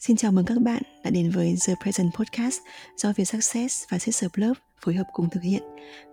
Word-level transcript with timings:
Xin 0.00 0.16
chào 0.16 0.32
mừng 0.32 0.44
các 0.44 0.58
bạn 0.58 0.82
đã 1.04 1.10
đến 1.10 1.30
với 1.30 1.56
The 1.66 1.74
Present 1.82 2.12
Podcast 2.14 2.58
do 2.96 3.12
Việt 3.16 3.24
Success 3.24 3.84
và 3.90 3.98
Sister 3.98 4.30
Love 4.34 4.60
phối 4.84 4.94
hợp 4.94 5.04
cùng 5.12 5.30
thực 5.30 5.42
hiện. 5.42 5.62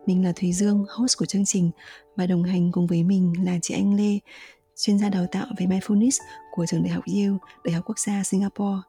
Mình 0.06 0.24
là 0.24 0.32
Thùy 0.36 0.54
Dương, 0.54 0.86
host 0.90 1.18
của 1.18 1.26
chương 1.26 1.46
trình 1.46 1.72
và 2.16 2.28
đồng 2.28 2.44
hành 2.44 2.72
cùng 2.72 2.88
với 2.88 3.04
mình 3.04 3.34
là 3.46 3.60
chị 3.62 3.74
Anh 3.74 3.96
Lê, 3.96 4.20
chuyên 4.76 5.00
gia 5.00 5.10
đào 5.10 5.26
tạo 5.32 5.46
về 5.58 5.66
mindfulness 5.66 6.20
của 6.52 6.66
trường 6.66 6.84
đại 6.84 6.94
học 6.94 7.04
Yale, 7.08 7.38
Đại 7.64 7.74
học 7.74 7.84
Quốc 7.88 8.00
gia 8.00 8.24
Singapore. 8.24 8.82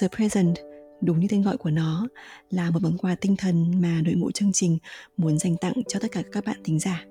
The 0.00 0.08
Present 0.08 0.56
đúng 1.00 1.20
như 1.20 1.26
tên 1.30 1.42
gọi 1.42 1.56
của 1.56 1.70
nó 1.70 2.06
là 2.50 2.70
một 2.70 2.82
món 2.82 2.98
quà 2.98 3.14
tinh 3.14 3.36
thần 3.36 3.80
mà 3.80 4.00
đội 4.04 4.14
ngũ 4.14 4.30
chương 4.30 4.52
trình 4.52 4.78
muốn 5.16 5.38
dành 5.38 5.56
tặng 5.56 5.74
cho 5.88 6.00
tất 6.00 6.08
cả 6.12 6.22
các 6.32 6.44
bạn 6.44 6.56
thính 6.64 6.78
giả. 6.78 7.04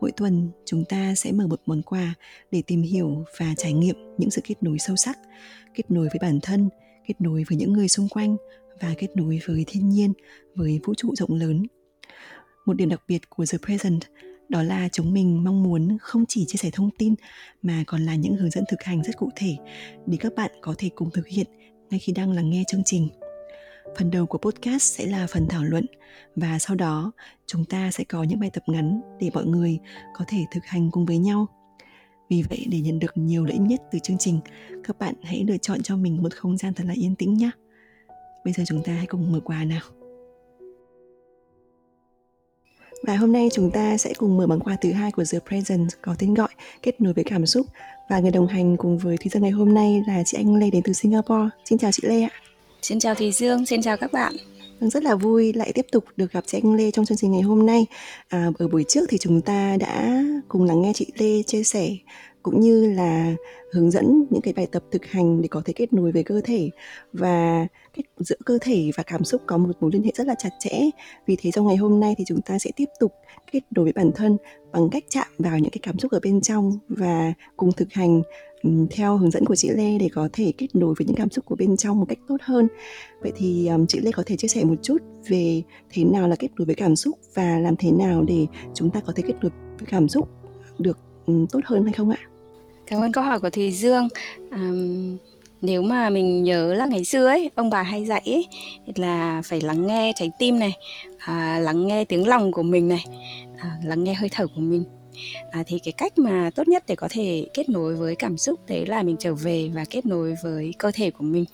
Mỗi 0.00 0.12
tuần 0.12 0.50
chúng 0.64 0.84
ta 0.84 1.14
sẽ 1.14 1.32
mở 1.32 1.46
một 1.46 1.60
món 1.66 1.82
quà 1.82 2.14
để 2.50 2.62
tìm 2.66 2.82
hiểu 2.82 3.24
và 3.38 3.54
trải 3.56 3.72
nghiệm 3.72 3.96
những 4.18 4.30
sự 4.30 4.40
kết 4.44 4.62
nối 4.62 4.78
sâu 4.78 4.96
sắc, 4.96 5.18
kết 5.74 5.90
nối 5.90 6.08
với 6.08 6.18
bản 6.20 6.38
thân, 6.42 6.68
kết 7.06 7.14
nối 7.18 7.44
với 7.48 7.58
những 7.58 7.72
người 7.72 7.88
xung 7.88 8.08
quanh 8.08 8.36
và 8.80 8.94
kết 8.98 9.16
nối 9.16 9.40
với 9.46 9.64
thiên 9.66 9.88
nhiên, 9.88 10.12
với 10.54 10.80
vũ 10.84 10.94
trụ 10.94 11.14
rộng 11.14 11.34
lớn. 11.34 11.62
Một 12.66 12.76
điểm 12.76 12.88
đặc 12.88 13.02
biệt 13.08 13.30
của 13.30 13.44
The 13.52 13.58
Present 13.66 14.00
đó 14.48 14.62
là 14.62 14.88
chúng 14.92 15.12
mình 15.12 15.44
mong 15.44 15.62
muốn 15.62 15.98
không 16.00 16.24
chỉ 16.28 16.44
chia 16.46 16.56
sẻ 16.56 16.70
thông 16.72 16.90
tin 16.98 17.14
mà 17.62 17.84
còn 17.86 18.02
là 18.02 18.14
những 18.14 18.36
hướng 18.36 18.50
dẫn 18.50 18.64
thực 18.68 18.82
hành 18.82 19.02
rất 19.02 19.16
cụ 19.16 19.30
thể 19.36 19.56
để 20.06 20.16
các 20.20 20.34
bạn 20.34 20.50
có 20.62 20.74
thể 20.78 20.90
cùng 20.94 21.10
thực 21.10 21.26
hiện 21.26 21.46
ngay 21.90 22.00
khi 22.00 22.12
đang 22.12 22.32
lắng 22.32 22.50
nghe 22.50 22.64
chương 22.68 22.82
trình. 22.84 23.08
Phần 23.98 24.10
đầu 24.10 24.26
của 24.26 24.38
podcast 24.38 24.98
sẽ 24.98 25.06
là 25.06 25.26
phần 25.30 25.46
thảo 25.48 25.64
luận 25.64 25.86
và 26.36 26.58
sau 26.58 26.76
đó 26.76 27.12
chúng 27.46 27.64
ta 27.64 27.90
sẽ 27.90 28.04
có 28.04 28.22
những 28.22 28.40
bài 28.40 28.50
tập 28.52 28.62
ngắn 28.66 29.00
để 29.20 29.30
mọi 29.34 29.46
người 29.46 29.78
có 30.14 30.24
thể 30.28 30.38
thực 30.50 30.64
hành 30.64 30.90
cùng 30.90 31.06
với 31.06 31.18
nhau. 31.18 31.46
Vì 32.30 32.42
vậy 32.42 32.66
để 32.70 32.80
nhận 32.80 32.98
được 32.98 33.12
nhiều 33.14 33.44
lợi 33.44 33.52
ích 33.52 33.60
nhất 33.60 33.82
từ 33.92 33.98
chương 33.98 34.18
trình, 34.18 34.40
các 34.84 34.98
bạn 34.98 35.14
hãy 35.22 35.44
lựa 35.48 35.56
chọn 35.56 35.82
cho 35.82 35.96
mình 35.96 36.22
một 36.22 36.34
không 36.34 36.56
gian 36.56 36.74
thật 36.74 36.84
là 36.86 36.94
yên 36.96 37.14
tĩnh 37.14 37.34
nhé. 37.34 37.50
Bây 38.44 38.52
giờ 38.52 38.64
chúng 38.66 38.82
ta 38.82 38.92
hãy 38.92 39.06
cùng 39.06 39.32
mở 39.32 39.40
quà 39.40 39.64
nào. 39.64 39.82
Và 43.02 43.16
hôm 43.16 43.32
nay 43.32 43.48
chúng 43.52 43.70
ta 43.70 43.96
sẽ 43.96 44.12
cùng 44.18 44.36
mở 44.36 44.46
món 44.46 44.60
quà 44.60 44.76
thứ 44.80 44.92
hai 44.92 45.12
của 45.12 45.24
The 45.32 45.38
Present 45.48 45.88
có 46.02 46.14
tên 46.18 46.34
gọi 46.34 46.48
Kết 46.82 47.00
nối 47.00 47.12
với 47.12 47.24
cảm 47.24 47.46
xúc 47.46 47.66
và 48.10 48.20
người 48.20 48.30
đồng 48.30 48.46
hành 48.46 48.76
cùng 48.76 48.98
với 48.98 49.16
Thúy 49.16 49.30
Dân 49.30 49.42
ngày 49.42 49.52
hôm 49.52 49.74
nay 49.74 50.02
là 50.08 50.22
chị 50.26 50.38
Anh 50.38 50.56
Lê 50.56 50.70
đến 50.70 50.82
từ 50.84 50.92
Singapore. 50.92 51.48
Xin 51.64 51.78
chào 51.78 51.92
chị 51.92 52.02
Lê 52.06 52.22
ạ. 52.22 52.30
Xin 52.82 52.98
chào 52.98 53.14
Thùy 53.14 53.32
Dương, 53.32 53.66
xin 53.66 53.82
chào 53.82 53.96
các 53.96 54.12
bạn. 54.12 54.36
Vâng, 54.80 54.90
rất 54.90 55.02
là 55.02 55.14
vui 55.14 55.52
lại 55.52 55.72
tiếp 55.74 55.86
tục 55.92 56.04
được 56.16 56.32
gặp 56.32 56.44
chị 56.46 56.60
Anh 56.62 56.74
Lê 56.74 56.90
trong 56.90 57.04
chương 57.04 57.18
trình 57.18 57.32
ngày 57.32 57.42
hôm 57.42 57.66
nay. 57.66 57.86
À, 58.28 58.50
ở 58.58 58.68
buổi 58.68 58.84
trước 58.88 59.04
thì 59.08 59.18
chúng 59.18 59.40
ta 59.40 59.76
đã 59.80 60.22
cùng 60.48 60.64
lắng 60.64 60.82
nghe 60.82 60.92
chị 60.94 61.12
Lê 61.18 61.42
chia 61.42 61.62
sẻ 61.62 61.90
cũng 62.42 62.60
như 62.60 62.92
là 62.92 63.34
hướng 63.72 63.90
dẫn 63.90 64.24
những 64.30 64.42
cái 64.42 64.52
bài 64.52 64.66
tập 64.72 64.82
thực 64.90 65.06
hành 65.06 65.42
để 65.42 65.48
có 65.48 65.62
thể 65.64 65.72
kết 65.72 65.92
nối 65.92 66.12
với 66.12 66.22
cơ 66.22 66.40
thể 66.44 66.70
và 67.12 67.66
kết 67.94 68.02
giữa 68.18 68.36
cơ 68.44 68.58
thể 68.60 68.90
và 68.96 69.02
cảm 69.02 69.24
xúc 69.24 69.42
có 69.46 69.58
một 69.58 69.70
mối 69.80 69.90
liên 69.92 70.02
hệ 70.02 70.12
rất 70.14 70.26
là 70.26 70.34
chặt 70.38 70.50
chẽ. 70.58 70.80
Vì 71.26 71.36
thế 71.40 71.50
trong 71.50 71.66
ngày 71.66 71.76
hôm 71.76 72.00
nay 72.00 72.14
thì 72.18 72.24
chúng 72.26 72.40
ta 72.42 72.58
sẽ 72.58 72.70
tiếp 72.76 72.88
tục 73.00 73.12
kết 73.52 73.60
nối 73.70 73.84
với 73.84 73.92
bản 73.92 74.10
thân 74.14 74.36
bằng 74.72 74.88
cách 74.90 75.04
chạm 75.08 75.26
vào 75.38 75.58
những 75.58 75.70
cái 75.70 75.80
cảm 75.82 75.98
xúc 75.98 76.12
ở 76.12 76.20
bên 76.22 76.40
trong 76.40 76.78
và 76.88 77.32
cùng 77.56 77.72
thực 77.72 77.92
hành 77.92 78.22
Ừ, 78.62 78.70
theo 78.90 79.16
hướng 79.16 79.30
dẫn 79.30 79.44
của 79.44 79.54
chị 79.54 79.68
Lê 79.68 79.98
để 79.98 80.08
có 80.14 80.28
thể 80.32 80.52
kết 80.58 80.66
nối 80.74 80.94
với 80.98 81.06
những 81.06 81.16
cảm 81.16 81.30
xúc 81.30 81.44
của 81.44 81.56
bên 81.56 81.76
trong 81.76 82.00
một 82.00 82.06
cách 82.08 82.18
tốt 82.28 82.36
hơn. 82.40 82.68
Vậy 83.20 83.32
thì 83.36 83.66
um, 83.66 83.86
chị 83.86 83.98
Lê 84.02 84.12
có 84.12 84.22
thể 84.26 84.36
chia 84.36 84.48
sẻ 84.48 84.64
một 84.64 84.74
chút 84.82 84.98
về 85.28 85.62
thế 85.90 86.04
nào 86.04 86.28
là 86.28 86.36
kết 86.36 86.48
nối 86.58 86.66
với 86.66 86.74
cảm 86.74 86.96
xúc 86.96 87.18
và 87.34 87.58
làm 87.58 87.76
thế 87.76 87.90
nào 87.90 88.24
để 88.28 88.46
chúng 88.74 88.90
ta 88.90 89.00
có 89.00 89.12
thể 89.16 89.22
kết 89.26 89.34
nối 89.40 89.50
với 89.78 89.86
cảm 89.86 90.08
xúc 90.08 90.28
được 90.78 90.98
um, 91.26 91.46
tốt 91.46 91.60
hơn 91.64 91.84
hay 91.84 91.92
không 91.92 92.10
ạ? 92.10 92.18
Cảm 92.86 93.00
ơn 93.00 93.12
câu 93.12 93.24
hỏi 93.24 93.40
của 93.40 93.50
Thùy 93.50 93.72
Dương. 93.72 94.08
Um, 94.50 95.16
nếu 95.62 95.82
mà 95.82 96.10
mình 96.10 96.42
nhớ 96.42 96.74
là 96.74 96.86
ngày 96.86 97.04
xưa 97.04 97.26
ấy 97.26 97.50
ông 97.54 97.70
bà 97.70 97.82
hay 97.82 98.06
dạy 98.06 98.22
ấy, 98.26 98.46
là 98.94 99.42
phải 99.44 99.60
lắng 99.60 99.86
nghe 99.86 100.12
trái 100.16 100.30
tim 100.38 100.58
này 100.58 100.72
à, 101.18 101.58
lắng 101.58 101.86
nghe 101.86 102.04
tiếng 102.04 102.28
lòng 102.28 102.52
của 102.52 102.62
mình 102.62 102.88
này 102.88 103.04
à, 103.58 103.78
lắng 103.84 104.04
nghe 104.04 104.14
hơi 104.14 104.28
thở 104.32 104.46
của 104.46 104.60
mình 104.60 104.84
à, 105.50 105.62
thì 105.66 105.78
cái 105.78 105.92
cách 105.92 106.18
mà 106.18 106.50
tốt 106.54 106.68
nhất 106.68 106.84
để 106.86 106.96
có 106.96 107.08
thể 107.10 107.46
kết 107.54 107.68
nối 107.68 107.94
với 107.94 108.16
cảm 108.16 108.38
xúc 108.38 108.60
đấy 108.68 108.86
là 108.86 109.02
mình 109.02 109.16
trở 109.18 109.34
về 109.34 109.70
và 109.74 109.84
kết 109.90 110.06
nối 110.06 110.34
với 110.42 110.74
cơ 110.78 110.90
thể 110.94 111.10
của 111.10 111.24
mình. 111.24 111.44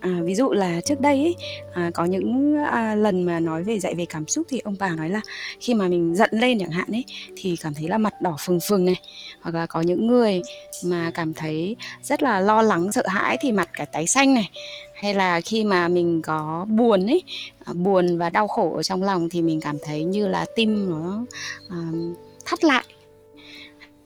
À, 0.00 0.18
ví 0.22 0.34
dụ 0.34 0.52
là 0.52 0.80
trước 0.80 1.00
đây 1.00 1.18
ấy, 1.18 1.34
à, 1.74 1.90
có 1.94 2.04
những 2.04 2.56
à, 2.56 2.94
lần 2.94 3.22
mà 3.22 3.40
nói 3.40 3.64
về 3.64 3.78
dạy 3.78 3.94
về 3.94 4.04
cảm 4.04 4.28
xúc 4.28 4.46
thì 4.50 4.58
ông 4.58 4.76
bà 4.78 4.88
nói 4.88 5.10
là 5.10 5.20
khi 5.60 5.74
mà 5.74 5.88
mình 5.88 6.14
giận 6.14 6.30
lên 6.32 6.58
chẳng 6.58 6.70
hạn 6.70 6.88
ấy 6.92 7.04
thì 7.36 7.56
cảm 7.56 7.74
thấy 7.74 7.88
là 7.88 7.98
mặt 7.98 8.20
đỏ 8.20 8.36
phừng 8.40 8.60
phừng 8.68 8.84
này. 8.84 9.00
Hoặc 9.40 9.54
là 9.54 9.66
có 9.66 9.80
những 9.80 10.06
người 10.06 10.42
mà 10.84 11.10
cảm 11.14 11.34
thấy 11.34 11.76
rất 12.02 12.22
là 12.22 12.40
lo 12.40 12.62
lắng 12.62 12.92
sợ 12.92 13.02
hãi 13.06 13.36
thì 13.40 13.52
mặt 13.52 13.68
cả 13.72 13.84
tái 13.84 14.06
xanh 14.06 14.34
này. 14.34 14.50
Hay 14.94 15.14
là 15.14 15.40
khi 15.40 15.64
mà 15.64 15.88
mình 15.88 16.22
có 16.22 16.66
buồn 16.68 17.06
ấy 17.06 17.22
à, 17.64 17.72
buồn 17.72 18.18
và 18.18 18.30
đau 18.30 18.48
khổ 18.48 18.76
ở 18.76 18.82
trong 18.82 19.02
lòng 19.02 19.28
thì 19.28 19.42
mình 19.42 19.60
cảm 19.60 19.76
thấy 19.84 20.04
như 20.04 20.28
là 20.28 20.46
tim 20.56 20.90
nó 20.90 21.24
uh, 21.66 22.16
thắt 22.44 22.64
lại 22.64 22.84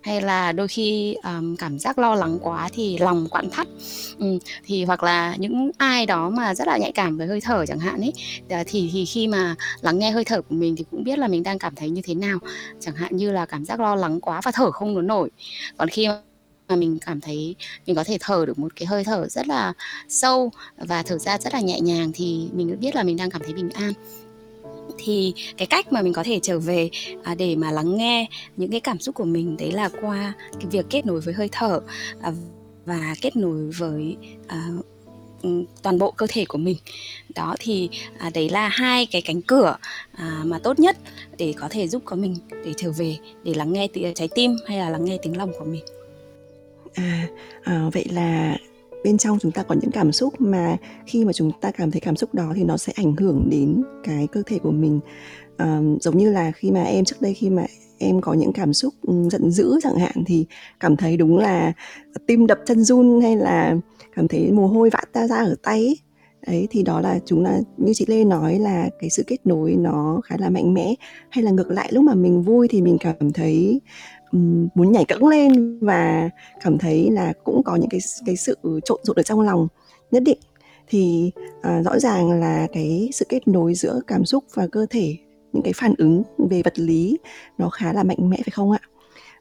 hay 0.07 0.21
là 0.21 0.53
đôi 0.53 0.69
khi 0.69 1.17
um, 1.25 1.57
cảm 1.57 1.79
giác 1.79 1.99
lo 1.99 2.15
lắng 2.15 2.39
quá 2.43 2.69
thì 2.73 2.99
lòng 2.99 3.29
quặn 3.31 3.51
thắt. 3.51 3.67
Ừ, 4.19 4.39
thì 4.65 4.85
hoặc 4.85 5.03
là 5.03 5.37
những 5.37 5.71
ai 5.79 6.07
đó 6.07 6.31
mà 6.31 6.55
rất 6.55 6.67
là 6.69 6.77
nhạy 6.79 6.93
cảm 6.93 7.17
với 7.17 7.27
hơi 7.27 7.41
thở 7.41 7.67
chẳng 7.67 7.79
hạn 7.79 8.01
ấy 8.01 8.13
ờ, 8.51 8.57
thì 8.67 8.91
thì 8.93 9.05
khi 9.05 9.29
mà 9.29 9.55
lắng 9.81 9.99
nghe 9.99 10.11
hơi 10.11 10.25
thở 10.25 10.43
của 10.43 10.55
mình 10.55 10.77
thì 10.77 10.85
cũng 10.91 11.05
biết 11.05 11.19
là 11.19 11.29
mình 11.29 11.43
đang 11.43 11.59
cảm 11.59 11.75
thấy 11.75 11.91
như 11.91 12.03
thế 12.05 12.15
nào. 12.15 12.39
Chẳng 12.81 12.95
hạn 12.95 13.17
như 13.17 13.31
là 13.31 13.47
cảm 13.47 13.65
giác 13.65 13.81
lo 13.81 13.97
lắng 13.97 14.21
quá 14.21 14.41
và 14.45 14.51
thở 14.51 14.71
không 14.71 14.95
muốn 14.95 15.07
nổi. 15.07 15.31
Còn 15.77 15.89
khi 15.89 16.09
mà 16.69 16.77
mình 16.77 16.99
cảm 17.07 17.21
thấy 17.21 17.57
mình 17.87 17.97
có 17.97 18.05
thể 18.05 18.17
thở 18.21 18.47
được 18.47 18.59
một 18.59 18.77
cái 18.77 18.87
hơi 18.87 19.05
thở 19.05 19.27
rất 19.29 19.49
là 19.49 19.73
sâu 20.09 20.51
và 20.77 21.03
thở 21.03 21.19
ra 21.19 21.39
rất 21.39 21.55
là 21.55 21.61
nhẹ 21.61 21.81
nhàng 21.81 22.11
thì 22.15 22.49
mình 22.53 22.77
biết 22.81 22.95
là 22.95 23.03
mình 23.03 23.17
đang 23.17 23.31
cảm 23.31 23.43
thấy 23.45 23.53
bình 23.55 23.71
an 23.71 23.93
thì 24.99 25.35
cái 25.57 25.67
cách 25.67 25.93
mà 25.93 26.03
mình 26.03 26.13
có 26.13 26.23
thể 26.23 26.41
trở 26.43 26.59
về 26.59 26.91
à, 27.23 27.35
để 27.35 27.57
mà 27.57 27.71
lắng 27.71 27.97
nghe 27.97 28.29
những 28.57 28.71
cái 28.71 28.81
cảm 28.81 28.99
xúc 28.99 29.15
của 29.15 29.25
mình 29.25 29.57
đấy 29.57 29.73
là 29.73 29.89
qua 30.01 30.33
cái 30.53 30.67
việc 30.71 30.87
kết 30.91 31.07
nối 31.07 31.21
với 31.21 31.35
hơi 31.35 31.49
thở 31.53 31.81
à, 32.23 32.33
và 32.87 33.15
kết 33.21 33.37
nối 33.37 33.71
với 33.79 34.17
à, 34.47 34.69
ừ, 35.43 35.65
toàn 35.83 35.99
bộ 35.99 36.11
cơ 36.11 36.27
thể 36.29 36.45
của 36.45 36.59
mình. 36.59 36.77
Đó 37.35 37.57
thì 37.59 37.89
à, 38.19 38.31
đấy 38.35 38.49
là 38.49 38.69
hai 38.69 39.07
cái 39.07 39.23
cánh 39.23 39.43
cửa 39.43 39.77
à, 40.13 40.43
mà 40.45 40.59
tốt 40.59 40.79
nhất 40.79 40.97
để 41.39 41.55
có 41.57 41.69
thể 41.71 41.89
giúp 41.89 42.03
có 42.05 42.17
mình 42.17 42.37
để 42.51 42.73
trở 42.77 42.91
về 42.91 43.17
để 43.45 43.55
lắng 43.55 43.73
nghe 43.73 43.87
t- 43.87 44.13
trái 44.13 44.29
tim 44.35 44.57
hay 44.67 44.79
là 44.79 44.91
lắng 44.91 45.05
nghe 45.05 45.19
tiếng 45.23 45.37
lòng 45.37 45.53
của 45.59 45.65
mình. 45.65 45.85
À, 46.95 47.29
à 47.63 47.91
vậy 47.93 48.07
là 48.11 48.57
bên 49.07 49.19
trong 49.19 49.39
chúng 49.39 49.53
ta 49.53 49.63
có 49.63 49.75
những 49.75 49.91
cảm 49.91 50.13
xúc 50.13 50.41
mà 50.41 50.77
khi 51.07 51.25
mà 51.25 51.33
chúng 51.33 51.51
ta 51.61 51.71
cảm 51.71 51.91
thấy 51.91 52.01
cảm 52.01 52.17
xúc 52.17 52.35
đó 52.35 52.53
thì 52.57 52.65
nó 52.65 52.77
sẽ 52.77 52.93
ảnh 52.97 53.17
hưởng 53.17 53.49
đến 53.51 53.83
cái 54.05 54.27
cơ 54.33 54.43
thể 54.47 54.59
của 54.59 54.71
mình 54.71 55.01
à, 55.57 55.81
giống 56.01 56.19
như 56.19 56.33
là 56.33 56.53
khi 56.53 56.71
mà 56.71 56.83
em 56.83 57.05
trước 57.05 57.17
đây 57.21 57.35
khi 57.35 57.51
mà 57.51 57.67
em 57.99 58.21
có 58.21 58.35
những 58.35 58.53
cảm 58.53 58.73
xúc 58.73 58.95
ừ, 59.03 59.15
giận 59.31 59.51
dữ 59.51 59.79
chẳng 59.83 59.99
hạn 59.99 60.25
thì 60.27 60.47
cảm 60.81 60.97
thấy 60.97 61.17
đúng 61.17 61.39
là 61.39 61.73
tim 62.27 62.47
đập 62.47 62.59
chân 62.67 62.85
run 62.85 63.21
hay 63.23 63.37
là 63.37 63.77
cảm 64.17 64.29
thấy 64.29 64.53
mồ 64.53 64.67
hôi 64.67 64.91
vã 64.91 65.01
ta 65.13 65.27
ra 65.29 65.37
ở 65.37 65.55
tay 65.63 65.79
ấy. 65.79 65.99
ấy 66.47 66.69
thì 66.71 66.83
đó 66.83 67.01
là 67.01 67.19
chúng 67.27 67.45
là 67.45 67.61
như 67.77 67.95
chị 67.95 68.05
Lê 68.09 68.25
nói 68.25 68.59
là 68.59 68.89
cái 69.01 69.11
sự 69.11 69.23
kết 69.27 69.47
nối 69.47 69.77
nó 69.79 70.21
khá 70.25 70.37
là 70.39 70.51
mạnh 70.51 70.75
mẽ 70.75 70.95
hay 71.31 71.45
là 71.45 71.51
ngược 71.51 71.71
lại 71.71 71.89
lúc 71.93 72.05
mà 72.05 72.15
mình 72.15 72.43
vui 72.43 72.69
thì 72.69 72.83
mình 72.83 72.97
cảm 73.01 73.33
thấy 73.33 73.81
muốn 74.75 74.93
nhảy 74.93 75.05
cẫng 75.05 75.29
lên 75.29 75.79
và 75.79 76.31
cảm 76.61 76.79
thấy 76.79 77.11
là 77.11 77.33
cũng 77.45 77.63
có 77.63 77.77
những 77.77 77.91
cái 77.91 78.01
cái 78.27 78.37
sự 78.37 78.57
trộn 78.85 79.01
rộn 79.03 79.17
ở 79.17 79.23
trong 79.23 79.41
lòng 79.41 79.69
nhất 80.11 80.23
định. 80.23 80.39
Thì 80.89 81.31
à, 81.63 81.83
rõ 81.83 81.99
ràng 81.99 82.41
là 82.41 82.67
cái 82.73 83.09
sự 83.13 83.27
kết 83.29 83.49
nối 83.49 83.75
giữa 83.75 84.01
cảm 84.07 84.25
xúc 84.25 84.45
và 84.55 84.67
cơ 84.73 84.87
thể 84.91 85.17
những 85.53 85.63
cái 85.63 85.73
phản 85.77 85.95
ứng 85.99 86.23
về 86.51 86.63
vật 86.63 86.79
lý 86.79 87.19
nó 87.59 87.69
khá 87.69 87.93
là 87.93 88.03
mạnh 88.03 88.31
mẽ 88.31 88.37
phải 88.37 88.51
không 88.53 88.71
ạ? 88.71 88.81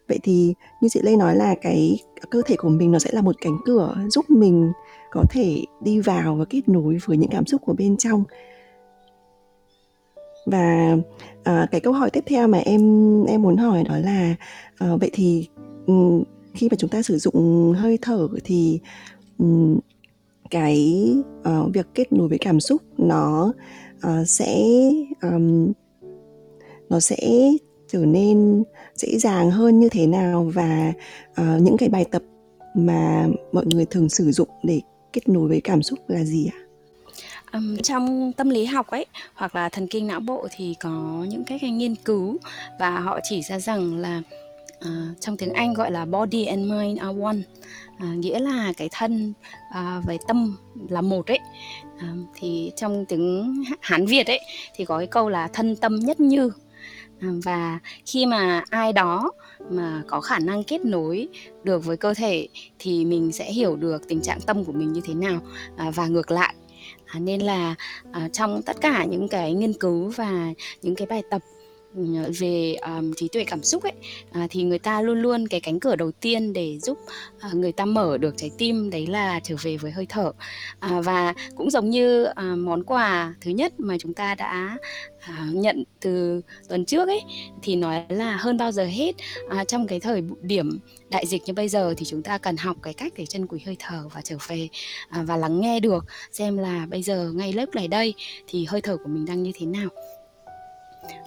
Vậy 0.07 0.19
thì 0.23 0.53
như 0.81 0.90
chị 0.90 1.00
lê 1.03 1.16
nói 1.16 1.35
là 1.35 1.56
cái 1.62 2.00
cơ 2.29 2.41
thể 2.46 2.56
của 2.56 2.69
mình 2.69 2.91
nó 2.91 3.00
sẽ 3.00 3.09
là 3.13 3.22
một 3.22 3.35
cánh 3.41 3.57
cửa 3.66 3.96
giúp 4.09 4.29
mình 4.29 4.72
có 5.12 5.23
thể 5.29 5.63
đi 5.84 6.00
vào 6.00 6.35
và 6.35 6.46
kết 6.46 6.70
nối 6.70 6.97
với 7.05 7.17
những 7.17 7.29
cảm 7.29 7.46
xúc 7.46 7.61
của 7.66 7.73
bên 7.73 7.97
trong 7.97 8.23
và 10.45 10.97
à, 11.43 11.67
cái 11.71 11.81
câu 11.81 11.93
hỏi 11.93 12.09
tiếp 12.09 12.23
theo 12.27 12.47
mà 12.47 12.57
em 12.57 12.81
em 13.25 13.41
muốn 13.41 13.57
hỏi 13.57 13.83
đó 13.83 13.97
là 13.97 14.35
à, 14.77 14.95
vậy 14.95 15.09
thì 15.13 15.47
um, 15.85 16.23
khi 16.53 16.69
mà 16.71 16.75
chúng 16.77 16.89
ta 16.89 17.01
sử 17.01 17.17
dụng 17.17 17.73
hơi 17.77 17.97
thở 18.01 18.27
thì 18.43 18.79
um, 19.37 19.79
cái 20.49 21.05
uh, 21.39 21.73
việc 21.73 21.87
kết 21.93 22.13
nối 22.13 22.27
với 22.27 22.37
cảm 22.37 22.59
xúc 22.59 22.81
nó 22.97 23.53
uh, 23.97 24.27
sẽ 24.27 24.63
um, 25.21 25.71
nó 26.89 26.99
sẽ 26.99 27.51
trở 27.87 28.05
nên 28.05 28.63
dễ 28.95 29.17
dàng 29.17 29.51
hơn 29.51 29.79
như 29.79 29.89
thế 29.89 30.07
nào 30.07 30.51
và 30.53 30.93
uh, 31.41 31.61
những 31.61 31.77
cái 31.77 31.89
bài 31.89 32.05
tập 32.11 32.21
mà 32.75 33.27
mọi 33.51 33.65
người 33.65 33.85
thường 33.85 34.09
sử 34.09 34.31
dụng 34.31 34.49
để 34.63 34.81
kết 35.13 35.29
nối 35.29 35.47
với 35.47 35.61
cảm 35.61 35.81
xúc 35.81 35.99
là 36.07 36.23
gì 36.23 36.49
ạ? 36.53 36.65
Um, 37.55 37.78
trong 37.78 38.31
tâm 38.34 38.49
lý 38.49 38.66
học 38.66 38.87
ấy 38.87 39.05
hoặc 39.34 39.55
là 39.55 39.69
thần 39.69 39.87
kinh 39.87 40.07
não 40.07 40.19
bộ 40.19 40.47
thì 40.55 40.75
có 40.79 41.25
những 41.29 41.43
cái 41.43 41.59
nghiên 41.59 41.96
cứu 41.96 42.37
và 42.79 42.99
họ 42.99 43.19
chỉ 43.29 43.41
ra 43.41 43.59
rằng 43.59 43.97
là 43.97 44.22
uh, 44.78 45.22
trong 45.22 45.37
tiếng 45.37 45.53
Anh 45.53 45.73
gọi 45.73 45.91
là 45.91 46.05
body 46.05 46.46
and 46.46 46.72
mind 46.72 46.99
are 46.99 47.22
one 47.22 47.37
à, 47.97 48.07
nghĩa 48.17 48.40
là 48.40 48.73
cái 48.78 48.90
thân 48.91 49.34
à, 49.72 50.02
với 50.05 50.17
tâm 50.28 50.57
là 50.90 51.02
một 51.02 51.28
ấy. 51.28 51.40
À, 51.99 52.13
thì 52.35 52.72
trong 52.75 53.05
tiếng 53.05 53.63
Hán 53.81 54.05
Việt 54.05 54.28
ấy 54.28 54.40
thì 54.75 54.85
có 54.85 54.97
cái 54.97 55.07
câu 55.07 55.29
là 55.29 55.47
thân 55.47 55.75
tâm 55.75 55.99
nhất 55.99 56.19
như. 56.19 56.52
Và 57.19 57.79
khi 58.05 58.25
mà 58.25 58.63
ai 58.69 58.93
đó 58.93 59.31
mà 59.69 60.03
có 60.07 60.22
khả 60.22 60.40
năng 60.40 60.63
kết 60.63 60.85
nối 60.85 61.28
được 61.63 61.85
với 61.85 61.97
cơ 61.97 62.13
thể 62.13 62.47
thì 62.79 63.05
mình 63.05 63.31
sẽ 63.31 63.52
hiểu 63.52 63.75
được 63.75 64.07
tình 64.07 64.22
trạng 64.22 64.41
tâm 64.41 64.63
của 64.63 64.72
mình 64.72 64.93
như 64.93 65.02
thế 65.05 65.13
nào 65.13 65.40
à, 65.78 65.91
và 65.96 66.07
ngược 66.07 66.31
lại 66.31 66.55
à, 67.16 67.20
nên 67.20 67.41
là 67.41 67.76
à, 68.12 68.29
trong 68.34 68.62
tất 68.62 68.78
cả 68.82 69.06
những 69.06 69.28
cái 69.28 69.53
nghiên 69.53 69.73
cứu 69.73 70.12
và 70.16 70.53
những 70.82 70.96
cái 70.96 71.08
bài 71.08 71.23
tập 71.29 71.41
Ừ, 71.95 72.31
về 72.39 72.75
um, 72.75 73.13
trí 73.13 73.27
tuệ 73.27 73.43
cảm 73.43 73.63
xúc 73.63 73.83
ấy 73.83 73.91
à, 74.31 74.47
thì 74.49 74.63
người 74.63 74.79
ta 74.79 75.01
luôn 75.01 75.21
luôn 75.21 75.47
cái 75.47 75.59
cánh 75.59 75.79
cửa 75.79 75.95
đầu 75.95 76.11
tiên 76.11 76.53
để 76.53 76.79
giúp 76.79 76.97
à, 77.39 77.49
người 77.53 77.71
ta 77.71 77.85
mở 77.85 78.17
được 78.17 78.33
trái 78.37 78.51
tim 78.57 78.89
đấy 78.89 79.07
là 79.07 79.39
trở 79.43 79.55
về 79.61 79.77
với 79.77 79.91
hơi 79.91 80.05
thở. 80.09 80.31
À, 80.79 81.01
và 81.01 81.33
cũng 81.55 81.69
giống 81.71 81.89
như 81.89 82.23
à, 82.23 82.43
món 82.57 82.83
quà 82.83 83.33
thứ 83.41 83.51
nhất 83.51 83.73
mà 83.77 83.97
chúng 83.99 84.13
ta 84.13 84.35
đã 84.35 84.77
à, 85.19 85.47
nhận 85.51 85.83
từ 86.01 86.41
tuần 86.69 86.85
trước 86.85 87.07
ấy 87.07 87.21
thì 87.61 87.75
nói 87.75 88.05
là 88.09 88.37
hơn 88.37 88.57
bao 88.57 88.71
giờ 88.71 88.85
hết. 88.85 89.15
À, 89.49 89.63
trong 89.63 89.87
cái 89.87 89.99
thời 89.99 90.23
điểm 90.41 90.79
đại 91.09 91.25
dịch 91.27 91.41
như 91.45 91.53
bây 91.53 91.69
giờ 91.69 91.93
thì 91.97 92.05
chúng 92.05 92.21
ta 92.21 92.37
cần 92.37 92.57
học 92.57 92.77
cái 92.81 92.93
cách 92.93 93.13
để 93.17 93.25
chân 93.25 93.47
quý 93.47 93.59
hơi 93.65 93.75
thở 93.79 94.09
và 94.13 94.21
trở 94.21 94.37
về 94.47 94.67
à, 95.09 95.23
và 95.27 95.37
lắng 95.37 95.61
nghe 95.61 95.79
được 95.79 96.05
xem 96.31 96.57
là 96.57 96.87
bây 96.89 97.03
giờ 97.03 97.31
ngay 97.35 97.53
lớp 97.53 97.75
này 97.75 97.87
đây 97.87 98.13
thì 98.47 98.65
hơi 98.65 98.81
thở 98.81 98.97
của 98.97 99.09
mình 99.09 99.25
đang 99.25 99.43
như 99.43 99.51
thế 99.55 99.65
nào 99.65 99.89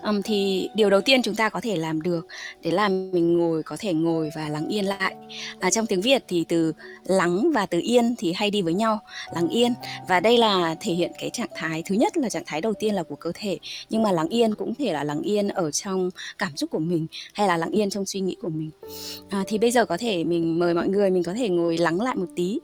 um, 0.03 0.23
thì 0.23 0.69
điều 0.75 0.91
đầu 0.91 1.01
tiên 1.01 1.23
chúng 1.23 1.35
ta 1.35 1.49
có 1.49 1.61
thể 1.61 1.77
làm 1.77 2.03
được 2.03 2.27
để 2.63 2.71
làm 2.71 3.11
mình 3.11 3.39
ngồi 3.39 3.63
có 3.63 3.77
thể 3.79 3.93
ngồi 3.93 4.31
và 4.35 4.49
lắng 4.49 4.69
yên 4.69 4.85
lại. 4.85 5.15
À, 5.61 5.71
trong 5.71 5.87
tiếng 5.87 6.01
việt 6.01 6.25
thì 6.29 6.45
từ 6.49 6.73
lắng 7.05 7.51
và 7.55 7.67
từ 7.67 7.81
yên 7.83 8.15
thì 8.19 8.33
hay 8.33 8.51
đi 8.51 8.63
với 8.63 8.75
nhau 8.75 9.01
lắng 9.35 9.49
yên. 9.49 9.75
Và 10.09 10.21
đây 10.21 10.39
là 10.39 10.77
thể 10.81 10.93
hiện 10.93 11.13
cái 11.19 11.31
trạng 11.31 11.51
thái 11.55 11.83
thứ 11.87 11.95
nhất 11.95 12.17
là 12.17 12.29
trạng 12.29 12.43
thái 12.47 12.61
đầu 12.61 12.73
tiên 12.79 12.95
là 12.95 13.03
của 13.03 13.17
cơ 13.17 13.33
thể. 13.35 13.59
Nhưng 13.91 14.03
mà 14.03 14.13
lắng 14.13 14.29
yên 14.29 14.55
cũng 14.55 14.75
thể 14.75 14.93
là 14.93 15.05
lắng 15.05 15.23
yên 15.23 15.49
ở 15.49 15.71
trong 15.71 16.11
cảm 16.39 16.57
xúc 16.57 16.71
của 16.71 16.79
mình 16.79 17.07
hay 17.33 17.49
là 17.49 17.57
lắng 17.57 17.71
yên 17.71 17.91
trong 17.91 18.07
suy 18.07 18.21
nghĩ 18.21 18.37
của 18.43 18.49
mình. 18.49 18.71
À, 19.31 19.45
thì 19.47 19.59
bây 19.59 19.71
giờ 19.71 19.85
có 19.85 19.97
thể 19.97 20.25
mình 20.25 20.59
mời 20.59 20.75
mọi 20.75 20.89
người 20.89 21.11
mình 21.11 21.23
có 21.23 21.35
thể 21.35 21.49
ngồi 21.49 21.79
lắng 21.79 22.01
lại 22.01 22.17
một 22.17 22.29
tí. 22.37 22.59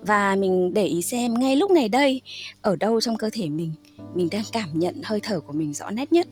Và 0.00 0.36
mình 0.36 0.74
để 0.74 0.84
ý 0.84 1.02
xem 1.02 1.34
ngay 1.34 1.56
lúc 1.56 1.70
này 1.70 1.88
đây 1.88 2.20
ở 2.62 2.76
đâu 2.76 3.00
trong 3.00 3.16
cơ 3.16 3.30
thể 3.32 3.48
mình 3.48 3.72
mình 4.14 4.28
đang 4.32 4.44
cảm 4.52 4.68
nhận 4.72 5.00
hơi 5.04 5.20
thở 5.22 5.40
của 5.40 5.52
mình 5.52 5.74
rõ 5.74 5.90
nét 5.90 6.12
nhất. 6.12 6.26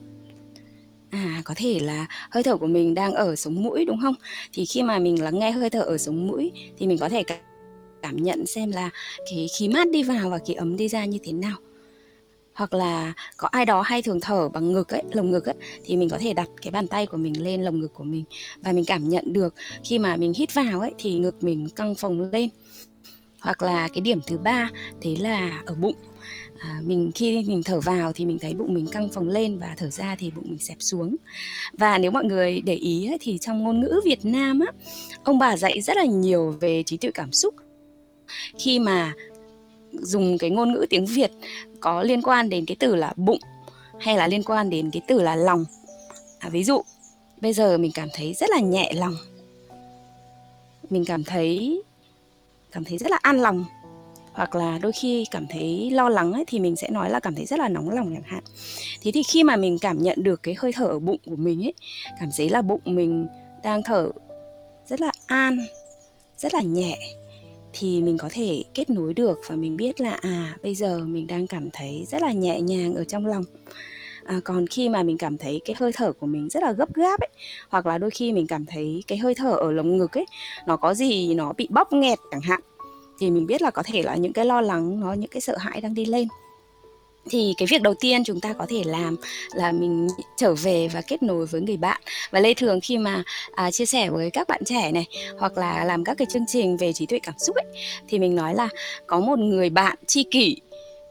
À, 1.15 1.43
có 1.45 1.55
thể 1.57 1.79
là 1.81 2.07
hơi 2.31 2.43
thở 2.43 2.57
của 2.57 2.67
mình 2.67 2.95
đang 2.95 3.15
ở 3.15 3.37
sống 3.37 3.63
mũi 3.63 3.85
đúng 3.85 4.01
không? 4.03 4.15
Thì 4.53 4.65
khi 4.65 4.83
mà 4.83 4.99
mình 4.99 5.23
lắng 5.23 5.39
nghe 5.39 5.51
hơi 5.51 5.71
thở 5.71 5.81
ở 5.81 5.99
sống 5.99 6.27
mũi 6.27 6.53
thì 6.79 6.87
mình 6.87 6.99
có 6.99 7.09
thể 7.09 7.23
cảm 8.03 8.17
nhận 8.17 8.47
xem 8.47 8.71
là 8.71 8.91
cái 9.31 9.47
khí 9.59 9.69
mát 9.69 9.91
đi 9.91 10.03
vào 10.03 10.31
và 10.31 10.39
khí 10.47 10.55
ấm 10.55 10.77
đi 10.77 10.89
ra 10.89 11.05
như 11.05 11.19
thế 11.25 11.33
nào. 11.33 11.57
Hoặc 12.55 12.75
là 12.75 13.13
có 13.37 13.49
ai 13.49 13.67
đó 13.67 13.83
hay 13.83 14.03
thường 14.03 14.21
thở 14.21 14.49
bằng 14.49 14.73
ngực 14.73 14.89
ấy, 14.89 15.03
lồng 15.13 15.31
ngực 15.31 15.45
ấy 15.45 15.55
thì 15.85 15.97
mình 15.97 16.09
có 16.09 16.19
thể 16.19 16.35
đặt 16.35 16.49
cái 16.63 16.71
bàn 16.71 16.87
tay 16.87 17.07
của 17.07 17.17
mình 17.17 17.43
lên 17.43 17.63
lồng 17.63 17.81
ngực 17.81 17.95
của 17.95 18.05
mình 18.05 18.25
và 18.63 18.73
mình 18.73 18.85
cảm 18.85 19.09
nhận 19.09 19.33
được 19.33 19.55
khi 19.85 19.99
mà 19.99 20.17
mình 20.17 20.33
hít 20.37 20.55
vào 20.55 20.81
ấy 20.81 20.93
thì 20.99 21.19
ngực 21.19 21.45
mình 21.45 21.69
căng 21.77 21.95
phồng 21.95 22.31
lên. 22.33 22.49
Hoặc 23.45 23.63
là 23.63 23.89
cái 23.89 24.01
điểm 24.01 24.21
thứ 24.27 24.39
ba 24.39 24.71
thế 25.01 25.17
là 25.21 25.63
ở 25.67 25.75
bụng. 25.75 25.95
À, 26.59 26.81
mình 26.85 27.11
khi 27.15 27.45
mình 27.49 27.63
thở 27.63 27.81
vào 27.81 28.13
thì 28.13 28.27
mình 28.27 28.39
thấy 28.39 28.55
bụng 28.55 28.75
mình 28.75 28.87
căng 28.87 29.09
phồng 29.09 29.29
lên 29.29 29.59
và 29.59 29.75
thở 29.77 29.91
ra 29.91 30.17
thì 30.19 30.31
bụng 30.31 30.45
mình 30.49 30.59
xẹp 30.59 30.77
xuống. 30.81 31.17
Và 31.73 31.99
nếu 31.99 32.11
mọi 32.11 32.25
người 32.25 32.61
để 32.61 32.75
ý 32.75 33.07
ấy, 33.07 33.19
thì 33.21 33.39
trong 33.39 33.63
ngôn 33.63 33.81
ngữ 33.81 34.01
Việt 34.05 34.25
Nam 34.25 34.61
á 34.61 34.73
ông 35.25 35.39
bà 35.39 35.57
dạy 35.57 35.81
rất 35.81 35.97
là 35.97 36.05
nhiều 36.05 36.55
về 36.61 36.83
trí 36.83 36.97
tuệ 36.97 37.11
cảm 37.11 37.33
xúc. 37.33 37.55
Khi 38.59 38.79
mà 38.79 39.13
dùng 39.93 40.39
cái 40.39 40.51
ngôn 40.51 40.73
ngữ 40.73 40.87
tiếng 40.91 41.07
Việt 41.07 41.31
có 41.81 42.03
liên 42.03 42.23
quan 42.23 42.49
đến 42.49 42.67
cái 42.67 42.77
từ 42.79 42.95
là 42.95 43.13
bụng 43.17 43.41
hay 44.01 44.17
là 44.17 44.27
liên 44.27 44.43
quan 44.43 44.71
đến 44.71 44.91
cái 44.91 45.03
từ 45.09 45.23
là 45.23 45.37
lòng. 45.37 45.65
À, 46.39 46.49
ví 46.49 46.65
dụ 46.65 46.83
bây 47.41 47.53
giờ 47.53 47.79
mình 47.79 47.93
cảm 47.95 48.09
thấy 48.15 48.35
rất 48.35 48.51
là 48.51 48.61
nhẹ 48.61 48.93
lòng. 48.97 49.15
Mình 50.91 51.05
cảm 51.05 51.25
thấy 51.25 51.83
cảm 52.75 52.85
thấy 52.85 52.99
rất 52.99 53.11
là 53.11 53.19
an 53.23 53.41
lòng. 53.41 53.65
Hoặc 54.33 54.55
là 54.55 54.79
đôi 54.79 54.93
khi 54.93 55.25
cảm 55.31 55.47
thấy 55.47 55.91
lo 55.91 56.09
lắng 56.09 56.33
ấy, 56.33 56.45
thì 56.47 56.59
mình 56.59 56.77
sẽ 56.77 56.91
nói 56.91 57.11
là 57.11 57.21
cảm 57.21 57.35
thấy 57.35 57.45
rất 57.47 57.59
là 57.59 57.69
nóng 57.69 57.91
lòng 57.91 58.15
chẳng 58.15 58.23
hạn. 58.27 58.45
Thế 59.03 59.11
thì 59.15 59.23
khi 59.23 59.45
mà 59.45 59.57
mình 59.57 59.79
cảm 59.79 60.03
nhận 60.03 60.23
được 60.23 60.43
cái 60.43 60.55
hơi 60.59 60.73
thở 60.73 60.87
ở 60.87 60.99
bụng 60.99 61.21
của 61.27 61.37
mình 61.37 61.67
ấy 61.67 61.75
cảm 62.21 62.29
thấy 62.37 62.51
là 62.51 62.63
bụng 62.63 62.81
mình 62.85 63.27
đang 63.63 63.83
thở 63.83 64.11
rất 64.87 65.01
là 65.01 65.13
an 65.27 65.59
rất 66.39 66.55
là 66.55 66.61
nhẹ 66.61 66.99
thì 67.73 68.03
mình 68.03 68.19
có 68.19 68.29
thể 68.33 68.63
kết 68.75 68.91
nối 68.91 69.15
được 69.15 69.41
và 69.49 69.57
mình 69.57 69.77
biết 69.77 70.01
là 70.01 70.11
à 70.11 70.57
bây 70.63 70.75
giờ 70.75 70.99
mình 70.99 71.27
đang 71.27 71.47
cảm 71.47 71.69
thấy 71.73 72.05
rất 72.09 72.23
là 72.23 72.33
nhẹ 72.33 72.61
nhàng 72.61 72.95
ở 72.95 73.05
trong 73.05 73.27
lòng 73.27 73.45
à, 74.25 74.41
còn 74.45 74.67
khi 74.67 74.89
mà 74.89 75.03
mình 75.03 75.19
cảm 75.19 75.39
thấy 75.39 75.61
cái 75.65 75.77
hơi 75.79 75.93
thở 75.93 76.13
của 76.13 76.27
mình 76.27 76.49
rất 76.49 76.63
là 76.63 76.73
gấp 76.73 76.95
gáp 76.95 77.21
ấy 77.21 77.31
hoặc 77.69 77.87
là 77.87 77.99
đôi 77.99 78.11
khi 78.11 78.33
mình 78.33 78.47
cảm 78.47 78.67
thấy 78.67 79.05
cái 79.07 79.19
hơi 79.19 79.35
thở 79.35 79.53
ở 79.53 79.73
lồng 79.73 79.97
ngực 79.97 80.19
ấy 80.19 80.27
nó 80.67 80.77
có 80.77 80.95
gì 80.95 81.35
nó 81.35 81.53
bị 81.53 81.69
bóp 81.71 81.93
nghẹt 81.93 82.19
chẳng 82.31 82.41
hạn 82.41 82.61
thì 83.19 83.31
mình 83.31 83.47
biết 83.47 83.63
là 83.63 83.71
có 83.71 83.83
thể 83.87 84.03
là 84.03 84.17
những 84.17 84.33
cái 84.33 84.45
lo 84.45 84.61
lắng 84.61 85.01
nó 85.01 85.13
những 85.13 85.31
cái 85.31 85.41
sợ 85.41 85.57
hãi 85.57 85.81
đang 85.81 85.95
đi 85.95 86.05
lên. 86.05 86.29
Thì 87.31 87.55
cái 87.59 87.67
việc 87.71 87.83
đầu 87.83 87.95
tiên 87.95 88.25
chúng 88.25 88.41
ta 88.41 88.53
có 88.53 88.67
thể 88.69 88.83
làm 88.85 89.17
là 89.55 89.73
mình 89.73 90.09
trở 90.37 90.55
về 90.55 90.89
và 90.95 91.01
kết 91.01 91.23
nối 91.23 91.47
với 91.47 91.61
người 91.61 91.77
bạn. 91.77 92.01
Và 92.31 92.41
lê 92.41 92.55
thường 92.55 92.81
khi 92.81 92.99
mà 92.99 93.23
à, 93.55 93.71
chia 93.71 93.87
sẻ 93.87 94.11
với 94.11 94.31
các 94.31 94.49
bạn 94.49 94.65
trẻ 94.65 94.93
này 94.93 95.07
hoặc 95.39 95.59
là 95.59 95.85
làm 95.85 96.05
các 96.05 96.15
cái 96.19 96.27
chương 96.31 96.45
trình 96.49 96.77
về 96.77 96.93
trí 96.93 97.07
tuệ 97.07 97.19
cảm 97.19 97.35
xúc 97.39 97.57
ấy 97.57 97.67
thì 98.09 98.19
mình 98.19 98.35
nói 98.35 98.55
là 98.55 98.69
có 99.07 99.21
một 99.21 99.39
người 99.39 99.71
bạn 99.71 99.97
tri 100.07 100.25
kỷ 100.31 100.61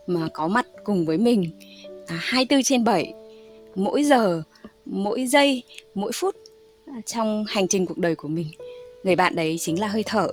mà 0.07 0.27
có 0.33 0.47
mặt 0.47 0.65
cùng 0.83 1.05
với 1.05 1.17
mình. 1.17 1.59
À, 2.07 2.19
24 2.21 2.63
trên 2.63 2.83
7 2.83 3.13
mỗi 3.75 4.03
giờ 4.03 4.43
mỗi 4.85 5.25
giây 5.25 5.63
mỗi 5.95 6.11
phút 6.13 6.35
à, 6.85 6.93
trong 7.05 7.45
hành 7.47 7.67
trình 7.67 7.85
cuộc 7.85 7.97
đời 7.97 8.15
của 8.15 8.27
mình. 8.27 8.47
Người 9.03 9.15
bạn 9.15 9.35
đấy 9.35 9.57
chính 9.59 9.79
là 9.79 9.87
hơi 9.87 10.03
thở. 10.03 10.27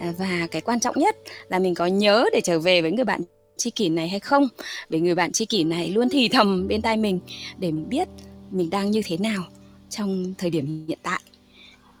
À, 0.00 0.12
và 0.18 0.48
cái 0.50 0.62
quan 0.62 0.80
trọng 0.80 0.98
nhất 0.98 1.16
là 1.48 1.58
mình 1.58 1.74
có 1.74 1.86
nhớ 1.86 2.24
để 2.32 2.40
trở 2.40 2.58
về 2.58 2.82
với 2.82 2.92
người 2.92 3.04
bạn 3.04 3.20
tri 3.56 3.70
kỷ 3.70 3.88
này 3.88 4.08
hay 4.08 4.20
không? 4.20 4.48
Để 4.88 5.00
người 5.00 5.14
bạn 5.14 5.32
tri 5.32 5.46
kỷ 5.46 5.64
này 5.64 5.88
luôn 5.88 6.08
thì 6.08 6.28
thầm 6.28 6.68
bên 6.68 6.82
tai 6.82 6.96
mình 6.96 7.20
để 7.58 7.70
mình 7.70 7.88
biết 7.88 8.08
mình 8.50 8.70
đang 8.70 8.90
như 8.90 9.02
thế 9.04 9.16
nào 9.16 9.42
trong 9.90 10.34
thời 10.38 10.50
điểm 10.50 10.84
hiện 10.88 10.98
tại. 11.02 11.20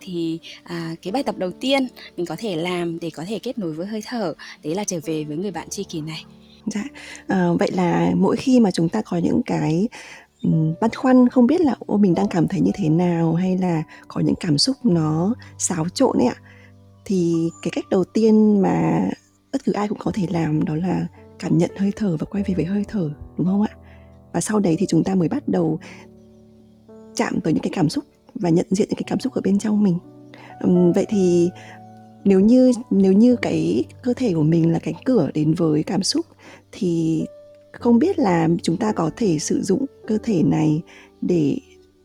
Thì 0.00 0.38
à, 0.62 0.94
cái 1.02 1.12
bài 1.12 1.22
tập 1.22 1.38
đầu 1.38 1.50
tiên 1.60 1.88
mình 2.16 2.26
có 2.26 2.36
thể 2.38 2.56
làm 2.56 3.00
để 3.00 3.10
có 3.10 3.24
thể 3.28 3.38
kết 3.38 3.58
nối 3.58 3.72
với 3.72 3.86
hơi 3.86 4.02
thở 4.06 4.34
đấy 4.64 4.74
là 4.74 4.84
trở 4.84 5.00
về 5.04 5.24
với 5.24 5.36
người 5.36 5.50
bạn 5.50 5.68
tri 5.68 5.84
kỷ 5.84 6.00
này 6.00 6.24
dạ. 6.66 6.84
À, 7.26 7.48
vậy 7.58 7.70
là 7.72 8.12
mỗi 8.16 8.36
khi 8.36 8.60
mà 8.60 8.70
chúng 8.70 8.88
ta 8.88 9.02
có 9.02 9.16
những 9.16 9.42
cái 9.46 9.88
um, 10.42 10.74
băn 10.80 10.90
khoăn 10.90 11.28
không 11.28 11.46
biết 11.46 11.60
là 11.60 11.74
ô 11.78 11.96
mình 11.96 12.14
đang 12.14 12.28
cảm 12.28 12.48
thấy 12.48 12.60
như 12.60 12.70
thế 12.74 12.88
nào? 12.88 13.34
hay 13.34 13.58
là 13.58 13.82
có 14.08 14.20
những 14.20 14.34
cảm 14.40 14.58
xúc 14.58 14.76
nó 14.82 15.34
xáo 15.58 15.88
trộn 15.88 16.18
ấy 16.18 16.26
ạ 16.26 16.36
thì 17.04 17.50
cái 17.62 17.70
cách 17.74 17.84
đầu 17.90 18.04
tiên 18.04 18.62
mà 18.62 19.08
bất 19.52 19.64
cứ 19.64 19.72
ai 19.72 19.88
cũng 19.88 19.98
có 19.98 20.10
thể 20.14 20.26
làm 20.30 20.64
đó 20.64 20.74
là 20.74 21.06
cảm 21.38 21.58
nhận 21.58 21.70
hơi 21.76 21.92
thở 21.96 22.16
và 22.16 22.24
quay 22.30 22.44
về 22.46 22.54
với 22.54 22.64
hơi 22.64 22.84
thở 22.88 23.10
đúng 23.36 23.46
không 23.46 23.62
ạ? 23.62 23.76
Và 24.32 24.40
sau 24.40 24.60
đấy 24.60 24.76
thì 24.78 24.86
chúng 24.88 25.04
ta 25.04 25.14
mới 25.14 25.28
bắt 25.28 25.48
đầu 25.48 25.78
chạm 27.14 27.40
tới 27.40 27.52
những 27.52 27.62
cái 27.62 27.72
cảm 27.74 27.88
xúc 27.88 28.04
và 28.34 28.48
nhận 28.48 28.66
diện 28.70 28.88
những 28.88 28.96
cái 28.96 29.04
cảm 29.06 29.20
xúc 29.20 29.32
ở 29.32 29.40
bên 29.40 29.58
trong 29.58 29.82
mình. 29.82 29.98
Um, 30.60 30.92
vậy 30.92 31.06
thì 31.08 31.50
nếu 32.24 32.40
như 32.40 32.72
nếu 32.90 33.12
như 33.12 33.36
cái 33.36 33.84
cơ 34.02 34.14
thể 34.14 34.32
của 34.34 34.42
mình 34.42 34.72
là 34.72 34.78
cánh 34.78 34.94
cửa 35.04 35.30
đến 35.34 35.54
với 35.54 35.82
cảm 35.82 36.02
xúc 36.02 36.26
thì 36.72 37.24
không 37.72 37.98
biết 37.98 38.18
là 38.18 38.48
chúng 38.62 38.76
ta 38.76 38.92
có 38.92 39.10
thể 39.16 39.38
sử 39.38 39.62
dụng 39.62 39.86
cơ 40.06 40.18
thể 40.22 40.42
này 40.42 40.82
để 41.20 41.58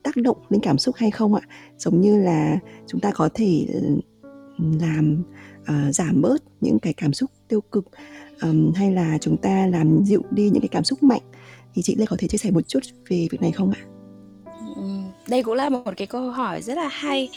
tác 0.03 0.17
động 0.17 0.37
lên 0.49 0.61
cảm 0.61 0.77
xúc 0.77 0.95
hay 0.95 1.11
không 1.11 1.35
ạ? 1.35 1.41
Giống 1.77 2.01
như 2.01 2.19
là 2.19 2.59
chúng 2.87 3.01
ta 3.01 3.11
có 3.11 3.29
thể 3.33 3.67
ừ, 3.73 4.63
làm 4.81 5.23
uh, 5.61 5.95
giảm 5.95 6.21
bớt 6.21 6.43
những 6.61 6.79
cái 6.79 6.93
cảm 6.93 7.13
xúc 7.13 7.31
tiêu 7.47 7.61
cực 7.61 7.85
um, 8.41 8.73
hay 8.73 8.91
là 8.91 9.17
chúng 9.21 9.37
ta 9.37 9.67
làm 9.67 10.05
dịu 10.05 10.21
đi 10.31 10.49
những 10.49 10.61
cái 10.61 10.69
cảm 10.69 10.83
xúc 10.83 11.03
mạnh. 11.03 11.21
Thì 11.73 11.81
chị 11.81 11.95
Lê 11.95 12.05
có 12.05 12.15
thể 12.19 12.27
chia 12.27 12.37
sẻ 12.37 12.51
một 12.51 12.67
chút 12.67 12.79
về 13.09 13.27
việc 13.31 13.41
này 13.41 13.51
không 13.51 13.71
ạ? 13.71 13.81
Ừ, 14.75 14.83
đây 15.27 15.43
cũng 15.43 15.53
là 15.53 15.69
một 15.69 15.91
cái 15.97 16.07
câu 16.07 16.31
hỏi 16.31 16.61
rất 16.61 16.77
là 16.77 16.87
hay 16.87 17.29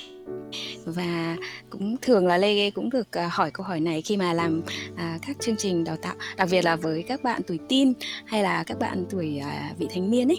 và 0.85 1.37
cũng 1.70 1.97
thường 2.02 2.26
là 2.26 2.38
Lê 2.38 2.70
cũng 2.70 2.90
được 2.90 3.12
à, 3.12 3.28
hỏi 3.32 3.50
câu 3.50 3.66
hỏi 3.66 3.80
này 3.80 4.02
khi 4.02 4.16
mà 4.16 4.32
làm 4.32 4.62
à, 4.97 5.18
các 5.26 5.37
chương 5.40 5.56
trình 5.56 5.85
đào 5.85 5.97
tạo 5.97 6.14
đặc 6.37 6.49
biệt 6.50 6.64
là 6.64 6.76
với 6.76 7.02
các 7.02 7.23
bạn 7.23 7.42
tuổi 7.47 7.58
teen 7.68 7.92
hay 8.26 8.42
là 8.42 8.64
các 8.64 8.78
bạn 8.78 9.04
tuổi 9.11 9.38
à, 9.38 9.73
vị 9.78 9.87
thành 9.90 10.11
niên 10.11 10.28
ấy. 10.28 10.37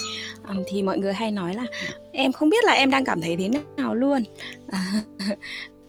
Um, 0.48 0.64
thì 0.68 0.84
mọi 0.84 0.98
người 0.98 1.14
hay 1.14 1.32
nói 1.32 1.54
là 1.54 1.66
em 2.12 2.32
không 2.32 2.50
biết 2.50 2.64
là 2.64 2.74
em 2.74 2.90
đang 2.90 3.06
cảm 3.06 3.22
thấy 3.22 3.36
thế 3.36 3.50
nào 3.78 3.96
luôn. 3.96 4.24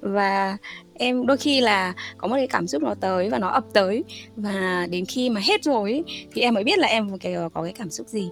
Và 0.01 0.57
em 0.95 1.27
đôi 1.27 1.37
khi 1.37 1.61
là 1.61 1.95
có 2.19 2.29
một 2.29 2.35
cái 2.37 2.47
cảm 2.47 2.67
xúc 2.67 2.83
nó 2.83 2.95
tới 2.95 3.31
và 3.31 3.39
nó 3.39 3.49
ập 3.49 3.65
tới. 3.73 4.05
Và 4.37 4.87
đến 4.91 5.05
khi 5.07 5.31
mà 5.31 5.41
hết 5.45 5.65
rồi 5.65 5.93
ấy, 5.93 6.05
thì 6.33 6.43
em 6.43 6.55
mới 6.55 6.65
biết 6.65 6.79
là 6.79 6.89
em 6.89 7.09
ờ, 7.23 7.49
có 7.55 7.63
cái 7.63 7.73
cảm 7.73 7.91
xúc 7.91 8.09
gì. 8.09 8.31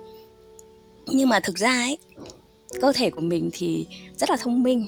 Nhưng 1.07 1.29
mà 1.29 1.41
thực 1.41 1.59
ra 1.59 1.73
ấy 1.73 1.99
cơ 2.81 2.93
thể 2.93 3.11
của 3.11 3.21
mình 3.21 3.51
thì 3.53 3.87
rất 4.17 4.31
là 4.31 4.37
thông 4.37 4.63
minh. 4.63 4.87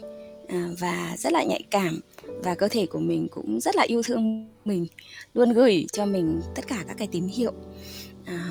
À, 0.50 0.69
và 0.78 1.16
rất 1.19 1.33
là 1.33 1.45
nhạy 1.45 1.62
cảm. 1.71 2.00
Và 2.45 2.54
cơ 2.54 2.69
thể 2.69 2.87
của 2.87 2.99
mình 2.99 3.28
cũng 3.30 3.61
rất 3.61 3.76
là 3.76 3.83
yêu 3.83 4.02
thương 4.02 4.49
mình 4.64 4.87
luôn 5.35 5.52
gửi 5.52 5.87
cho 5.92 6.07
mình 6.07 6.40
tất 6.54 6.66
cả 6.69 6.85
các 6.88 6.99
cái 6.99 7.09
tín 7.12 7.26
hiệu. 7.26 7.52
À, 8.25 8.49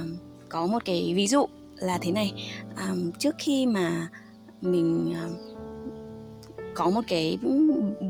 có 0.50 0.68
một 0.68 0.86
cái 0.86 1.13
ví 1.15 1.27
dụ 1.27 1.46
là 1.75 1.98
thế 2.01 2.12
này. 2.12 2.34
À, 2.75 2.94
trước 3.20 3.36
khi 3.39 3.65
mà 3.65 4.10
mình 4.62 5.13
à, 5.15 5.29
có 6.74 6.89
một 6.89 7.01
cái 7.08 7.38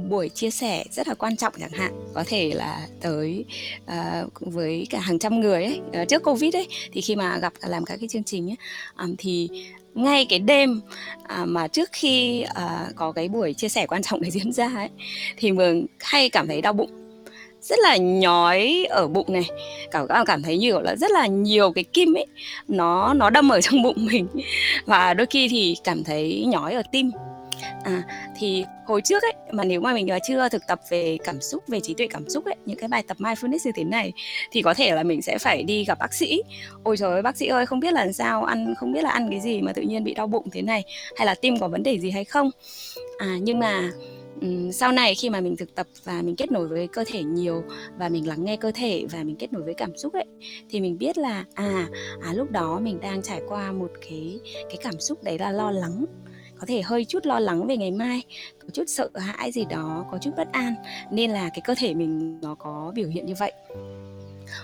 buổi 0.10 0.30
chia 0.30 0.50
sẻ 0.50 0.86
rất 0.92 1.08
là 1.08 1.14
quan 1.14 1.38
trọng 1.38 1.54
chẳng 1.60 1.72
hạn 1.72 1.94
có 2.14 2.24
thể 2.28 2.52
là 2.54 2.88
tới 3.02 3.46
uh, 3.84 4.32
với 4.40 4.88
cả 4.90 5.00
hàng 5.00 5.20
trăm 5.20 5.40
người 5.40 5.64
ấy 5.64 5.82
uh, 6.02 6.08
trước 6.08 6.24
covid 6.24 6.56
ấy 6.56 6.68
thì 6.92 7.02
khi 7.02 7.16
mà 7.16 7.38
gặp 7.38 7.54
làm 7.62 7.86
các 7.86 7.98
cái 8.00 8.08
chương 8.08 8.24
trình 8.24 8.50
ấy 8.50 8.58
um, 8.98 9.16
thì 9.18 9.50
ngay 9.94 10.26
cái 10.30 10.40
đêm 10.40 10.82
à, 11.24 11.46
mà 11.46 11.68
trước 11.68 11.90
khi 11.92 12.42
à, 12.42 12.88
có 12.96 13.12
cái 13.12 13.28
buổi 13.28 13.54
chia 13.54 13.70
sẻ 13.70 13.86
quan 13.88 14.02
trọng 14.04 14.22
để 14.22 14.30
diễn 14.32 14.52
ra 14.52 14.72
ấy 14.76 14.90
thì 15.38 15.52
mường 15.52 15.86
hay 16.00 16.30
cảm 16.30 16.48
thấy 16.48 16.62
đau 16.62 16.74
bụng. 16.74 16.90
Rất 17.62 17.80
là 17.80 17.98
nhói 17.98 18.86
ở 18.90 19.08
bụng 19.08 19.34
này 19.34 19.46
cảm 19.92 20.08
cảm 20.26 20.44
thấy 20.44 20.58
như 20.58 20.80
là 20.80 20.96
rất 20.96 21.12
là 21.12 21.28
nhiều 21.28 21.72
cái 21.72 21.84
kim 21.84 22.18
ấy 22.18 22.26
nó 22.68 23.14
nó 23.14 23.30
đâm 23.30 23.50
ở 23.50 23.62
trong 23.62 23.82
bụng 23.84 24.06
mình. 24.12 24.28
Và 24.86 25.14
đôi 25.14 25.28
khi 25.30 25.48
thì 25.50 25.76
cảm 25.84 26.04
thấy 26.04 26.46
nhói 26.48 26.74
ở 26.74 26.82
tim. 26.92 27.12
À, 27.84 28.04
thì 28.36 28.66
hồi 28.86 29.02
trước 29.02 29.24
ấy 29.24 29.34
mà 29.52 29.64
nếu 29.64 29.82
mà 29.82 29.94
mình 29.94 30.12
à, 30.12 30.20
chưa 30.20 30.50
thực 30.50 30.68
tập 30.68 30.80
về 30.90 31.18
cảm 31.24 31.42
xúc 31.42 31.64
về 31.68 31.80
trí 31.80 31.94
tuệ 31.94 32.08
cảm 32.08 32.30
xúc 32.30 32.46
ấy 32.46 32.56
những 32.66 32.78
cái 32.80 32.88
bài 32.88 33.04
tập 33.08 33.18
mindfulness 33.20 33.60
như 33.66 33.72
thế 33.76 33.84
này 33.84 34.14
thì 34.52 34.62
có 34.62 34.74
thể 34.74 34.96
là 34.96 35.04
mình 35.04 35.22
sẽ 35.22 35.38
phải 35.38 35.64
đi 35.64 35.86
gặp 35.86 36.00
bác 36.00 36.14
sĩ. 36.14 36.42
Ôi 36.84 36.98
trời 36.98 37.12
ơi 37.12 37.22
bác 37.22 37.38
sĩ 37.38 37.48
ơi 37.48 37.66
không 37.66 37.80
biết 37.80 37.94
là 37.94 38.12
sao 38.12 38.44
ăn 38.44 38.74
không 38.78 38.94
biết 38.94 39.04
là 39.04 39.10
ăn 39.10 39.30
cái 39.32 39.40
gì 39.40 39.62
mà 39.62 39.74
tự 39.74 39.82
nhiên 39.82 40.04
bị 40.04 40.14
đau 40.14 40.28
bụng 40.28 40.50
thế 40.52 40.62
này 40.62 40.84
hay 41.18 41.26
là 41.26 41.36
tim 41.36 41.60
có 41.60 41.68
vấn 41.68 41.84
đề 41.84 42.00
gì 42.00 42.12
hay 42.12 42.26
không. 42.26 42.52
À 43.18 43.38
nhưng 43.42 43.60
mà 43.60 43.92
um, 44.42 44.72
sau 44.72 44.92
này 44.92 45.16
khi 45.16 45.30
mà 45.30 45.42
mình 45.42 45.58
thực 45.58 45.76
tập 45.76 45.88
và 46.04 46.22
mình 46.22 46.36
kết 46.36 46.52
nối 46.52 46.68
với 46.68 46.88
cơ 46.88 47.04
thể 47.08 47.24
nhiều 47.24 47.64
và 47.98 48.10
mình 48.10 48.28
lắng 48.28 48.46
nghe 48.46 48.58
cơ 48.58 48.72
thể 48.76 49.06
và 49.12 49.24
mình 49.24 49.36
kết 49.36 49.54
nối 49.54 49.64
với 49.64 49.74
cảm 49.74 49.98
xúc 49.98 50.14
ấy 50.14 50.26
thì 50.70 50.82
mình 50.82 50.98
biết 50.98 51.18
là 51.18 51.46
à, 51.54 51.88
à 52.22 52.34
lúc 52.34 52.52
đó 52.52 52.80
mình 52.80 53.00
đang 53.02 53.22
trải 53.22 53.42
qua 53.48 53.72
một 53.72 53.92
cái 54.10 54.40
cái 54.56 54.78
cảm 54.84 55.00
xúc 55.00 55.24
đấy 55.24 55.38
là 55.40 55.52
lo 55.52 55.72
lắng 55.72 56.06
có 56.60 56.66
thể 56.68 56.82
hơi 56.82 57.06
chút 57.06 57.26
lo 57.26 57.40
lắng 57.40 57.68
về 57.68 57.78
ngày 57.78 57.92
mai 57.92 58.22
có 58.60 58.68
chút 58.74 58.84
sợ 58.88 59.10
hãi 59.16 59.52
gì 59.52 59.66
đó 59.70 60.06
có 60.12 60.18
chút 60.22 60.32
bất 60.38 60.52
an 60.52 60.76
nên 61.12 61.32
là 61.32 61.50
cái 61.50 61.62
cơ 61.64 61.76
thể 61.78 61.94
mình 61.94 62.40
nó 62.42 62.56
có 62.56 62.92
biểu 62.96 63.08
hiện 63.08 63.26
như 63.26 63.34
vậy. 63.40 63.52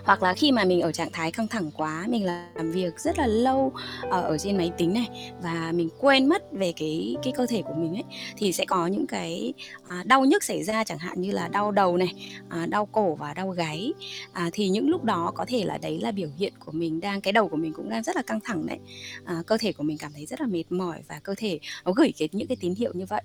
Hoặc 0.03 0.23
là 0.23 0.33
khi 0.33 0.51
mà 0.51 0.63
mình 0.63 0.81
ở 0.81 0.91
trạng 0.91 1.11
thái 1.13 1.31
căng 1.31 1.47
thẳng 1.47 1.71
quá 1.77 2.05
mình 2.07 2.25
làm 2.25 2.71
việc 2.71 2.99
rất 2.99 3.19
là 3.19 3.27
lâu 3.27 3.73
ở, 4.09 4.21
ở 4.21 4.37
trên 4.37 4.57
máy 4.57 4.71
tính 4.77 4.93
này 4.93 5.33
và 5.41 5.71
mình 5.75 5.89
quên 5.99 6.29
mất 6.29 6.51
về 6.51 6.73
cái 6.75 7.15
cái 7.23 7.33
cơ 7.37 7.45
thể 7.45 7.61
của 7.61 7.73
mình 7.73 7.93
ấy 7.95 8.03
thì 8.37 8.51
sẽ 8.51 8.65
có 8.65 8.87
những 8.87 9.07
cái 9.07 9.53
à, 9.89 10.03
đau 10.05 10.25
nhức 10.25 10.43
xảy 10.43 10.63
ra 10.63 10.83
chẳng 10.83 10.97
hạn 10.97 11.21
như 11.21 11.31
là 11.31 11.47
đau 11.47 11.71
đầu 11.71 11.97
này 11.97 12.13
à, 12.49 12.65
đau 12.65 12.85
cổ 12.85 13.15
và 13.15 13.33
đau 13.33 13.49
gáy. 13.49 13.93
À, 14.33 14.49
thì 14.53 14.69
những 14.69 14.89
lúc 14.89 15.03
đó 15.03 15.31
có 15.35 15.45
thể 15.47 15.63
là 15.65 15.77
đấy 15.77 15.99
là 16.01 16.11
biểu 16.11 16.29
hiện 16.37 16.53
của 16.59 16.71
mình 16.71 16.99
đang 16.99 17.21
cái 17.21 17.33
đầu 17.33 17.47
của 17.47 17.57
mình 17.57 17.73
cũng 17.73 17.89
đang 17.89 18.03
rất 18.03 18.15
là 18.15 18.21
căng 18.21 18.39
thẳng 18.43 18.65
đấy. 18.65 18.79
À, 19.25 19.43
cơ 19.47 19.57
thể 19.57 19.73
của 19.73 19.83
mình 19.83 19.97
cảm 19.97 20.11
thấy 20.13 20.25
rất 20.25 20.41
là 20.41 20.47
mệt 20.47 20.63
mỏi 20.69 20.99
và 21.07 21.19
cơ 21.23 21.35
thể 21.37 21.59
nó 21.85 21.91
gửi 21.91 22.13
cái 22.17 22.29
những 22.31 22.47
cái 22.47 22.57
tín 22.59 22.75
hiệu 22.75 22.91
như 22.93 23.05
vậy. 23.05 23.21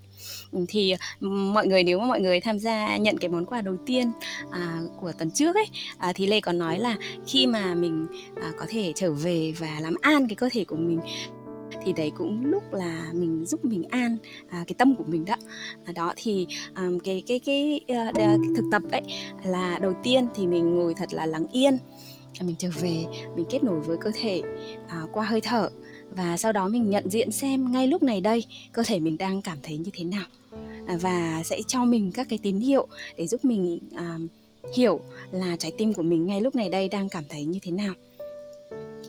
Ừ, 0.52 0.64
thì 0.68 0.94
ừ, 1.20 1.28
mọi 1.28 1.66
người 1.66 1.82
nếu 1.84 1.98
mà 1.98 2.06
mọi 2.06 2.20
người 2.20 2.40
tham 2.40 2.58
gia 2.58 2.96
nhận 2.96 3.18
cái 3.18 3.28
món 3.30 3.46
quà 3.46 3.60
đầu 3.60 3.76
tiên 3.86 4.12
à, 4.50 4.80
của 5.00 5.12
tuần 5.12 5.30
trước 5.30 5.56
ấy 5.56 5.66
à, 5.98 6.12
thì 6.14 6.26
lê 6.26 6.40
còn 6.40 6.58
nói 6.58 6.78
là 6.78 6.96
khi 7.26 7.46
mà 7.46 7.74
mình 7.74 8.06
à, 8.42 8.52
có 8.58 8.66
thể 8.68 8.92
trở 8.96 9.12
về 9.12 9.52
và 9.58 9.80
làm 9.80 9.94
an 10.00 10.28
cái 10.28 10.36
cơ 10.36 10.48
thể 10.52 10.64
của 10.64 10.76
mình 10.76 11.00
thì 11.84 11.92
đấy 11.92 12.12
cũng 12.16 12.46
lúc 12.46 12.72
là 12.72 13.10
mình 13.12 13.44
giúp 13.46 13.64
mình 13.64 13.84
an 13.90 14.16
à, 14.48 14.64
cái 14.66 14.74
tâm 14.78 14.94
của 14.94 15.04
mình 15.06 15.24
đó. 15.24 15.34
À, 15.84 15.92
đó 15.92 16.12
thì 16.16 16.46
um, 16.76 16.98
cái 16.98 17.22
cái 17.26 17.38
cái, 17.38 17.80
ờ, 17.88 18.08
uh, 18.08 18.14
cái 18.14 18.38
thực 18.56 18.64
tập 18.72 18.82
ấy 18.92 19.02
là 19.44 19.78
đầu 19.78 19.92
tiên 20.02 20.26
thì 20.34 20.46
mình 20.46 20.74
ngồi 20.74 20.94
thật 20.94 21.12
là 21.12 21.26
lắng 21.26 21.46
yên 21.52 21.78
à, 22.38 22.42
mình 22.46 22.56
trở 22.58 22.68
về 22.80 23.04
mình 23.36 23.46
kết 23.50 23.64
nối 23.64 23.80
với 23.80 23.96
cơ 23.96 24.10
thể 24.14 24.42
à, 24.88 25.02
qua 25.12 25.24
hơi 25.24 25.40
thở 25.40 25.70
và 26.10 26.36
sau 26.36 26.52
đó 26.52 26.68
mình 26.68 26.90
nhận 26.90 27.10
diện 27.10 27.32
xem 27.32 27.72
ngay 27.72 27.86
lúc 27.86 28.02
này 28.02 28.20
đây 28.20 28.44
cơ 28.72 28.82
thể 28.86 29.00
mình 29.00 29.18
đang 29.18 29.42
cảm 29.42 29.58
thấy 29.62 29.76
như 29.76 29.90
thế 29.94 30.04
nào 30.04 30.26
à, 30.86 30.98
và 31.00 31.42
sẽ 31.44 31.62
cho 31.66 31.84
mình 31.84 32.12
các 32.12 32.26
cái 32.30 32.38
tín 32.42 32.56
hiệu 32.56 32.86
để 33.16 33.26
giúp 33.26 33.44
mình 33.44 33.78
à, 33.94 34.18
hiểu 34.74 35.00
là 35.30 35.56
trái 35.56 35.72
tim 35.78 35.94
của 35.94 36.02
mình 36.02 36.26
ngay 36.26 36.40
lúc 36.40 36.54
này 36.54 36.68
đây 36.68 36.88
đang 36.88 37.08
cảm 37.08 37.24
thấy 37.28 37.44
như 37.44 37.58
thế 37.62 37.70
nào. 37.70 37.94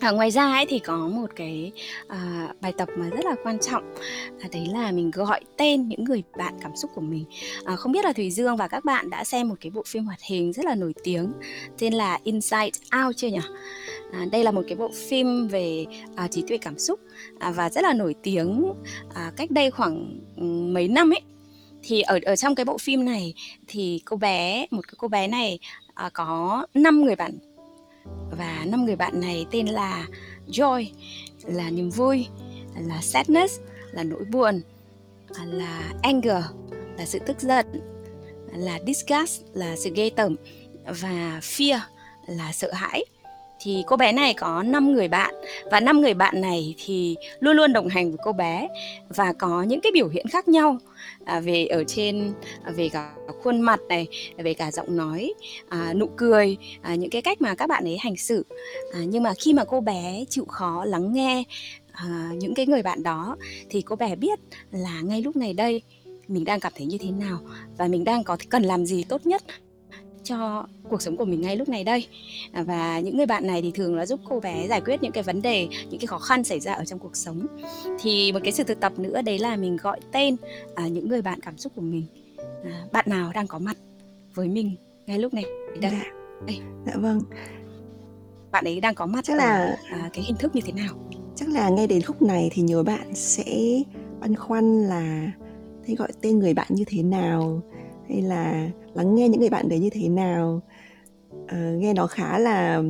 À, 0.01 0.11
ngoài 0.11 0.31
ra 0.31 0.53
ấy 0.53 0.65
thì 0.65 0.79
có 0.79 0.97
một 0.97 1.29
cái 1.35 1.71
à, 2.07 2.47
bài 2.61 2.73
tập 2.77 2.89
mà 2.97 3.09
rất 3.09 3.25
là 3.25 3.35
quan 3.43 3.59
trọng 3.59 3.95
à, 4.39 4.49
đấy 4.51 4.67
là 4.73 4.91
mình 4.91 5.11
gọi 5.11 5.41
tên 5.57 5.87
những 5.87 6.03
người 6.03 6.23
bạn 6.37 6.53
cảm 6.61 6.75
xúc 6.75 6.91
của 6.95 7.01
mình. 7.01 7.25
À, 7.65 7.75
không 7.75 7.91
biết 7.91 8.05
là 8.05 8.13
thùy 8.13 8.31
dương 8.31 8.57
và 8.57 8.67
các 8.67 8.85
bạn 8.85 9.09
đã 9.09 9.23
xem 9.23 9.49
một 9.49 9.55
cái 9.61 9.71
bộ 9.71 9.83
phim 9.87 10.05
hoạt 10.05 10.19
hình 10.21 10.53
rất 10.53 10.65
là 10.65 10.75
nổi 10.75 10.93
tiếng 11.03 11.31
tên 11.79 11.93
là 11.93 12.19
Inside 12.23 12.71
Out 13.05 13.17
chưa 13.17 13.27
nhỉ? 13.27 13.39
À, 14.11 14.25
đây 14.31 14.43
là 14.43 14.51
một 14.51 14.61
cái 14.67 14.75
bộ 14.75 14.91
phim 15.09 15.47
về 15.47 15.85
à, 16.15 16.27
trí 16.27 16.43
tuệ 16.47 16.57
cảm 16.57 16.79
xúc 16.79 16.99
à, 17.39 17.51
và 17.51 17.69
rất 17.69 17.83
là 17.83 17.93
nổi 17.93 18.15
tiếng 18.23 18.73
à, 19.13 19.31
cách 19.37 19.51
đây 19.51 19.71
khoảng 19.71 20.19
ừ, 20.37 20.43
mấy 20.43 20.87
năm 20.87 21.13
ấy. 21.13 21.21
Thì 21.83 22.01
ở 22.01 22.19
ở 22.25 22.35
trong 22.35 22.55
cái 22.55 22.65
bộ 22.65 22.77
phim 22.77 23.05
này 23.05 23.33
thì 23.67 24.01
cô 24.05 24.17
bé 24.17 24.65
một 24.71 24.87
cái 24.87 24.93
cô 24.97 25.07
bé 25.07 25.27
này 25.27 25.59
à, 25.93 26.09
có 26.13 26.65
5 26.73 27.01
người 27.01 27.15
bạn 27.15 27.37
và 28.37 28.65
năm 28.65 28.85
người 28.85 28.95
bạn 28.95 29.21
này 29.21 29.45
tên 29.51 29.65
là 29.65 30.07
joy, 30.47 30.85
là 31.45 31.69
niềm 31.69 31.89
vui, 31.89 32.27
là 32.87 33.01
sadness, 33.01 33.59
là 33.91 34.03
nỗi 34.03 34.23
buồn, 34.31 34.61
là 35.45 35.93
anger, 36.01 36.43
là 36.97 37.05
sự 37.05 37.19
tức 37.19 37.39
giận, 37.39 37.65
là 38.55 38.79
disgust, 38.87 39.41
là 39.53 39.75
sự 39.75 39.91
ghê 39.95 40.09
tởm, 40.09 40.35
và 40.85 41.39
fear, 41.41 41.79
là 42.27 42.51
sợ 42.53 42.71
hãi. 42.73 43.05
Thì 43.63 43.83
cô 43.87 43.97
bé 43.97 44.11
này 44.11 44.33
có 44.33 44.63
5 44.63 44.93
người 44.93 45.07
bạn, 45.07 45.35
và 45.71 45.79
năm 45.79 46.01
người 46.01 46.13
bạn 46.13 46.41
này 46.41 46.75
thì 46.85 47.15
luôn 47.39 47.55
luôn 47.55 47.73
đồng 47.73 47.87
hành 47.87 48.09
với 48.11 48.19
cô 48.23 48.31
bé 48.31 48.67
và 49.09 49.33
có 49.33 49.63
những 49.63 49.81
cái 49.81 49.91
biểu 49.91 50.07
hiện 50.07 50.27
khác 50.27 50.47
nhau 50.47 50.77
à, 51.25 51.39
về 51.39 51.65
ở 51.65 51.83
trên 51.83 52.33
à, 52.63 52.71
về 52.71 52.89
cả 52.89 53.13
khuôn 53.43 53.61
mặt 53.61 53.79
này 53.89 54.07
về 54.37 54.53
cả 54.53 54.71
giọng 54.71 54.95
nói 54.95 55.33
à, 55.69 55.93
nụ 55.93 56.07
cười 56.17 56.57
à, 56.81 56.95
những 56.95 57.09
cái 57.09 57.21
cách 57.21 57.41
mà 57.41 57.55
các 57.55 57.67
bạn 57.67 57.83
ấy 57.83 57.97
hành 57.97 58.17
xử. 58.17 58.45
À, 58.93 58.99
nhưng 59.07 59.23
mà 59.23 59.33
khi 59.33 59.53
mà 59.53 59.63
cô 59.65 59.81
bé 59.81 60.25
chịu 60.29 60.45
khó 60.45 60.85
lắng 60.85 61.13
nghe 61.13 61.43
à, 61.91 62.31
những 62.35 62.53
cái 62.53 62.67
người 62.67 62.81
bạn 62.81 63.03
đó 63.03 63.37
thì 63.69 63.81
cô 63.81 63.95
bé 63.95 64.15
biết 64.15 64.39
là 64.71 65.01
ngay 65.01 65.21
lúc 65.21 65.35
này 65.35 65.53
đây 65.53 65.81
mình 66.27 66.45
đang 66.45 66.59
cảm 66.59 66.73
thấy 66.75 66.85
như 66.85 66.97
thế 66.97 67.11
nào 67.11 67.39
và 67.77 67.87
mình 67.87 68.03
đang 68.03 68.23
có 68.23 68.37
cần 68.49 68.63
làm 68.63 68.85
gì 68.85 69.03
tốt 69.03 69.25
nhất 69.25 69.43
cho 70.23 70.67
cuộc 70.89 71.01
sống 71.01 71.17
của 71.17 71.25
mình 71.25 71.41
ngay 71.41 71.57
lúc 71.57 71.69
này 71.69 71.83
đây. 71.83 72.07
À, 72.51 72.63
và 72.63 72.99
những 72.99 73.17
người 73.17 73.25
bạn 73.25 73.47
này 73.47 73.61
thì 73.61 73.71
thường 73.71 73.95
là 73.95 74.05
giúp 74.05 74.19
cô 74.29 74.39
bé 74.39 74.67
giải 74.67 74.81
quyết 74.81 75.03
những 75.03 75.11
cái 75.11 75.23
vấn 75.23 75.41
đề 75.41 75.67
những 75.89 75.99
cái 75.99 76.07
khó 76.07 76.19
khăn 76.19 76.43
xảy 76.43 76.59
ra 76.59 76.73
ở 76.73 76.85
trong 76.85 76.99
cuộc 76.99 77.15
sống. 77.15 77.47
Thì 77.99 78.31
một 78.31 78.39
cái 78.43 78.51
sự 78.51 78.63
thực 78.63 78.79
tập 78.79 78.99
nữa 78.99 79.21
đấy 79.21 79.39
là 79.39 79.55
mình 79.55 79.77
gọi 79.77 79.99
tên 80.11 80.35
à, 80.75 80.87
những 80.87 81.09
người 81.09 81.21
bạn 81.21 81.39
cảm 81.39 81.57
xúc 81.57 81.71
của 81.75 81.81
mình. 81.81 82.05
À, 82.63 82.85
bạn 82.91 83.05
nào 83.07 83.31
đang 83.33 83.47
có 83.47 83.59
mặt 83.59 83.77
với 84.33 84.47
mình 84.47 84.75
ngay 85.07 85.19
lúc 85.19 85.33
này 85.33 85.45
đây? 85.81 85.91
Dạ. 85.91 86.03
đây. 86.47 86.59
Dạ 86.85 86.93
vâng. 86.95 87.21
Bạn 88.51 88.65
ấy 88.65 88.81
đang 88.81 88.95
có 88.95 89.05
mặt 89.05 89.23
chắc 89.23 89.37
là 89.37 89.77
à, 89.89 90.09
cái 90.13 90.23
hình 90.23 90.35
thức 90.39 90.55
như 90.55 90.61
thế 90.65 90.73
nào? 90.73 90.95
Chắc 91.35 91.49
là 91.49 91.69
ngay 91.69 91.87
đến 91.87 92.01
khúc 92.01 92.21
này 92.21 92.49
thì 92.53 92.61
nhiều 92.61 92.83
bạn 92.83 93.15
sẽ 93.15 93.45
băn 94.19 94.35
khoăn 94.35 94.83
là 94.83 95.31
thế 95.85 95.95
gọi 95.95 96.11
tên 96.21 96.39
người 96.39 96.53
bạn 96.53 96.67
như 96.69 96.83
thế 96.87 97.03
nào? 97.03 97.61
Hay 98.09 98.21
là 98.21 98.69
lắng 98.93 99.15
nghe 99.15 99.29
những 99.29 99.39
người 99.39 99.49
bạn 99.49 99.69
đấy 99.69 99.79
như 99.79 99.89
thế 99.89 100.09
nào? 100.09 100.61
Uh, 101.43 101.77
nghe 101.77 101.93
nó 101.93 102.07
khá 102.07 102.39
là 102.39 102.83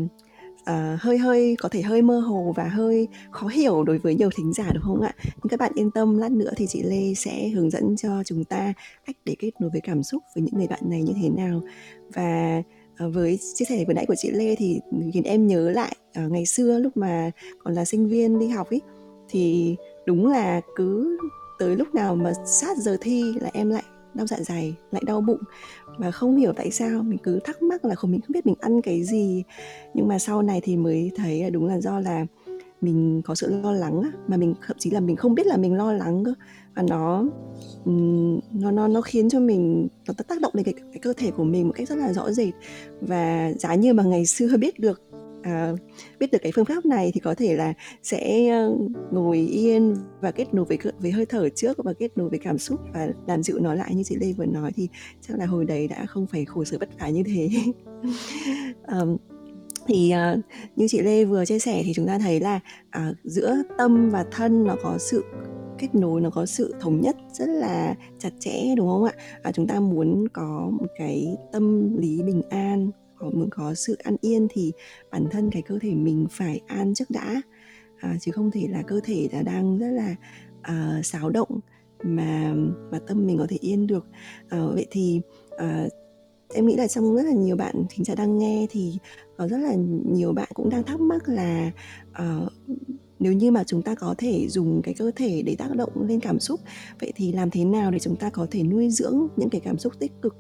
uh, 0.62 1.00
hơi 1.00 1.18
hơi 1.18 1.56
có 1.60 1.70
thể 1.70 1.82
hơi 1.82 2.02
mơ 2.02 2.20
hồ 2.20 2.54
và 2.56 2.64
hơi 2.64 3.08
khó 3.32 3.48
hiểu 3.48 3.84
đối 3.84 3.98
với 3.98 4.16
nhiều 4.16 4.30
thính 4.38 4.54
giả 4.54 4.72
đúng 4.74 4.84
không 4.84 5.02
ạ? 5.02 5.14
Nhưng 5.26 5.50
các 5.50 5.60
bạn 5.60 5.72
yên 5.76 5.92
tâm 5.92 6.18
lát 6.18 6.32
nữa 6.32 6.52
thì 6.58 6.68
chị 6.68 6.84
lê 6.84 7.14
sẽ 7.14 7.50
hướng 7.50 7.70
dẫn 7.70 7.96
cho 7.96 8.24
chúng 8.26 8.44
ta 8.44 8.74
cách 9.06 9.16
để 9.26 9.36
kết 9.40 9.52
nối 9.60 9.70
với 9.70 9.82
cảm 9.82 10.04
xúc 10.04 10.24
với 10.36 10.44
những 10.44 10.58
người 10.58 10.68
bạn 10.68 10.80
này 10.84 11.02
như 11.02 11.14
thế 11.22 11.30
nào. 11.30 11.62
Và 12.14 12.64
uh, 13.06 13.14
với 13.14 13.40
chia 13.54 13.66
sẻ 13.66 13.86
vừa 13.88 13.94
nãy 13.94 14.06
của 14.06 14.16
chị 14.18 14.32
lê 14.32 14.56
thì 14.56 14.80
khiến 15.14 15.24
em 15.24 15.48
nhớ 15.48 15.70
lại 15.70 15.96
uh, 16.26 16.32
ngày 16.32 16.46
xưa 16.46 16.80
lúc 16.80 16.98
mà 16.98 17.32
còn 17.64 17.74
là 17.74 17.86
sinh 17.86 18.08
viên 18.08 18.40
đi 18.40 18.48
học 18.48 18.70
ấy 18.70 18.82
thì 19.30 19.76
đúng 20.06 20.32
là 20.32 20.62
cứ 20.76 21.18
tới 21.60 21.76
lúc 21.76 21.96
nào 21.96 22.16
mà 22.16 22.34
sát 22.46 22.78
giờ 22.78 22.98
thi 23.02 23.34
là 23.42 23.50
em 23.54 23.70
lại 23.70 23.84
đau 24.14 24.28
dạ 24.28 24.38
dày 24.40 24.76
lại 24.92 25.04
đau 25.06 25.22
bụng. 25.22 25.40
Và 25.98 26.12
không 26.12 26.36
hiểu 26.36 26.54
tại 26.54 26.72
sao 26.72 27.04
mình 27.04 27.20
cứ 27.24 27.40
thắc 27.44 27.62
mắc 27.62 27.86
là 27.86 27.96
không 27.96 28.12
mình 28.12 28.22
không 28.22 28.34
biết 28.34 28.46
mình 28.46 28.56
ăn 28.60 28.82
cái 28.82 29.04
gì. 29.04 29.44
Nhưng 29.94 30.08
mà 30.08 30.20
sau 30.20 30.42
này 30.42 30.62
thì 30.64 30.78
mới 30.78 31.12
thấy 31.16 31.44
là 31.44 31.50
đúng 31.50 31.66
là 31.66 31.82
do 31.82 32.00
là 32.00 32.26
mình 32.82 33.22
có 33.26 33.36
sự 33.36 33.62
lo 33.64 33.72
lắng 33.72 34.02
mà 34.28 34.38
mình 34.38 34.54
thậm 34.68 34.78
chí 34.80 34.90
là 34.90 35.00
mình 35.00 35.16
không 35.16 35.36
biết 35.36 35.48
là 35.48 35.58
mình 35.58 35.74
lo 35.74 35.94
lắng 35.94 36.24
cơ. 36.24 36.34
Và 36.76 36.84
nó 36.90 37.26
nó 38.52 38.72
nó 38.72 38.88
nó 38.88 39.02
khiến 39.02 39.30
cho 39.30 39.40
mình 39.40 39.88
nó 40.08 40.14
tác 40.28 40.42
động 40.42 40.52
đến 40.56 40.64
cái, 40.64 40.74
cái 40.74 41.00
cơ 41.02 41.14
thể 41.18 41.32
của 41.32 41.44
mình 41.44 41.68
một 41.68 41.74
cách 41.76 41.90
rất 41.90 41.98
là 41.98 42.14
rõ 42.14 42.32
rệt. 42.32 42.54
Và 43.02 43.54
giá 43.60 43.76
như 43.76 43.94
mà 43.94 44.04
ngày 44.04 44.26
xưa 44.26 44.58
biết 44.60 44.80
được 44.80 45.11
à, 45.44 45.74
biết 46.20 46.32
được 46.32 46.38
cái 46.42 46.52
phương 46.56 46.66
pháp 46.66 46.86
này 46.86 47.12
thì 47.14 47.20
có 47.20 47.36
thể 47.36 47.56
là 47.56 47.74
sẽ 48.04 48.50
ờ, 48.50 48.76
ngồi 49.12 49.38
yên 49.38 49.96
và 50.22 50.32
kết 50.32 50.54
nối 50.54 50.66
với 50.66 50.78
với 51.00 51.12
hơi 51.12 51.26
thở 51.26 51.50
trước 51.50 51.78
và 51.84 51.94
kết 51.94 52.18
nối 52.18 52.30
với 52.30 52.40
cảm 52.40 52.58
xúc 52.58 52.80
và 52.94 53.08
làm 53.28 53.44
dịu 53.44 53.60
nó 53.60 53.74
lại 53.74 53.96
như 53.96 54.04
chị 54.04 54.16
Lê 54.16 54.34
vừa 54.34 54.46
nói 54.46 54.72
thì 54.76 54.90
chắc 55.22 55.38
là 55.38 55.46
hồi 55.46 55.66
đấy 55.66 55.88
đã 55.88 56.06
không 56.06 56.28
phải 56.28 56.46
khổ 56.46 56.64
sở 56.64 56.78
vất 56.80 56.90
vả 57.00 57.10
như 57.10 57.24
thế. 57.24 57.50
À, 58.84 59.00
thì 59.88 60.14
uh, 60.34 60.40
như 60.76 60.88
chị 60.88 61.02
Lê 61.02 61.26
vừa 61.26 61.46
chia 61.46 61.60
sẻ 61.60 61.82
thì 61.86 61.94
chúng 61.94 62.08
ta 62.08 62.20
thấy 62.20 62.40
là 62.40 62.60
uh, 62.98 63.18
giữa 63.24 63.56
tâm 63.78 64.10
và 64.10 64.26
thân 64.32 64.64
nó 64.64 64.76
có 64.84 64.98
sự 64.98 65.24
kết 65.78 65.96
nối 65.96 66.22
nó 66.22 66.30
có 66.30 66.46
sự 66.46 66.76
thống 66.80 67.02
nhất 67.02 67.16
rất 67.34 67.50
là 67.50 67.96
chặt 68.20 68.30
chẽ 68.40 68.76
đúng 68.78 68.88
không 68.88 69.04
ạ? 69.04 69.12
À, 69.44 69.52
chúng 69.52 69.68
ta 69.68 69.80
muốn 69.80 70.28
có 70.34 70.70
một 70.80 70.88
cái 70.98 71.38
tâm 71.52 71.98
lý 71.98 72.22
bình 72.24 72.42
an 72.50 72.92
Ờ, 73.22 73.30
muốn 73.30 73.50
có 73.50 73.74
sự 73.74 73.98
an 74.04 74.16
yên 74.22 74.48
thì 74.50 74.72
bản 75.12 75.26
thân 75.32 75.50
cái 75.52 75.62
cơ 75.62 75.80
thể 75.82 75.94
mình 75.94 76.28
phải 76.32 76.62
an 76.68 76.94
trước 76.94 77.10
đã. 77.10 77.42
À, 78.00 78.18
chứ 78.22 78.32
không 78.32 78.52
thể 78.52 78.68
là 78.70 78.82
cơ 78.82 79.00
thể 79.04 79.30
là 79.32 79.42
đang 79.42 79.78
rất 79.78 79.90
là 79.90 80.16
uh, 80.60 81.06
xáo 81.06 81.30
động 81.30 81.60
mà 82.04 82.54
mà 82.92 83.00
tâm 83.08 83.26
mình 83.28 83.38
có 83.38 83.48
thể 83.50 83.58
yên 83.62 83.88
được. 83.88 84.08
À, 84.50 84.66
vậy 84.74 84.88
thì 84.92 85.22
uh, 85.56 85.92
em 86.54 86.68
nghĩ 86.68 86.76
là 86.76 86.88
trong 86.88 87.16
rất 87.16 87.24
là 87.24 87.32
nhiều 87.32 87.56
bạn 87.56 87.76
thính 87.90 88.06
giả 88.06 88.16
đang 88.16 88.38
nghe 88.38 88.68
thì 88.70 88.98
có 89.38 89.48
rất 89.48 89.58
là 89.58 89.76
nhiều 90.12 90.34
bạn 90.34 90.48
cũng 90.54 90.70
đang 90.70 90.84
thắc 90.84 91.00
mắc 91.00 91.30
là 91.30 91.72
uh, 92.12 92.52
nếu 93.20 93.34
như 93.34 93.52
mà 93.52 93.64
chúng 93.64 93.82
ta 93.82 93.96
có 93.96 94.16
thể 94.18 94.48
dùng 94.50 94.82
cái 94.82 94.94
cơ 94.94 95.12
thể 95.16 95.42
để 95.46 95.56
tác 95.56 95.76
động 95.76 96.08
lên 96.08 96.20
cảm 96.20 96.40
xúc 96.40 96.60
vậy 97.02 97.14
thì 97.16 97.32
làm 97.32 97.50
thế 97.50 97.66
nào 97.66 97.92
để 97.92 98.00
chúng 98.00 98.16
ta 98.16 98.30
có 98.30 98.48
thể 98.52 98.64
nuôi 98.64 98.90
dưỡng 98.90 99.28
những 99.36 99.50
cái 99.50 99.62
cảm 99.62 99.78
xúc 99.78 99.94
tích 100.00 100.12
cực? 100.22 100.36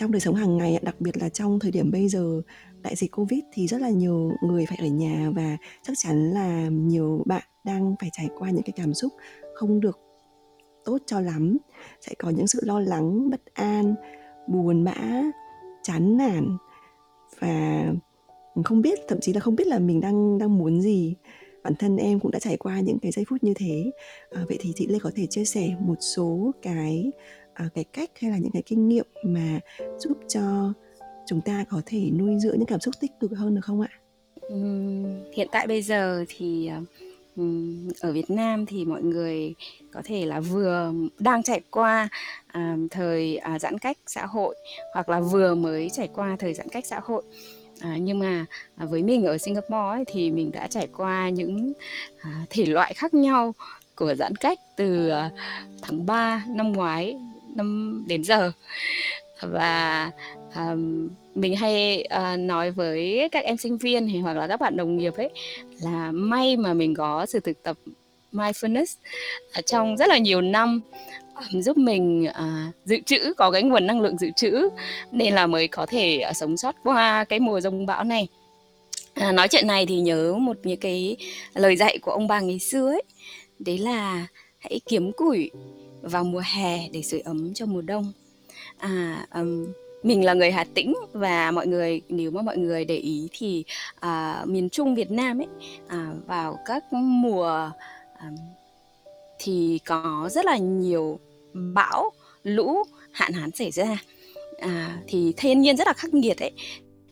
Trong 0.00 0.12
đời 0.12 0.20
sống 0.20 0.34
hàng 0.34 0.56
ngày 0.56 0.78
đặc 0.82 1.00
biệt 1.00 1.16
là 1.16 1.28
trong 1.28 1.58
thời 1.58 1.70
điểm 1.70 1.90
bây 1.90 2.08
giờ 2.08 2.42
đại 2.82 2.96
dịch 2.96 3.12
covid 3.12 3.40
thì 3.52 3.66
rất 3.66 3.80
là 3.80 3.90
nhiều 3.90 4.32
người 4.42 4.66
phải 4.66 4.78
ở 4.80 4.86
nhà 4.86 5.30
và 5.34 5.56
chắc 5.82 5.92
chắn 5.96 6.30
là 6.30 6.68
nhiều 6.68 7.22
bạn 7.26 7.42
đang 7.64 7.94
phải 8.00 8.10
trải 8.12 8.28
qua 8.38 8.50
những 8.50 8.62
cái 8.62 8.72
cảm 8.76 8.94
xúc 8.94 9.12
không 9.54 9.80
được 9.80 9.98
tốt 10.84 10.98
cho 11.06 11.20
lắm. 11.20 11.56
Sẽ 12.00 12.14
có 12.18 12.30
những 12.30 12.46
sự 12.46 12.60
lo 12.62 12.80
lắng 12.80 13.30
bất 13.30 13.40
an 13.54 13.94
buồn 14.48 14.84
bã 14.84 15.22
chán 15.82 16.16
nản 16.16 16.56
và 17.38 17.84
không 18.64 18.82
biết 18.82 18.98
thậm 19.08 19.18
chí 19.20 19.32
là 19.32 19.40
không 19.40 19.56
biết 19.56 19.66
là 19.66 19.78
mình 19.78 20.00
đang 20.00 20.38
đang 20.38 20.58
muốn 20.58 20.82
gì. 20.82 21.14
Bản 21.62 21.74
thân 21.78 21.96
em 21.96 22.20
cũng 22.20 22.30
đã 22.30 22.38
trải 22.38 22.56
qua 22.56 22.80
những 22.80 22.98
cái 22.98 23.12
giây 23.12 23.24
phút 23.28 23.44
như 23.44 23.54
thế. 23.56 23.90
À, 24.30 24.44
vậy 24.48 24.58
thì 24.60 24.72
chị 24.74 24.86
lê 24.86 24.98
có 24.98 25.10
thể 25.14 25.26
chia 25.26 25.44
sẻ 25.44 25.68
một 25.80 25.96
số 26.00 26.52
cái 26.62 27.12
À, 27.60 27.68
cái 27.74 27.84
cách 27.84 28.10
hay 28.20 28.30
là 28.30 28.38
những 28.38 28.52
cái 28.52 28.62
kinh 28.66 28.88
nghiệm 28.88 29.06
mà 29.24 29.60
giúp 29.98 30.18
cho 30.28 30.72
chúng 31.26 31.40
ta 31.40 31.64
có 31.70 31.82
thể 31.86 32.10
nuôi 32.10 32.38
dưỡng 32.38 32.58
những 32.58 32.66
cảm 32.66 32.80
xúc 32.80 32.94
tích 33.00 33.10
cực 33.20 33.30
hơn 33.36 33.54
được 33.54 33.60
không 33.64 33.80
ạ? 33.80 33.88
Uhm, 34.46 35.32
hiện 35.32 35.48
tại 35.52 35.66
bây 35.66 35.82
giờ 35.82 36.24
thì 36.28 36.70
um, 37.36 37.88
ở 38.00 38.12
Việt 38.12 38.30
Nam 38.30 38.66
thì 38.66 38.84
mọi 38.84 39.02
người 39.02 39.54
có 39.92 40.02
thể 40.04 40.26
là 40.26 40.40
vừa 40.40 40.92
đang 41.18 41.42
trải 41.42 41.60
qua 41.70 42.08
uh, 42.48 42.90
thời 42.90 43.40
uh, 43.54 43.60
giãn 43.60 43.78
cách 43.78 43.98
xã 44.06 44.26
hội 44.26 44.56
hoặc 44.94 45.08
là 45.08 45.20
vừa 45.20 45.54
mới 45.54 45.90
trải 45.92 46.08
qua 46.14 46.36
thời 46.38 46.54
giãn 46.54 46.68
cách 46.68 46.86
xã 46.86 47.00
hội 47.04 47.22
À, 47.80 47.96
nhưng 48.00 48.18
mà 48.18 48.46
à, 48.76 48.86
với 48.86 49.02
mình 49.02 49.24
ở 49.24 49.38
Singapore 49.38 49.90
ấy, 49.90 50.04
thì 50.06 50.30
mình 50.30 50.50
đã 50.52 50.66
trải 50.66 50.88
qua 50.96 51.28
những 51.28 51.72
à, 52.20 52.46
thể 52.50 52.66
loại 52.66 52.94
khác 52.94 53.14
nhau 53.14 53.54
của 53.94 54.14
giãn 54.14 54.36
cách 54.36 54.58
từ 54.76 55.08
à, 55.08 55.30
tháng 55.82 56.06
3 56.06 56.44
năm 56.48 56.72
ngoái 56.72 57.16
năm 57.54 58.04
đến 58.08 58.24
giờ. 58.24 58.52
Và 59.40 60.10
um, 60.56 61.08
mình 61.34 61.56
hay 61.56 62.08
uh, 62.16 62.38
nói 62.38 62.70
với 62.70 63.28
các 63.32 63.44
em 63.44 63.56
sinh 63.56 63.78
viên 63.78 64.08
hay 64.08 64.20
hoặc 64.20 64.36
là 64.36 64.46
các 64.46 64.60
bạn 64.60 64.76
đồng 64.76 64.96
nghiệp 64.96 65.14
ấy 65.16 65.30
là 65.82 66.10
may 66.12 66.56
mà 66.56 66.74
mình 66.74 66.94
có 66.94 67.26
sự 67.26 67.40
thực 67.40 67.62
tập 67.62 67.76
mindfulness 68.32 68.96
ở 69.52 69.62
trong 69.62 69.96
rất 69.96 70.08
là 70.08 70.18
nhiều 70.18 70.40
năm 70.40 70.80
giúp 71.52 71.78
mình 71.78 72.26
uh, 72.28 72.74
dự 72.84 72.96
trữ 73.06 73.34
có 73.36 73.50
cái 73.50 73.62
nguồn 73.62 73.86
năng 73.86 74.00
lượng 74.00 74.18
dự 74.18 74.28
trữ 74.36 74.68
nên 75.12 75.34
là 75.34 75.46
mới 75.46 75.68
có 75.68 75.86
thể 75.86 76.22
uh, 76.30 76.36
sống 76.36 76.56
sót 76.56 76.74
qua 76.84 77.24
cái 77.24 77.40
mùa 77.40 77.60
rông 77.60 77.86
bão 77.86 78.04
này. 78.04 78.28
À, 79.14 79.32
nói 79.32 79.48
chuyện 79.48 79.66
này 79.66 79.86
thì 79.86 79.96
nhớ 79.96 80.34
một 80.34 80.56
những 80.62 80.80
cái 80.80 81.16
lời 81.54 81.76
dạy 81.76 81.98
của 81.98 82.10
ông 82.10 82.28
bà 82.28 82.40
ngày 82.40 82.58
xưa 82.58 82.90
ấy 82.90 83.02
đấy 83.58 83.78
là 83.78 84.26
hãy 84.58 84.80
kiếm 84.88 85.12
củi 85.12 85.50
vào 86.02 86.24
mùa 86.24 86.42
hè 86.44 86.88
để 86.92 87.02
sưởi 87.02 87.20
ấm 87.20 87.54
cho 87.54 87.66
mùa 87.66 87.80
đông. 87.80 88.12
À 88.78 89.26
um, 89.34 89.72
mình 90.02 90.24
là 90.24 90.34
người 90.34 90.50
Hà 90.50 90.64
Tĩnh 90.64 90.94
và 91.12 91.50
mọi 91.50 91.66
người 91.66 92.00
nếu 92.08 92.30
mà 92.30 92.42
mọi 92.42 92.58
người 92.58 92.84
để 92.84 92.96
ý 92.96 93.28
thì 93.32 93.64
à, 94.00 94.44
miền 94.46 94.68
Trung 94.68 94.94
Việt 94.94 95.10
Nam 95.10 95.40
ấy 95.40 95.48
à, 95.88 96.12
vào 96.26 96.58
các 96.66 96.84
mùa 96.92 97.70
à, 98.18 98.30
thì 99.38 99.78
có 99.86 100.28
rất 100.32 100.44
là 100.44 100.56
nhiều 100.56 101.18
bão 101.52 102.10
lũ 102.42 102.82
hạn 103.12 103.32
hán 103.32 103.50
xảy 103.50 103.70
ra. 103.70 103.98
À, 104.60 104.98
thì 105.08 105.32
thiên 105.36 105.60
nhiên 105.60 105.76
rất 105.76 105.86
là 105.86 105.92
khắc 105.92 106.14
nghiệt 106.14 106.38
ấy. 106.38 106.52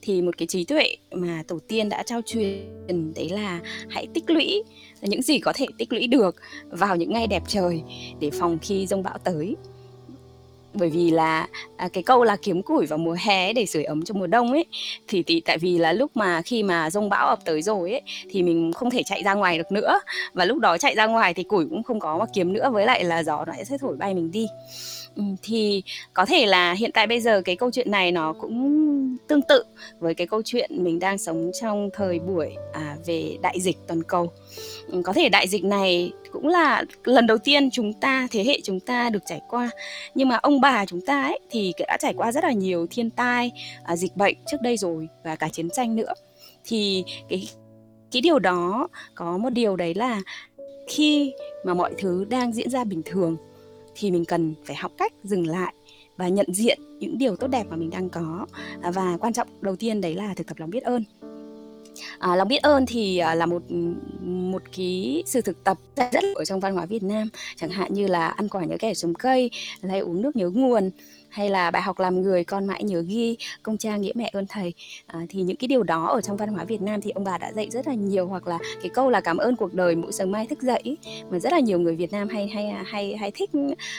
Thì 0.02 0.22
một 0.22 0.36
cái 0.38 0.46
trí 0.46 0.64
tuệ 0.64 0.96
mà 1.10 1.42
tổ 1.48 1.58
tiên 1.68 1.88
đã 1.88 2.02
trao 2.02 2.20
truyền 2.26 3.12
đấy 3.14 3.28
là 3.28 3.60
hãy 3.88 4.06
tích 4.14 4.30
lũy 4.30 4.62
những 5.02 5.22
gì 5.22 5.38
có 5.38 5.52
thể 5.52 5.66
tích 5.78 5.92
lũy 5.92 6.06
được 6.06 6.36
vào 6.70 6.96
những 6.96 7.12
ngày 7.12 7.26
đẹp 7.26 7.42
trời 7.48 7.82
để 8.20 8.30
phòng 8.30 8.58
khi 8.62 8.86
rông 8.86 9.02
bão 9.02 9.18
tới. 9.18 9.56
Bởi 10.74 10.90
vì 10.90 11.10
là 11.10 11.48
à, 11.76 11.88
cái 11.92 12.02
câu 12.02 12.24
là 12.24 12.36
kiếm 12.42 12.62
củi 12.62 12.86
vào 12.86 12.98
mùa 12.98 13.16
hè 13.20 13.52
để 13.52 13.66
sưởi 13.66 13.84
ấm 13.84 14.04
cho 14.04 14.14
mùa 14.14 14.26
đông 14.26 14.52
ấy 14.52 14.64
thì, 15.08 15.22
thì 15.22 15.40
tại 15.40 15.58
vì 15.58 15.78
là 15.78 15.92
lúc 15.92 16.10
mà 16.14 16.42
khi 16.42 16.62
mà 16.62 16.90
rông 16.90 17.08
bão 17.08 17.28
ập 17.28 17.38
tới 17.44 17.62
rồi 17.62 17.90
ấy 17.90 18.02
thì 18.30 18.42
mình 18.42 18.72
không 18.72 18.90
thể 18.90 19.02
chạy 19.02 19.22
ra 19.22 19.34
ngoài 19.34 19.58
được 19.58 19.72
nữa. 19.72 20.00
Và 20.32 20.44
lúc 20.44 20.58
đó 20.58 20.78
chạy 20.78 20.94
ra 20.94 21.06
ngoài 21.06 21.34
thì 21.34 21.42
củi 21.42 21.66
cũng 21.70 21.82
không 21.82 22.00
có 22.00 22.18
mà 22.18 22.24
kiếm 22.34 22.52
nữa 22.52 22.70
với 22.72 22.86
lại 22.86 23.04
là 23.04 23.22
gió 23.22 23.44
nó 23.44 23.52
sẽ 23.68 23.78
thổi 23.78 23.96
bay 23.96 24.14
mình 24.14 24.30
đi 24.30 24.46
thì 25.42 25.82
có 26.12 26.26
thể 26.26 26.46
là 26.46 26.72
hiện 26.72 26.90
tại 26.94 27.06
bây 27.06 27.20
giờ 27.20 27.42
cái 27.44 27.56
câu 27.56 27.70
chuyện 27.70 27.90
này 27.90 28.12
nó 28.12 28.32
cũng 28.32 29.16
tương 29.28 29.42
tự 29.42 29.64
với 29.98 30.14
cái 30.14 30.26
câu 30.26 30.42
chuyện 30.44 30.84
mình 30.84 30.98
đang 30.98 31.18
sống 31.18 31.50
trong 31.60 31.90
thời 31.94 32.18
buổi 32.18 32.54
à, 32.72 32.96
về 33.06 33.36
đại 33.42 33.60
dịch 33.60 33.76
toàn 33.86 34.02
cầu. 34.02 34.32
Có 35.04 35.12
thể 35.12 35.28
đại 35.28 35.48
dịch 35.48 35.64
này 35.64 36.12
cũng 36.32 36.48
là 36.48 36.84
lần 37.04 37.26
đầu 37.26 37.38
tiên 37.38 37.70
chúng 37.70 37.92
ta 37.92 38.28
thế 38.30 38.44
hệ 38.44 38.60
chúng 38.64 38.80
ta 38.80 39.10
được 39.10 39.22
trải 39.26 39.40
qua. 39.48 39.70
Nhưng 40.14 40.28
mà 40.28 40.36
ông 40.36 40.60
bà 40.60 40.86
chúng 40.86 41.00
ta 41.00 41.22
ấy 41.22 41.40
thì 41.50 41.72
đã 41.78 41.96
trải 42.00 42.14
qua 42.16 42.32
rất 42.32 42.44
là 42.44 42.52
nhiều 42.52 42.86
thiên 42.90 43.10
tai 43.10 43.52
à, 43.84 43.96
dịch 43.96 44.16
bệnh 44.16 44.36
trước 44.46 44.58
đây 44.62 44.76
rồi 44.76 45.08
và 45.24 45.36
cả 45.36 45.48
chiến 45.48 45.70
tranh 45.70 45.96
nữa. 45.96 46.12
Thì 46.64 47.04
cái 47.28 47.48
cái 48.10 48.22
điều 48.22 48.38
đó 48.38 48.88
có 49.14 49.38
một 49.38 49.50
điều 49.50 49.76
đấy 49.76 49.94
là 49.94 50.20
khi 50.88 51.32
mà 51.64 51.74
mọi 51.74 51.94
thứ 51.98 52.24
đang 52.24 52.52
diễn 52.52 52.70
ra 52.70 52.84
bình 52.84 53.02
thường 53.04 53.36
thì 53.98 54.10
mình 54.10 54.24
cần 54.24 54.54
phải 54.64 54.76
học 54.76 54.92
cách 54.98 55.12
dừng 55.24 55.46
lại 55.46 55.74
và 56.16 56.28
nhận 56.28 56.46
diện 56.54 56.78
những 56.98 57.18
điều 57.18 57.36
tốt 57.36 57.46
đẹp 57.46 57.66
mà 57.70 57.76
mình 57.76 57.90
đang 57.90 58.08
có. 58.08 58.46
À, 58.82 58.90
và 58.90 59.16
quan 59.20 59.32
trọng 59.32 59.48
đầu 59.60 59.76
tiên 59.76 60.00
đấy 60.00 60.14
là 60.14 60.34
thực 60.34 60.46
tập 60.46 60.58
lòng 60.58 60.70
biết 60.70 60.82
ơn. 60.82 61.04
À, 62.18 62.36
lòng 62.36 62.48
biết 62.48 62.62
ơn 62.62 62.86
thì 62.86 63.18
à, 63.18 63.34
là 63.34 63.46
một 63.46 63.62
một 64.20 64.62
cái 64.76 65.22
sự 65.26 65.40
thực 65.40 65.64
tập 65.64 65.78
rất 65.96 66.24
ở 66.34 66.44
trong 66.44 66.60
văn 66.60 66.74
hóa 66.74 66.86
Việt 66.86 67.02
Nam. 67.02 67.28
Chẳng 67.56 67.70
hạn 67.70 67.94
như 67.94 68.06
là 68.06 68.26
ăn 68.26 68.48
quả 68.48 68.64
nhớ 68.64 68.76
kẻ 68.78 68.94
trồng 68.94 69.14
cây 69.14 69.50
hay 69.82 69.98
uống 69.98 70.22
nước 70.22 70.36
nhớ 70.36 70.50
nguồn 70.50 70.90
hay 71.28 71.50
là 71.50 71.70
bài 71.70 71.82
học 71.82 71.98
làm 71.98 72.22
người 72.22 72.44
con 72.44 72.66
mãi 72.66 72.84
nhớ 72.84 73.00
ghi 73.00 73.36
công 73.62 73.78
cha 73.78 73.96
nghĩa 73.96 74.12
mẹ 74.14 74.30
ơn 74.32 74.46
thầy. 74.48 74.74
À, 75.06 75.20
thì 75.28 75.42
những 75.42 75.56
cái 75.56 75.68
điều 75.68 75.82
đó 75.82 76.06
ở 76.06 76.20
trong 76.20 76.36
văn 76.36 76.48
hóa 76.48 76.64
Việt 76.64 76.82
Nam 76.82 77.00
thì 77.00 77.10
ông 77.10 77.24
bà 77.24 77.38
đã 77.38 77.52
dạy 77.52 77.70
rất 77.70 77.86
là 77.86 77.94
nhiều 77.94 78.26
hoặc 78.26 78.46
là 78.46 78.58
cái 78.82 78.88
câu 78.88 79.10
là 79.10 79.20
cảm 79.20 79.36
ơn 79.36 79.56
cuộc 79.56 79.74
đời 79.74 79.96
mỗi 79.96 80.12
sớm 80.12 80.32
mai 80.32 80.46
thức 80.46 80.62
dậy 80.62 80.96
mà 81.30 81.38
rất 81.38 81.52
là 81.52 81.60
nhiều 81.60 81.80
người 81.80 81.96
Việt 81.96 82.12
Nam 82.12 82.28
hay 82.28 82.48
hay 82.48 82.74
hay 82.84 83.16
hay 83.16 83.30
thích 83.30 83.50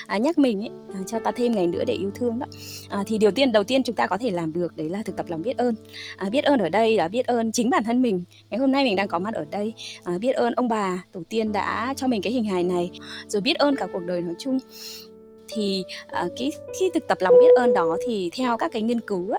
à, 0.07 0.17
nhắc 0.17 0.37
mình 0.37 0.61
ấy, 0.61 0.69
à, 0.93 0.99
cho 1.07 1.19
ta 1.19 1.31
thêm 1.31 1.51
ngày 1.51 1.67
nữa 1.67 1.83
để 1.87 1.93
yêu 1.93 2.11
thương 2.15 2.39
đó. 2.39 2.45
À, 2.89 3.03
thì 3.07 3.17
điều 3.17 3.31
tiên 3.31 3.51
đầu 3.51 3.63
tiên 3.63 3.83
chúng 3.83 3.95
ta 3.95 4.07
có 4.07 4.17
thể 4.17 4.31
làm 4.31 4.53
được 4.53 4.77
đấy 4.77 4.89
là 4.89 5.03
thực 5.03 5.17
tập 5.17 5.25
lòng 5.29 5.41
biết 5.41 5.57
ơn. 5.57 5.75
À, 6.17 6.29
biết 6.29 6.43
ơn 6.43 6.59
ở 6.59 6.69
đây 6.69 6.97
là 6.97 7.07
biết 7.07 7.27
ơn 7.27 7.51
chính 7.51 7.69
bản 7.69 7.83
thân 7.83 8.01
mình. 8.01 8.23
Ngày 8.49 8.59
hôm 8.59 8.71
nay 8.71 8.83
mình 8.83 8.95
đang 8.95 9.07
có 9.07 9.19
mặt 9.19 9.33
ở 9.33 9.45
đây 9.51 9.73
à, 10.03 10.17
biết 10.17 10.31
ơn 10.31 10.53
ông 10.53 10.67
bà 10.67 11.03
tổ 11.11 11.23
tiên 11.29 11.51
đã 11.51 11.93
cho 11.97 12.07
mình 12.07 12.21
cái 12.21 12.33
hình 12.33 12.45
hài 12.45 12.63
này 12.63 12.91
rồi 13.27 13.41
biết 13.41 13.57
ơn 13.57 13.75
cả 13.75 13.87
cuộc 13.93 14.03
đời 14.05 14.21
nói 14.21 14.35
chung 14.39 14.59
thì 15.49 15.83
uh, 16.03 16.31
cái 16.38 16.51
khi 16.79 16.89
thực 16.93 17.07
tập 17.07 17.17
lòng 17.21 17.33
biết 17.39 17.55
ơn 17.57 17.73
đó 17.73 17.97
thì 18.07 18.29
theo 18.33 18.57
các 18.57 18.71
cái 18.71 18.81
nghiên 18.81 18.99
cứu 18.99 19.31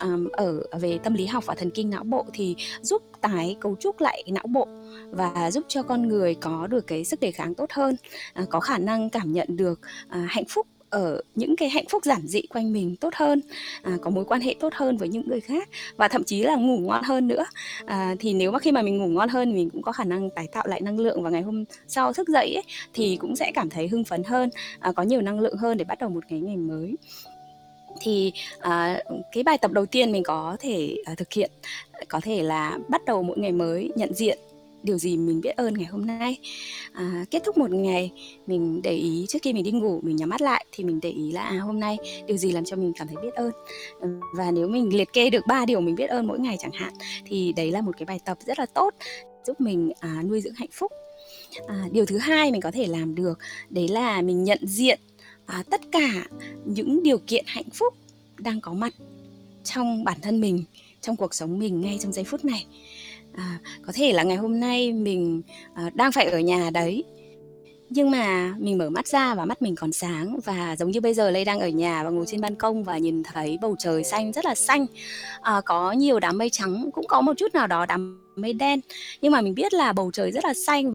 um, 0.00 0.28
ở 0.32 0.62
về 0.80 0.98
tâm 1.04 1.14
lý 1.14 1.26
học 1.26 1.46
và 1.46 1.54
thần 1.54 1.70
kinh 1.70 1.90
não 1.90 2.04
bộ 2.04 2.24
thì 2.32 2.56
giúp 2.82 3.02
tái 3.20 3.56
cấu 3.60 3.76
trúc 3.76 4.00
lại 4.00 4.22
não 4.26 4.46
bộ 4.46 4.68
và 5.10 5.50
giúp 5.50 5.64
cho 5.68 5.82
con 5.82 6.08
người 6.08 6.34
có 6.34 6.66
được 6.66 6.86
cái 6.86 7.04
sức 7.04 7.20
đề 7.20 7.30
kháng 7.30 7.54
tốt 7.54 7.70
hơn 7.72 7.96
uh, 8.42 8.48
có 8.50 8.60
khả 8.60 8.78
năng 8.78 9.10
cảm 9.10 9.32
nhận 9.32 9.56
được 9.56 9.80
uh, 10.06 10.16
hạnh 10.28 10.44
phúc 10.48 10.66
ở 10.92 11.20
những 11.34 11.56
cái 11.56 11.68
hạnh 11.68 11.84
phúc 11.88 12.04
giản 12.04 12.26
dị 12.26 12.42
quanh 12.42 12.72
mình 12.72 12.96
tốt 12.96 13.14
hơn 13.14 13.40
à, 13.82 13.98
có 14.00 14.10
mối 14.10 14.24
quan 14.24 14.40
hệ 14.40 14.54
tốt 14.60 14.72
hơn 14.74 14.96
với 14.96 15.08
những 15.08 15.28
người 15.28 15.40
khác 15.40 15.68
và 15.96 16.08
thậm 16.08 16.24
chí 16.24 16.42
là 16.42 16.54
ngủ 16.54 16.78
ngon 16.78 17.02
hơn 17.04 17.28
nữa. 17.28 17.44
À, 17.86 18.14
thì 18.18 18.34
nếu 18.34 18.50
mà 18.50 18.58
khi 18.58 18.72
mà 18.72 18.82
mình 18.82 18.98
ngủ 18.98 19.06
ngon 19.06 19.28
hơn 19.28 19.54
mình 19.54 19.70
cũng 19.70 19.82
có 19.82 19.92
khả 19.92 20.04
năng 20.04 20.30
tái 20.30 20.46
tạo 20.52 20.66
lại 20.66 20.80
năng 20.80 20.98
lượng 20.98 21.22
và 21.22 21.30
ngày 21.30 21.42
hôm 21.42 21.64
sau 21.88 22.12
thức 22.12 22.28
dậy 22.28 22.54
ấy, 22.54 22.64
thì 22.94 23.16
cũng 23.20 23.36
sẽ 23.36 23.52
cảm 23.54 23.70
thấy 23.70 23.88
hưng 23.88 24.04
phấn 24.04 24.24
hơn 24.24 24.50
à, 24.80 24.92
có 24.92 25.02
nhiều 25.02 25.20
năng 25.20 25.40
lượng 25.40 25.56
hơn 25.56 25.78
để 25.78 25.84
bắt 25.84 25.98
đầu 26.00 26.10
một 26.10 26.24
cái 26.28 26.40
ngày 26.40 26.56
mới. 26.56 26.96
Thì 28.00 28.32
à, 28.60 29.02
cái 29.32 29.42
bài 29.42 29.58
tập 29.58 29.72
đầu 29.72 29.86
tiên 29.86 30.12
mình 30.12 30.22
có 30.22 30.56
thể 30.60 30.96
à, 31.04 31.14
thực 31.14 31.32
hiện 31.32 31.50
có 32.08 32.20
thể 32.22 32.42
là 32.42 32.78
bắt 32.88 33.04
đầu 33.04 33.22
mỗi 33.22 33.38
ngày 33.38 33.52
mới 33.52 33.90
nhận 33.96 34.14
diện 34.14 34.38
điều 34.82 34.98
gì 34.98 35.16
mình 35.16 35.40
biết 35.40 35.56
ơn 35.56 35.74
ngày 35.74 35.86
hôm 35.86 36.06
nay. 36.06 36.38
À, 36.92 37.24
kết 37.30 37.42
thúc 37.44 37.58
một 37.58 37.70
ngày 37.70 38.12
mình 38.46 38.80
để 38.82 38.92
ý 38.92 39.26
trước 39.28 39.38
khi 39.42 39.52
mình 39.52 39.64
đi 39.64 39.70
ngủ 39.70 40.00
mình 40.02 40.16
nhắm 40.16 40.28
mắt 40.28 40.40
lại 40.40 40.66
thì 40.72 40.84
mình 40.84 40.98
để 41.02 41.10
ý 41.10 41.32
là 41.32 41.42
à, 41.42 41.58
hôm 41.58 41.80
nay 41.80 41.96
điều 42.26 42.36
gì 42.36 42.52
làm 42.52 42.64
cho 42.64 42.76
mình 42.76 42.92
cảm 42.98 43.08
thấy 43.08 43.16
biết 43.22 43.34
ơn. 43.34 43.52
Và 44.36 44.50
nếu 44.50 44.68
mình 44.68 44.96
liệt 44.96 45.12
kê 45.12 45.30
được 45.30 45.46
ba 45.46 45.66
điều 45.66 45.80
mình 45.80 45.94
biết 45.94 46.06
ơn 46.06 46.26
mỗi 46.26 46.38
ngày 46.38 46.56
chẳng 46.60 46.72
hạn 46.72 46.92
thì 47.24 47.52
đấy 47.56 47.70
là 47.70 47.80
một 47.80 47.92
cái 47.98 48.06
bài 48.06 48.20
tập 48.24 48.38
rất 48.46 48.58
là 48.58 48.66
tốt 48.66 48.94
giúp 49.46 49.60
mình 49.60 49.92
à, 50.00 50.22
nuôi 50.28 50.40
dưỡng 50.40 50.54
hạnh 50.54 50.70
phúc. 50.72 50.92
À, 51.66 51.88
điều 51.92 52.06
thứ 52.06 52.18
hai 52.18 52.52
mình 52.52 52.60
có 52.60 52.70
thể 52.70 52.86
làm 52.86 53.14
được 53.14 53.38
đấy 53.70 53.88
là 53.88 54.22
mình 54.22 54.44
nhận 54.44 54.58
diện 54.62 55.00
à, 55.46 55.62
tất 55.70 55.80
cả 55.92 56.26
những 56.64 57.02
điều 57.02 57.18
kiện 57.18 57.44
hạnh 57.46 57.70
phúc 57.72 57.94
đang 58.38 58.60
có 58.60 58.72
mặt 58.72 58.94
trong 59.64 60.04
bản 60.04 60.18
thân 60.22 60.40
mình 60.40 60.64
trong 61.00 61.16
cuộc 61.16 61.34
sống 61.34 61.58
mình 61.58 61.80
ngay 61.80 61.98
trong 62.00 62.12
giây 62.12 62.24
phút 62.24 62.44
này 62.44 62.66
à, 63.34 63.58
có 63.86 63.92
thể 63.94 64.12
là 64.12 64.22
ngày 64.22 64.36
hôm 64.36 64.60
nay 64.60 64.92
mình 64.92 65.42
à, 65.74 65.90
đang 65.94 66.12
phải 66.12 66.26
ở 66.26 66.38
nhà 66.40 66.70
đấy. 66.70 67.04
Nhưng 67.94 68.10
mà 68.10 68.54
mình 68.58 68.78
mở 68.78 68.90
mắt 68.90 69.06
ra 69.06 69.34
và 69.34 69.44
mắt 69.44 69.62
mình 69.62 69.74
còn 69.74 69.92
sáng 69.92 70.40
và 70.44 70.76
giống 70.76 70.90
như 70.90 71.00
bây 71.00 71.14
giờ 71.14 71.30
lê 71.30 71.44
đang 71.44 71.60
ở 71.60 71.68
nhà 71.68 72.04
và 72.04 72.10
ngồi 72.10 72.24
trên 72.28 72.40
ban 72.40 72.54
công 72.54 72.84
và 72.84 72.98
nhìn 72.98 73.22
thấy 73.22 73.58
bầu 73.60 73.76
trời 73.78 74.04
xanh 74.04 74.32
rất 74.32 74.44
là 74.44 74.54
xanh. 74.54 74.86
À, 75.40 75.60
có 75.64 75.92
nhiều 75.92 76.20
đám 76.20 76.38
mây 76.38 76.50
trắng 76.50 76.90
cũng 76.92 77.06
có 77.08 77.20
một 77.20 77.32
chút 77.36 77.54
nào 77.54 77.66
đó 77.66 77.86
đám 77.86 78.20
mây 78.36 78.52
đen. 78.52 78.80
Nhưng 79.20 79.32
mà 79.32 79.40
mình 79.40 79.54
biết 79.54 79.74
là 79.74 79.92
bầu 79.92 80.10
trời 80.12 80.32
rất 80.32 80.44
là 80.44 80.54
xanh 80.54 80.92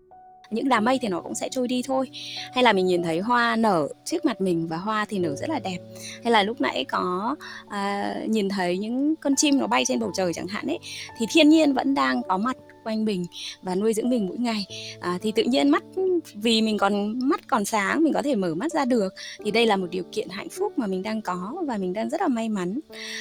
những 0.49 0.69
đám 0.69 0.85
mây 0.85 0.99
thì 1.01 1.07
nó 1.07 1.21
cũng 1.21 1.35
sẽ 1.35 1.49
trôi 1.51 1.67
đi 1.67 1.81
thôi. 1.85 2.09
Hay 2.53 2.63
là 2.63 2.73
mình 2.73 2.85
nhìn 2.85 3.03
thấy 3.03 3.19
hoa 3.19 3.55
nở 3.55 3.87
trước 4.05 4.25
mặt 4.25 4.41
mình 4.41 4.67
và 4.67 4.77
hoa 4.77 5.05
thì 5.09 5.19
nở 5.19 5.35
rất 5.35 5.49
là 5.49 5.59
đẹp. 5.59 5.77
Hay 6.23 6.31
là 6.31 6.43
lúc 6.43 6.61
nãy 6.61 6.85
có 6.89 7.35
uh, 7.65 8.29
nhìn 8.29 8.49
thấy 8.49 8.77
những 8.77 9.15
con 9.15 9.35
chim 9.35 9.59
nó 9.59 9.67
bay 9.67 9.85
trên 9.85 9.99
bầu 9.99 10.11
trời 10.15 10.33
chẳng 10.33 10.47
hạn 10.47 10.67
ấy 10.67 10.79
thì 11.19 11.25
thiên 11.29 11.49
nhiên 11.49 11.73
vẫn 11.73 11.95
đang 11.95 12.21
có 12.27 12.37
mặt 12.37 12.57
quanh 12.87 13.05
mình 13.05 13.25
và 13.61 13.75
nuôi 13.75 13.93
dưỡng 13.93 14.09
mình 14.09 14.27
mỗi 14.27 14.37
ngày. 14.37 14.65
À, 14.99 15.17
thì 15.21 15.31
tự 15.31 15.43
nhiên 15.43 15.69
mắt 15.69 15.83
vì 16.33 16.61
mình 16.61 16.77
còn 16.77 17.19
mắt 17.29 17.47
còn 17.47 17.65
sáng 17.65 18.03
mình 18.03 18.13
có 18.13 18.21
thể 18.21 18.35
mở 18.35 18.55
mắt 18.55 18.71
ra 18.71 18.85
được 18.85 19.13
thì 19.43 19.51
đây 19.51 19.65
là 19.65 19.77
một 19.77 19.87
điều 19.91 20.03
kiện 20.11 20.29
hạnh 20.29 20.49
phúc 20.49 20.73
mà 20.77 20.87
mình 20.87 21.03
đang 21.03 21.21
có 21.21 21.53
và 21.67 21.77
mình 21.77 21.93
đang 21.93 22.09
rất 22.09 22.21
là 22.21 22.27
may 22.27 22.49
mắn. 22.49 22.79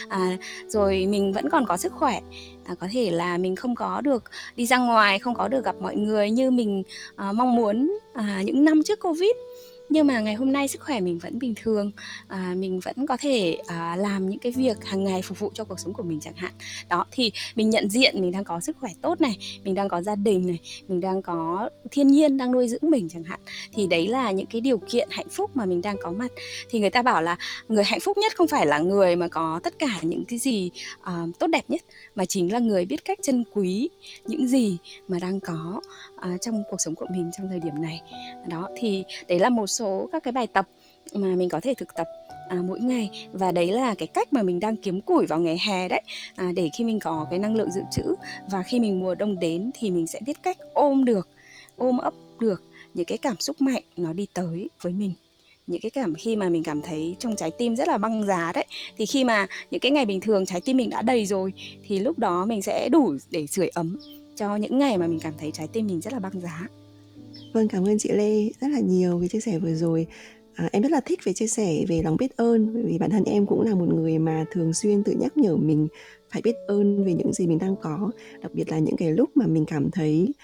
À, 0.08 0.38
rồi 0.68 1.06
mình 1.06 1.32
vẫn 1.32 1.50
còn 1.50 1.66
có 1.66 1.76
sức 1.76 1.92
khỏe. 1.92 2.20
À, 2.64 2.74
có 2.80 2.88
thể 2.92 3.10
là 3.10 3.38
mình 3.38 3.56
không 3.56 3.74
có 3.74 4.00
được 4.00 4.24
đi 4.56 4.66
ra 4.66 4.78
ngoài 4.78 5.18
không 5.18 5.34
có 5.34 5.48
được 5.48 5.64
gặp 5.64 5.74
mọi 5.80 5.96
người 5.96 6.30
như 6.30 6.50
mình 6.50 6.82
à, 7.16 7.32
mong 7.32 7.56
muốn 7.56 7.98
à, 8.14 8.42
những 8.44 8.64
năm 8.64 8.82
trước 8.82 9.00
covid 9.00 9.30
nhưng 9.88 10.06
mà 10.06 10.20
ngày 10.20 10.34
hôm 10.34 10.52
nay 10.52 10.68
sức 10.68 10.80
khỏe 10.80 11.00
mình 11.00 11.18
vẫn 11.18 11.38
bình 11.38 11.54
thường. 11.62 11.92
À, 12.28 12.54
mình 12.56 12.80
vẫn 12.80 13.06
có 13.06 13.16
thể 13.20 13.58
à, 13.66 13.96
làm 13.96 14.28
những 14.30 14.38
cái 14.38 14.52
việc 14.52 14.84
hàng 14.84 15.04
ngày 15.04 15.22
phục 15.22 15.38
vụ 15.38 15.50
cho 15.54 15.64
cuộc 15.64 15.80
sống 15.80 15.92
của 15.92 16.02
mình 16.02 16.20
chẳng 16.20 16.34
hạn. 16.36 16.52
Đó 16.88 17.06
thì 17.10 17.32
mình 17.54 17.70
nhận 17.70 17.90
diện 17.90 18.20
mình 18.20 18.32
đang 18.32 18.44
có 18.44 18.60
sức 18.60 18.76
khỏe 18.80 18.90
tốt 19.02 19.20
này 19.20 19.38
mình 19.64 19.74
đang 19.74 19.88
có 19.88 20.02
gia 20.02 20.14
đình 20.14 20.46
này 20.46 20.58
mình 20.88 21.00
đang 21.00 21.22
có 21.22 21.70
thiên 21.90 22.08
nhiên 22.08 22.36
đang 22.36 22.52
nuôi 22.52 22.68
dưỡng 22.68 22.90
mình 22.90 23.08
chẳng 23.08 23.24
hạn 23.24 23.40
thì 23.72 23.86
đấy 23.86 24.08
là 24.08 24.30
những 24.30 24.46
cái 24.46 24.60
điều 24.60 24.78
kiện 24.78 25.08
hạnh 25.10 25.28
phúc 25.28 25.50
mà 25.54 25.64
mình 25.64 25.82
đang 25.82 25.96
có 26.02 26.12
mặt. 26.12 26.28
Thì 26.70 26.80
người 26.80 26.90
ta 26.90 27.02
bảo 27.02 27.22
là 27.22 27.36
người 27.68 27.84
hạnh 27.84 28.00
phúc 28.00 28.18
nhất 28.18 28.36
không 28.36 28.48
phải 28.48 28.66
là 28.66 28.78
người 28.78 29.16
mà 29.16 29.28
có 29.28 29.60
tất 29.62 29.78
cả 29.78 29.98
những 30.02 30.24
cái 30.24 30.38
gì 30.38 30.70
uh, 31.00 31.38
tốt 31.38 31.46
đẹp 31.46 31.64
nhất 31.68 31.80
mà 32.14 32.24
chính 32.24 32.52
là 32.52 32.58
người 32.58 32.84
biết 32.84 33.04
cách 33.04 33.18
trân 33.22 33.44
quý 33.52 33.88
những 34.26 34.48
gì 34.48 34.78
mà 35.08 35.18
đang 35.18 35.40
có 35.40 35.80
uh, 36.14 36.40
trong 36.40 36.62
cuộc 36.70 36.80
sống 36.80 36.94
của 36.94 37.06
mình 37.10 37.30
trong 37.38 37.48
thời 37.48 37.60
điểm 37.60 37.82
này. 37.82 38.00
Đó 38.48 38.68
thì 38.76 39.04
đấy 39.28 39.38
là 39.38 39.48
một 39.48 39.66
số 39.78 40.08
các 40.12 40.22
cái 40.22 40.32
bài 40.32 40.46
tập 40.46 40.68
mà 41.14 41.28
mình 41.28 41.48
có 41.48 41.60
thể 41.60 41.74
thực 41.74 41.94
tập 41.94 42.06
à, 42.48 42.56
mỗi 42.64 42.80
ngày. 42.80 43.28
Và 43.32 43.52
đấy 43.52 43.72
là 43.72 43.94
cái 43.94 44.06
cách 44.06 44.32
mà 44.32 44.42
mình 44.42 44.60
đang 44.60 44.76
kiếm 44.76 45.00
củi 45.00 45.26
vào 45.26 45.40
ngày 45.40 45.58
hè 45.66 45.88
đấy 45.88 46.02
à, 46.36 46.52
để 46.56 46.70
khi 46.78 46.84
mình 46.84 47.00
có 47.00 47.26
cái 47.30 47.38
năng 47.38 47.56
lượng 47.56 47.70
dự 47.70 47.80
trữ. 47.92 48.14
Và 48.50 48.62
khi 48.62 48.80
mình 48.80 49.00
mùa 49.00 49.14
đông 49.14 49.38
đến 49.38 49.70
thì 49.74 49.90
mình 49.90 50.06
sẽ 50.06 50.20
biết 50.26 50.42
cách 50.42 50.58
ôm 50.74 51.04
được 51.04 51.28
ôm 51.76 51.98
ấp 51.98 52.14
được 52.40 52.62
những 52.94 53.06
cái 53.06 53.18
cảm 53.18 53.36
xúc 53.40 53.60
mạnh 53.60 53.82
nó 53.96 54.12
đi 54.12 54.26
tới 54.34 54.68
với 54.82 54.92
mình. 54.92 55.12
Những 55.66 55.80
cái 55.80 55.90
cảm 55.90 56.14
khi 56.14 56.36
mà 56.36 56.48
mình 56.48 56.62
cảm 56.62 56.82
thấy 56.82 57.16
trong 57.18 57.36
trái 57.36 57.50
tim 57.50 57.76
rất 57.76 57.88
là 57.88 57.98
băng 57.98 58.26
giá 58.26 58.52
đấy 58.54 58.66
thì 58.96 59.06
khi 59.06 59.24
mà 59.24 59.46
những 59.70 59.80
cái 59.80 59.92
ngày 59.92 60.06
bình 60.06 60.20
thường 60.20 60.46
trái 60.46 60.60
tim 60.60 60.76
mình 60.76 60.90
đã 60.90 61.02
đầy 61.02 61.26
rồi 61.26 61.52
thì 61.86 61.98
lúc 61.98 62.18
đó 62.18 62.44
mình 62.44 62.62
sẽ 62.62 62.88
đủ 62.88 63.16
để 63.30 63.46
sưởi 63.46 63.68
ấm 63.68 63.98
cho 64.36 64.56
những 64.56 64.78
ngày 64.78 64.98
mà 64.98 65.06
mình 65.06 65.20
cảm 65.20 65.32
thấy 65.38 65.50
trái 65.50 65.68
tim 65.72 65.86
mình 65.86 66.00
rất 66.00 66.12
là 66.12 66.18
băng 66.18 66.40
giá. 66.40 66.68
Vâng, 67.56 67.68
cảm 67.68 67.84
ơn 67.84 67.98
chị 67.98 68.08
Lê 68.12 68.50
rất 68.60 68.68
là 68.68 68.80
nhiều 68.80 69.18
vì 69.18 69.28
chia 69.28 69.40
sẻ 69.40 69.58
vừa 69.58 69.74
rồi. 69.74 70.06
À, 70.54 70.68
em 70.72 70.82
rất 70.82 70.92
là 70.92 71.00
thích 71.00 71.20
về 71.24 71.32
chia 71.32 71.46
sẻ 71.46 71.84
về 71.88 72.02
lòng 72.02 72.16
biết 72.16 72.36
ơn 72.36 72.86
vì 72.86 72.98
bản 72.98 73.10
thân 73.10 73.24
em 73.24 73.46
cũng 73.46 73.62
là 73.62 73.74
một 73.74 73.94
người 73.94 74.18
mà 74.18 74.44
thường 74.50 74.72
xuyên 74.72 75.02
tự 75.02 75.12
nhắc 75.12 75.36
nhở 75.36 75.56
mình 75.56 75.88
phải 76.30 76.42
biết 76.42 76.54
ơn 76.68 77.04
về 77.04 77.14
những 77.14 77.32
gì 77.32 77.46
mình 77.46 77.58
đang 77.58 77.76
có, 77.76 78.10
đặc 78.42 78.54
biệt 78.54 78.68
là 78.68 78.78
những 78.78 78.96
cái 78.96 79.12
lúc 79.12 79.30
mà 79.34 79.46
mình 79.46 79.64
cảm 79.64 79.90
thấy 79.90 80.34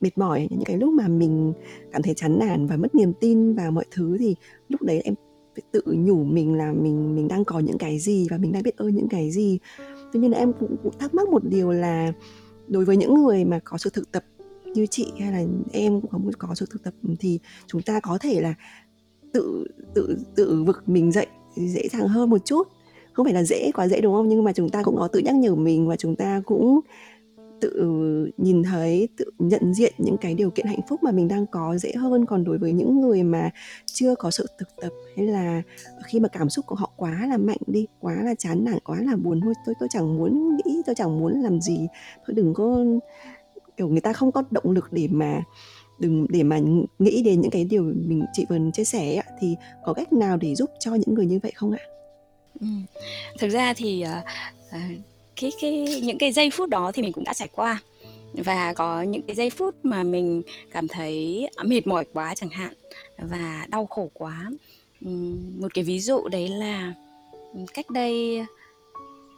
mệt 0.00 0.18
mỏi, 0.18 0.48
những 0.50 0.64
cái 0.64 0.76
lúc 0.76 0.90
mà 0.94 1.08
mình 1.08 1.52
cảm 1.92 2.02
thấy 2.02 2.14
chán 2.14 2.38
nản 2.38 2.66
và 2.66 2.76
mất 2.76 2.94
niềm 2.94 3.12
tin 3.20 3.54
vào 3.54 3.70
mọi 3.70 3.84
thứ 3.90 4.16
thì 4.18 4.34
lúc 4.68 4.82
đấy 4.82 5.00
em 5.04 5.14
phải 5.54 5.62
tự 5.72 5.82
nhủ 5.86 6.24
mình 6.24 6.54
là 6.54 6.72
mình 6.72 7.14
mình 7.14 7.28
đang 7.28 7.44
có 7.44 7.58
những 7.58 7.78
cái 7.78 7.98
gì 7.98 8.26
và 8.30 8.38
mình 8.38 8.52
đang 8.52 8.62
biết 8.62 8.76
ơn 8.76 8.94
những 8.94 9.08
cái 9.08 9.30
gì. 9.30 9.58
Tuy 10.12 10.20
nhiên 10.20 10.30
là 10.30 10.38
em 10.38 10.52
cũng, 10.60 10.76
cũng 10.82 10.98
thắc 10.98 11.14
mắc 11.14 11.28
một 11.28 11.44
điều 11.44 11.72
là 11.72 12.12
đối 12.68 12.84
với 12.84 12.96
những 12.96 13.14
người 13.14 13.44
mà 13.44 13.60
có 13.64 13.78
sự 13.78 13.90
thực 13.90 14.12
tập 14.12 14.24
như 14.74 14.86
chị 14.86 15.12
hay 15.20 15.32
là 15.32 15.44
em 15.72 16.00
cũng 16.00 16.10
có 16.10 16.18
một, 16.18 16.38
có 16.38 16.54
sự 16.54 16.66
thực 16.70 16.82
tập 16.82 16.94
ừ, 17.02 17.14
thì 17.20 17.38
chúng 17.66 17.82
ta 17.82 18.00
có 18.00 18.18
thể 18.18 18.40
là 18.40 18.54
tự 19.32 19.66
tự 19.94 20.18
tự 20.36 20.64
vực 20.64 20.82
mình 20.86 21.12
dậy, 21.12 21.26
dễ 21.56 21.88
dàng 21.92 22.08
hơn 22.08 22.30
một 22.30 22.44
chút. 22.44 22.68
Không 23.12 23.26
phải 23.26 23.34
là 23.34 23.44
dễ 23.44 23.70
quá 23.74 23.88
dễ 23.88 24.00
đúng 24.00 24.14
không? 24.14 24.28
Nhưng 24.28 24.44
mà 24.44 24.52
chúng 24.52 24.68
ta 24.68 24.82
cũng 24.82 24.96
có 24.96 25.08
tự 25.08 25.18
nhắc 25.18 25.34
nhở 25.34 25.54
mình 25.54 25.88
và 25.88 25.96
chúng 25.96 26.16
ta 26.16 26.42
cũng 26.46 26.80
tự 27.60 28.30
nhìn 28.36 28.62
thấy, 28.62 29.08
tự 29.16 29.24
nhận 29.38 29.74
diện 29.74 29.92
những 29.98 30.16
cái 30.16 30.34
điều 30.34 30.50
kiện 30.50 30.66
hạnh 30.66 30.80
phúc 30.88 31.02
mà 31.02 31.12
mình 31.12 31.28
đang 31.28 31.46
có 31.46 31.78
dễ 31.78 31.92
hơn. 31.92 32.26
Còn 32.26 32.44
đối 32.44 32.58
với 32.58 32.72
những 32.72 33.00
người 33.00 33.22
mà 33.22 33.50
chưa 33.86 34.14
có 34.14 34.30
sự 34.30 34.46
thực 34.58 34.68
tập 34.80 34.92
hay 35.16 35.26
là 35.26 35.62
khi 36.06 36.20
mà 36.20 36.28
cảm 36.28 36.48
xúc 36.48 36.66
của 36.66 36.74
họ 36.74 36.90
quá 36.96 37.26
là 37.28 37.36
mạnh 37.36 37.58
đi, 37.66 37.86
quá 38.00 38.16
là 38.22 38.34
chán 38.38 38.64
nản, 38.64 38.78
quá 38.84 38.98
là 39.02 39.16
buồn, 39.16 39.40
thôi, 39.40 39.54
tôi 39.66 39.74
tôi 39.80 39.88
chẳng 39.92 40.16
muốn 40.16 40.56
nghĩ, 40.56 40.82
tôi 40.86 40.94
chẳng 40.94 41.18
muốn 41.18 41.40
làm 41.40 41.60
gì. 41.60 41.78
Thôi, 42.26 42.34
đừng 42.34 42.54
có 42.54 42.84
kiểu 43.76 43.88
người 43.88 44.00
ta 44.00 44.12
không 44.12 44.32
có 44.32 44.42
động 44.50 44.70
lực 44.70 44.92
để 44.92 45.08
mà 45.10 45.42
đừng 45.98 46.26
để 46.28 46.42
mà 46.42 46.58
nghĩ 46.98 47.22
đến 47.22 47.40
những 47.40 47.50
cái 47.50 47.64
điều 47.64 47.82
mình 47.82 48.24
chị 48.32 48.46
vừa 48.48 48.58
chia 48.72 48.84
sẻ 48.84 49.16
ấy, 49.16 49.38
thì 49.40 49.56
có 49.84 49.92
cách 49.92 50.12
nào 50.12 50.36
để 50.36 50.54
giúp 50.54 50.70
cho 50.80 50.94
những 50.94 51.14
người 51.14 51.26
như 51.26 51.38
vậy 51.42 51.52
không 51.54 51.72
ạ? 51.72 51.82
Ừ. 52.60 52.66
Thực 53.38 53.48
ra 53.48 53.74
thì 53.74 54.04
uh, 54.18 54.24
cái 55.40 55.52
cái 55.60 56.00
những 56.02 56.18
cái 56.18 56.32
giây 56.32 56.50
phút 56.50 56.68
đó 56.68 56.92
thì 56.94 57.02
mình 57.02 57.12
cũng 57.12 57.24
đã 57.24 57.34
trải 57.34 57.48
qua 57.52 57.82
và 58.32 58.72
có 58.72 59.02
những 59.02 59.22
cái 59.22 59.36
giây 59.36 59.50
phút 59.50 59.74
mà 59.82 60.02
mình 60.02 60.42
cảm 60.70 60.88
thấy 60.88 61.48
mệt 61.64 61.86
mỏi 61.86 62.04
quá 62.12 62.34
chẳng 62.34 62.50
hạn 62.50 62.74
và 63.18 63.66
đau 63.68 63.86
khổ 63.86 64.10
quá 64.14 64.50
ừ, 65.00 65.10
một 65.58 65.74
cái 65.74 65.84
ví 65.84 66.00
dụ 66.00 66.28
đấy 66.28 66.48
là 66.48 66.94
ừ, 67.54 67.60
cách 67.74 67.90
đây 67.90 68.44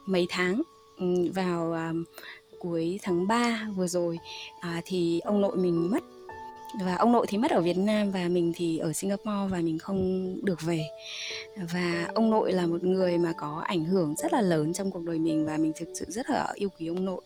mấy 0.07 0.27
tháng 0.31 0.63
ừ, 0.99 1.31
vào 1.35 1.73
ờ, 1.73 1.93
cuối 2.65 3.01
tháng 3.03 3.27
3 3.27 3.69
vừa 3.77 3.87
rồi 3.87 4.19
à, 4.61 4.83
thì 4.85 5.21
ông 5.21 5.41
nội 5.41 5.57
mình 5.57 5.91
mất. 5.91 6.05
Và 6.85 6.95
ông 6.95 7.13
nội 7.13 7.27
thì 7.29 7.39
mất 7.39 7.51
ở 7.51 7.61
Việt 7.61 7.79
Nam 7.79 8.11
và 8.11 8.29
mình 8.29 8.53
thì 8.57 8.79
ở 8.79 8.93
Singapore 8.93 9.49
và 9.51 9.59
mình 9.61 9.79
không 9.79 10.35
được 10.45 10.63
về. 10.63 10.83
Và 11.73 12.09
ông 12.15 12.31
nội 12.31 12.53
là 12.53 12.67
một 12.67 12.85
người 12.85 13.19
mà 13.19 13.33
có 13.37 13.63
ảnh 13.67 13.85
hưởng 13.85 14.15
rất 14.17 14.33
là 14.33 14.41
lớn 14.41 14.73
trong 14.73 14.91
cuộc 14.91 15.03
đời 15.03 15.19
mình 15.19 15.47
và 15.47 15.57
mình 15.57 15.73
thực 15.77 15.89
sự 15.95 16.05
rất 16.09 16.31
là 16.31 16.53
yêu 16.55 16.69
quý 16.79 16.87
ông 16.87 17.05
nội. 17.05 17.21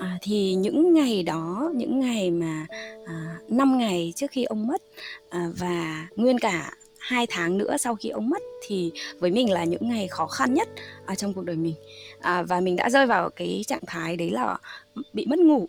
À, 0.00 0.18
thì 0.22 0.54
những 0.54 0.94
ngày 0.94 1.22
đó 1.22 1.70
những 1.74 2.00
ngày 2.00 2.30
mà 2.30 2.66
à, 3.06 3.38
5 3.48 3.78
ngày 3.78 4.12
trước 4.16 4.30
khi 4.30 4.44
ông 4.44 4.66
mất 4.66 4.82
à, 5.30 5.48
và 5.58 6.08
nguyên 6.16 6.38
cả 6.38 6.72
hai 7.02 7.26
tháng 7.30 7.58
nữa 7.58 7.76
sau 7.76 7.94
khi 7.94 8.08
ông 8.08 8.30
mất 8.30 8.42
thì 8.62 8.92
với 9.18 9.30
mình 9.30 9.50
là 9.50 9.64
những 9.64 9.88
ngày 9.88 10.08
khó 10.08 10.26
khăn 10.26 10.54
nhất 10.54 10.68
ở 11.06 11.14
trong 11.14 11.34
cuộc 11.34 11.44
đời 11.44 11.56
mình. 11.56 11.74
À, 12.20 12.42
và 12.42 12.60
mình 12.60 12.76
đã 12.76 12.90
rơi 12.90 13.06
vào 13.06 13.30
cái 13.30 13.64
trạng 13.66 13.86
thái 13.86 14.16
đấy 14.16 14.30
là 14.30 14.58
bị 15.12 15.26
mất 15.26 15.38
ngủ 15.38 15.68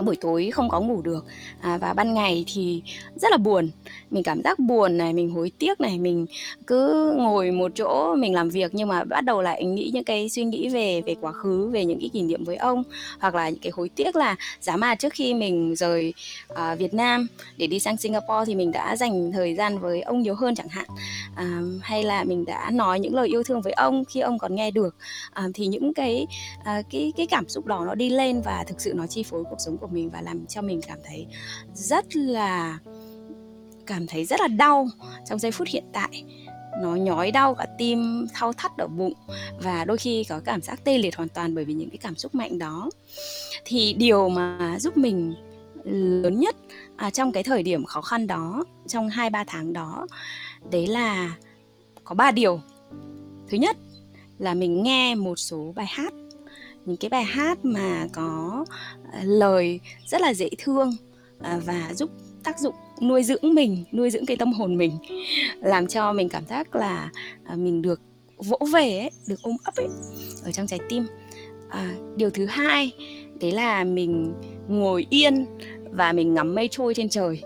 buổi 0.00 0.16
tối 0.16 0.50
không 0.50 0.68
có 0.68 0.80
ngủ 0.80 1.02
được 1.02 1.24
à, 1.60 1.78
và 1.78 1.92
ban 1.92 2.14
ngày 2.14 2.44
thì 2.54 2.82
rất 3.16 3.30
là 3.30 3.36
buồn. 3.36 3.70
Mình 4.10 4.22
cảm 4.22 4.42
giác 4.42 4.58
buồn 4.58 4.98
này 4.98 5.12
mình 5.12 5.30
hối 5.30 5.52
tiếc 5.58 5.80
này 5.80 5.98
mình 5.98 6.26
cứ 6.66 7.12
ngồi 7.16 7.50
một 7.50 7.72
chỗ 7.74 8.14
mình 8.18 8.34
làm 8.34 8.48
việc 8.48 8.74
nhưng 8.74 8.88
mà 8.88 9.04
bắt 9.04 9.20
đầu 9.20 9.42
lại 9.42 9.64
nghĩ 9.64 9.90
những 9.94 10.04
cái 10.04 10.28
suy 10.28 10.44
nghĩ 10.44 10.68
về 10.68 11.02
về 11.06 11.14
quá 11.20 11.32
khứ 11.32 11.70
về 11.72 11.84
những 11.84 12.00
cái 12.00 12.10
kỷ 12.12 12.22
niệm 12.22 12.44
với 12.44 12.56
ông. 12.56 12.82
Hoặc 13.20 13.34
là 13.34 13.48
những 13.48 13.60
cái 13.62 13.72
hối 13.76 13.88
tiếc 13.88 14.16
là 14.16 14.36
giá 14.60 14.76
mà 14.76 14.94
trước 14.94 15.12
khi 15.12 15.34
mình 15.34 15.76
rời 15.76 16.14
uh, 16.52 16.78
Việt 16.78 16.94
Nam 16.94 17.26
để 17.56 17.66
đi 17.66 17.80
sang 17.80 17.96
Singapore 17.96 18.44
thì 18.46 18.54
mình 18.54 18.72
đã 18.72 18.96
dành 18.96 19.32
thời 19.32 19.54
gian 19.54 19.78
với 19.78 20.02
ông 20.02 20.22
nhiều 20.22 20.34
hơn 20.34 20.54
chẳng 20.54 20.68
hạn. 20.68 20.86
À, 21.34 21.60
hay 21.82 22.04
là 22.04 22.24
mình 22.24 22.44
đã 22.44 22.70
nói 22.70 23.00
những 23.00 23.14
lời 23.14 23.28
yêu 23.28 23.42
thương 23.42 23.60
với 23.60 23.72
ông 23.72 24.04
khi 24.04 24.20
ông 24.20 24.38
còn 24.38 24.54
nghe 24.54 24.70
được. 24.70 24.96
À, 25.32 25.48
thì 25.54 25.66
những 25.66 25.94
cái 25.94 26.26
à, 26.64 26.82
cái 26.90 27.12
cái 27.16 27.26
cảm 27.26 27.48
xúc 27.48 27.66
đó 27.66 27.84
nó 27.86 27.94
đi 27.94 28.10
lên 28.10 28.40
và 28.44 28.64
thực 28.68 28.80
sự 28.80 28.92
nó 28.96 29.06
chi 29.06 29.22
phối 29.22 29.44
cuộc 29.50 29.56
sống 29.58 29.76
của 29.76 29.86
mình 29.92 30.10
và 30.10 30.20
làm 30.20 30.46
cho 30.46 30.62
mình 30.62 30.80
cảm 30.86 30.98
thấy 31.04 31.26
rất 31.74 32.16
là 32.16 32.78
cảm 33.86 34.06
thấy 34.06 34.24
rất 34.24 34.40
là 34.40 34.48
đau 34.48 34.88
trong 35.28 35.38
giây 35.38 35.52
phút 35.52 35.68
hiện 35.68 35.84
tại. 35.92 36.24
Nó 36.82 36.94
nhói 36.94 37.30
đau 37.30 37.54
cả 37.54 37.66
tim 37.78 38.26
thao 38.34 38.52
thắt 38.52 38.76
ở 38.78 38.86
bụng 38.86 39.12
và 39.62 39.84
đôi 39.84 39.96
khi 39.96 40.24
có 40.24 40.40
cảm 40.44 40.62
giác 40.62 40.84
tê 40.84 40.98
liệt 40.98 41.16
hoàn 41.16 41.28
toàn 41.28 41.54
bởi 41.54 41.64
vì 41.64 41.74
những 41.74 41.90
cái 41.90 41.98
cảm 41.98 42.16
xúc 42.16 42.34
mạnh 42.34 42.58
đó. 42.58 42.90
Thì 43.64 43.92
điều 43.92 44.28
mà 44.28 44.76
giúp 44.80 44.96
mình 44.96 45.34
lớn 46.22 46.40
nhất 46.40 46.56
à, 46.96 47.10
trong 47.10 47.32
cái 47.32 47.42
thời 47.42 47.62
điểm 47.62 47.84
khó 47.84 48.00
khăn 48.00 48.26
đó 48.26 48.64
trong 48.86 49.08
hai 49.08 49.30
ba 49.30 49.44
tháng 49.46 49.72
đó 49.72 50.06
đấy 50.70 50.86
là 50.86 51.36
có 52.04 52.14
ba 52.14 52.30
điều. 52.30 52.60
Thứ 53.48 53.56
nhất 53.56 53.76
là 54.38 54.54
mình 54.54 54.82
nghe 54.82 55.14
một 55.14 55.36
số 55.36 55.72
bài 55.76 55.86
hát 55.88 56.12
những 56.90 56.96
cái 56.96 57.08
bài 57.08 57.24
hát 57.24 57.58
mà 57.64 58.06
có 58.12 58.64
ờ, 59.12 59.18
lời 59.22 59.80
rất 60.06 60.20
là 60.20 60.34
dễ 60.34 60.48
thương 60.58 60.96
ờ, 61.38 61.60
và 61.66 61.94
giúp 61.94 62.10
tác 62.44 62.58
dụng 62.58 62.74
nuôi 63.02 63.22
dưỡng 63.22 63.54
mình 63.54 63.84
nuôi 63.92 64.10
dưỡng 64.10 64.26
cái 64.26 64.36
tâm 64.36 64.52
hồn 64.52 64.76
mình 64.76 64.92
làm 65.60 65.86
cho 65.86 66.12
mình 66.12 66.28
cảm 66.28 66.46
giác 66.46 66.74
là 66.74 67.10
ờ, 67.46 67.56
mình 67.56 67.82
được 67.82 68.00
vỗ 68.36 68.58
về 68.72 68.98
ấy, 68.98 69.10
được 69.28 69.42
ôm 69.42 69.56
ấp 69.64 69.74
ấy 69.76 69.88
ở 70.44 70.52
trong 70.52 70.66
trái 70.66 70.80
tim. 70.88 71.06
À, 71.70 71.94
điều 72.16 72.30
thứ 72.30 72.46
hai 72.46 72.92
đấy 73.40 73.52
là 73.52 73.84
mình 73.84 74.34
ngồi 74.68 75.06
yên 75.10 75.46
và 75.90 76.12
mình 76.12 76.34
ngắm 76.34 76.54
mây 76.54 76.68
trôi 76.70 76.94
trên 76.94 77.08
trời. 77.08 77.42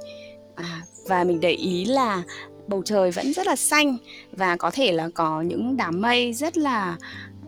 À, 0.54 0.83
và 1.09 1.24
mình 1.24 1.40
để 1.40 1.50
ý 1.50 1.85
là 1.85 2.22
bầu 2.68 2.83
trời 2.85 3.11
vẫn 3.11 3.33
rất 3.33 3.46
là 3.46 3.57
xanh 3.57 3.96
và 4.33 4.57
có 4.57 4.70
thể 4.70 4.92
là 4.92 5.09
có 5.14 5.42
những 5.42 5.76
đám 5.76 6.00
mây 6.00 6.33
rất 6.33 6.59
là 6.59 6.96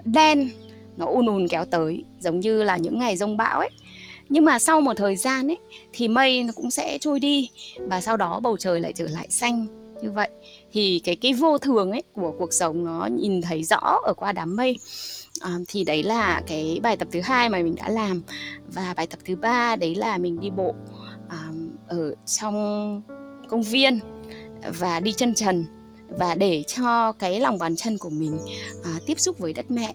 đen 0.05 0.51
nó 0.97 1.07
ùn 1.07 1.27
ùn 1.27 1.49
kéo 1.49 1.65
tới 1.65 2.05
giống 2.21 2.41
như 2.41 2.63
là 2.63 2.77
những 2.77 2.99
ngày 2.99 3.17
rông 3.17 3.37
bão 3.37 3.59
ấy. 3.59 3.71
Nhưng 4.29 4.45
mà 4.45 4.59
sau 4.59 4.81
một 4.81 4.95
thời 4.97 5.17
gian 5.17 5.51
ấy 5.51 5.59
thì 5.93 6.09
mây 6.09 6.43
nó 6.43 6.53
cũng 6.57 6.71
sẽ 6.71 6.99
trôi 7.01 7.21
đi 7.21 7.51
và 7.79 8.01
sau 8.01 8.17
đó 8.17 8.41
bầu 8.41 8.57
trời 8.57 8.81
lại 8.81 8.93
trở 8.93 9.09
lại 9.09 9.27
xanh 9.31 9.67
như 10.03 10.11
vậy. 10.11 10.29
Thì 10.73 11.01
cái 11.05 11.17
cái 11.17 11.33
vô 11.33 11.59
thường 11.59 11.91
ấy 11.91 12.03
của 12.13 12.33
cuộc 12.39 12.53
sống 12.53 12.85
nó 12.85 13.07
nhìn 13.07 13.43
thấy 13.43 13.63
rõ 13.63 14.01
ở 14.05 14.15
qua 14.17 14.33
đám 14.33 14.57
mây. 14.57 14.79
À, 15.41 15.59
thì 15.69 15.85
đấy 15.85 16.03
là 16.03 16.43
cái 16.47 16.81
bài 16.83 16.97
tập 16.97 17.09
thứ 17.13 17.21
hai 17.21 17.49
mà 17.49 17.63
mình 17.63 17.75
đã 17.75 17.89
làm. 17.89 18.23
Và 18.67 18.95
bài 18.97 19.07
tập 19.07 19.19
thứ 19.25 19.37
ba 19.37 19.77
đấy 19.77 19.95
là 19.95 20.19
mình 20.19 20.41
đi 20.41 20.51
bộ 20.51 20.75
à, 21.29 21.49
ở 21.89 22.15
trong 22.27 23.03
công 23.49 23.63
viên 23.63 24.01
và 24.79 25.01
đi 25.01 25.13
chân 25.13 25.35
trần 25.35 25.65
và 26.09 26.35
để 26.35 26.63
cho 26.63 27.13
cái 27.13 27.41
lòng 27.41 27.59
bàn 27.59 27.77
chân 27.77 27.99
của 27.99 28.11
mình 28.11 28.39
à, 28.85 28.91
tiếp 29.07 29.21
xúc 29.21 29.39
với 29.39 29.53
đất 29.53 29.71
mẹ 29.71 29.95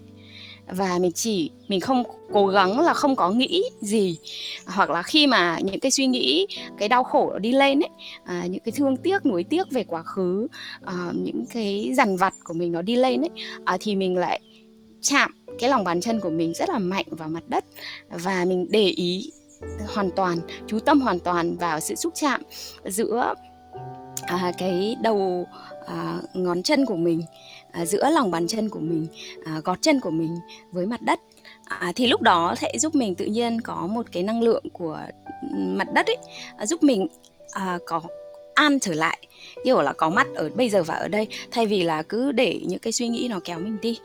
và 0.66 0.98
mình 0.98 1.12
chỉ 1.12 1.50
mình 1.68 1.80
không 1.80 2.02
cố 2.32 2.46
gắng 2.46 2.80
là 2.80 2.94
không 2.94 3.16
có 3.16 3.30
nghĩ 3.30 3.62
gì. 3.80 4.18
Hoặc 4.66 4.90
là 4.90 5.02
khi 5.02 5.26
mà 5.26 5.58
những 5.62 5.80
cái 5.80 5.90
suy 5.90 6.06
nghĩ 6.06 6.46
cái 6.78 6.88
đau 6.88 7.04
khổ 7.04 7.30
nó 7.32 7.38
đi 7.38 7.52
lên 7.52 7.80
ấy 7.80 7.90
à, 8.24 8.46
những 8.46 8.62
cái 8.64 8.72
thương 8.72 8.96
tiếc 8.96 9.26
nuối 9.26 9.44
tiếc 9.44 9.70
về 9.70 9.84
quá 9.84 10.02
khứ 10.02 10.48
à, 10.84 11.10
những 11.14 11.44
cái 11.52 11.92
dằn 11.96 12.16
vặt 12.16 12.34
của 12.44 12.54
mình 12.54 12.72
nó 12.72 12.82
đi 12.82 12.96
lên 12.96 13.20
ấy 13.20 13.30
à, 13.64 13.76
thì 13.80 13.96
mình 13.96 14.16
lại 14.16 14.40
chạm 15.00 15.34
cái 15.58 15.70
lòng 15.70 15.84
bàn 15.84 16.00
chân 16.00 16.20
của 16.20 16.30
mình 16.30 16.54
rất 16.54 16.68
là 16.68 16.78
mạnh 16.78 17.06
vào 17.10 17.28
mặt 17.28 17.42
đất. 17.48 17.64
Và 18.10 18.44
mình 18.44 18.66
để 18.70 18.84
ý 18.88 19.32
hoàn 19.94 20.10
toàn 20.16 20.38
chú 20.66 20.78
tâm 20.78 21.00
hoàn 21.00 21.18
toàn 21.18 21.56
vào 21.56 21.80
sự 21.80 21.94
xúc 21.94 22.12
chạm 22.16 22.42
giữa 22.84 23.34
à, 24.22 24.52
cái 24.58 24.96
đầu 25.02 25.46
à, 25.86 26.18
ngón 26.34 26.62
chân 26.62 26.86
của 26.86 26.96
mình 26.96 27.22
à, 27.72 27.86
giữa 27.86 28.10
lòng 28.10 28.30
bàn 28.30 28.46
chân 28.46 28.68
của 28.68 28.80
mình 28.80 29.06
à, 29.44 29.60
gót 29.64 29.78
chân 29.82 30.00
của 30.00 30.10
mình 30.10 30.36
với 30.72 30.86
mặt 30.86 31.02
đất. 31.02 31.20
À, 31.64 31.92
thì 31.96 32.06
lúc 32.06 32.22
đó 32.22 32.54
sẽ 32.60 32.72
giúp 32.78 32.94
mình 32.94 33.14
tự 33.14 33.24
nhiên 33.24 33.60
có 33.60 33.86
một 33.86 34.06
cái 34.12 34.22
năng 34.22 34.42
lượng 34.42 34.64
của 34.72 34.98
mặt 35.52 35.92
đất 35.94 36.06
ấy 36.06 36.16
à, 36.56 36.66
giúp 36.66 36.82
mình 36.82 37.06
à, 37.52 37.78
có 37.86 38.02
an 38.54 38.80
trở 38.80 38.94
lại. 38.94 39.18
Kiểu 39.64 39.82
là 39.82 39.92
có 39.92 40.10
mặt 40.10 40.26
ở 40.34 40.50
bây 40.54 40.68
giờ 40.68 40.82
và 40.82 40.94
ở 40.94 41.08
đây 41.08 41.26
thay 41.50 41.66
vì 41.66 41.82
là 41.82 42.02
cứ 42.02 42.32
để 42.32 42.60
những 42.66 42.78
cái 42.78 42.92
suy 42.92 43.08
nghĩ 43.08 43.28
nó 43.30 43.40
kéo 43.44 43.58
mình 43.58 43.76
đi. 43.82 43.98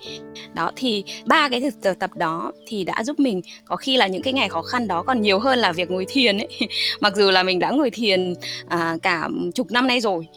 Đó 0.53 0.71
thì 0.75 1.03
ba 1.25 1.49
cái 1.49 1.62
thực 1.62 1.99
tập 1.99 2.10
đó 2.15 2.51
thì 2.67 2.84
đã 2.84 3.03
giúp 3.03 3.19
mình 3.19 3.41
có 3.65 3.75
khi 3.75 3.97
là 3.97 4.08
những 4.08 4.21
cái 4.21 4.34
ngày 4.34 4.49
khó 4.49 4.62
khăn 4.62 4.88
đó 4.88 5.03
còn 5.03 5.21
nhiều 5.21 5.39
hơn 5.39 5.60
là 5.60 5.71
việc 5.71 5.91
ngồi 5.91 6.06
thiền 6.10 6.38
ấy. 6.38 6.47
Mặc 7.01 7.15
dù 7.15 7.32
là 7.32 7.43
mình 7.43 7.60
đã 7.60 7.71
ngồi 7.71 7.89
thiền 7.89 8.34
à, 8.67 8.97
cả 9.01 9.30
chục 9.56 9.71
năm 9.71 9.88
nay 9.88 9.99
rồi 9.99 10.27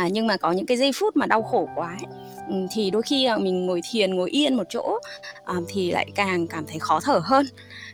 à, 0.00 0.08
nhưng 0.08 0.26
mà 0.26 0.36
có 0.36 0.52
những 0.52 0.66
cái 0.66 0.76
giây 0.76 0.90
phút 0.94 1.16
mà 1.16 1.26
đau 1.26 1.42
khổ 1.42 1.68
quá 1.74 1.88
ấy, 1.88 2.06
ừ, 2.48 2.66
thì 2.70 2.90
đôi 2.90 3.02
khi 3.02 3.24
à, 3.24 3.38
mình 3.38 3.66
ngồi 3.66 3.80
thiền 3.90 4.14
ngồi 4.14 4.30
yên 4.30 4.56
một 4.56 4.64
chỗ 4.68 4.98
à, 5.44 5.54
thì 5.68 5.90
lại 5.90 6.06
càng 6.14 6.46
cảm 6.46 6.64
thấy 6.66 6.78
khó 6.78 7.00
thở 7.00 7.20
hơn. 7.24 7.46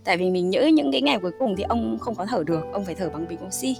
Tại 0.04 0.16
vì 0.16 0.30
mình 0.30 0.50
nhớ 0.50 0.66
những 0.66 0.92
cái 0.92 1.00
ngày 1.00 1.18
cuối 1.22 1.30
cùng 1.38 1.56
thì 1.56 1.62
ông 1.62 1.98
không 2.00 2.14
có 2.14 2.26
thở 2.26 2.42
được 2.46 2.60
ông 2.72 2.84
phải 2.84 2.94
thở 2.94 3.08
bằng 3.08 3.28
bình 3.28 3.38
oxy. 3.46 3.76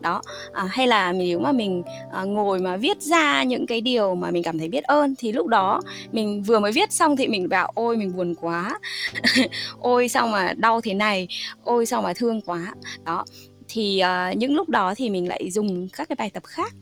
Đó 0.00 0.22
à, 0.52 0.64
hay 0.70 0.86
là 0.86 1.12
nếu 1.12 1.38
mà 1.38 1.52
mình 1.52 1.82
à, 2.12 2.24
ngồi 2.24 2.58
mà 2.58 2.76
viết 2.76 3.02
ra 3.02 3.42
những 3.42 3.66
cái 3.66 3.80
điều 3.80 4.14
mà 4.14 4.30
mình 4.30 4.42
cảm 4.42 4.58
thấy 4.58 4.68
biết 4.68 4.84
ơn 4.84 5.14
thì 5.18 5.32
lúc 5.32 5.46
đó 5.46 5.80
mình 6.12 6.42
vừa 6.42 6.58
mới 6.58 6.72
viết 6.72 6.92
xong 6.92 7.16
thì 7.16 7.28
mình 7.28 7.48
bảo 7.48 7.72
ôi 7.74 7.96
mình 7.96 8.16
buồn 8.16 8.34
quá. 8.34 8.78
Ôi 9.78 10.08
sao 10.08 10.28
mà 10.28 10.52
đau 10.56 10.80
thế 10.80 10.94
này? 10.94 11.28
Ôi 11.64 11.86
sao 11.86 12.02
mà 12.02 12.12
thương 12.14 12.40
quá. 12.40 12.74
Đó 13.04 13.24
thì 13.68 14.02
uh, 14.02 14.36
những 14.36 14.54
lúc 14.54 14.68
đó 14.68 14.94
thì 14.96 15.10
mình 15.10 15.28
lại 15.28 15.50
dùng 15.50 15.88
các 15.96 16.08
cái 16.08 16.16
bài 16.16 16.30
tập 16.30 16.42
khác 16.46 16.74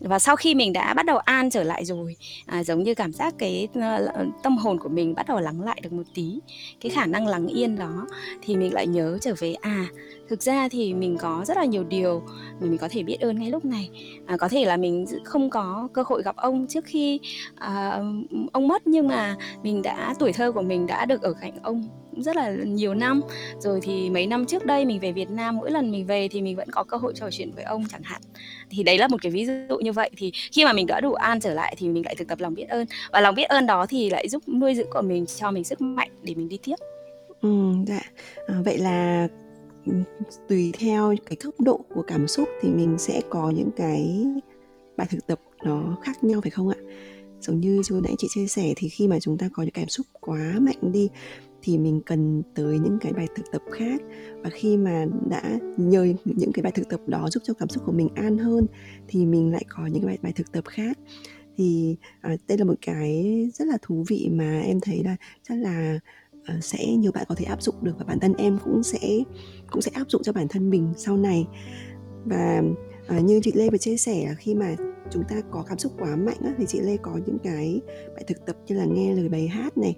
và 0.00 0.18
sau 0.18 0.36
khi 0.36 0.54
mình 0.54 0.72
đã 0.72 0.94
bắt 0.94 1.06
đầu 1.06 1.18
an 1.18 1.50
trở 1.50 1.62
lại 1.62 1.84
rồi 1.84 2.16
à, 2.46 2.64
giống 2.64 2.82
như 2.82 2.94
cảm 2.94 3.12
giác 3.12 3.34
cái 3.38 3.68
uh, 3.78 4.42
tâm 4.42 4.56
hồn 4.56 4.78
của 4.78 4.88
mình 4.88 5.14
bắt 5.14 5.26
đầu 5.28 5.40
lắng 5.40 5.60
lại 5.60 5.80
được 5.82 5.92
một 5.92 6.02
tí 6.14 6.38
cái 6.80 6.90
khả 6.90 7.06
năng 7.06 7.26
lắng 7.26 7.46
yên 7.46 7.76
đó 7.76 8.06
thì 8.42 8.56
mình 8.56 8.74
lại 8.74 8.86
nhớ 8.86 9.18
trở 9.20 9.34
về 9.38 9.54
à 9.54 9.86
thực 10.30 10.42
ra 10.42 10.68
thì 10.68 10.94
mình 10.94 11.16
có 11.20 11.44
rất 11.46 11.56
là 11.56 11.64
nhiều 11.64 11.84
điều 11.84 12.22
mà 12.60 12.66
mình 12.66 12.78
có 12.78 12.88
thể 12.90 13.02
biết 13.02 13.20
ơn 13.20 13.38
ngay 13.38 13.50
lúc 13.50 13.64
này. 13.64 13.90
À, 14.26 14.36
có 14.36 14.48
thể 14.48 14.64
là 14.64 14.76
mình 14.76 15.06
không 15.24 15.50
có 15.50 15.88
cơ 15.92 16.04
hội 16.06 16.22
gặp 16.22 16.36
ông 16.36 16.66
trước 16.66 16.84
khi 16.84 17.20
à, 17.54 18.00
ông 18.52 18.68
mất 18.68 18.86
nhưng 18.86 19.08
mà 19.08 19.36
mình 19.62 19.82
đã 19.82 20.14
tuổi 20.18 20.32
thơ 20.32 20.52
của 20.52 20.62
mình 20.62 20.86
đã 20.86 21.04
được 21.04 21.22
ở 21.22 21.32
cạnh 21.32 21.52
ông 21.62 21.88
rất 22.16 22.36
là 22.36 22.50
nhiều 22.50 22.94
năm. 22.94 23.20
Rồi 23.58 23.80
thì 23.82 24.10
mấy 24.10 24.26
năm 24.26 24.46
trước 24.46 24.66
đây 24.66 24.84
mình 24.84 25.00
về 25.00 25.12
Việt 25.12 25.30
Nam 25.30 25.56
mỗi 25.56 25.70
lần 25.70 25.90
mình 25.90 26.06
về 26.06 26.28
thì 26.28 26.42
mình 26.42 26.56
vẫn 26.56 26.70
có 26.70 26.84
cơ 26.84 26.96
hội 26.96 27.12
trò 27.16 27.30
chuyện 27.30 27.50
với 27.54 27.64
ông 27.64 27.84
chẳng 27.90 28.02
hạn. 28.04 28.20
Thì 28.70 28.82
đấy 28.82 28.98
là 28.98 29.08
một 29.08 29.22
cái 29.22 29.32
ví 29.32 29.46
dụ 29.46 29.78
như 29.78 29.92
vậy. 29.92 30.10
Thì 30.16 30.32
khi 30.52 30.64
mà 30.64 30.72
mình 30.72 30.86
đã 30.86 31.00
đủ 31.00 31.12
an 31.12 31.40
trở 31.40 31.54
lại 31.54 31.74
thì 31.78 31.88
mình 31.88 32.04
lại 32.04 32.14
thực 32.14 32.28
tập 32.28 32.38
lòng 32.40 32.54
biết 32.54 32.66
ơn. 32.68 32.86
Và 33.12 33.20
lòng 33.20 33.34
biết 33.34 33.48
ơn 33.48 33.66
đó 33.66 33.86
thì 33.86 34.10
lại 34.10 34.28
giúp 34.28 34.48
nuôi 34.48 34.74
dưỡng 34.74 34.90
của 34.90 35.02
mình 35.02 35.26
cho 35.26 35.50
mình 35.50 35.64
sức 35.64 35.80
mạnh 35.80 36.10
để 36.22 36.34
mình 36.34 36.48
đi 36.48 36.58
tiếp. 36.62 36.76
Ừ, 37.42 37.72
dạ. 37.86 38.00
À, 38.46 38.54
vậy 38.64 38.78
là 38.78 39.28
tùy 40.48 40.72
theo 40.78 41.14
cái 41.26 41.36
cấp 41.36 41.54
độ 41.58 41.80
của 41.94 42.02
cảm 42.02 42.28
xúc 42.28 42.48
thì 42.62 42.70
mình 42.70 42.98
sẽ 42.98 43.22
có 43.30 43.50
những 43.50 43.70
cái 43.76 44.26
bài 44.96 45.06
thực 45.10 45.26
tập 45.26 45.40
nó 45.64 45.98
khác 46.02 46.24
nhau 46.24 46.40
phải 46.40 46.50
không 46.50 46.68
ạ? 46.68 46.76
Giống 47.40 47.60
như 47.60 47.82
vừa 47.90 48.00
nãy 48.00 48.14
chị 48.18 48.28
chia 48.30 48.46
sẻ 48.46 48.74
thì 48.76 48.88
khi 48.88 49.08
mà 49.08 49.20
chúng 49.20 49.38
ta 49.38 49.48
có 49.52 49.62
những 49.62 49.72
cảm 49.72 49.88
xúc 49.88 50.06
quá 50.20 50.54
mạnh 50.60 50.92
đi 50.92 51.08
thì 51.62 51.78
mình 51.78 52.00
cần 52.06 52.42
tới 52.54 52.78
những 52.78 52.98
cái 53.00 53.12
bài 53.12 53.26
thực 53.36 53.52
tập 53.52 53.62
khác. 53.72 54.02
Và 54.42 54.50
khi 54.50 54.76
mà 54.76 55.06
đã 55.30 55.58
nhờ 55.76 56.06
những 56.24 56.52
cái 56.52 56.62
bài 56.62 56.72
thực 56.72 56.88
tập 56.88 57.00
đó 57.06 57.28
giúp 57.30 57.42
cho 57.46 57.54
cảm 57.54 57.68
xúc 57.68 57.82
của 57.86 57.92
mình 57.92 58.08
an 58.14 58.38
hơn 58.38 58.66
thì 59.08 59.26
mình 59.26 59.52
lại 59.52 59.64
có 59.68 59.86
những 59.86 60.02
cái 60.02 60.06
bài, 60.06 60.18
bài 60.22 60.32
thực 60.36 60.52
tập 60.52 60.64
khác. 60.66 60.98
Thì 61.56 61.96
à, 62.20 62.36
đây 62.48 62.58
là 62.58 62.64
một 62.64 62.74
cái 62.86 63.24
rất 63.54 63.68
là 63.68 63.78
thú 63.82 64.04
vị 64.08 64.28
mà 64.32 64.60
em 64.60 64.80
thấy 64.80 65.02
là 65.04 65.16
chắc 65.48 65.58
là 65.58 65.98
Ờ, 66.50 66.60
sẽ 66.60 66.86
nhiều 66.86 67.12
bạn 67.12 67.24
có 67.28 67.34
thể 67.34 67.44
áp 67.44 67.62
dụng 67.62 67.74
được 67.82 67.92
và 67.98 68.04
bản 68.04 68.20
thân 68.20 68.34
em 68.38 68.58
cũng 68.64 68.82
sẽ 68.82 68.98
cũng 69.70 69.82
sẽ 69.82 69.90
áp 69.94 70.10
dụng 70.10 70.22
cho 70.22 70.32
bản 70.32 70.48
thân 70.48 70.70
mình 70.70 70.92
sau 70.96 71.16
này. 71.16 71.46
Và 72.24 72.62
uh, 73.16 73.24
như 73.24 73.40
chị 73.42 73.52
Lê 73.54 73.70
vừa 73.70 73.78
chia 73.78 73.96
sẻ 73.96 74.26
là 74.28 74.34
khi 74.34 74.54
mà 74.54 74.76
chúng 75.10 75.22
ta 75.28 75.36
có 75.50 75.64
cảm 75.68 75.78
xúc 75.78 75.92
quá 75.98 76.16
mạnh 76.16 76.36
á, 76.44 76.54
thì 76.58 76.64
chị 76.68 76.80
Lê 76.80 76.96
có 76.96 77.18
những 77.26 77.38
cái 77.38 77.80
bài 78.14 78.24
thực 78.26 78.46
tập 78.46 78.56
như 78.66 78.76
là 78.76 78.84
nghe 78.84 79.14
lời 79.14 79.28
bài 79.28 79.48
hát 79.48 79.78
này. 79.78 79.96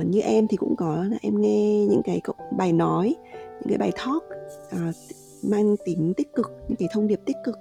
Uh, 0.00 0.06
như 0.06 0.20
em 0.20 0.48
thì 0.48 0.56
cũng 0.56 0.76
có 0.76 1.04
là 1.04 1.16
em 1.22 1.40
nghe 1.40 1.86
những 1.86 2.02
cái 2.04 2.20
bài 2.56 2.72
nói 2.72 3.14
những 3.60 3.68
cái 3.68 3.78
bài 3.78 3.92
talk 3.96 4.22
uh, 4.88 4.94
mang 5.42 5.76
tính 5.84 6.14
tích 6.16 6.34
cực 6.34 6.50
những 6.68 6.76
cái 6.76 6.88
thông 6.92 7.06
điệp 7.06 7.20
tích 7.26 7.36
cực. 7.44 7.56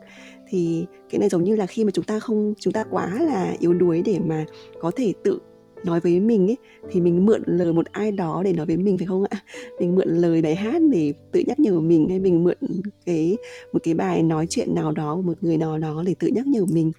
Thì 0.48 0.86
cái 1.10 1.20
này 1.20 1.30
giống 1.30 1.44
như 1.44 1.56
là 1.56 1.66
khi 1.66 1.84
mà 1.84 1.92
chúng 1.92 2.06
ta 2.06 2.20
không 2.20 2.54
chúng 2.60 2.74
ta 2.74 2.84
quá 2.84 3.20
là 3.22 3.56
yếu 3.60 3.74
đuối 3.74 4.02
để 4.06 4.20
mà 4.20 4.46
có 4.80 4.92
thể 4.96 5.14
tự 5.24 5.40
nói 5.86 6.00
với 6.00 6.20
mình 6.20 6.48
ấy 6.48 6.58
thì 6.92 7.02
mình 7.02 7.26
mượn 7.26 7.44
lời 7.46 7.74
một 7.74 7.86
ai 7.92 8.12
đó 8.12 8.42
để 8.46 8.54
nói 8.54 8.66
với 8.66 8.78
mình 8.78 8.98
phải 8.98 9.08
không 9.08 9.24
ạ? 9.30 9.40
Mình 9.80 9.96
mượn 9.96 10.08
lời 10.10 10.42
bài 10.42 10.56
hát 10.56 10.82
để 10.92 11.14
tự 11.32 11.44
nhắc 11.48 11.60
nhở 11.60 11.80
mình 11.80 12.10
hay 12.10 12.20
mình 12.20 12.44
mượn 12.44 12.58
cái 13.06 13.38
một 13.74 13.80
cái 13.84 13.94
bài 13.94 14.24
nói 14.24 14.48
chuyện 14.50 14.76
nào 14.76 14.92
đó 14.92 15.16
của 15.16 15.22
một 15.22 15.38
người 15.42 15.58
nào 15.58 15.78
đó 15.78 16.04
để 16.06 16.16
tự 16.20 16.28
nhắc 16.28 16.48
nhở 16.48 16.66
mình 16.66 16.92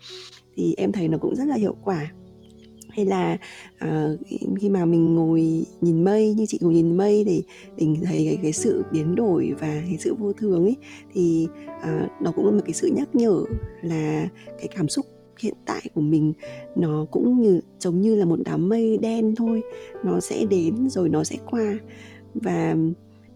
thì 0.56 0.74
em 0.76 0.92
thấy 0.92 1.08
nó 1.08 1.18
cũng 1.18 1.36
rất 1.36 1.44
là 1.44 1.54
hiệu 1.54 1.76
quả. 1.84 2.12
Hay 2.88 3.06
là 3.06 3.38
uh, 3.84 4.20
khi 4.60 4.68
mà 4.70 4.84
mình 4.84 5.14
ngồi 5.14 5.64
nhìn 5.80 6.04
mây 6.04 6.34
như 6.34 6.46
chị 6.46 6.58
ngồi 6.60 6.74
nhìn 6.74 6.96
mây 6.96 7.24
để 7.24 7.42
mình 7.76 7.96
thấy 8.04 8.24
cái, 8.24 8.38
cái 8.42 8.52
sự 8.52 8.84
biến 8.92 9.14
đổi 9.14 9.52
và 9.60 9.82
cái 9.88 9.96
sự 9.98 10.14
vô 10.14 10.32
thường 10.32 10.64
ấy 10.64 10.76
thì 11.12 11.46
uh, 11.66 12.10
nó 12.22 12.32
cũng 12.36 12.46
là 12.46 12.52
một 12.52 12.62
cái 12.64 12.74
sự 12.74 12.90
nhắc 12.96 13.14
nhở 13.14 13.44
là 13.82 14.28
cái 14.46 14.68
cảm 14.76 14.88
xúc 14.88 15.06
hiện 15.40 15.54
tại 15.66 15.82
của 15.94 16.00
mình 16.00 16.32
nó 16.76 17.06
cũng 17.10 17.42
như 17.42 17.60
giống 17.78 18.00
như 18.00 18.14
là 18.14 18.24
một 18.24 18.38
đám 18.44 18.68
mây 18.68 18.98
đen 18.98 19.34
thôi. 19.34 19.62
Nó 20.04 20.20
sẽ 20.20 20.44
đến 20.44 20.88
rồi 20.88 21.08
nó 21.08 21.24
sẽ 21.24 21.36
qua. 21.50 21.78
Và 22.34 22.76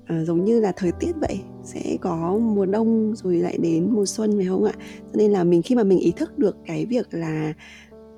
uh, 0.03 0.27
giống 0.27 0.45
như 0.45 0.61
là 0.61 0.73
thời 0.77 0.93
tiết 0.93 1.12
vậy 1.21 1.41
sẽ 1.65 1.97
có 2.01 2.38
mùa 2.43 2.67
đông 2.67 3.15
rồi 3.17 3.37
lại 3.37 3.59
đến 3.59 3.88
mùa 3.91 4.07
xuân 4.07 4.37
phải 4.37 4.47
không 4.47 4.65
ạ? 4.65 4.75
Cho 5.12 5.15
nên 5.15 5.31
là 5.31 5.45
mình 5.45 5.62
khi 5.62 5.75
mà 5.75 5.85
mình 5.85 5.99
ý 5.99 6.12
thức 6.17 6.38
được 6.38 6.57
cái 6.67 6.87
việc 6.87 7.09
là 7.11 7.53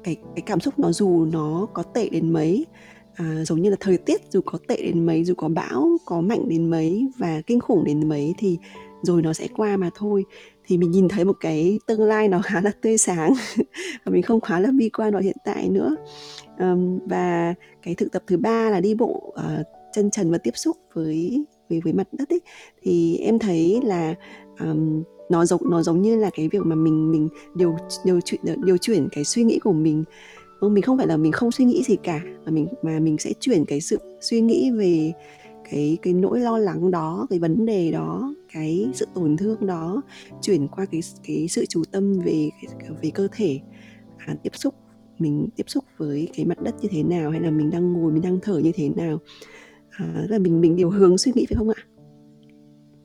cái 0.05 0.17
cái 0.35 0.43
cảm 0.47 0.61
xúc 0.61 0.79
nó 0.79 0.93
dù 0.93 1.25
nó 1.25 1.67
có 1.75 1.83
tệ 1.83 2.09
đến 2.09 2.33
mấy 2.33 2.67
à, 3.15 3.45
giống 3.45 3.63
như 3.63 3.71
là 3.71 3.77
thời 3.81 3.99
tiết 3.99 4.21
dù 4.31 4.41
có 4.41 4.59
tệ 4.69 4.77
đến 4.77 5.07
mấy 5.07 5.25
dù 5.25 5.35
có 5.35 5.49
bão 5.49 5.89
có 6.05 6.21
mạnh 6.21 6.49
đến 6.49 6.71
mấy 6.71 7.07
và 7.19 7.43
kinh 7.47 7.61
khủng 7.61 7.85
đến 7.85 8.09
mấy 8.09 8.35
thì 8.39 8.59
rồi 9.03 9.23
nó 9.23 9.33
sẽ 9.33 9.49
qua 9.57 9.77
mà 9.77 9.91
thôi 9.95 10.25
thì 10.67 10.79
mình 10.79 10.91
nhìn 10.91 11.09
thấy 11.09 11.25
một 11.25 11.37
cái 11.41 11.79
tương 11.87 12.03
lai 12.03 12.29
nó 12.29 12.41
khá 12.45 12.61
là 12.61 12.73
tươi 12.81 12.99
sáng 12.99 13.33
và 14.05 14.13
mình 14.13 14.23
không 14.23 14.41
khá 14.41 14.61
là 14.61 14.71
bi 14.71 14.89
quan 14.89 15.13
vào 15.13 15.23
hiện 15.23 15.37
tại 15.45 15.69
nữa. 15.69 15.97
Um, 16.59 16.99
và 17.09 17.55
cái 17.83 17.95
thực 17.95 18.13
tập 18.13 18.23
thứ 18.27 18.37
ba 18.37 18.71
là 18.71 18.81
đi 18.81 18.95
bộ 18.95 19.23
uh, 19.29 19.67
chân 19.93 20.11
trần 20.11 20.31
và 20.31 20.39
tiếp 20.39 20.57
xúc 20.57 20.77
với 20.95 21.45
với 21.71 21.81
với 21.85 21.93
mặt 21.93 22.07
đất 22.13 22.29
ấy. 22.29 22.41
Thì 22.83 23.17
em 23.17 23.39
thấy 23.39 23.81
là 23.85 24.15
um, 24.61 25.03
nó 25.31 25.45
giống 25.45 25.71
nó 25.71 25.83
giống 25.83 26.03
như 26.03 26.17
là 26.17 26.31
cái 26.35 26.49
việc 26.49 26.63
mà 26.65 26.75
mình 26.75 27.13
mình 27.13 27.29
điều 27.55 27.77
điều 28.05 28.21
chuyển 28.21 28.41
điều 28.65 28.77
chuyển 28.77 29.09
cái 29.13 29.25
suy 29.25 29.45
nghĩ 29.45 29.59
của 29.59 29.73
mình. 29.73 30.05
Mình 30.61 30.83
không 30.83 30.99
phải 30.99 31.07
là 31.07 31.17
mình 31.17 31.33
không 31.33 31.53
suy 31.53 31.65
nghĩ 31.65 31.83
gì 31.83 31.97
cả 32.03 32.21
mà 32.45 32.51
mình 32.53 32.67
mà 32.83 32.99
mình 33.01 33.19
sẽ 33.19 33.33
chuyển 33.41 33.65
cái 33.65 33.81
sự 33.81 33.99
suy 34.21 34.41
nghĩ 34.41 34.71
về 34.71 35.13
cái 35.71 35.99
cái 36.03 36.13
nỗi 36.13 36.41
lo 36.41 36.59
lắng 36.59 36.91
đó 36.91 37.27
cái 37.31 37.39
vấn 37.39 37.67
đề 37.67 37.93
đó 37.93 38.35
cái 38.53 38.89
sự 38.95 39.07
tổn 39.15 39.37
thương 39.37 39.67
đó 39.67 40.03
chuyển 40.41 40.69
qua 40.69 40.87
cái 40.87 41.01
cái 41.27 41.49
sự 41.49 41.67
chú 41.67 41.83
tâm 41.91 42.19
về 42.19 42.51
về 43.03 43.11
cơ 43.11 43.29
thể. 43.33 43.61
À, 44.17 44.35
tiếp 44.43 44.51
xúc 44.55 44.75
mình 45.19 45.49
tiếp 45.57 45.65
xúc 45.67 45.85
với 45.97 46.29
cái 46.37 46.47
mặt 46.47 46.63
đất 46.63 46.75
như 46.83 46.89
thế 46.93 47.03
nào 47.03 47.31
hay 47.31 47.41
là 47.41 47.51
mình 47.51 47.71
đang 47.71 47.93
ngồi 47.93 48.13
mình 48.13 48.23
đang 48.23 48.39
thở 48.43 48.59
như 48.59 48.73
thế 48.75 48.89
nào? 48.89 49.19
À, 49.91 50.27
là 50.29 50.39
mình 50.39 50.61
mình 50.61 50.77
điều 50.77 50.91
hướng 50.91 51.19
suy 51.19 51.33
nghĩ 51.35 51.47
phải 51.49 51.57
không 51.57 51.69
ạ? 51.69 51.83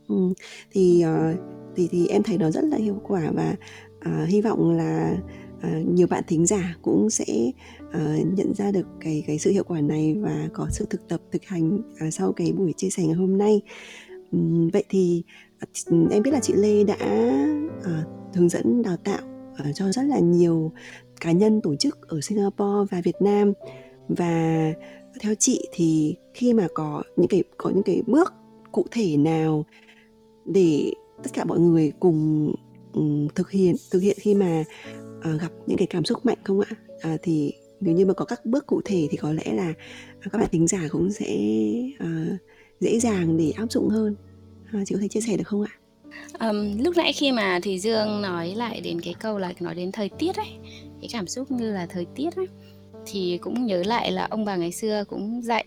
Ừ, 0.08 0.34
thì 0.72 1.04
uh, 1.06 1.40
thì 1.76 1.88
thì 1.92 2.08
em 2.08 2.24
thấy 2.24 2.38
nó 2.38 2.52
rất 2.52 2.64
là 2.64 2.78
hiệu 2.78 3.02
quả 3.04 3.32
và 3.34 3.56
uh, 3.98 4.30
hy 4.30 4.42
vọng 4.42 4.72
là 4.72 5.18
uh, 5.58 5.88
nhiều 5.88 6.08
bạn 6.08 6.24
thính 6.28 6.46
giả 6.46 6.76
cũng 6.82 7.10
sẽ 7.10 7.52
uh, 7.90 8.38
nhận 8.38 8.54
ra 8.54 8.72
được 8.72 8.88
cái 9.00 9.24
cái 9.28 9.40
sự 9.40 9.52
hiệu 9.52 9.64
quả 9.64 9.82
này 9.82 10.16
và 10.16 10.50
có 10.54 10.68
sự 10.72 10.86
thực 10.90 11.08
tập 11.08 11.22
thực 11.32 11.46
hành 11.46 11.78
uh, 11.78 12.14
sau 12.14 12.32
cái 12.32 12.52
buổi 12.52 12.74
chia 12.78 12.90
sẻ 12.90 13.04
ngày 13.04 13.16
hôm 13.16 13.38
nay. 13.38 13.62
Um, 14.32 14.70
vậy 14.70 14.84
thì 14.90 15.24
uh, 15.64 16.12
em 16.12 16.24
biết 16.24 16.32
là 16.32 16.40
chị 16.40 16.54
Lê 16.54 16.84
đã 16.84 16.98
uh, 17.80 18.36
hướng 18.36 18.50
dẫn 18.50 18.82
đào 18.82 18.98
tạo 18.98 19.22
uh, 19.52 19.76
cho 19.76 19.92
rất 19.92 20.04
là 20.04 20.20
nhiều 20.20 20.72
cá 21.22 21.32
nhân 21.32 21.62
tổ 21.62 21.76
chức 21.76 22.08
ở 22.08 22.22
Singapore 22.22 22.88
và 22.92 23.02
Việt 23.02 23.22
Nam. 23.22 23.54
Và 24.08 24.74
theo 25.20 25.34
chị 25.40 25.68
thì 25.72 26.16
khi 26.34 26.54
mà 26.54 26.68
có 26.74 27.04
những 27.18 27.28
cái 27.28 27.44
có 27.58 27.70
những 27.70 27.84
cái 27.84 28.02
bước 28.08 28.34
cụ 28.72 28.86
thể 28.92 29.18
nào 29.18 29.66
để 30.46 30.94
tất 31.24 31.30
cả 31.34 31.46
mọi 31.46 31.60
người 31.60 31.92
cùng 32.00 32.54
um, 32.94 33.28
thực 33.36 33.52
hiện 33.52 33.76
thực 33.92 34.00
hiện 34.00 34.18
khi 34.20 34.34
mà 34.34 34.64
uh, 35.20 35.42
gặp 35.42 35.52
những 35.68 35.78
cái 35.78 35.88
cảm 35.88 36.06
xúc 36.06 36.26
mạnh 36.26 36.38
không 36.44 36.60
ạ? 36.60 36.76
À, 37.02 37.18
thì 37.22 37.54
nếu 37.82 37.96
như 37.96 38.06
mà 38.06 38.14
có 38.14 38.26
các 38.26 38.46
bước 38.46 38.68
cụ 38.68 38.82
thể 38.86 39.08
thì 39.12 39.18
có 39.18 39.34
lẽ 39.34 39.54
là 39.54 39.74
à, 40.20 40.30
các 40.32 40.38
bạn 40.40 40.50
tính 40.52 40.68
giả 40.68 40.82
cũng 40.92 41.12
sẽ 41.12 41.38
uh, 42.04 42.40
dễ 42.80 43.00
dàng 43.00 43.38
để 43.38 43.52
áp 43.58 43.72
dụng 43.72 43.90
hơn. 43.90 44.16
Uh, 44.82 44.88
chị 44.88 44.96
có 44.96 45.02
thể 45.02 45.08
chia 45.08 45.22
sẻ 45.22 45.38
được 45.38 45.48
không 45.48 45.62
ạ? 45.62 45.72
Um, 46.40 46.78
lúc 46.84 46.98
nãy 46.98 47.14
khi 47.14 47.32
mà 47.32 47.60
thì 47.64 47.80
dương 47.80 48.22
nói 48.22 48.56
lại 48.56 48.82
đến 48.82 49.02
cái 49.02 49.14
câu 49.20 49.38
là 49.38 49.54
nói 49.60 49.76
đến 49.76 49.92
thời 49.92 50.10
tiết 50.10 50.36
ấy 50.36 50.50
cái 51.02 51.10
cảm 51.14 51.28
xúc 51.28 51.52
như 51.52 51.72
là 51.72 51.86
thời 51.86 52.06
tiết 52.16 52.36
ấy 52.36 52.48
thì 53.06 53.40
cũng 53.42 53.66
nhớ 53.66 53.84
lại 53.84 54.12
là 54.12 54.28
ông 54.30 54.46
bà 54.46 54.56
ngày 54.56 54.72
xưa 54.72 55.04
cũng 55.08 55.42
dạy 55.42 55.66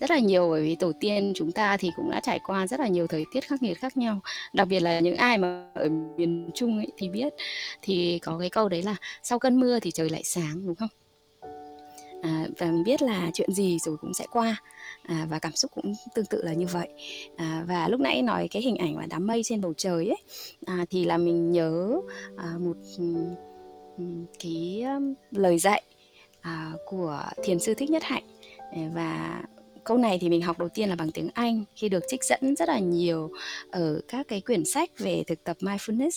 rất 0.00 0.10
là 0.10 0.18
nhiều 0.18 0.50
bởi 0.50 0.62
vì 0.62 0.76
tổ 0.76 0.92
tiên 1.00 1.32
chúng 1.34 1.52
ta 1.52 1.76
thì 1.76 1.90
cũng 1.96 2.10
đã 2.10 2.20
trải 2.22 2.40
qua 2.46 2.66
rất 2.66 2.80
là 2.80 2.88
nhiều 2.88 3.06
thời 3.06 3.24
tiết 3.32 3.40
khắc 3.44 3.62
nghiệt 3.62 3.78
khác 3.78 3.96
nhau. 3.96 4.20
Đặc 4.52 4.68
biệt 4.68 4.80
là 4.80 5.00
những 5.00 5.16
ai 5.16 5.38
mà 5.38 5.66
ở 5.74 5.88
miền 6.16 6.50
trung 6.54 6.76
ấy 6.76 6.92
thì 6.96 7.08
biết. 7.08 7.32
Thì 7.82 8.18
có 8.18 8.38
cái 8.38 8.50
câu 8.50 8.68
đấy 8.68 8.82
là 8.82 8.96
sau 9.22 9.38
cơn 9.38 9.60
mưa 9.60 9.80
thì 9.80 9.90
trời 9.90 10.10
lại 10.10 10.22
sáng 10.24 10.66
đúng 10.66 10.74
không? 10.74 10.88
À, 12.22 12.46
và 12.58 12.66
mình 12.66 12.84
biết 12.84 13.02
là 13.02 13.30
chuyện 13.34 13.52
gì 13.52 13.78
rồi 13.78 13.96
cũng 13.96 14.14
sẽ 14.14 14.26
qua. 14.30 14.62
À, 15.02 15.26
và 15.30 15.38
cảm 15.38 15.52
xúc 15.52 15.70
cũng 15.74 15.94
tương 16.14 16.26
tự 16.26 16.42
là 16.42 16.52
như 16.52 16.66
vậy. 16.66 16.88
À, 17.36 17.64
và 17.68 17.88
lúc 17.88 18.00
nãy 18.00 18.22
nói 18.22 18.48
cái 18.50 18.62
hình 18.62 18.76
ảnh 18.76 18.96
là 18.96 19.06
đám 19.10 19.26
mây 19.26 19.42
trên 19.44 19.60
bầu 19.60 19.74
trời 19.76 20.08
ấy 20.08 20.22
à, 20.66 20.84
thì 20.90 21.04
là 21.04 21.18
mình 21.18 21.52
nhớ 21.52 22.00
à, 22.36 22.54
một 22.58 22.76
cái 24.38 24.84
lời 25.30 25.58
dạy 25.58 25.82
à, 26.40 26.72
của 26.86 27.22
thiền 27.44 27.58
sư 27.58 27.74
thích 27.74 27.90
nhất 27.90 28.02
hạnh. 28.02 28.24
Và 28.94 29.42
câu 29.84 29.98
này 29.98 30.18
thì 30.20 30.28
mình 30.28 30.42
học 30.42 30.58
đầu 30.58 30.68
tiên 30.68 30.88
là 30.88 30.96
bằng 30.96 31.10
tiếng 31.10 31.28
Anh 31.34 31.64
khi 31.74 31.88
được 31.88 32.02
trích 32.08 32.24
dẫn 32.24 32.56
rất 32.56 32.68
là 32.68 32.78
nhiều 32.78 33.30
ở 33.70 34.00
các 34.08 34.28
cái 34.28 34.40
quyển 34.40 34.64
sách 34.64 34.90
về 34.98 35.22
thực 35.26 35.44
tập 35.44 35.56
mindfulness 35.60 36.10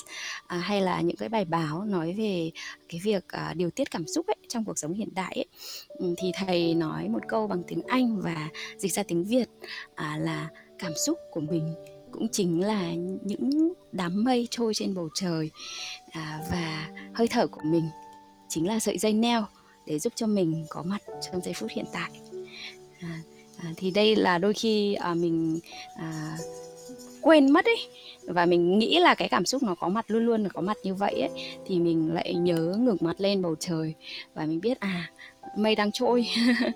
à, 0.48 0.58
hay 0.58 0.82
là 0.82 1.02
những 1.02 1.18
cái 1.18 1.30
bài 1.30 1.46
báo 1.46 1.84
nói 1.84 2.14
về 2.18 2.52
cái 2.90 3.02
việc 3.04 3.28
à, 3.28 3.54
điều 3.58 3.70
tiết 3.70 3.92
cảm 3.92 4.08
xúc 4.08 4.28
ấy, 4.28 4.36
trong 4.48 4.66
cuộc 4.66 4.78
sống 4.78 4.94
hiện 4.94 5.10
đại 5.16 5.34
ấy. 5.36 5.46
Ừ, 5.88 6.14
thì 6.18 6.32
thầy 6.36 6.74
nói 6.74 7.10
một 7.10 7.22
câu 7.28 7.48
bằng 7.48 7.64
tiếng 7.68 7.82
Anh 7.88 8.22
và 8.22 8.50
dịch 8.78 8.94
ra 8.94 9.04
tiếng 9.04 9.24
Việt 9.24 9.50
à, 9.96 10.18
là 10.22 10.50
cảm 10.80 10.92
xúc 11.06 11.18
của 11.32 11.42
mình 11.42 11.74
cũng 12.12 12.28
chính 12.32 12.62
là 12.62 12.94
những 13.24 13.74
đám 13.92 14.24
mây 14.24 14.48
trôi 14.52 14.74
trên 14.74 14.96
bầu 14.96 15.10
trời 15.14 15.52
à, 16.12 16.40
và 16.52 16.90
hơi 17.14 17.28
thở 17.28 17.48
của 17.48 17.62
mình 17.64 17.90
chính 18.50 18.68
là 18.68 18.80
sợi 18.80 18.98
dây 18.98 19.14
neo 19.14 19.46
để 19.86 20.00
giúp 20.00 20.14
cho 20.16 20.28
mình 20.28 20.66
có 20.70 20.84
mặt 20.84 21.02
trong 21.22 21.42
giây 21.42 21.54
phút 21.54 21.72
hiện 21.72 21.86
tại 21.94 22.12
à, 23.02 23.20
à, 23.58 23.74
thì 23.78 23.92
đây 23.92 24.16
là 24.16 24.38
đôi 24.38 24.54
khi 24.54 24.94
à, 24.94 25.14
mình 25.14 25.60
à, 25.96 26.38
quên 27.22 27.52
mất 27.52 27.66
ấy 27.66 27.88
và 28.24 28.46
mình 28.46 28.80
nghĩ 28.80 29.00
là 29.00 29.16
cái 29.16 29.30
cảm 29.30 29.46
xúc 29.46 29.64
nó 29.64 29.76
có 29.76 29.90
mặt 29.90 30.06
luôn 30.08 30.26
luôn 30.26 30.44
là 30.44 30.50
có 30.50 30.62
mặt 30.62 30.78
như 30.84 30.94
vậy 30.94 31.22
ấy 31.22 31.30
thì 31.66 31.80
mình 31.80 32.14
lại 32.14 32.34
nhớ 32.34 32.76
ngược 32.80 33.02
mặt 33.02 33.16
lên 33.18 33.42
bầu 33.42 33.56
trời 33.60 33.94
và 34.34 34.46
mình 34.46 34.62
biết 34.62 34.80
à 34.80 35.12
mây 35.58 35.76
đang 35.76 35.92
trôi. 35.92 36.28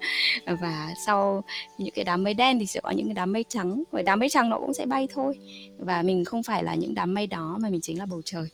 Và 0.62 0.94
sau 1.06 1.44
những 1.78 1.94
cái 1.96 2.06
đám 2.06 2.24
mây 2.24 2.34
đen 2.34 2.60
thì 2.60 2.66
sẽ 2.66 2.80
có 2.84 2.90
những 2.90 3.08
cái 3.08 3.14
đám 3.14 3.34
mây 3.34 3.46
trắng 3.50 3.84
và 3.92 4.02
đám 4.02 4.20
mây 4.20 4.30
trắng 4.30 4.50
nó 4.50 4.60
cũng 4.60 4.74
sẽ 4.74 4.86
bay 4.86 5.08
thôi. 5.14 5.40
Và 5.78 6.02
mình 6.02 6.26
không 6.26 6.44
phải 6.44 6.64
là 6.64 6.76
những 6.76 6.96
đám 6.96 7.14
mây 7.14 7.28
đó 7.28 7.58
mà 7.62 7.70
mình 7.70 7.82
chính 7.82 8.00
là 8.00 8.06
bầu 8.06 8.22
trời 8.26 8.50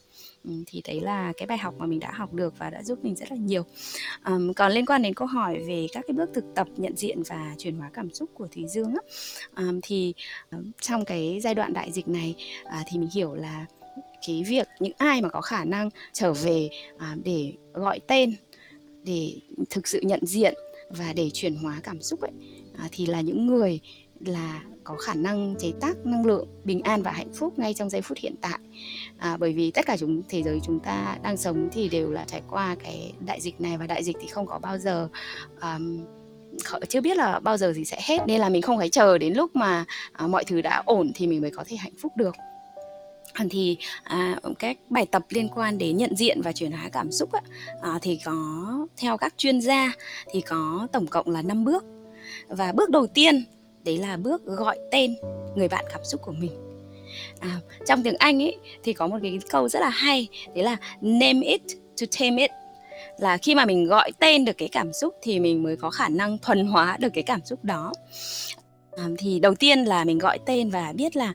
thì 0.67 0.81
đấy 0.87 1.01
là 1.01 1.33
cái 1.37 1.47
bài 1.47 1.57
học 1.57 1.73
mà 1.77 1.85
mình 1.85 1.99
đã 1.99 2.11
học 2.11 2.33
được 2.33 2.53
và 2.57 2.69
đã 2.69 2.83
giúp 2.83 2.99
mình 3.03 3.15
rất 3.15 3.31
là 3.31 3.37
nhiều. 3.37 3.65
Um, 4.25 4.53
còn 4.53 4.71
liên 4.71 4.85
quan 4.85 5.01
đến 5.01 5.13
câu 5.13 5.27
hỏi 5.27 5.59
về 5.67 5.87
các 5.93 6.05
cái 6.07 6.15
bước 6.17 6.29
thực 6.33 6.45
tập 6.55 6.67
nhận 6.77 6.95
diện 6.95 7.23
và 7.23 7.55
chuyển 7.57 7.77
hóa 7.77 7.89
cảm 7.93 8.13
xúc 8.13 8.29
của 8.33 8.47
thùy 8.47 8.65
dương 8.67 8.93
á 8.93 9.01
um, 9.63 9.79
thì 9.83 10.13
um, 10.51 10.71
trong 10.81 11.05
cái 11.05 11.39
giai 11.43 11.55
đoạn 11.55 11.73
đại 11.73 11.91
dịch 11.91 12.07
này 12.07 12.35
uh, 12.63 12.71
thì 12.87 12.99
mình 12.99 13.09
hiểu 13.13 13.35
là 13.35 13.65
cái 14.27 14.43
việc 14.47 14.67
những 14.79 14.93
ai 14.97 15.21
mà 15.21 15.29
có 15.29 15.41
khả 15.41 15.65
năng 15.65 15.89
trở 16.13 16.33
về 16.33 16.69
uh, 16.95 17.01
để 17.23 17.53
gọi 17.73 17.99
tên 18.07 18.35
để 19.03 19.33
thực 19.69 19.87
sự 19.87 19.99
nhận 20.03 20.25
diện 20.25 20.53
và 20.89 21.13
để 21.13 21.29
chuyển 21.33 21.55
hóa 21.55 21.79
cảm 21.83 22.01
xúc 22.01 22.21
ấy 22.21 22.31
à, 22.77 22.89
thì 22.91 23.05
là 23.05 23.21
những 23.21 23.47
người 23.47 23.79
là 24.19 24.61
có 24.83 24.95
khả 24.95 25.13
năng 25.13 25.55
chế 25.59 25.71
tác 25.81 26.05
năng 26.05 26.25
lượng 26.25 26.47
bình 26.63 26.81
an 26.81 27.01
và 27.01 27.11
hạnh 27.11 27.33
phúc 27.33 27.59
ngay 27.59 27.73
trong 27.73 27.89
giây 27.89 28.01
phút 28.01 28.17
hiện 28.17 28.35
tại. 28.41 28.59
À, 29.17 29.37
bởi 29.37 29.53
vì 29.53 29.71
tất 29.71 29.85
cả 29.85 29.97
chúng 29.97 30.21
thế 30.29 30.43
giới 30.43 30.59
chúng 30.63 30.79
ta 30.79 31.17
đang 31.23 31.37
sống 31.37 31.69
thì 31.71 31.89
đều 31.89 32.11
là 32.11 32.25
trải 32.27 32.41
qua 32.49 32.75
cái 32.83 33.13
đại 33.25 33.41
dịch 33.41 33.61
này 33.61 33.77
và 33.77 33.87
đại 33.87 34.03
dịch 34.03 34.17
thì 34.21 34.27
không 34.27 34.47
có 34.47 34.59
bao 34.59 34.77
giờ 34.77 35.09
um, 35.61 36.05
chưa 36.89 37.01
biết 37.01 37.17
là 37.17 37.39
bao 37.39 37.57
giờ 37.57 37.73
thì 37.75 37.85
sẽ 37.85 37.99
hết 38.03 38.27
nên 38.27 38.41
là 38.41 38.49
mình 38.49 38.61
không 38.61 38.77
phải 38.77 38.89
chờ 38.89 39.17
đến 39.17 39.33
lúc 39.33 39.55
mà 39.55 39.85
à, 40.11 40.27
mọi 40.27 40.43
thứ 40.43 40.61
đã 40.61 40.83
ổn 40.85 41.11
thì 41.15 41.27
mình 41.27 41.41
mới 41.41 41.51
có 41.51 41.63
thể 41.67 41.77
hạnh 41.77 41.93
phúc 42.01 42.11
được. 42.15 42.35
Thì 43.49 43.77
à, 44.03 44.39
các 44.59 44.77
bài 44.89 45.05
tập 45.05 45.25
liên 45.29 45.49
quan 45.49 45.77
đến 45.77 45.97
nhận 45.97 46.15
diện 46.15 46.41
và 46.41 46.51
chuyển 46.51 46.71
hóa 46.71 46.89
cảm 46.91 47.11
xúc 47.11 47.31
á, 47.31 47.41
à, 47.81 47.99
thì 48.01 48.19
có 48.25 48.87
theo 48.97 49.17
các 49.17 49.33
chuyên 49.37 49.61
gia 49.61 49.93
thì 50.31 50.41
có 50.41 50.87
tổng 50.91 51.07
cộng 51.07 51.29
là 51.29 51.41
5 51.41 51.65
bước. 51.65 51.83
Và 52.47 52.71
bước 52.71 52.89
đầu 52.89 53.07
tiên 53.07 53.43
đấy 53.85 53.97
là 53.97 54.17
bước 54.17 54.45
gọi 54.45 54.79
tên 54.91 55.15
người 55.55 55.67
bạn 55.67 55.85
cảm 55.93 56.03
xúc 56.03 56.21
của 56.21 56.31
mình. 56.31 56.51
À, 57.39 57.59
trong 57.85 58.03
tiếng 58.03 58.15
anh 58.19 58.43
ấy 58.43 58.57
thì 58.83 58.93
có 58.93 59.07
một 59.07 59.17
cái 59.21 59.39
câu 59.49 59.69
rất 59.69 59.79
là 59.79 59.89
hay 59.89 60.27
đấy 60.55 60.63
là 60.63 60.77
name 61.01 61.41
it 61.41 61.61
to 62.01 62.05
tame 62.19 62.41
it. 62.41 62.51
Là 63.19 63.37
khi 63.37 63.55
mà 63.55 63.65
mình 63.65 63.85
gọi 63.85 64.11
tên 64.19 64.45
được 64.45 64.57
cái 64.57 64.69
cảm 64.71 64.93
xúc 64.93 65.15
thì 65.21 65.39
mình 65.39 65.63
mới 65.63 65.75
có 65.75 65.89
khả 65.89 66.09
năng 66.09 66.37
thuần 66.37 66.65
hóa 66.65 66.97
được 66.99 67.09
cái 67.13 67.23
cảm 67.23 67.39
xúc 67.45 67.63
đó. 67.63 67.93
À, 68.91 69.05
thì 69.17 69.39
đầu 69.39 69.55
tiên 69.55 69.83
là 69.83 70.03
mình 70.03 70.17
gọi 70.17 70.39
tên 70.45 70.69
và 70.69 70.93
biết 70.95 71.15
là 71.15 71.33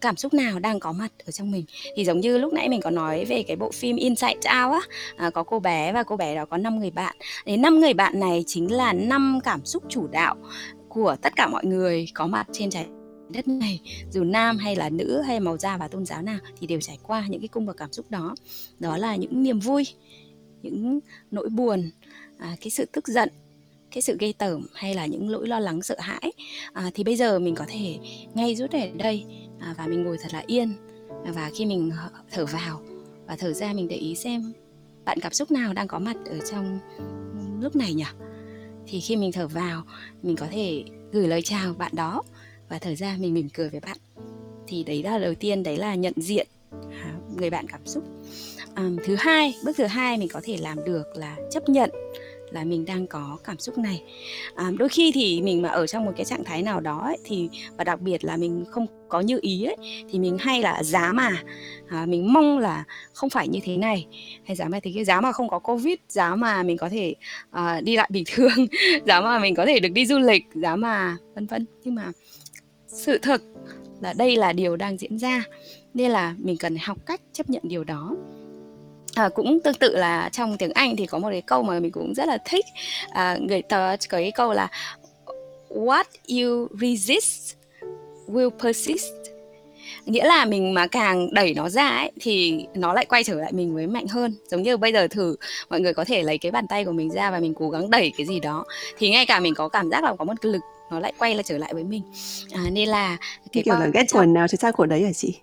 cảm 0.00 0.16
xúc 0.16 0.34
nào 0.34 0.58
đang 0.58 0.80
có 0.80 0.92
mặt 0.92 1.12
ở 1.26 1.32
trong 1.32 1.50
mình. 1.50 1.64
Thì 1.96 2.04
giống 2.04 2.20
như 2.20 2.38
lúc 2.38 2.52
nãy 2.52 2.68
mình 2.68 2.80
có 2.80 2.90
nói 2.90 3.24
về 3.24 3.42
cái 3.42 3.56
bộ 3.56 3.70
phim 3.70 3.96
Inside 3.96 4.34
Out 4.34 4.72
á 4.72 4.80
à, 5.16 5.30
có 5.30 5.42
cô 5.42 5.60
bé 5.60 5.92
và 5.92 6.02
cô 6.02 6.16
bé 6.16 6.34
đó 6.34 6.44
có 6.44 6.56
5 6.56 6.78
người 6.78 6.90
bạn. 6.90 7.16
Đến 7.46 7.62
năm 7.62 7.80
người 7.80 7.94
bạn 7.94 8.20
này 8.20 8.44
chính 8.46 8.72
là 8.72 8.92
năm 8.92 9.40
cảm 9.44 9.64
xúc 9.64 9.82
chủ 9.88 10.06
đạo 10.06 10.36
của 10.98 11.16
tất 11.22 11.36
cả 11.36 11.48
mọi 11.48 11.64
người 11.64 12.08
có 12.14 12.26
mặt 12.26 12.46
trên 12.52 12.70
trái 12.70 12.86
đất 13.28 13.48
này 13.48 13.80
dù 14.10 14.24
nam 14.24 14.56
hay 14.56 14.76
là 14.76 14.88
nữ 14.88 15.22
hay 15.26 15.40
màu 15.40 15.56
da 15.56 15.76
và 15.76 15.88
tôn 15.88 16.06
giáo 16.06 16.22
nào 16.22 16.38
thì 16.60 16.66
đều 16.66 16.80
trải 16.80 16.98
qua 17.02 17.26
những 17.28 17.40
cái 17.40 17.48
cung 17.48 17.66
bậc 17.66 17.76
cảm 17.76 17.92
xúc 17.92 18.06
đó. 18.10 18.34
Đó 18.78 18.96
là 18.96 19.16
những 19.16 19.42
niềm 19.42 19.58
vui 19.58 19.86
những 20.62 21.00
nỗi 21.30 21.48
buồn 21.48 21.90
à, 22.38 22.56
cái 22.60 22.70
sự 22.70 22.84
tức 22.92 23.08
giận 23.08 23.28
cái 23.90 24.02
sự 24.02 24.16
gây 24.20 24.32
tởm 24.32 24.66
hay 24.74 24.94
là 24.94 25.06
những 25.06 25.32
nỗi 25.32 25.48
lo 25.48 25.60
lắng 25.60 25.82
sợ 25.82 25.96
hãi. 25.98 26.32
À, 26.72 26.90
thì 26.94 27.04
bây 27.04 27.16
giờ 27.16 27.38
mình 27.38 27.54
có 27.54 27.64
thể 27.68 27.98
ngay 28.34 28.56
rút 28.56 28.70
ở 28.70 28.88
đây 28.94 29.24
à, 29.60 29.74
và 29.78 29.86
mình 29.86 30.02
ngồi 30.02 30.16
thật 30.22 30.32
là 30.32 30.42
yên. 30.46 30.74
Và 31.34 31.50
khi 31.54 31.66
mình 31.66 31.90
thở 32.30 32.46
vào 32.46 32.82
và 33.26 33.36
thở 33.36 33.52
ra 33.52 33.72
mình 33.72 33.88
để 33.88 33.96
ý 33.96 34.14
xem 34.14 34.52
bạn 35.04 35.18
cảm 35.22 35.32
xúc 35.32 35.50
nào 35.50 35.72
đang 35.72 35.88
có 35.88 35.98
mặt 35.98 36.16
ở 36.26 36.38
trong 36.50 36.78
lúc 37.60 37.76
này 37.76 37.94
nhỉ? 37.94 38.04
Thì 38.90 39.00
khi 39.00 39.16
mình 39.16 39.32
thở 39.32 39.48
vào 39.48 39.82
mình 40.22 40.36
có 40.36 40.46
thể 40.50 40.84
gửi 41.12 41.28
lời 41.28 41.42
chào 41.42 41.74
bạn 41.74 41.92
đó 41.94 42.22
và 42.68 42.78
thở 42.78 42.94
ra 42.94 43.16
mình 43.20 43.34
mỉm 43.34 43.48
cười 43.48 43.68
với 43.68 43.80
bạn. 43.80 43.96
Thì 44.66 44.84
đấy 44.84 45.02
là 45.02 45.18
đầu 45.18 45.34
tiên 45.34 45.62
đấy 45.62 45.76
là 45.76 45.94
nhận 45.94 46.12
diện 46.16 46.46
à, 46.90 47.14
người 47.36 47.50
bạn 47.50 47.66
cảm 47.68 47.86
xúc. 47.86 48.04
À, 48.74 48.90
thứ 49.04 49.16
hai 49.18 49.54
bước 49.64 49.76
thứ 49.76 49.86
hai 49.86 50.18
mình 50.18 50.28
có 50.28 50.40
thể 50.44 50.56
làm 50.56 50.84
được 50.84 51.04
là 51.14 51.36
chấp 51.50 51.68
nhận 51.68 51.90
là 52.50 52.64
mình 52.64 52.84
đang 52.84 53.06
có 53.06 53.38
cảm 53.44 53.58
xúc 53.58 53.78
này. 53.78 54.02
À, 54.54 54.70
đôi 54.78 54.88
khi 54.88 55.10
thì 55.14 55.42
mình 55.42 55.62
mà 55.62 55.68
ở 55.68 55.86
trong 55.86 56.04
một 56.04 56.12
cái 56.16 56.24
trạng 56.24 56.44
thái 56.44 56.62
nào 56.62 56.80
đó 56.80 57.00
ấy, 57.04 57.18
thì 57.24 57.48
và 57.76 57.84
đặc 57.84 58.00
biệt 58.00 58.24
là 58.24 58.36
mình 58.36 58.64
không 58.70 58.86
có 59.08 59.20
như 59.20 59.38
ý 59.42 59.64
ấy, 59.64 59.76
thì 60.10 60.18
mình 60.18 60.38
hay 60.38 60.62
là 60.62 60.82
giá 60.82 61.12
mà 61.12 61.42
à, 61.88 62.06
mình 62.06 62.32
mong 62.32 62.58
là 62.58 62.84
không 63.12 63.30
phải 63.30 63.48
như 63.48 63.60
thế 63.62 63.76
này. 63.76 64.06
Hay 64.44 64.56
giá 64.56 64.68
mà 64.68 64.80
thì 64.82 64.92
cái 64.94 65.04
giá 65.04 65.20
mà 65.20 65.32
không 65.32 65.48
có 65.48 65.58
covid 65.58 65.96
giá 66.08 66.34
mà 66.34 66.62
mình 66.62 66.76
có 66.76 66.88
thể 66.88 67.14
à, 67.50 67.80
đi 67.80 67.96
lại 67.96 68.08
bình 68.12 68.24
thường 68.26 68.66
giá 69.06 69.20
mà 69.20 69.38
mình 69.38 69.54
có 69.54 69.66
thể 69.66 69.80
được 69.80 69.92
đi 69.92 70.06
du 70.06 70.18
lịch 70.18 70.44
giá 70.54 70.76
mà 70.76 71.16
vân 71.34 71.46
vân. 71.46 71.66
Nhưng 71.84 71.94
mà 71.94 72.12
sự 72.86 73.18
thực 73.18 73.42
là 74.00 74.12
đây 74.12 74.36
là 74.36 74.52
điều 74.52 74.76
đang 74.76 74.96
diễn 74.96 75.18
ra 75.18 75.44
nên 75.94 76.10
là 76.10 76.34
mình 76.38 76.56
cần 76.56 76.76
học 76.82 76.98
cách 77.06 77.20
chấp 77.32 77.50
nhận 77.50 77.62
điều 77.64 77.84
đó. 77.84 78.16
À, 79.18 79.28
cũng 79.28 79.60
tương 79.60 79.74
tự 79.74 79.96
là 79.96 80.28
trong 80.32 80.56
tiếng 80.56 80.72
Anh 80.72 80.96
thì 80.96 81.06
có 81.06 81.18
một 81.18 81.28
cái 81.30 81.42
câu 81.42 81.62
mà 81.62 81.80
mình 81.80 81.92
cũng 81.92 82.14
rất 82.14 82.28
là 82.28 82.38
thích. 82.44 82.64
À, 83.10 83.38
người 83.40 83.62
ta 83.62 83.96
có 84.08 84.18
cái 84.18 84.30
câu 84.30 84.52
là 84.52 84.68
what 85.68 86.04
you 86.28 86.68
resist 86.80 87.54
will 88.26 88.50
persist. 88.50 89.12
Nghĩa 90.06 90.24
là 90.24 90.44
mình 90.44 90.74
mà 90.74 90.86
càng 90.86 91.34
đẩy 91.34 91.54
nó 91.54 91.68
ra 91.68 91.88
ấy 91.88 92.12
thì 92.20 92.66
nó 92.74 92.92
lại 92.92 93.04
quay 93.04 93.24
trở 93.24 93.34
lại 93.34 93.52
mình 93.52 93.74
với 93.74 93.86
mạnh 93.86 94.06
hơn. 94.08 94.34
Giống 94.50 94.62
như 94.62 94.76
bây 94.76 94.92
giờ 94.92 95.08
thử 95.08 95.36
mọi 95.70 95.80
người 95.80 95.94
có 95.94 96.04
thể 96.04 96.22
lấy 96.22 96.38
cái 96.38 96.52
bàn 96.52 96.66
tay 96.68 96.84
của 96.84 96.92
mình 96.92 97.10
ra 97.10 97.30
và 97.30 97.38
mình 97.38 97.54
cố 97.54 97.70
gắng 97.70 97.90
đẩy 97.90 98.12
cái 98.16 98.26
gì 98.26 98.40
đó 98.40 98.64
thì 98.98 99.10
ngay 99.10 99.26
cả 99.26 99.40
mình 99.40 99.54
có 99.54 99.68
cảm 99.68 99.90
giác 99.90 100.04
là 100.04 100.14
có 100.18 100.24
một 100.24 100.34
cái 100.42 100.52
lực 100.52 100.62
nó 100.90 101.00
lại 101.00 101.12
quay 101.18 101.34
lại 101.34 101.42
trở 101.42 101.58
lại 101.58 101.74
với 101.74 101.84
mình. 101.84 102.02
À, 102.52 102.62
nên 102.72 102.88
là 102.88 103.16
cái 103.52 103.62
kiểu 103.62 103.74
là 103.74 103.86
ghét 103.94 104.04
quần 104.12 104.34
nào 104.34 104.46
thì 104.50 104.58
sao 104.60 104.72
của 104.72 104.86
đấy 104.86 105.02
hả 105.02 105.12
chị 105.12 105.34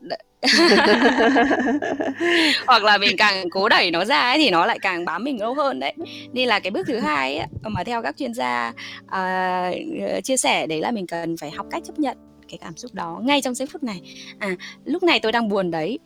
hoặc 2.68 2.84
là 2.84 2.98
mình 2.98 3.18
càng 3.18 3.50
cố 3.50 3.70
đẩy 3.70 3.92
nó 3.92 4.06
ra 4.06 4.20
ấy, 4.20 4.38
thì 4.38 4.50
nó 4.50 4.66
lại 4.66 4.80
càng 4.82 5.06
bám 5.06 5.24
mình 5.24 5.42
lâu 5.42 5.54
hơn 5.54 5.80
đấy. 5.80 5.94
Nên 6.34 6.48
là 6.48 6.60
cái 6.60 6.72
bước 6.72 6.88
thứ 6.88 7.00
hai 7.00 7.38
ấy, 7.38 7.48
mà 7.64 7.84
theo 7.84 8.02
các 8.02 8.18
chuyên 8.18 8.34
gia 8.34 8.74
uh, 9.06 10.24
chia 10.24 10.38
sẻ 10.38 10.68
đấy 10.68 10.82
là 10.82 10.92
mình 10.92 11.08
cần 11.08 11.38
phải 11.38 11.52
học 11.52 11.66
cách 11.72 11.84
chấp 11.86 12.00
nhận 12.00 12.18
cái 12.50 12.58
cảm 12.62 12.78
xúc 12.78 12.94
đó 12.94 13.22
ngay 13.24 13.42
trong 13.42 13.56
giây 13.56 13.68
phút 13.72 13.84
này. 13.84 14.02
À 14.40 14.56
lúc 14.86 15.04
này 15.04 15.20
tôi 15.20 15.32
đang 15.32 15.50
buồn 15.50 15.72
đấy. 15.72 16.00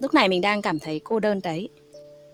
Lúc 0.00 0.14
này 0.14 0.28
mình 0.28 0.40
đang 0.40 0.62
cảm 0.62 0.78
thấy 0.78 1.00
cô 1.04 1.20
đơn 1.20 1.40
đấy. 1.44 1.68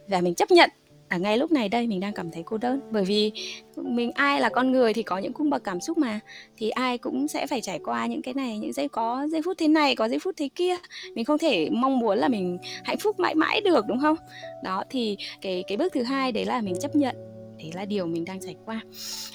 Và 0.08 0.20
mình 0.20 0.34
chấp 0.34 0.50
nhận 0.50 0.70
ở 1.08 1.18
ngay 1.18 1.38
lúc 1.38 1.52
này 1.52 1.68
đây 1.68 1.86
mình 1.86 2.00
đang 2.00 2.12
cảm 2.12 2.30
thấy 2.30 2.42
cô 2.46 2.58
đơn 2.58 2.80
bởi 2.90 3.04
vì 3.04 3.32
mình 3.76 4.10
ai 4.14 4.40
là 4.40 4.48
con 4.48 4.72
người 4.72 4.92
thì 4.92 5.02
có 5.02 5.18
những 5.18 5.32
cung 5.32 5.50
bậc 5.50 5.64
cảm 5.64 5.80
xúc 5.80 5.98
mà. 5.98 6.20
Thì 6.56 6.70
ai 6.70 6.98
cũng 6.98 7.28
sẽ 7.28 7.46
phải 7.46 7.60
trải 7.60 7.78
qua 7.84 8.06
những 8.06 8.22
cái 8.22 8.34
này 8.34 8.58
những 8.58 8.72
giây 8.72 8.88
có 8.88 9.26
giây 9.30 9.42
phút 9.44 9.58
thế 9.58 9.68
này 9.68 9.96
có 9.96 10.08
giây 10.08 10.18
phút 10.18 10.34
thế 10.36 10.48
kia. 10.54 10.76
Mình 11.14 11.24
không 11.24 11.38
thể 11.38 11.70
mong 11.70 11.98
muốn 11.98 12.18
là 12.18 12.28
mình 12.28 12.58
hạnh 12.84 12.98
phúc 12.98 13.20
mãi 13.20 13.34
mãi 13.34 13.60
được 13.60 13.84
đúng 13.88 14.00
không? 14.00 14.16
Đó 14.64 14.84
thì 14.90 15.16
cái 15.40 15.64
cái 15.66 15.76
bước 15.76 15.92
thứ 15.92 16.02
hai 16.02 16.32
đấy 16.32 16.44
là 16.44 16.60
mình 16.60 16.74
chấp 16.80 16.96
nhận. 16.96 17.16
Đấy 17.58 17.70
là 17.74 17.84
điều 17.84 18.06
mình 18.06 18.24
đang 18.24 18.40
trải 18.40 18.56
qua. 18.64 18.80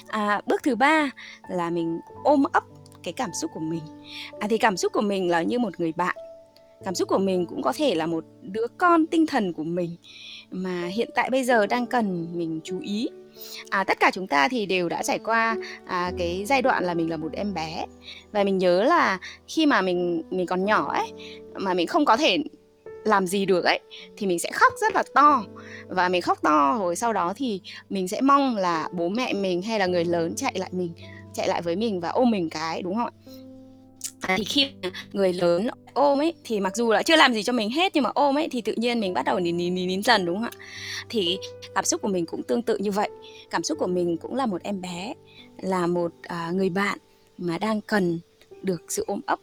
À, 0.06 0.40
bước 0.46 0.62
thứ 0.62 0.76
ba 0.76 1.10
là 1.48 1.70
mình 1.70 1.98
ôm 2.24 2.44
ấp 2.52 2.62
cái 3.02 3.12
cảm 3.12 3.30
xúc 3.40 3.50
của 3.54 3.60
mình. 3.60 3.82
À 4.40 4.48
thì 4.50 4.58
cảm 4.58 4.76
xúc 4.76 4.92
của 4.92 5.00
mình 5.00 5.30
là 5.30 5.42
như 5.42 5.58
một 5.58 5.80
người 5.80 5.92
bạn. 5.92 6.16
Cảm 6.84 6.94
xúc 6.94 7.08
của 7.08 7.18
mình 7.18 7.46
cũng 7.46 7.62
có 7.62 7.72
thể 7.76 7.94
là 7.94 8.06
một 8.06 8.24
đứa 8.42 8.66
con 8.78 9.06
tinh 9.06 9.26
thần 9.26 9.52
của 9.52 9.64
mình 9.64 9.96
mà 10.52 10.86
hiện 10.86 11.10
tại 11.14 11.30
bây 11.30 11.44
giờ 11.44 11.66
đang 11.66 11.86
cần 11.86 12.28
mình 12.38 12.60
chú 12.64 12.80
ý. 12.80 13.08
À, 13.70 13.84
tất 13.84 14.00
cả 14.00 14.10
chúng 14.14 14.26
ta 14.26 14.48
thì 14.48 14.66
đều 14.66 14.88
đã 14.88 15.02
trải 15.02 15.18
qua 15.18 15.56
à, 15.86 16.12
cái 16.18 16.44
giai 16.46 16.62
đoạn 16.62 16.84
là 16.84 16.94
mình 16.94 17.10
là 17.10 17.16
một 17.16 17.32
em 17.32 17.54
bé. 17.54 17.86
Và 18.32 18.44
mình 18.44 18.58
nhớ 18.58 18.82
là 18.82 19.18
khi 19.48 19.66
mà 19.66 19.82
mình 19.82 20.22
mình 20.30 20.46
còn 20.46 20.64
nhỏ 20.64 20.92
ấy 20.92 21.12
mà 21.54 21.74
mình 21.74 21.86
không 21.86 22.04
có 22.04 22.16
thể 22.16 22.38
làm 23.04 23.26
gì 23.26 23.46
được 23.46 23.64
ấy 23.64 23.80
thì 24.16 24.26
mình 24.26 24.38
sẽ 24.38 24.50
khóc 24.52 24.72
rất 24.80 24.94
là 24.94 25.02
to. 25.14 25.44
Và 25.88 26.08
mình 26.08 26.22
khóc 26.22 26.42
to 26.42 26.76
rồi 26.78 26.96
sau 26.96 27.12
đó 27.12 27.32
thì 27.36 27.60
mình 27.90 28.08
sẽ 28.08 28.20
mong 28.20 28.56
là 28.56 28.88
bố 28.92 29.08
mẹ 29.08 29.32
mình 29.32 29.62
hay 29.62 29.78
là 29.78 29.86
người 29.86 30.04
lớn 30.04 30.34
chạy 30.36 30.52
lại 30.58 30.70
mình 30.72 30.92
chạy 31.34 31.48
lại 31.48 31.62
với 31.62 31.76
mình 31.76 32.00
và 32.00 32.08
ôm 32.08 32.30
mình 32.30 32.50
cái 32.50 32.82
đúng 32.82 32.94
không 32.94 33.06
ạ? 33.06 33.41
À, 34.22 34.34
thì 34.38 34.44
khi 34.44 34.66
người 35.12 35.32
lớn 35.32 35.68
ôm 35.94 36.20
ấy 36.20 36.34
thì 36.44 36.60
mặc 36.60 36.76
dù 36.76 36.92
là 36.92 37.02
chưa 37.02 37.16
làm 37.16 37.34
gì 37.34 37.42
cho 37.42 37.52
mình 37.52 37.70
hết 37.70 37.92
nhưng 37.94 38.04
mà 38.04 38.10
ôm 38.14 38.38
ấy 38.38 38.48
thì 38.50 38.60
tự 38.60 38.74
nhiên 38.76 39.00
mình 39.00 39.14
bắt 39.14 39.24
đầu 39.24 39.40
nín 39.40 39.56
nín 39.56 39.74
nín, 39.74 39.88
nín 39.88 40.02
dần 40.02 40.26
đúng 40.26 40.36
không 40.36 40.44
ạ? 40.44 40.66
Thì 41.08 41.38
cảm 41.74 41.84
xúc 41.84 42.02
của 42.02 42.08
mình 42.08 42.26
cũng 42.26 42.42
tương 42.42 42.62
tự 42.62 42.76
như 42.76 42.90
vậy. 42.90 43.10
Cảm 43.50 43.62
xúc 43.62 43.78
của 43.78 43.86
mình 43.86 44.16
cũng 44.16 44.34
là 44.34 44.46
một 44.46 44.62
em 44.62 44.80
bé 44.80 45.14
là 45.62 45.86
một 45.86 46.12
à, 46.22 46.50
người 46.54 46.70
bạn 46.70 46.98
mà 47.38 47.58
đang 47.58 47.80
cần 47.80 48.20
được 48.62 48.82
sự 48.88 49.04
ôm 49.06 49.20
ấp. 49.26 49.38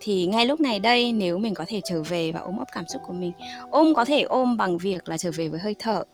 Thì 0.00 0.26
ngay 0.26 0.46
lúc 0.46 0.60
này 0.60 0.78
đây 0.80 1.12
nếu 1.12 1.38
mình 1.38 1.54
có 1.54 1.64
thể 1.68 1.80
trở 1.84 2.02
về 2.02 2.32
và 2.32 2.40
ôm 2.40 2.58
ấp 2.58 2.68
cảm 2.74 2.84
xúc 2.92 3.02
của 3.06 3.12
mình 3.12 3.32
ôm 3.70 3.94
có 3.94 4.04
thể 4.04 4.22
ôm 4.22 4.56
bằng 4.56 4.78
việc 4.78 5.08
là 5.08 5.18
trở 5.18 5.30
về 5.30 5.48
với 5.48 5.60
hơi 5.60 5.74
thở 5.78 6.04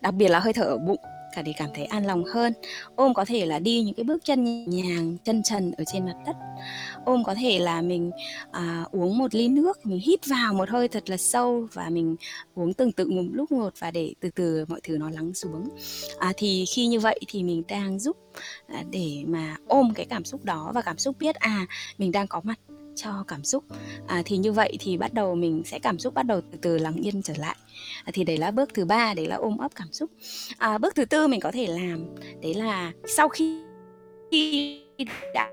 đặc 0.00 0.14
biệt 0.14 0.28
là 0.28 0.40
hơi 0.40 0.52
thở 0.52 0.62
ở 0.62 0.78
bụng 0.78 1.00
cả 1.34 1.42
để 1.42 1.52
cảm 1.56 1.70
thấy 1.74 1.84
an 1.84 2.06
lòng 2.06 2.24
hơn. 2.24 2.52
Ôm 2.96 3.14
có 3.14 3.24
thể 3.24 3.46
là 3.46 3.58
đi 3.58 3.82
những 3.82 3.94
cái 3.94 4.04
bước 4.04 4.24
chân 4.24 4.44
nhẹ 4.44 4.82
nhàng 4.82 5.16
chân 5.24 5.42
trần 5.42 5.72
ở 5.72 5.84
trên 5.92 6.04
mặt 6.04 6.16
đất. 6.26 6.36
Ôm 7.04 7.24
có 7.24 7.34
thể 7.34 7.58
là 7.58 7.82
mình 7.82 8.10
à, 8.52 8.84
uống 8.92 9.18
một 9.18 9.34
ly 9.34 9.48
nước 9.48 9.86
mình 9.86 10.00
hít 10.00 10.26
vào 10.26 10.54
một 10.54 10.68
hơi 10.68 10.88
thật 10.88 11.10
là 11.10 11.16
sâu 11.16 11.68
và 11.72 11.88
mình 11.88 12.16
uống 12.54 12.74
từng 12.74 12.92
tự 12.92 13.10
một 13.10 13.22
lúc 13.32 13.52
một 13.52 13.74
và 13.78 13.90
để 13.90 14.14
từ 14.20 14.30
từ 14.30 14.64
mọi 14.68 14.80
thứ 14.82 14.98
nó 14.98 15.10
lắng 15.10 15.34
xuống. 15.34 15.68
À, 16.18 16.32
thì 16.36 16.64
khi 16.74 16.86
như 16.86 17.00
vậy 17.00 17.20
thì 17.28 17.42
mình 17.42 17.62
đang 17.68 17.98
giúp 17.98 18.16
à, 18.66 18.82
để 18.90 19.24
mà 19.26 19.56
ôm 19.66 19.92
cái 19.94 20.06
cảm 20.06 20.24
xúc 20.24 20.44
đó 20.44 20.72
và 20.74 20.82
cảm 20.82 20.98
xúc 20.98 21.16
biết 21.18 21.34
à 21.34 21.66
mình 21.98 22.12
đang 22.12 22.26
có 22.26 22.40
mặt 22.44 22.58
cho 22.94 23.24
cảm 23.28 23.44
xúc. 23.44 23.64
À, 24.06 24.22
thì 24.24 24.36
như 24.36 24.52
vậy 24.52 24.76
thì 24.80 24.96
bắt 24.96 25.14
đầu 25.14 25.34
mình 25.34 25.62
sẽ 25.64 25.78
cảm 25.78 25.98
xúc 25.98 26.14
bắt 26.14 26.22
đầu 26.22 26.40
từ 26.52 26.58
từ 26.62 26.78
lắng 26.78 26.96
yên 26.96 27.22
trở 27.22 27.34
lại. 27.36 27.56
À, 28.04 28.10
thì 28.14 28.24
đấy 28.24 28.36
là 28.36 28.50
bước 28.50 28.74
thứ 28.74 28.84
ba 28.84 29.14
đấy 29.14 29.26
là 29.26 29.36
ôm 29.36 29.58
ấp 29.58 29.74
cảm 29.74 29.92
xúc. 29.92 30.10
À, 30.58 30.78
bước 30.78 30.94
thứ 30.94 31.04
tư 31.04 31.28
mình 31.28 31.40
có 31.40 31.52
thể 31.52 31.66
làm 31.66 32.06
đấy 32.42 32.54
là 32.54 32.92
sau 33.16 33.28
khi 33.28 33.64
đã 35.34 35.50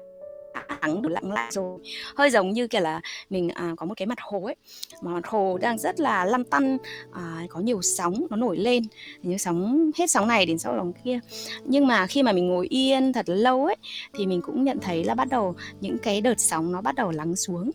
lắng 0.82 1.02
được 1.02 1.10
lặng 1.10 1.32
lại 1.32 1.52
rồi. 1.52 1.80
Hơi 2.16 2.30
giống 2.30 2.52
như 2.52 2.68
kiểu 2.68 2.82
là 2.82 3.02
mình 3.30 3.50
à, 3.50 3.74
có 3.78 3.86
một 3.86 3.94
cái 3.98 4.06
mặt 4.06 4.18
hồ 4.22 4.44
ấy. 4.44 4.56
Mà 5.02 5.12
mặt 5.12 5.28
hồ 5.28 5.58
đang 5.62 5.78
rất 5.78 6.00
là 6.00 6.26
lăn 6.26 6.44
tăn 6.44 6.78
à, 7.12 7.46
có 7.50 7.60
nhiều 7.60 7.82
sóng 7.82 8.26
nó 8.30 8.38
nổi 8.38 8.58
lên. 8.58 8.84
Những 9.24 9.40
sóng 9.40 9.92
hết 9.98 10.12
sóng 10.12 10.28
này 10.28 10.46
đến 10.46 10.60
sau 10.60 10.74
sóng 10.78 10.94
kia. 11.06 11.20
Nhưng 11.66 11.88
mà 11.88 12.08
khi 12.08 12.24
mà 12.24 12.32
mình 12.32 12.48
ngồi 12.48 12.68
yên 12.68 13.14
thật 13.14 13.26
lâu 13.30 13.66
ấy 13.66 13.76
thì 14.14 14.26
mình 14.26 14.42
cũng 14.42 14.64
nhận 14.64 14.80
thấy 14.82 15.04
là 15.04 15.16
bắt 15.16 15.28
đầu 15.30 15.56
những 15.82 15.98
cái 15.98 16.22
đợt 16.22 16.40
sóng 16.40 16.72
nó 16.72 16.82
bắt 16.82 16.96
đầu 16.96 17.12
lắng 17.12 17.36
xuống. 17.36 17.72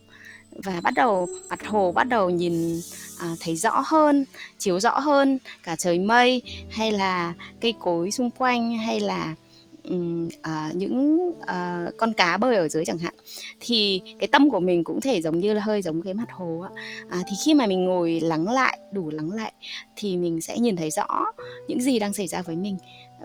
Và 0.64 0.81
bắt 0.81 0.95
đầu 0.95 1.29
mặt 1.49 1.66
hồ 1.66 1.93
bắt 1.93 2.05
đầu 2.05 2.31
nhìn 2.31 2.81
à, 3.20 3.35
thấy 3.41 3.57
rõ 3.57 3.83
hơn 3.87 4.24
chiếu 4.59 4.81
rõ 4.81 4.99
hơn 4.99 5.39
cả 5.62 5.77
trời 5.77 5.99
mây 5.99 6.43
hay 6.70 6.93
là 6.93 7.35
cây 7.61 7.74
cối 7.81 8.11
xung 8.11 8.31
quanh 8.31 8.79
hay 8.79 9.01
là 9.01 9.35
um, 9.89 10.28
à, 10.43 10.72
những 10.74 11.32
à, 11.47 11.87
con 11.97 12.12
cá 12.12 12.37
bơi 12.37 12.57
ở 12.57 12.68
dưới 12.68 12.84
chẳng 12.84 12.99
hạn 12.99 13.14
thì 13.61 14.01
cái 14.18 14.28
tâm 14.28 14.51
của 14.51 14.61
mình 14.61 14.84
cũng 14.84 15.01
thể 15.01 15.22
giống 15.22 15.39
như 15.39 15.55
là 15.55 15.61
hơi 15.61 15.82
giống 15.82 16.03
cái 16.03 16.14
mặt 16.14 16.28
hồ 16.32 16.61
á. 16.61 16.70
À, 17.11 17.22
thì 17.26 17.37
khi 17.45 17.55
mà 17.55 17.66
mình 17.66 17.84
ngồi 17.84 18.20
lắng 18.20 18.49
lại 18.49 18.78
đủ 18.93 19.11
lắng 19.11 19.30
lại 19.30 19.53
thì 19.97 20.16
mình 20.16 20.41
sẽ 20.41 20.59
nhìn 20.59 20.76
thấy 20.76 20.91
rõ 20.91 21.07
những 21.68 21.80
gì 21.80 21.99
đang 21.99 22.12
xảy 22.12 22.26
ra 22.26 22.43
với 22.43 22.57
mình 22.57 22.76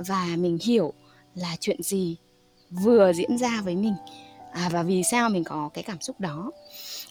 và 0.08 0.28
mình 0.38 0.58
hiểu 0.64 0.94
là 1.36 1.56
chuyện 1.60 1.84
gì 1.84 2.18
vừa 2.70 3.14
diễn 3.14 3.38
ra 3.38 3.62
với 3.64 3.76
mình. 3.76 3.94
À, 4.52 4.70
và 4.72 4.84
vì 4.84 5.04
sao 5.12 5.30
mình 5.30 5.44
có 5.44 5.70
cái 5.74 5.84
cảm 5.84 6.02
xúc 6.02 6.20
đó? 6.20 6.52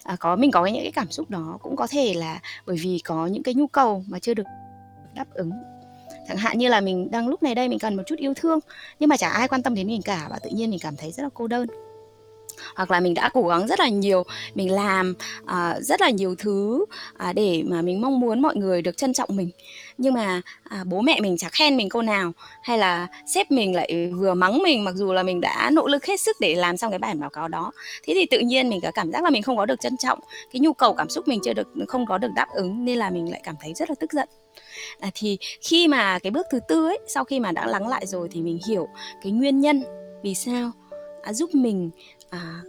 À, 0.02 0.16
có 0.20 0.36
mình 0.36 0.50
có 0.50 0.66
những 0.66 0.82
cái 0.82 0.92
cảm 0.92 1.10
xúc 1.10 1.30
đó 1.30 1.58
cũng 1.62 1.76
có 1.76 1.86
thể 1.86 2.14
là 2.14 2.40
bởi 2.66 2.76
vì 2.76 2.98
có 3.04 3.26
những 3.26 3.42
cái 3.42 3.54
nhu 3.54 3.66
cầu 3.66 4.04
mà 4.08 4.18
chưa 4.18 4.34
được 4.34 4.46
đáp 5.14 5.26
ứng 5.34 5.50
chẳng 6.28 6.36
hạn 6.36 6.58
như 6.58 6.68
là 6.68 6.80
mình 6.80 7.10
đang 7.10 7.28
lúc 7.28 7.42
này 7.42 7.54
đây 7.54 7.68
mình 7.68 7.78
cần 7.78 7.96
một 7.96 8.02
chút 8.06 8.18
yêu 8.18 8.34
thương 8.34 8.58
nhưng 8.98 9.08
mà 9.08 9.16
chả 9.16 9.28
ai 9.28 9.48
quan 9.48 9.62
tâm 9.62 9.74
đến 9.74 9.86
mình 9.86 10.02
cả 10.02 10.26
và 10.30 10.38
tự 10.38 10.50
nhiên 10.50 10.70
mình 10.70 10.78
cảm 10.82 10.96
thấy 10.96 11.12
rất 11.12 11.22
là 11.22 11.28
cô 11.34 11.46
đơn. 11.46 11.66
Hoặc 12.74 12.90
là 12.90 13.00
mình 13.00 13.14
đã 13.14 13.30
cố 13.34 13.42
gắng 13.42 13.66
rất 13.66 13.80
là 13.80 13.88
nhiều 13.88 14.24
mình 14.54 14.72
làm 14.72 15.14
uh, 15.42 15.82
rất 15.82 16.00
là 16.00 16.10
nhiều 16.10 16.34
thứ 16.38 16.84
uh, 17.28 17.34
để 17.34 17.62
mà 17.66 17.82
mình 17.82 18.00
mong 18.00 18.20
muốn 18.20 18.42
mọi 18.42 18.56
người 18.56 18.82
được 18.82 18.96
trân 18.96 19.12
trọng 19.12 19.28
mình. 19.32 19.50
Nhưng 19.98 20.14
mà 20.14 20.42
uh, 20.80 20.86
bố 20.86 21.00
mẹ 21.00 21.20
mình 21.20 21.36
chả 21.36 21.48
khen 21.48 21.76
mình 21.76 21.88
câu 21.88 22.02
nào 22.02 22.32
hay 22.62 22.78
là 22.78 23.06
sếp 23.26 23.50
mình 23.50 23.76
lại 23.76 24.12
vừa 24.16 24.34
mắng 24.34 24.62
mình 24.62 24.84
mặc 24.84 24.94
dù 24.94 25.12
là 25.12 25.22
mình 25.22 25.40
đã 25.40 25.70
nỗ 25.72 25.86
lực 25.86 26.06
hết 26.06 26.20
sức 26.20 26.36
để 26.40 26.54
làm 26.54 26.76
xong 26.76 26.90
cái 26.92 26.98
bản 26.98 27.20
báo 27.20 27.30
cáo 27.30 27.48
đó. 27.48 27.72
Thế 28.06 28.14
thì 28.16 28.26
tự 28.26 28.38
nhiên 28.38 28.70
mình 28.70 28.80
có 28.82 28.90
cảm 28.94 29.12
giác 29.12 29.24
là 29.24 29.30
mình 29.30 29.42
không 29.42 29.56
có 29.56 29.66
được 29.66 29.80
trân 29.80 29.96
trọng 29.96 30.18
cái 30.52 30.60
nhu 30.60 30.72
cầu 30.72 30.94
cảm 30.94 31.08
xúc 31.08 31.28
mình 31.28 31.40
chưa 31.44 31.52
được 31.52 31.68
không 31.88 32.06
có 32.06 32.18
được 32.18 32.30
đáp 32.34 32.46
ứng 32.54 32.84
nên 32.84 32.98
là 32.98 33.10
mình 33.10 33.30
lại 33.30 33.40
cảm 33.44 33.54
thấy 33.60 33.74
rất 33.74 33.90
là 33.90 33.94
tức 34.00 34.12
giận 34.12 34.28
à, 35.00 35.10
thì 35.14 35.38
khi 35.60 35.88
mà 35.88 36.18
cái 36.18 36.30
bước 36.30 36.46
thứ 36.50 36.60
tư 36.68 36.86
ấy 36.86 36.98
sau 37.06 37.24
khi 37.24 37.40
mà 37.40 37.52
đã 37.52 37.66
lắng 37.66 37.88
lại 37.88 38.06
rồi 38.06 38.28
thì 38.32 38.42
mình 38.42 38.58
hiểu 38.68 38.88
cái 39.22 39.32
nguyên 39.32 39.60
nhân 39.60 39.82
vì 40.22 40.34
sao 40.34 40.72
à, 41.22 41.32
giúp 41.32 41.54
mình 41.54 41.90
à, 42.30 42.62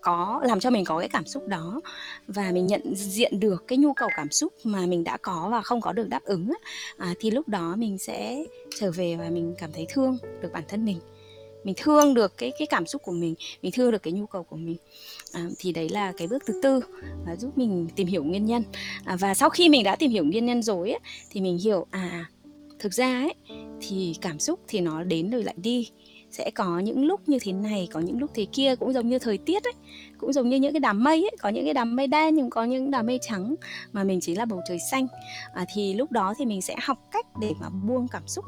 có 0.00 0.40
làm 0.44 0.60
cho 0.60 0.70
mình 0.70 0.84
có 0.84 0.98
cái 0.98 1.08
cảm 1.08 1.26
xúc 1.26 1.46
đó 1.46 1.80
và 2.26 2.50
mình 2.52 2.66
nhận 2.66 2.94
diện 2.94 3.40
được 3.40 3.64
cái 3.68 3.78
nhu 3.78 3.92
cầu 3.92 4.08
cảm 4.16 4.30
xúc 4.30 4.52
mà 4.64 4.86
mình 4.86 5.04
đã 5.04 5.16
có 5.22 5.48
và 5.50 5.62
không 5.62 5.80
có 5.80 5.92
được 5.92 6.08
đáp 6.08 6.24
ứng 6.24 6.52
à, 6.96 7.14
thì 7.20 7.30
lúc 7.30 7.48
đó 7.48 7.74
mình 7.76 7.98
sẽ 7.98 8.44
trở 8.78 8.90
về 8.90 9.16
và 9.16 9.30
mình 9.30 9.54
cảm 9.58 9.72
thấy 9.72 9.86
thương 9.88 10.18
được 10.42 10.50
bản 10.52 10.62
thân 10.68 10.84
mình 10.84 11.00
mình 11.64 11.74
thương 11.78 12.14
được 12.14 12.38
cái 12.38 12.52
cái 12.58 12.66
cảm 12.66 12.86
xúc 12.86 13.02
của 13.02 13.12
mình 13.12 13.34
mình 13.62 13.72
thương 13.72 13.90
được 13.90 14.02
cái 14.02 14.12
nhu 14.12 14.26
cầu 14.26 14.42
của 14.42 14.56
mình. 14.56 14.76
À, 15.32 15.46
thì 15.58 15.72
đấy 15.72 15.88
là 15.88 16.12
cái 16.16 16.28
bước 16.28 16.42
thứ 16.46 16.60
tư 16.62 16.80
và 17.26 17.36
giúp 17.36 17.58
mình 17.58 17.88
tìm 17.96 18.06
hiểu 18.06 18.24
nguyên 18.24 18.46
nhân. 18.46 18.62
À, 19.04 19.16
và 19.16 19.34
sau 19.34 19.50
khi 19.50 19.68
mình 19.68 19.84
đã 19.84 19.96
tìm 19.96 20.10
hiểu 20.10 20.24
nguyên 20.24 20.46
nhân 20.46 20.62
rồi 20.62 20.90
ấy, 20.90 21.00
thì 21.30 21.40
mình 21.40 21.58
hiểu 21.58 21.86
à 21.90 22.30
thực 22.78 22.94
ra 22.94 23.20
ấy 23.20 23.34
thì 23.80 24.14
cảm 24.20 24.38
xúc 24.38 24.60
thì 24.68 24.80
nó 24.80 25.02
đến 25.02 25.30
rồi 25.30 25.44
lại 25.44 25.54
đi. 25.62 25.90
Sẽ 26.30 26.50
có 26.50 26.78
những 26.78 27.04
lúc 27.04 27.28
như 27.28 27.38
thế 27.42 27.52
này 27.52 27.88
có 27.92 28.00
những 28.00 28.18
lúc 28.18 28.30
thế 28.34 28.46
kia 28.52 28.76
cũng 28.76 28.92
giống 28.92 29.08
như 29.08 29.18
thời 29.18 29.38
tiết 29.38 29.64
ấy 29.64 29.72
cũng 30.20 30.32
giống 30.32 30.48
như 30.48 30.56
những 30.56 30.72
cái 30.72 30.80
đám 30.80 31.04
mây 31.04 31.16
ấy 31.16 31.36
có 31.40 31.48
những 31.48 31.64
cái 31.64 31.74
đám 31.74 31.96
mây 31.96 32.06
đen 32.06 32.34
nhưng 32.34 32.50
có 32.50 32.64
những 32.64 32.90
đám 32.90 33.06
mây 33.06 33.18
trắng 33.22 33.54
mà 33.92 34.04
mình 34.04 34.20
chỉ 34.22 34.34
là 34.34 34.44
bầu 34.44 34.60
trời 34.68 34.78
xanh. 34.90 35.06
À, 35.54 35.64
thì 35.74 35.94
lúc 35.94 36.12
đó 36.12 36.34
thì 36.38 36.46
mình 36.46 36.62
sẽ 36.62 36.76
học 36.82 36.98
cách 37.12 37.26
để 37.40 37.50
mà 37.60 37.68
buông 37.68 38.08
cảm 38.08 38.22
xúc. 38.26 38.44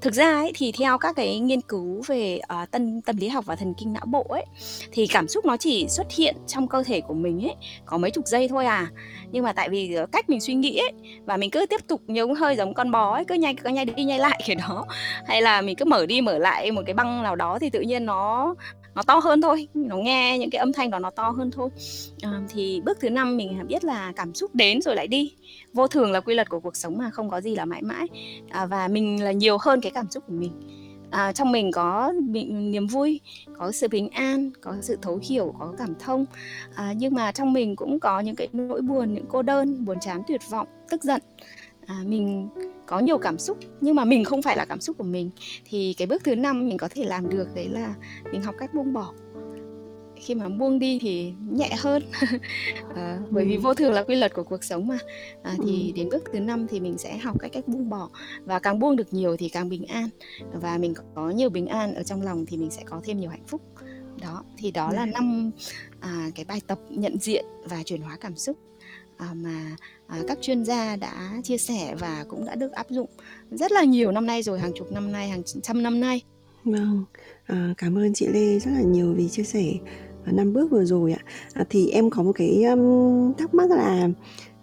Thực 0.00 0.14
ra 0.14 0.32
ấy 0.32 0.52
thì 0.54 0.72
theo 0.72 0.98
các 0.98 1.16
cái 1.16 1.38
nghiên 1.38 1.60
cứu 1.60 2.02
về 2.06 2.40
uh, 2.62 2.70
tâm 2.70 3.00
tâm 3.00 3.16
lý 3.16 3.28
học 3.28 3.44
và 3.46 3.56
thần 3.56 3.74
kinh 3.74 3.92
não 3.92 4.06
bộ 4.06 4.22
ấy 4.28 4.44
thì 4.92 5.06
cảm 5.06 5.28
xúc 5.28 5.44
nó 5.44 5.56
chỉ 5.56 5.88
xuất 5.88 6.06
hiện 6.16 6.36
trong 6.46 6.68
cơ 6.68 6.82
thể 6.82 7.00
của 7.00 7.14
mình 7.14 7.44
ấy 7.44 7.54
có 7.84 7.98
mấy 7.98 8.10
chục 8.10 8.26
giây 8.26 8.48
thôi 8.48 8.66
à. 8.66 8.90
Nhưng 9.32 9.44
mà 9.44 9.52
tại 9.52 9.68
vì 9.68 9.96
cách 10.12 10.30
mình 10.30 10.40
suy 10.40 10.54
nghĩ 10.54 10.78
ấy 10.78 10.92
và 11.24 11.36
mình 11.36 11.50
cứ 11.50 11.66
tiếp 11.66 11.80
tục 11.88 12.00
nhúng 12.06 12.34
hơi 12.34 12.56
giống 12.56 12.74
con 12.74 12.90
bò 12.90 13.14
ấy 13.14 13.24
cứ 13.24 13.34
nhai 13.34 13.54
cứ 13.54 13.70
nhai 13.70 13.84
đi 13.84 14.04
nhai 14.04 14.18
lại 14.18 14.40
kiểu 14.46 14.56
đó. 14.68 14.86
Hay 15.26 15.42
là 15.42 15.60
mình 15.60 15.76
cứ 15.76 15.84
mở 15.84 16.06
đi 16.06 16.20
mở 16.20 16.38
lại 16.38 16.70
một 16.70 16.82
cái 16.86 16.94
băng 16.94 17.22
nào 17.22 17.36
đó 17.36 17.58
thì 17.60 17.70
tự 17.70 17.80
nhiên 17.80 18.06
nó 18.06 18.54
nó 18.94 19.02
to 19.02 19.18
hơn 19.18 19.40
thôi 19.40 19.68
nó 19.74 19.96
nghe 19.96 20.38
những 20.38 20.50
cái 20.50 20.58
âm 20.58 20.72
thanh 20.72 20.90
đó 20.90 20.98
nó 20.98 21.10
to 21.10 21.30
hơn 21.30 21.50
thôi. 21.50 21.70
À, 22.22 22.40
thì 22.48 22.80
bước 22.84 22.98
thứ 23.00 23.10
năm 23.10 23.36
mình 23.36 23.66
biết 23.68 23.84
là 23.84 24.12
cảm 24.16 24.34
xúc 24.34 24.54
đến 24.54 24.82
rồi 24.82 24.96
lại 24.96 25.06
đi. 25.06 25.32
Vô 25.72 25.88
thường 25.88 26.12
là 26.12 26.20
quy 26.20 26.34
luật 26.34 26.48
của 26.48 26.60
cuộc 26.60 26.76
sống 26.76 26.98
mà 26.98 27.10
không 27.10 27.30
có 27.30 27.40
gì 27.40 27.54
là 27.54 27.64
mãi 27.64 27.82
mãi. 27.82 28.06
À, 28.50 28.66
và 28.66 28.88
mình 28.88 29.24
là 29.24 29.32
nhiều 29.32 29.58
hơn 29.60 29.80
cái 29.80 29.92
cảm 29.92 30.10
xúc 30.10 30.24
của 30.26 30.32
mình. 30.32 30.52
À, 31.10 31.32
trong 31.32 31.52
mình 31.52 31.72
có 31.72 32.12
niềm 32.48 32.86
vui 32.86 33.20
có 33.58 33.72
sự 33.72 33.88
bình 33.88 34.08
an 34.08 34.50
có 34.60 34.74
sự 34.80 34.98
thấu 35.02 35.20
hiểu 35.22 35.54
có 35.58 35.74
cảm 35.78 35.94
thông. 35.98 36.24
À, 36.74 36.94
nhưng 36.96 37.14
mà 37.14 37.32
trong 37.32 37.52
mình 37.52 37.76
cũng 37.76 38.00
có 38.00 38.20
những 38.20 38.36
cái 38.36 38.48
nỗi 38.52 38.80
buồn 38.80 39.14
những 39.14 39.26
cô 39.28 39.42
đơn 39.42 39.84
buồn 39.84 39.96
chán 40.00 40.22
tuyệt 40.28 40.40
vọng 40.50 40.68
tức 40.90 41.04
giận 41.04 41.22
à, 41.90 42.02
mình 42.06 42.48
có 42.86 42.98
nhiều 42.98 43.18
cảm 43.18 43.38
xúc 43.38 43.58
nhưng 43.80 43.94
mà 43.94 44.04
mình 44.04 44.24
không 44.24 44.42
phải 44.42 44.56
là 44.56 44.64
cảm 44.64 44.80
xúc 44.80 44.98
của 44.98 45.04
mình. 45.04 45.30
Thì 45.64 45.94
cái 45.98 46.06
bước 46.06 46.24
thứ 46.24 46.34
năm 46.34 46.68
mình 46.68 46.78
có 46.78 46.88
thể 46.88 47.04
làm 47.04 47.28
được 47.28 47.48
đấy 47.54 47.68
là 47.68 47.94
mình 48.32 48.42
học 48.42 48.54
cách 48.58 48.74
buông 48.74 48.92
bỏ. 48.92 49.12
Khi 50.16 50.34
mà 50.34 50.48
buông 50.48 50.78
đi 50.78 50.98
thì 51.02 51.32
nhẹ 51.50 51.70
hơn. 51.78 52.02
À, 52.94 53.18
bởi 53.30 53.44
vì 53.44 53.54
ừ. 53.54 53.60
vô 53.60 53.74
thường 53.74 53.92
là 53.92 54.02
quy 54.02 54.14
luật 54.14 54.34
của 54.34 54.42
cuộc 54.42 54.64
sống 54.64 54.88
mà. 54.88 54.98
À, 55.42 55.54
thì 55.64 55.86
ừ. 55.86 55.92
đến 55.96 56.08
bước 56.10 56.24
thứ 56.32 56.40
năm 56.40 56.66
thì 56.70 56.80
mình 56.80 56.98
sẽ 56.98 57.18
học 57.18 57.36
cách 57.40 57.50
cách 57.54 57.68
buông 57.68 57.90
bỏ. 57.90 58.08
Và 58.44 58.58
càng 58.58 58.78
buông 58.78 58.96
được 58.96 59.14
nhiều 59.14 59.36
thì 59.36 59.48
càng 59.48 59.68
bình 59.68 59.84
an. 59.84 60.08
Và 60.52 60.78
mình 60.78 60.94
có 61.14 61.30
nhiều 61.30 61.50
bình 61.50 61.66
an 61.66 61.94
ở 61.94 62.02
trong 62.02 62.22
lòng 62.22 62.46
thì 62.46 62.56
mình 62.56 62.70
sẽ 62.70 62.82
có 62.84 63.00
thêm 63.04 63.20
nhiều 63.20 63.30
hạnh 63.30 63.46
phúc. 63.46 63.62
Đó 64.20 64.44
thì 64.56 64.70
đó 64.70 64.92
là 64.92 65.06
năm 65.06 65.50
à, 66.00 66.30
cái 66.34 66.44
bài 66.44 66.60
tập 66.66 66.78
nhận 66.88 67.18
diện 67.18 67.44
và 67.64 67.82
chuyển 67.82 68.02
hóa 68.02 68.16
cảm 68.20 68.36
xúc 68.36 68.56
À, 69.20 69.34
mà 69.34 69.76
à, 70.06 70.22
các 70.28 70.38
chuyên 70.40 70.64
gia 70.64 70.96
đã 70.96 71.40
chia 71.44 71.58
sẻ 71.58 71.94
và 71.98 72.24
cũng 72.28 72.44
đã 72.44 72.54
được 72.54 72.72
áp 72.72 72.86
dụng 72.90 73.08
rất 73.50 73.72
là 73.72 73.84
nhiều 73.84 74.12
năm 74.12 74.26
nay 74.26 74.42
rồi 74.42 74.58
hàng 74.58 74.72
chục 74.74 74.92
năm 74.92 75.12
nay 75.12 75.28
hàng 75.28 75.42
trăm 75.62 75.82
năm 75.82 76.00
nay. 76.00 76.22
Vâng 76.64 77.04
à, 77.46 77.74
cảm 77.78 77.98
ơn 77.98 78.14
chị 78.14 78.26
Lê 78.26 78.58
rất 78.58 78.70
là 78.74 78.82
nhiều 78.82 79.14
vì 79.14 79.28
chia 79.28 79.42
sẻ 79.42 79.72
à, 80.24 80.32
năm 80.32 80.52
bước 80.52 80.70
vừa 80.70 80.84
rồi 80.84 81.12
ạ. 81.12 81.22
À, 81.52 81.64
thì 81.70 81.90
em 81.90 82.10
có 82.10 82.22
một 82.22 82.32
cái 82.32 82.64
um, 82.64 83.32
thắc 83.38 83.54
mắc 83.54 83.70
là 83.70 84.08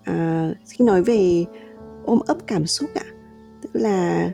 à, 0.03 0.49
khi 0.69 0.85
nói 0.85 1.03
về 1.03 1.45
ôm 2.05 2.19
ấp 2.27 2.37
cảm 2.47 2.67
xúc 2.67 2.89
ạ 2.93 3.05
tức 3.61 3.69
là 3.73 4.31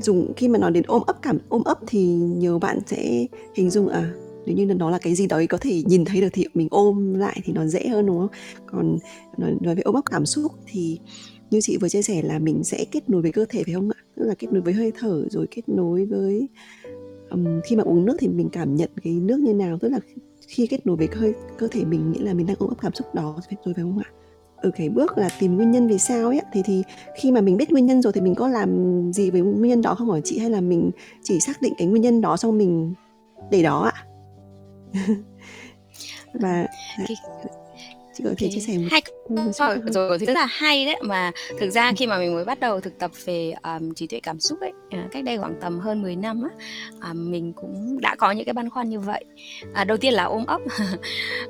dùng 0.00 0.32
khi 0.36 0.48
mà 0.48 0.58
nói 0.58 0.70
đến 0.70 0.84
ôm 0.86 1.02
ấp 1.06 1.22
cảm 1.22 1.38
ôm 1.48 1.64
ấp 1.64 1.78
thì 1.86 2.06
nhiều 2.14 2.58
bạn 2.58 2.78
sẽ 2.86 3.26
hình 3.54 3.70
dung 3.70 3.88
à 3.88 4.12
nếu 4.46 4.56
như 4.56 4.74
nó 4.74 4.90
là 4.90 4.98
cái 4.98 5.14
gì 5.14 5.26
đấy 5.26 5.46
có 5.46 5.58
thể 5.58 5.82
nhìn 5.86 6.04
thấy 6.04 6.20
được 6.20 6.28
thì 6.32 6.44
mình 6.54 6.68
ôm 6.70 7.14
lại 7.14 7.40
thì 7.44 7.52
nó 7.52 7.66
dễ 7.66 7.88
hơn 7.88 8.06
đúng 8.06 8.18
không? 8.18 8.30
Còn 8.66 8.98
nói, 9.38 9.56
nói 9.60 9.74
về 9.74 9.82
ôm 9.82 9.94
ấp 9.94 10.02
cảm 10.10 10.26
xúc 10.26 10.52
thì 10.66 10.98
như 11.50 11.60
chị 11.60 11.76
vừa 11.76 11.88
chia 11.88 12.02
sẻ 12.02 12.22
là 12.22 12.38
mình 12.38 12.64
sẽ 12.64 12.84
kết 12.90 13.10
nối 13.10 13.22
với 13.22 13.32
cơ 13.32 13.44
thể 13.48 13.62
phải 13.64 13.74
không 13.74 13.90
ạ? 13.90 14.00
Tức 14.16 14.24
là 14.24 14.34
kết 14.34 14.52
nối 14.52 14.62
với 14.62 14.72
hơi 14.72 14.92
thở 14.98 15.24
rồi 15.30 15.46
kết 15.50 15.68
nối 15.68 16.04
với 16.04 16.48
um, 17.30 17.60
khi 17.68 17.76
mà 17.76 17.82
uống 17.82 18.04
nước 18.04 18.16
thì 18.18 18.28
mình 18.28 18.48
cảm 18.52 18.76
nhận 18.76 18.90
cái 19.02 19.12
nước 19.12 19.40
như 19.40 19.54
nào? 19.54 19.78
Tức 19.78 19.88
là 19.88 19.98
khi 20.48 20.66
kết 20.66 20.86
nối 20.86 20.96
với 20.96 21.08
hơi 21.12 21.34
cơ 21.58 21.68
thể 21.68 21.84
mình 21.84 22.12
nghĩa 22.12 22.22
là 22.22 22.34
mình 22.34 22.46
đang 22.46 22.56
ôm 22.58 22.68
ấp 22.68 22.80
cảm 22.80 22.94
xúc 22.94 23.14
đó 23.14 23.36
rồi 23.64 23.74
phải 23.74 23.84
không 23.84 23.98
ạ? 23.98 24.10
Ở 24.56 24.70
cái 24.76 24.88
bước 24.88 25.18
là 25.18 25.28
tìm 25.40 25.56
nguyên 25.56 25.70
nhân 25.70 25.88
vì 25.88 25.98
sao 25.98 26.28
ấy 26.28 26.40
thì 26.52 26.62
thì 26.64 26.82
khi 27.20 27.32
mà 27.32 27.40
mình 27.40 27.56
biết 27.56 27.70
nguyên 27.70 27.86
nhân 27.86 28.02
rồi 28.02 28.12
thì 28.12 28.20
mình 28.20 28.34
có 28.34 28.48
làm 28.48 29.12
gì 29.12 29.30
với 29.30 29.40
nguyên 29.40 29.68
nhân 29.68 29.82
đó 29.82 29.94
không 29.94 30.10
hả 30.10 30.20
chị? 30.24 30.38
Hay 30.38 30.50
là 30.50 30.60
mình 30.60 30.90
chỉ 31.22 31.40
xác 31.40 31.62
định 31.62 31.72
cái 31.78 31.86
nguyên 31.86 32.02
nhân 32.02 32.20
đó 32.20 32.36
xong 32.36 32.58
mình 32.58 32.94
để 33.50 33.62
đó 33.62 33.80
ạ? 33.80 34.11
và 36.34 36.66
cái, 36.98 37.16
chị 38.14 38.24
có 38.24 38.30
thể 38.38 38.48
chia 38.52 38.60
sẻ 38.60 38.78
một 38.78 38.88
hai 38.90 39.02
rồi, 39.52 39.80
rồi 39.86 40.18
thì 40.18 40.26
rất 40.26 40.32
là 40.32 40.46
hay 40.50 40.86
đấy. 40.86 41.00
Mà 41.02 41.32
thực 41.60 41.70
ra 41.70 41.92
khi 41.96 42.06
mà 42.06 42.18
mình 42.18 42.34
mới 42.34 42.44
bắt 42.44 42.60
đầu 42.60 42.80
thực 42.80 42.98
tập 42.98 43.10
về 43.24 43.54
um, 43.62 43.94
trí 43.94 44.06
tuệ 44.06 44.20
cảm 44.20 44.40
xúc 44.40 44.60
ấy 44.60 44.72
à, 44.90 45.08
cách 45.12 45.24
đây 45.24 45.38
khoảng 45.38 45.54
tầm 45.60 45.80
hơn 45.80 46.02
10 46.02 46.16
năm 46.16 46.42
á 46.42 46.50
uh, 47.10 47.16
mình 47.16 47.52
cũng 47.52 48.00
đã 48.00 48.16
có 48.16 48.30
những 48.30 48.44
cái 48.44 48.52
băn 48.52 48.70
khoăn 48.70 48.88
như 48.88 49.00
vậy. 49.00 49.24
Uh, 49.80 49.86
đầu 49.86 49.96
tiên 49.96 50.14
là 50.14 50.24
ôm 50.24 50.46
ấp. 50.46 50.60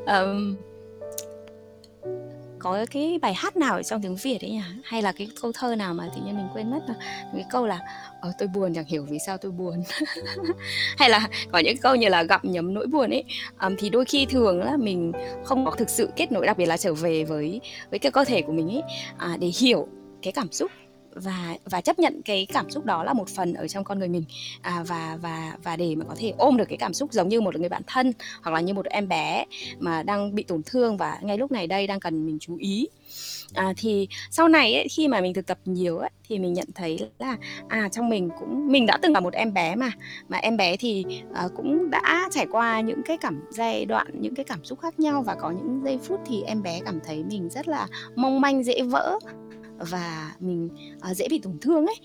Um, 0.07 0.57
có 2.63 2.87
cái 2.91 3.19
bài 3.23 3.35
hát 3.35 3.57
nào 3.57 3.75
ở 3.75 3.83
trong 3.83 4.03
tiếng 4.03 4.17
Việt 4.17 4.39
ấy 4.41 4.51
nhỉ? 4.51 4.61
Hay 4.85 5.03
là 5.03 5.13
cái 5.13 5.29
câu 5.43 5.53
thơ 5.53 5.75
nào 5.75 5.95
mà 5.95 6.09
tự 6.15 6.23
nhiên 6.25 6.37
mình 6.37 6.49
quên 6.55 6.71
mất 6.71 6.81
là 6.89 6.95
cái 7.33 7.45
câu 7.51 7.67
là 7.67 7.81
ờ, 8.21 8.33
tôi 8.39 8.49
buồn 8.49 8.75
chẳng 8.75 8.85
hiểu 8.85 9.07
vì 9.11 9.19
sao 9.27 9.39
tôi 9.39 9.53
buồn. 9.53 9.83
Hay 10.99 11.11
là 11.11 11.29
có 11.53 11.59
những 11.59 11.77
câu 11.79 11.97
như 11.97 12.09
là 12.09 12.23
gặm 12.23 12.41
nhấm 12.43 12.75
nỗi 12.75 12.87
buồn 12.87 13.11
ấy. 13.11 13.25
Um, 13.61 13.75
thì 13.79 13.91
đôi 13.91 14.05
khi 14.05 14.27
thường 14.27 14.61
là 14.61 14.77
mình 14.77 15.13
không 15.45 15.65
có 15.65 15.71
thực 15.71 15.91
sự 15.91 16.09
kết 16.17 16.33
nối 16.33 16.47
đặc 16.47 16.59
biệt 16.59 16.67
là 16.67 16.77
trở 16.77 16.95
về 16.95 17.25
với 17.25 17.61
với 17.91 17.99
cái 17.99 18.13
cơ 18.13 18.25
thể 18.25 18.43
của 18.43 18.53
mình 18.53 18.69
ấy 18.69 18.83
à, 19.19 19.37
để 19.41 19.51
hiểu 19.59 19.89
cái 20.23 20.33
cảm 20.33 20.53
xúc 20.53 20.71
và 21.15 21.57
và 21.65 21.81
chấp 21.81 21.99
nhận 21.99 22.23
cái 22.25 22.47
cảm 22.53 22.71
xúc 22.71 22.85
đó 22.85 23.05
là 23.05 23.13
một 23.13 23.29
phần 23.29 23.55
ở 23.55 23.69
trong 23.69 23.85
con 23.85 23.99
người 23.99 24.09
mình. 24.09 24.25
À, 24.63 24.85
và 24.87 25.19
và 25.23 25.57
và 25.63 25.77
để 25.77 25.95
mà 25.95 26.05
có 26.09 26.15
thể 26.19 26.33
ôm 26.39 26.57
được 26.57 26.65
cái 26.69 26.79
cảm 26.79 26.95
xúc 26.95 27.13
giống 27.13 27.29
như 27.29 27.41
một 27.41 27.57
người 27.57 27.69
bạn 27.69 27.83
thân 27.87 28.13
hoặc 28.43 28.53
là 28.53 28.61
như 28.61 28.75
một 28.75 28.87
em 28.87 29.09
bé 29.09 29.45
mà 29.79 30.03
đang 30.03 30.35
bị 30.35 30.43
tổn 30.43 30.63
thương 30.67 30.97
và 30.97 31.19
ngay 31.23 31.39
lúc 31.39 31.53
này 31.53 31.67
đây 31.67 31.87
đang 31.87 32.01
cần 32.01 32.27
mình 32.27 32.39
chú 32.41 32.57
ý. 32.57 32.89
À, 33.55 33.73
thì 33.77 34.09
sau 34.31 34.49
này 34.49 34.75
ấy, 34.75 34.89
khi 34.89 35.09
mà 35.09 35.21
mình 35.21 35.35
thực 35.35 35.47
tập 35.47 35.59
nhiều 35.65 35.99
ấy, 35.99 36.11
thì 36.29 36.39
mình 36.39 36.53
nhận 36.53 36.69
thấy 36.75 36.99
là 37.19 37.37
à 37.69 37.89
trong 37.93 38.09
mình 38.09 38.29
cũng 38.39 38.69
mình 38.73 38.87
đã 38.87 38.99
từng 39.03 39.13
là 39.13 39.21
một 39.21 39.33
em 39.33 39.55
bé 39.55 39.75
mà 39.75 39.91
mà 40.29 40.39
em 40.39 40.57
bé 40.57 40.77
thì 40.77 41.05
à, 41.35 41.49
cũng 41.57 41.91
đã 41.91 42.29
trải 42.33 42.47
qua 42.51 42.81
những 42.81 43.03
cái 43.03 43.17
cảm 43.17 43.45
giai 43.51 43.85
đoạn 43.85 44.07
những 44.21 44.35
cái 44.35 44.45
cảm 44.45 44.65
xúc 44.65 44.81
khác 44.81 45.01
nhau 45.01 45.23
và 45.23 45.35
có 45.35 45.51
những 45.51 45.81
giây 45.85 45.99
phút 46.03 46.21
thì 46.27 46.43
em 46.43 46.63
bé 46.63 46.81
cảm 46.85 47.01
thấy 47.05 47.25
mình 47.25 47.49
rất 47.49 47.69
là 47.69 47.87
mong 48.17 48.41
manh 48.41 48.65
dễ 48.65 48.83
vỡ 48.83 49.19
và 49.91 50.35
mình 50.41 50.69
uh, 51.11 51.17
dễ 51.17 51.29
bị 51.29 51.39
tổn 51.39 51.59
thương 51.61 51.87
ấy. 51.87 51.97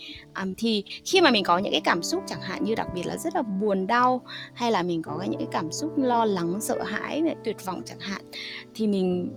Um, 0.42 0.54
thì 0.58 0.84
khi 1.06 1.22
mà 1.22 1.32
mình 1.32 1.44
có 1.44 1.58
những 1.58 1.72
cái 1.72 1.82
cảm 1.82 2.04
xúc 2.04 2.24
chẳng 2.28 2.42
hạn 2.42 2.64
như 2.64 2.76
đặc 2.76 2.88
biệt 2.96 3.06
là 3.06 3.18
rất 3.18 3.36
là 3.36 3.42
buồn 3.42 3.88
đau 3.88 4.22
hay 4.54 4.72
là 4.72 4.84
mình 4.84 5.02
có 5.02 5.24
những 5.30 5.40
cái 5.40 5.48
cảm 5.52 5.72
xúc 5.72 5.92
lo 5.98 6.26
lắng 6.26 6.62
sợ 6.62 6.84
hãi 6.84 7.24
tuyệt 7.44 7.66
vọng 7.66 7.82
chẳng 7.86 8.00
hạn 8.00 8.22
thì 8.76 8.88
mình 8.88 9.34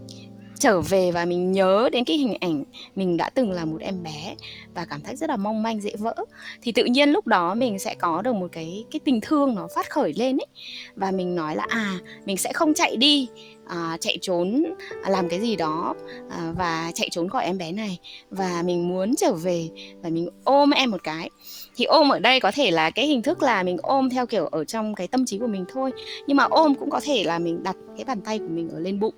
trở 0.61 0.81
về 0.81 1.13
và 1.13 1.25
mình 1.25 1.53
nhớ 1.53 1.89
đến 1.93 2.05
cái 2.05 2.17
hình 2.17 2.37
ảnh 2.41 2.65
mình 2.95 3.17
đã 3.17 3.31
từng 3.31 3.53
là 3.53 3.65
một 3.65 3.81
em 3.81 4.03
bé 4.03 4.35
và 4.75 4.85
cảm 4.85 5.01
thấy 5.01 5.17
rất 5.17 5.31
là 5.31 5.37
mong 5.37 5.63
manh 5.63 5.81
dễ 5.81 5.93
vỡ. 5.99 6.15
Thì 6.63 6.73
tự 6.73 6.85
nhiên 6.85 7.11
lúc 7.11 7.27
đó 7.27 7.55
mình 7.55 7.79
sẽ 7.79 7.95
có 7.95 8.23
được 8.23 8.33
một 8.33 8.49
cái 8.53 8.85
cái 8.91 9.01
tình 9.05 9.21
thương 9.21 9.55
nó 9.55 9.69
phát 9.75 9.91
khởi 9.91 10.13
lên 10.17 10.37
ấy. 10.37 10.47
Và 10.95 11.11
mình 11.11 11.35
nói 11.35 11.57
là 11.57 11.67
à 11.69 11.99
mình 12.25 12.37
sẽ 12.37 12.53
không 12.53 12.75
chạy 12.75 12.97
đi 12.97 13.29
à, 13.71 13.97
chạy 14.01 14.19
trốn 14.21 14.65
à, 15.03 15.11
làm 15.11 15.29
cái 15.29 15.41
gì 15.41 15.57
đó 15.57 15.95
à, 16.31 16.53
và 16.57 16.93
chạy 16.95 17.09
trốn 17.11 17.29
khỏi 17.29 17.45
em 17.45 17.59
bé 17.59 17.73
này. 17.73 17.99
Và 18.31 18.63
mình 18.63 18.89
muốn 18.89 19.17
trở 19.17 19.33
về 19.33 19.69
và 20.03 20.09
mình 20.09 20.29
ôm 20.45 20.71
em 20.71 20.91
một 20.91 21.05
cái. 21.05 21.31
Thì 21.77 21.85
ôm 21.85 22.09
ở 22.09 22.19
đây 22.19 22.41
có 22.41 22.51
thể 22.55 22.71
là 22.71 22.91
cái 22.91 23.07
hình 23.07 23.23
thức 23.23 23.43
là 23.43 23.63
mình 23.63 23.77
ôm 23.83 24.11
theo 24.11 24.27
kiểu 24.27 24.47
ở 24.47 24.65
trong 24.65 24.95
cái 24.95 25.09
tâm 25.09 25.27
trí 25.27 25.39
của 25.39 25.47
mình 25.47 25.65
thôi. 25.73 25.91
Nhưng 26.27 26.37
mà 26.37 26.45
ôm 26.45 26.75
cũng 26.75 26.91
có 26.91 27.01
thể 27.05 27.25
là 27.25 27.39
mình 27.39 27.63
đặt 27.63 27.77
cái 27.97 28.05
bàn 28.05 28.21
tay 28.21 28.39
của 28.39 28.49
mình 28.49 28.69
ở 28.71 28.81
lên 28.81 29.01
bụng. 29.01 29.15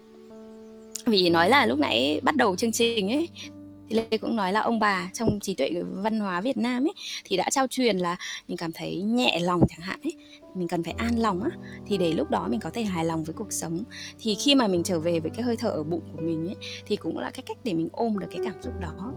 Vì 1.07 1.31
nói 1.31 1.49
là 1.49 1.67
lúc 1.67 1.79
nãy 1.79 2.21
bắt 2.23 2.37
đầu 2.37 2.57
chương 2.57 2.73
trình 2.73 3.13
ấy 3.13 3.29
thì 3.89 3.97
lê 3.97 4.19
cũng 4.19 4.37
nói 4.37 4.53
là 4.53 4.61
ông 4.61 4.79
bà 4.79 5.11
trong 5.13 5.41
trí 5.41 5.55
tuệ 5.55 5.71
văn 5.93 6.21
hóa 6.21 6.41
việt 6.41 6.57
nam 6.57 6.85
ấy 6.85 6.93
thì 7.25 7.37
đã 7.37 7.51
trao 7.51 7.67
truyền 7.67 7.99
là 7.99 8.17
mình 8.49 8.57
cảm 8.57 8.73
thấy 8.73 8.97
nhẹ 8.97 9.41
lòng 9.43 9.61
chẳng 9.69 9.81
hạn 9.81 10.01
ấy 10.05 10.13
mình 10.55 10.69
cần 10.69 10.83
phải 10.83 10.95
an 10.99 11.19
lòng 11.19 11.43
á 11.43 11.51
thì 11.87 11.99
để 11.99 12.13
lúc 12.13 12.31
đó 12.31 12.49
mình 12.49 12.61
có 12.61 12.71
thể 12.71 12.83
hài 12.83 13.05
lòng 13.05 13.25
với 13.25 13.35
cuộc 13.35 13.53
sống. 13.53 13.85
Thì 14.19 14.35
khi 14.35 14.55
mà 14.55 14.67
mình 14.67 14.83
trở 14.83 15.01
về 15.01 15.21
với 15.21 15.31
cái 15.31 15.43
hơi 15.43 15.57
thở 15.57 15.69
ở 15.69 15.83
bụng 15.83 16.03
của 16.13 16.23
mình 16.23 16.47
ấy 16.47 16.57
thì 16.87 16.97
cũng 16.97 17.19
là 17.19 17.31
cái 17.31 17.43
cách 17.47 17.59
để 17.65 17.75
mình 17.75 17.89
ôm 17.93 18.19
được 18.19 18.27
cái 18.31 18.41
cảm 18.45 18.63
xúc 18.63 18.73
đó. 18.81 19.13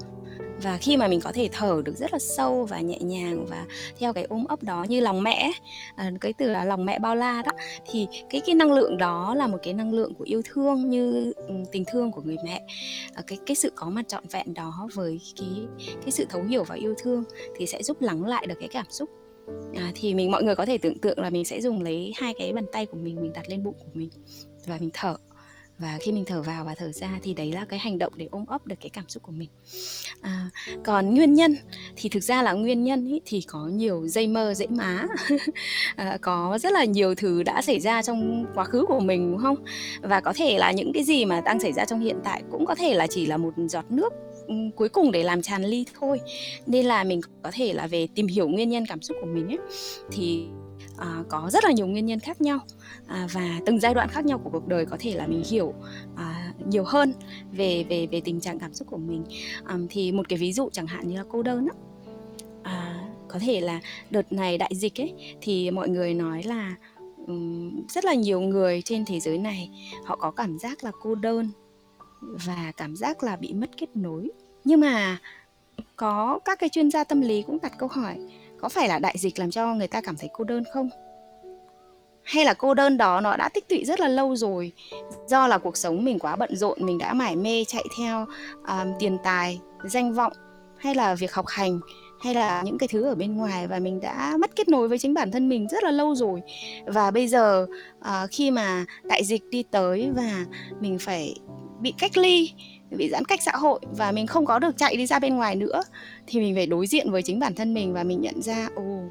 Và 0.64 0.78
khi 0.78 0.98
mà 0.98 1.08
mình 1.08 1.22
có 1.22 1.32
thể 1.32 1.50
thở 1.52 1.82
được 1.86 1.98
rất 1.98 2.14
là 2.14 2.20
sâu 2.20 2.66
và 2.66 2.80
nhẹ 2.80 3.00
nhàng 3.00 3.46
và 3.50 3.66
theo 4.00 4.14
cái 4.14 4.24
ôm 4.24 4.46
ấp 4.46 4.64
đó 4.64 4.86
như 4.90 5.00
lòng 5.00 5.24
mẹ 5.24 5.52
à, 5.96 6.12
cái 6.22 6.34
từ 6.34 6.50
là 6.50 6.66
lòng 6.66 6.86
mẹ 6.86 7.00
bao 7.00 7.16
la 7.16 7.42
đó 7.42 7.52
thì 7.92 8.08
cái 8.30 8.42
cái 8.46 8.56
năng 8.56 8.72
lượng 8.72 8.98
đó 8.98 9.36
là 9.36 9.48
một 9.48 9.58
cái 9.64 9.74
năng 9.74 9.94
lượng 9.94 10.14
của 10.14 10.24
yêu 10.24 10.42
thương 10.46 10.90
như 10.90 11.34
ừ, 11.36 11.56
tình 11.72 11.84
thương 11.88 12.12
của 12.12 12.22
người 12.22 12.38
mẹ. 12.46 12.62
À, 13.14 13.24
cái 13.28 13.38
cái 13.46 13.56
sự 13.56 13.72
có 13.76 13.90
mặt 13.90 14.08
trọn 14.08 14.24
vẹn 14.32 14.54
đó 14.54 14.88
với 14.94 15.22
cái 15.38 15.50
cái 16.02 16.12
sự 16.12 16.26
thấu 16.30 16.44
hiểu 16.44 16.64
và 16.64 16.76
yêu 16.76 16.94
thương 17.04 17.24
thì 17.58 17.66
sẽ 17.66 17.84
giúp 17.84 18.02
lắng 18.02 18.26
lại 18.26 18.48
được 18.48 18.56
cái 18.60 18.70
cảm 18.70 18.86
xúc 18.90 19.10
à, 19.76 19.92
thì 19.96 20.14
mình 20.14 20.32
mọi 20.32 20.44
người 20.44 20.56
có 20.56 20.66
thể 20.66 20.78
tưởng 20.78 21.00
tượng 21.00 21.20
là 21.20 21.30
mình 21.30 21.46
sẽ 21.46 21.62
dùng 21.62 21.82
lấy 21.82 22.14
hai 22.16 22.34
cái 22.40 22.54
bàn 22.54 22.66
tay 22.72 22.86
của 22.86 22.98
mình 22.98 23.16
mình 23.22 23.34
đặt 23.34 23.50
lên 23.50 23.64
bụng 23.64 23.76
của 23.80 23.92
mình 23.94 24.10
và 24.66 24.78
mình 24.80 24.90
thở. 24.94 25.16
Và 25.80 25.98
khi 26.02 26.12
mình 26.12 26.26
thở 26.26 26.42
vào 26.42 26.66
và 26.66 26.76
thở 26.76 26.92
ra 26.92 27.20
thì 27.24 27.34
đấy 27.34 27.52
là 27.52 27.66
cái 27.66 27.80
hành 27.80 27.98
động 27.98 28.14
để 28.16 28.28
ôm 28.32 28.46
ấp 28.46 28.68
được 28.68 28.76
cái 28.82 28.90
cảm 28.90 29.04
xúc 29.08 29.24
của 29.24 29.32
mình. 29.32 29.50
À, 30.22 30.50
còn 30.84 31.16
nguyên 31.16 31.34
nhân 31.34 31.56
thì 31.96 32.10
thực 32.10 32.24
ra 32.24 32.44
là 32.44 32.54
nguyên 32.54 32.84
nhân 32.84 33.08
ý, 33.08 33.22
thì 33.26 33.42
có 33.48 33.68
nhiều 33.68 34.08
dây 34.08 34.28
mơ 34.28 34.54
dễ 34.54 34.68
má. 34.68 35.08
À, 35.96 36.18
có 36.22 36.58
rất 36.62 36.74
là 36.74 36.86
nhiều 36.86 37.16
thứ 37.16 37.44
đã 37.44 37.62
xảy 37.62 37.80
ra 37.80 38.02
trong 38.02 38.46
quá 38.56 38.64
khứ 38.64 38.86
của 38.88 39.00
mình 39.00 39.32
đúng 39.32 39.42
không? 39.42 39.56
Và 40.02 40.22
có 40.22 40.34
thể 40.36 40.58
là 40.58 40.72
những 40.72 40.92
cái 40.94 41.04
gì 41.04 41.26
mà 41.26 41.42
đang 41.42 41.60
xảy 41.60 41.74
ra 41.74 41.86
trong 41.86 42.00
hiện 42.00 42.18
tại 42.24 42.44
cũng 42.52 42.66
có 42.66 42.76
thể 42.76 42.94
là 42.94 43.08
chỉ 43.08 43.26
là 43.26 43.38
một 43.38 43.54
giọt 43.70 43.86
nước 43.90 44.14
Ừ, 44.48 44.56
cuối 44.76 44.90
cùng 44.90 45.12
để 45.12 45.24
làm 45.24 45.42
tràn 45.42 45.64
ly 45.64 45.86
thôi. 46.00 46.22
Nên 46.66 46.86
là 46.86 47.04
mình 47.04 47.22
có 47.44 47.52
thể 47.54 47.74
là 47.74 47.88
về 47.88 48.08
tìm 48.16 48.28
hiểu 48.28 48.48
nguyên 48.48 48.70
nhân 48.70 48.86
cảm 48.86 49.02
xúc 49.02 49.18
của 49.22 49.28
mình 49.28 49.48
ấy. 49.48 49.60
Thì 50.12 50.46
à, 50.98 51.24
có 51.30 51.50
rất 51.52 51.64
là 51.64 51.72
nhiều 51.72 51.88
nguyên 51.88 52.06
nhân 52.06 52.20
khác 52.20 52.42
nhau. 52.42 52.60
À, 53.08 53.28
và 53.34 53.60
từng 53.66 53.80
giai 53.80 53.94
đoạn 53.94 54.10
khác 54.10 54.26
nhau 54.26 54.38
của 54.44 54.50
cuộc 54.50 54.68
đời 54.68 54.86
có 54.86 54.98
thể 55.00 55.14
là 55.14 55.28
mình 55.28 55.44
hiểu 55.50 55.74
à, 56.16 56.54
nhiều 56.68 56.84
hơn 56.84 57.14
về 57.52 57.86
về 57.90 58.08
về 58.12 58.22
tình 58.22 58.40
trạng 58.40 58.60
cảm 58.60 58.74
xúc 58.74 58.88
của 58.92 58.98
mình. 58.98 59.24
À, 59.64 59.78
thì 59.90 60.12
một 60.12 60.30
cái 60.30 60.40
ví 60.40 60.54
dụ 60.54 60.70
chẳng 60.72 60.88
hạn 60.88 61.08
như 61.08 61.18
là 61.18 61.24
cô 61.30 61.44
đơn 61.44 61.68
á. 61.68 61.76
À, 62.64 63.08
có 63.28 63.40
thể 63.40 63.62
là 63.62 63.82
đợt 64.10 64.32
này 64.34 64.58
đại 64.58 64.72
dịch 64.76 65.02
ấy 65.02 65.14
thì 65.42 65.72
mọi 65.72 65.90
người 65.90 66.14
nói 66.14 66.44
là 66.44 66.76
um, 67.28 67.86
rất 67.88 68.06
là 68.06 68.14
nhiều 68.14 68.42
người 68.42 68.82
trên 68.82 69.06
thế 69.06 69.20
giới 69.20 69.38
này 69.38 69.70
họ 70.06 70.16
có 70.16 70.32
cảm 70.32 70.60
giác 70.60 70.84
là 70.84 70.92
cô 71.02 71.16
đơn 71.16 71.50
và 72.46 72.72
cảm 72.78 72.96
giác 72.96 73.24
là 73.24 73.36
bị 73.36 73.54
mất 73.54 73.70
kết 73.78 73.96
nối. 73.96 74.32
Nhưng 74.64 74.80
mà 74.80 75.18
có 75.96 76.40
các 76.46 76.60
cái 76.60 76.70
chuyên 76.70 76.92
gia 76.92 77.04
tâm 77.04 77.22
lý 77.22 77.42
cũng 77.42 77.58
đặt 77.62 77.74
câu 77.78 77.90
hỏi 77.90 78.18
có 78.60 78.70
phải 78.70 78.88
là 78.88 79.00
đại 79.00 79.16
dịch 79.18 79.40
làm 79.40 79.52
cho 79.52 79.74
người 79.74 79.88
ta 79.88 80.02
cảm 80.02 80.16
thấy 80.18 80.30
cô 80.34 80.44
đơn 80.44 80.64
không? 80.74 80.90
Hay 82.24 82.46
là 82.46 82.54
cô 82.54 82.74
đơn 82.74 82.98
đó 82.98 83.22
nó 83.22 83.38
đã 83.38 83.50
tích 83.50 83.70
tụy 83.70 83.86
rất 83.86 84.00
là 84.00 84.08
lâu 84.08 84.36
rồi 84.36 84.72
do 85.28 85.48
là 85.48 85.58
cuộc 85.58 85.78
sống 85.78 86.06
mình 86.06 86.20
quá 86.20 86.36
bận 86.36 86.56
rộn 86.56 86.78
mình 86.82 86.98
đã 86.98 87.14
mải 87.14 87.36
mê 87.36 87.64
chạy 87.68 87.84
theo 87.98 88.26
um, 88.68 88.94
tiền 89.00 89.18
tài 89.24 89.60
danh 89.84 90.14
vọng 90.14 90.34
hay 90.78 90.96
là 90.96 91.16
việc 91.16 91.34
học 91.34 91.46
hành 91.48 91.80
hay 92.20 92.34
là 92.34 92.62
những 92.62 92.78
cái 92.78 92.88
thứ 92.88 93.04
ở 93.04 93.16
bên 93.16 93.38
ngoài 93.38 93.68
và 93.68 93.80
mình 93.80 94.00
đã 94.00 94.38
mất 94.40 94.56
kết 94.56 94.68
nối 94.68 94.88
với 94.88 95.00
chính 95.00 95.14
bản 95.14 95.32
thân 95.32 95.50
mình 95.50 95.68
rất 95.68 95.84
là 95.84 95.92
lâu 95.92 96.16
rồi. 96.16 96.42
Và 96.86 97.12
bây 97.12 97.28
giờ 97.28 97.68
uh, 98.00 98.30
khi 98.32 98.52
mà 98.52 98.86
đại 99.04 99.24
dịch 99.24 99.44
đi 99.50 99.64
tới 99.64 100.12
và 100.16 100.46
mình 100.80 101.00
phải 101.00 101.36
bị 101.82 101.94
cách 101.98 102.18
ly 102.18 102.52
bị 102.92 103.10
giãn 103.10 103.26
cách 103.26 103.40
xã 103.42 103.52
hội 103.52 103.80
và 103.98 104.12
mình 104.12 104.28
không 104.28 104.46
có 104.46 104.60
được 104.60 104.78
chạy 104.78 104.96
đi 104.96 105.06
ra 105.06 105.20
bên 105.20 105.36
ngoài 105.36 105.56
nữa 105.56 105.82
thì 106.28 106.40
mình 106.40 106.56
phải 106.56 106.66
đối 106.66 106.88
diện 106.88 107.12
với 107.12 107.22
chính 107.22 107.40
bản 107.40 107.56
thân 107.56 107.74
mình 107.74 107.94
và 107.94 108.04
mình 108.04 108.22
nhận 108.22 108.42
ra 108.42 108.70
ồ 108.76 109.02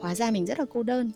hóa 0.00 0.14
ra 0.14 0.30
mình 0.30 0.46
rất 0.46 0.58
là 0.58 0.64
cô 0.72 0.82
đơn. 0.82 1.10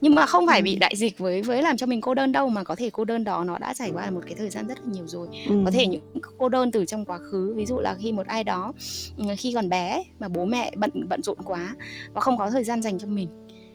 Nhưng 0.00 0.14
mà 0.14 0.26
không 0.26 0.46
phải 0.46 0.62
bị 0.62 0.76
đại 0.76 0.96
dịch 0.96 1.18
với 1.18 1.42
với 1.42 1.62
làm 1.62 1.76
cho 1.76 1.86
mình 1.86 2.00
cô 2.00 2.14
đơn 2.14 2.32
đâu 2.32 2.48
mà 2.48 2.64
có 2.64 2.76
thể 2.76 2.90
cô 2.90 3.04
đơn 3.04 3.24
đó 3.24 3.44
nó 3.44 3.58
đã 3.58 3.74
trải 3.74 3.90
qua 3.94 4.10
một 4.10 4.20
cái 4.26 4.34
thời 4.34 4.50
gian 4.50 4.66
rất 4.66 4.78
là 4.78 4.92
nhiều 4.92 5.06
rồi. 5.06 5.28
Ừ. 5.48 5.62
có 5.64 5.70
thể 5.70 5.86
những 5.86 6.02
cô 6.38 6.48
đơn 6.48 6.70
từ 6.70 6.84
trong 6.84 7.04
quá 7.04 7.18
khứ 7.18 7.54
ví 7.56 7.66
dụ 7.66 7.78
là 7.78 7.94
khi 7.94 8.12
một 8.12 8.26
ai 8.26 8.44
đó 8.44 8.72
khi 9.38 9.52
còn 9.54 9.68
bé 9.68 10.04
mà 10.18 10.28
bố 10.28 10.44
mẹ 10.44 10.72
bận 10.76 10.90
bận 11.08 11.22
rộn 11.22 11.38
quá 11.44 11.74
và 12.14 12.20
không 12.20 12.38
có 12.38 12.50
thời 12.50 12.64
gian 12.64 12.82
dành 12.82 12.98
cho 12.98 13.06
mình 13.06 13.28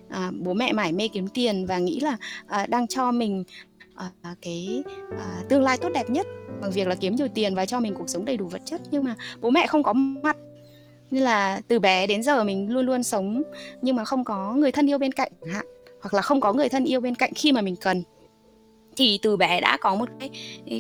à, 0.10 0.32
bố 0.40 0.54
mẹ 0.54 0.74
mải 0.74 0.92
mê 0.92 1.08
kiếm 1.08 1.28
tiền 1.28 1.66
và 1.66 1.78
nghĩ 1.78 2.00
là 2.00 2.18
à, 2.48 2.66
đang 2.66 2.88
cho 2.88 3.12
mình 3.12 3.44
uh, 3.96 4.38
cái 4.42 4.84
uh, 5.14 5.50
tương 5.50 5.64
lai 5.64 5.78
tốt 5.78 5.90
đẹp 5.94 6.10
nhất 6.10 6.28
bằng 6.62 6.72
việc 6.72 6.88
là 6.88 6.96
kiếm 6.96 7.16
nhiều 7.16 7.28
tiền 7.34 7.56
và 7.56 7.66
cho 7.66 7.80
mình 7.80 7.94
cuộc 7.94 8.10
sống 8.10 8.26
đầy 8.26 8.38
đủ 8.38 8.48
vật 8.48 8.62
chất. 8.66 8.82
Nhưng 8.92 9.04
mà 9.04 9.16
bố 9.42 9.50
mẹ 9.50 9.68
không 9.68 9.84
có 9.84 9.94
mặt. 9.94 10.38
Nên 11.12 11.24
là 11.24 11.62
từ 11.68 11.80
bé 11.80 12.08
đến 12.08 12.24
giờ 12.24 12.44
mình 12.44 12.72
luôn 12.72 12.86
luôn 12.86 13.04
sống 13.04 13.44
nhưng 13.82 13.96
mà 13.96 14.06
không 14.06 14.24
có 14.24 14.54
người 14.54 14.72
thân 14.72 14.90
yêu 14.90 14.98
bên 14.98 15.12
cạnh 15.12 15.32
hạn 15.54 15.66
hoặc 16.02 16.14
là 16.14 16.22
không 16.22 16.42
có 16.42 16.54
người 16.54 16.70
thân 16.70 16.86
yêu 16.86 17.02
bên 17.02 17.16
cạnh 17.16 17.32
khi 17.36 17.52
mà 17.52 17.62
mình 17.62 17.76
cần. 17.76 18.04
Thì 18.96 19.20
từ 19.22 19.38
bé 19.38 19.62
đã 19.62 19.78
có 19.82 19.96
một 19.96 20.10
cái 20.20 20.30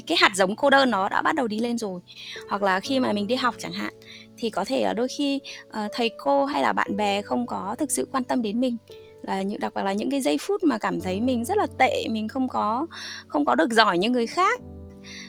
cái 0.07 0.17
hạt 0.21 0.31
giống 0.35 0.55
cô 0.55 0.69
đơn 0.69 0.91
nó 0.91 1.09
đã 1.09 1.21
bắt 1.21 1.35
đầu 1.35 1.47
đi 1.47 1.59
lên 1.59 1.77
rồi. 1.77 2.01
Hoặc 2.49 2.63
là 2.63 2.79
khi 2.79 2.99
mà 2.99 3.13
mình 3.13 3.27
đi 3.27 3.35
học 3.35 3.55
chẳng 3.57 3.71
hạn 3.71 3.93
thì 4.37 4.49
có 4.49 4.65
thể 4.65 4.83
là 4.83 4.93
đôi 4.93 5.07
khi 5.07 5.39
uh, 5.67 5.91
thầy 5.93 6.11
cô 6.17 6.45
hay 6.45 6.61
là 6.61 6.73
bạn 6.73 6.97
bè 6.97 7.21
không 7.21 7.47
có 7.47 7.75
thực 7.79 7.91
sự 7.91 8.07
quan 8.11 8.23
tâm 8.23 8.41
đến 8.41 8.59
mình 8.59 8.77
là 9.23 9.41
những 9.41 9.59
đặc 9.59 9.73
biệt 9.75 9.83
là 9.83 9.93
những 9.93 10.11
cái 10.11 10.21
giây 10.21 10.37
phút 10.41 10.63
mà 10.63 10.77
cảm 10.77 11.01
thấy 11.01 11.21
mình 11.21 11.45
rất 11.45 11.57
là 11.57 11.67
tệ 11.77 12.07
mình 12.09 12.27
không 12.27 12.47
có 12.47 12.87
không 13.27 13.45
có 13.45 13.55
được 13.55 13.71
giỏi 13.71 13.97
như 13.97 14.09
người 14.09 14.27
khác. 14.27 14.61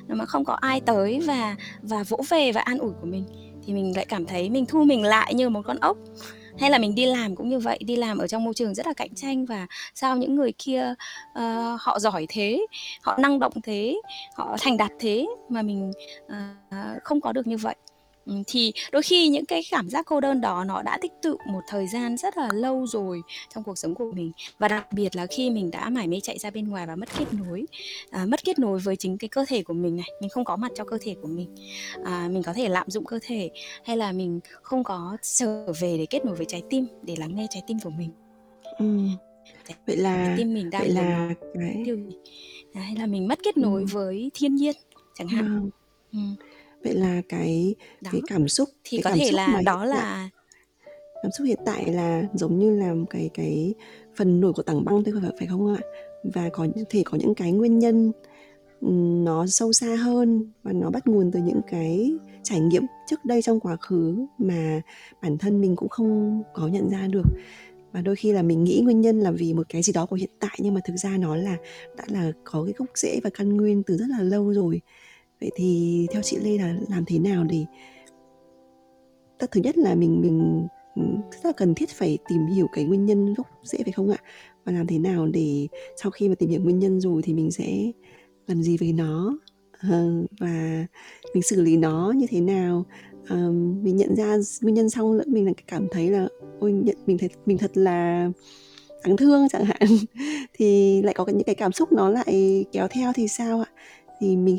Mà 0.09 0.27
không 0.27 0.45
có 0.45 0.55
ai 0.55 0.81
tới 0.81 1.21
và 1.27 1.57
và 1.83 2.03
vỗ 2.09 2.21
về 2.29 2.53
và 2.53 2.61
an 2.61 2.79
ủi 2.79 2.93
của 3.01 3.07
mình 3.07 3.25
thì 3.67 3.73
mình 3.73 3.93
lại 3.97 4.07
cảm 4.09 4.27
thấy 4.27 4.51
mình 4.51 4.67
thu 4.67 4.85
mình 4.85 5.03
lại 5.03 5.35
như 5.35 5.49
một 5.49 5.63
con 5.65 5.77
ốc. 5.81 5.97
Hay 6.59 6.71
là 6.71 6.79
mình 6.79 6.95
đi 6.95 7.07
làm 7.07 7.37
cũng 7.37 7.49
như 7.49 7.59
vậy 7.59 7.79
đi 7.87 7.97
làm 7.97 8.19
ở 8.19 8.27
trong 8.27 8.45
môi 8.45 8.55
trường 8.55 8.75
rất 8.75 8.87
là 8.87 8.93
cạnh 8.93 9.15
tranh 9.15 9.47
và 9.47 9.67
sao 9.95 10.17
những 10.17 10.35
người 10.35 10.53
kia 10.59 10.95
uh, 11.31 11.81
họ 11.81 11.99
giỏi 11.99 12.27
thế 12.29 12.67
họ 13.03 13.17
năng 13.19 13.39
động 13.39 13.53
thế 13.63 14.01
họ 14.35 14.57
thành 14.61 14.77
đạt 14.77 14.91
thế 14.99 15.27
mà 15.49 15.63
mình 15.63 15.91
uh, 16.27 17.03
không 17.05 17.21
có 17.21 17.33
được 17.33 17.47
như 17.47 17.57
vậy 17.57 17.77
thì 18.47 18.73
đôi 18.93 19.03
khi 19.03 19.29
những 19.29 19.47
cái 19.47 19.63
cảm 19.71 19.89
giác 19.89 20.07
cô 20.07 20.21
đơn 20.21 20.41
đó 20.41 20.65
nó 20.65 20.83
đã 20.83 20.99
tích 21.01 21.13
tụ 21.23 21.37
một 21.47 21.61
thời 21.69 21.87
gian 21.87 22.17
rất 22.17 22.37
là 22.37 22.49
lâu 22.53 22.87
rồi 22.87 23.23
trong 23.55 23.65
cuộc 23.65 23.79
sống 23.79 23.95
của 23.95 24.13
mình 24.13 24.33
và 24.59 24.69
đặc 24.69 24.93
biệt 24.93 25.17
là 25.17 25.27
khi 25.27 25.51
mình 25.51 25.71
đã 25.71 25.89
mải 25.89 26.09
mê 26.09 26.21
chạy 26.23 26.39
ra 26.39 26.51
bên 26.51 26.69
ngoài 26.69 26.87
và 26.87 26.97
mất 26.97 27.09
kết 27.19 27.25
nối 27.33 27.65
à, 28.11 28.27
mất 28.27 28.45
kết 28.45 28.59
nối 28.59 28.79
với 28.79 28.97
chính 28.97 29.19
cái 29.19 29.29
cơ 29.29 29.45
thể 29.49 29.63
của 29.63 29.75
mình 29.75 29.97
này 29.97 30.09
mình 30.21 30.31
không 30.31 30.45
có 30.45 30.57
mặt 30.57 30.73
cho 30.75 30.85
cơ 30.85 30.99
thể 31.01 31.17
của 31.23 31.29
mình 31.29 31.55
à, 32.05 32.29
mình 32.33 32.43
có 32.43 32.53
thể 32.53 32.69
lạm 32.69 32.91
dụng 32.91 33.05
cơ 33.05 33.19
thể 33.23 33.51
hay 33.85 33.97
là 33.97 34.13
mình 34.13 34.41
không 34.63 34.85
có 34.85 35.17
trở 35.23 35.73
về 35.81 35.97
để 35.99 36.07
kết 36.11 36.25
nối 36.25 36.37
với 36.37 36.47
trái 36.47 36.63
tim 36.71 36.87
để 37.03 37.17
lắng 37.19 37.35
nghe 37.35 37.47
trái 37.51 37.63
tim 37.67 37.79
của 37.85 37.91
mình 37.91 38.11
ừ. 38.79 38.99
vậy 39.87 39.97
là 39.97 40.25
trái 40.27 40.35
tim 40.37 40.55
mình 40.55 40.71
đang 40.71 40.83
vậy 40.83 40.91
là 40.91 41.35
cái 41.55 41.83
điều 41.85 41.97
gì 41.97 42.17
à, 42.75 42.81
hay 42.81 42.97
là 42.97 43.07
mình 43.07 43.29
mất 43.29 43.39
kết 43.45 43.57
nối 43.57 43.81
ừ. 43.81 43.87
với 43.91 44.31
thiên 44.35 44.55
nhiên 44.55 44.75
chẳng 45.15 45.29
hạn 45.29 45.61
ừ. 45.63 45.71
Ừ 46.13 46.45
vậy 46.85 46.95
là 46.95 47.23
cái 47.29 47.75
đó. 48.01 48.11
cái 48.13 48.21
cảm 48.27 48.49
xúc 48.49 48.69
thì 48.85 48.97
cái 48.97 49.03
có 49.03 49.11
cảm 49.11 49.19
thể 49.19 49.25
xúc 49.25 49.35
là 49.37 49.63
đó 49.65 49.85
là 49.85 50.31
cảm 51.23 51.33
xúc 51.39 51.47
hiện 51.47 51.59
tại 51.67 51.93
là 51.93 52.23
giống 52.35 52.59
như 52.59 52.77
là 52.77 52.95
cái 53.11 53.31
cái 53.35 53.75
phần 54.17 54.41
nổi 54.41 54.53
của 54.53 54.63
tảng 54.63 54.85
băng 54.85 55.05
thôi 55.05 55.15
phải 55.23 55.31
phải 55.39 55.49
không 55.49 55.75
ạ? 55.75 55.81
Và 56.35 56.49
có 56.53 56.67
thể 56.91 57.03
có 57.05 57.19
những 57.19 57.35
cái 57.35 57.53
nguyên 57.53 57.79
nhân 57.79 58.13
nó 59.25 59.47
sâu 59.47 59.73
xa 59.73 59.97
hơn 59.97 60.53
và 60.63 60.73
nó 60.73 60.91
bắt 60.91 61.07
nguồn 61.07 61.31
từ 61.31 61.41
những 61.41 61.61
cái 61.71 62.13
trải 62.43 62.61
nghiệm 62.61 62.83
trước 63.07 63.25
đây 63.25 63.43
trong 63.43 63.61
quá 63.61 63.77
khứ 63.77 64.27
mà 64.39 64.81
bản 65.23 65.39
thân 65.39 65.61
mình 65.61 65.77
cũng 65.77 65.89
không 65.89 66.43
có 66.55 66.69
nhận 66.69 66.91
ra 66.91 67.07
được. 67.07 67.27
Và 67.93 68.01
đôi 68.01 68.17
khi 68.17 68.33
là 68.33 68.43
mình 68.43 68.65
nghĩ 68.65 68.81
nguyên 68.85 69.01
nhân 69.01 69.21
là 69.21 69.31
vì 69.31 69.55
một 69.55 69.67
cái 69.69 69.83
gì 69.83 69.93
đó 69.93 70.07
của 70.07 70.17
hiện 70.17 70.31
tại 70.41 70.59
nhưng 70.61 70.75
mà 70.75 70.81
thực 70.85 70.97
ra 70.97 71.17
nó 71.19 71.37
là 71.37 71.57
đã 71.97 72.05
là 72.09 72.33
có 72.45 72.65
cái 72.65 72.75
gốc 72.77 72.89
rễ 72.95 73.21
và 73.25 73.31
căn 73.31 73.57
nguyên 73.57 73.83
từ 73.83 73.97
rất 73.97 74.07
là 74.09 74.23
lâu 74.23 74.53
rồi 74.53 74.81
vậy 75.45 75.51
thì 75.55 76.07
theo 76.11 76.23
chị 76.23 76.37
lê 76.37 76.59
là 76.59 76.75
làm 76.89 77.05
thế 77.05 77.19
nào 77.19 77.45
để 77.45 77.65
ta 79.39 79.47
thứ 79.51 79.61
nhất 79.61 79.79
là 79.79 79.95
mình 79.95 80.21
mình 80.21 80.67
rất 81.31 81.45
là 81.45 81.53
cần 81.57 81.75
thiết 81.75 81.89
phải 81.91 82.19
tìm 82.29 82.47
hiểu 82.47 82.67
cái 82.73 82.85
nguyên 82.85 83.07
nhân 83.07 83.35
gốc 83.35 83.47
rễ 83.63 83.79
phải 83.83 83.93
không 83.93 84.11
ạ? 84.11 84.17
Và 84.65 84.73
làm 84.73 84.87
thế 84.87 84.99
nào 84.99 85.27
để 85.27 85.69
sau 86.03 86.11
khi 86.11 86.29
mà 86.29 86.35
tìm 86.35 86.51
hiểu 86.51 86.61
nguyên 86.61 86.79
nhân 86.79 87.01
rồi 87.01 87.23
thì 87.23 87.35
mình 87.35 87.51
sẽ 87.51 87.91
làm 88.47 88.63
gì 88.63 88.77
với 88.77 88.93
nó? 88.93 89.39
Ờ, 89.91 90.25
và 90.41 90.87
mình 91.35 91.43
xử 91.43 91.63
lý 91.63 91.77
nó 91.77 92.13
như 92.17 92.27
thế 92.31 92.41
nào? 92.41 92.85
Ờ, 93.29 93.51
mình 93.83 93.97
nhận 93.97 94.17
ra 94.17 94.37
nguyên 94.63 94.75
nhân 94.75 94.91
xong 94.91 95.13
lẫn 95.13 95.33
mình 95.33 95.53
cảm 95.67 95.87
thấy 95.91 96.11
là, 96.11 96.29
ôi, 96.61 96.73
nhận, 96.73 96.97
mình 97.07 97.19
thấy 97.19 97.29
mình 97.47 97.59
thật 97.59 97.71
là 97.75 98.31
đáng 99.05 99.17
thương 99.17 99.49
chẳng 99.49 99.65
hạn. 99.65 99.89
Thì 100.55 101.03
lại 101.03 101.15
có 101.15 101.27
những 101.27 101.45
cái 101.45 101.55
cảm 101.55 101.73
xúc 101.73 101.93
nó 101.93 102.09
lại 102.09 102.65
kéo 102.73 102.89
theo 102.89 103.13
thì 103.13 103.29
sao 103.29 103.61
ạ? 103.61 103.71
Thì 104.21 104.37
mình 104.37 104.59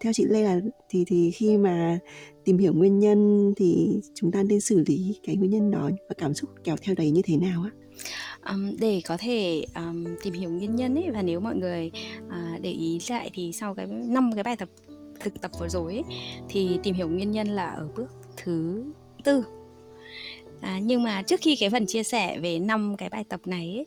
theo 0.00 0.12
chị 0.12 0.24
Lê 0.24 0.42
là 0.42 0.60
thì 0.88 1.04
thì 1.06 1.30
khi 1.30 1.56
mà 1.56 1.98
tìm 2.44 2.58
hiểu 2.58 2.72
nguyên 2.72 2.98
nhân 2.98 3.52
thì 3.56 4.00
chúng 4.14 4.32
ta 4.32 4.42
nên 4.42 4.60
xử 4.60 4.84
lý 4.86 5.20
cái 5.22 5.36
nguyên 5.36 5.50
nhân 5.50 5.70
đó 5.70 5.90
và 6.08 6.14
cảm 6.18 6.34
xúc 6.34 6.50
kéo 6.64 6.76
theo 6.82 6.94
đấy 6.94 7.10
như 7.10 7.22
thế 7.24 7.36
nào 7.36 7.62
á? 7.62 7.70
Um, 8.52 8.76
để 8.80 9.00
có 9.06 9.16
thể 9.20 9.64
um, 9.74 10.06
tìm 10.22 10.34
hiểu 10.34 10.50
nguyên 10.50 10.76
nhân 10.76 10.94
ấy 10.94 11.10
và 11.10 11.22
nếu 11.22 11.40
mọi 11.40 11.54
người 11.54 11.90
uh, 12.26 12.62
để 12.62 12.70
ý 12.70 13.00
lại 13.08 13.30
thì 13.34 13.52
sau 13.52 13.74
cái 13.74 13.86
năm 13.86 14.30
cái 14.34 14.44
bài 14.44 14.56
tập 14.56 14.68
thực 15.20 15.40
tập 15.40 15.50
vừa 15.60 15.68
rồi 15.68 15.94
ấy, 15.94 16.04
thì 16.48 16.78
tìm 16.82 16.94
hiểu 16.94 17.08
nguyên 17.08 17.30
nhân 17.30 17.48
là 17.48 17.66
ở 17.66 17.88
bước 17.96 18.10
thứ 18.36 18.84
tư 19.24 19.44
À, 20.60 20.78
nhưng 20.82 21.02
mà 21.02 21.22
trước 21.22 21.40
khi 21.40 21.56
cái 21.60 21.70
phần 21.70 21.86
chia 21.86 22.02
sẻ 22.02 22.38
về 22.38 22.58
năm 22.58 22.96
cái 22.98 23.08
bài 23.08 23.24
tập 23.28 23.40
này 23.44 23.74
ấy, 23.76 23.86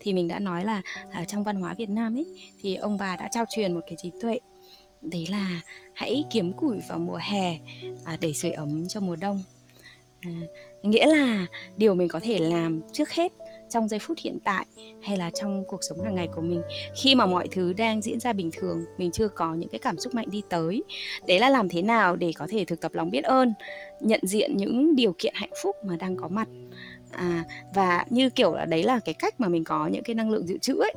thì 0.00 0.12
mình 0.12 0.28
đã 0.28 0.38
nói 0.38 0.64
là 0.64 0.82
ở 1.12 1.24
trong 1.24 1.44
văn 1.44 1.56
hóa 1.56 1.74
Việt 1.74 1.90
Nam 1.90 2.16
ấy 2.16 2.26
thì 2.60 2.74
ông 2.74 2.96
bà 2.98 3.16
đã 3.16 3.28
trao 3.32 3.44
truyền 3.54 3.74
một 3.74 3.80
cái 3.86 3.96
trí 4.02 4.10
tuệ 4.20 4.38
đấy 5.10 5.26
là 5.30 5.60
hãy 5.94 6.24
kiếm 6.30 6.52
củi 6.52 6.78
vào 6.88 6.98
mùa 6.98 7.18
hè 7.22 7.58
à, 8.04 8.16
để 8.20 8.32
sưởi 8.32 8.50
ấm 8.50 8.88
cho 8.88 9.00
mùa 9.00 9.16
đông. 9.16 9.42
À, 10.20 10.30
nghĩa 10.82 11.06
là 11.06 11.46
điều 11.76 11.94
mình 11.94 12.08
có 12.08 12.20
thể 12.22 12.38
làm 12.38 12.80
trước 12.92 13.10
hết 13.10 13.32
trong 13.70 13.88
giây 13.88 13.98
phút 13.98 14.18
hiện 14.18 14.38
tại 14.44 14.66
hay 15.02 15.16
là 15.16 15.30
trong 15.30 15.64
cuộc 15.68 15.80
sống 15.88 16.04
hàng 16.04 16.14
ngày 16.14 16.28
của 16.34 16.40
mình. 16.40 16.62
Khi 17.02 17.14
mà 17.14 17.26
mọi 17.26 17.48
thứ 17.50 17.72
đang 17.72 18.02
diễn 18.02 18.20
ra 18.20 18.32
bình 18.32 18.50
thường 18.52 18.84
mình 18.98 19.10
chưa 19.12 19.28
có 19.28 19.54
những 19.54 19.68
cái 19.68 19.78
cảm 19.78 19.98
xúc 19.98 20.14
mạnh 20.14 20.30
đi 20.30 20.42
tới 20.48 20.82
đấy 21.26 21.38
là 21.38 21.48
làm 21.48 21.68
thế 21.68 21.82
nào 21.82 22.16
để 22.16 22.32
có 22.38 22.46
thể 22.50 22.64
thực 22.64 22.80
tập 22.80 22.94
lòng 22.94 23.10
biết 23.10 23.24
ơn 23.24 23.52
nhận 24.00 24.20
diện 24.22 24.56
những 24.56 24.96
điều 24.96 25.14
kiện 25.18 25.34
hạnh 25.36 25.52
phúc 25.62 25.76
mà 25.84 25.96
đang 25.96 26.16
có 26.16 26.28
mặt. 26.28 26.48
À, 27.10 27.44
và 27.74 28.04
như 28.10 28.30
kiểu 28.30 28.54
là 28.54 28.64
đấy 28.64 28.82
là 28.82 29.00
cái 29.04 29.14
cách 29.14 29.40
mà 29.40 29.48
mình 29.48 29.64
có 29.64 29.86
những 29.86 30.02
cái 30.02 30.14
năng 30.14 30.30
lượng 30.30 30.46
dự 30.46 30.58
trữ 30.58 30.78
ấy 30.78 30.92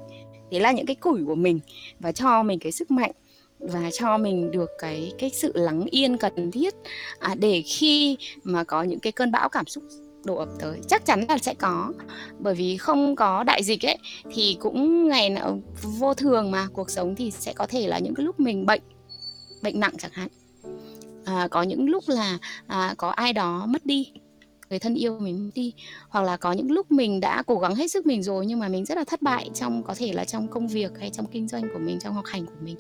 đấy 0.52 0.62
là 0.62 0.72
những 0.72 0.86
cái 0.86 0.96
củi 0.96 1.26
của 1.26 1.36
mình 1.36 1.60
và 2.00 2.12
cho 2.12 2.44
mình 2.44 2.60
cái 2.60 2.72
sức 2.72 2.92
mạnh 2.92 3.12
và 3.60 3.90
cho 3.94 4.18
mình 4.18 4.52
được 4.52 4.70
cái 4.80 5.12
cái 5.18 5.30
sự 5.30 5.52
lắng 5.56 5.86
yên 5.92 6.18
cần 6.18 6.52
thiết. 6.52 6.74
À, 7.20 7.36
để 7.40 7.64
khi 7.66 8.18
mà 8.44 8.64
có 8.64 8.84
những 8.84 9.00
cái 9.00 9.12
cơn 9.12 9.32
bão 9.32 9.50
cảm 9.50 9.66
xúc 9.66 9.84
đổ 10.26 10.36
ập 10.36 10.50
tới 10.60 10.80
chắc 10.88 11.06
chắn 11.06 11.26
là 11.30 11.38
sẽ 11.38 11.54
có. 11.54 11.94
Bởi 12.40 12.56
vì 12.56 12.78
không 12.78 13.16
có 13.16 13.44
đại 13.44 13.64
dịch 13.64 13.86
ấy 13.86 13.98
thì 14.32 14.58
cũng 14.60 15.08
ngày 15.08 15.30
nào 15.30 15.60
vô 15.82 16.14
thường 16.14 16.52
mà 16.52 16.68
cuộc 16.74 16.90
sống 16.90 17.16
thì 17.16 17.32
sẽ 17.32 17.54
có 17.54 17.68
thể 17.68 17.88
là 17.88 18.00
những 18.00 18.16
cái 18.16 18.26
lúc 18.26 18.40
mình 18.40 18.66
bệnh 18.66 18.82
bệnh 19.64 19.80
nặng 19.80 19.94
chẳng 19.98 20.12
hạn. 20.14 20.28
À, 21.26 21.48
có 21.52 21.62
những 21.64 21.90
lúc 21.90 22.04
là 22.08 22.38
à, 22.68 22.94
có 22.98 23.10
ai 23.10 23.34
đó 23.34 23.66
mất 23.66 23.86
đi 23.86 24.12
người 24.70 24.80
thân 24.80 24.96
yêu 24.96 25.20
mình 25.20 25.52
đi 25.56 25.74
hoặc 26.10 26.22
là 26.22 26.38
có 26.38 26.52
những 26.52 26.72
lúc 26.72 26.92
mình 26.92 27.20
đã 27.20 27.44
cố 27.48 27.60
gắng 27.60 27.76
hết 27.76 27.92
sức 27.92 28.06
mình 28.06 28.24
rồi 28.24 28.46
nhưng 28.46 28.60
mà 28.60 28.68
mình 28.68 28.86
rất 28.86 28.98
là 28.98 29.04
thất 29.04 29.22
bại 29.22 29.50
trong 29.54 29.84
có 29.84 29.96
thể 29.98 30.14
là 30.14 30.26
trong 30.26 30.48
công 30.48 30.68
việc 30.68 30.92
hay 31.00 31.10
trong 31.10 31.26
kinh 31.26 31.48
doanh 31.48 31.64
của 31.74 31.80
mình 31.80 32.00
trong 32.00 32.14
học 32.14 32.26
hành 32.26 32.46
của 32.46 32.56
mình 32.62 32.76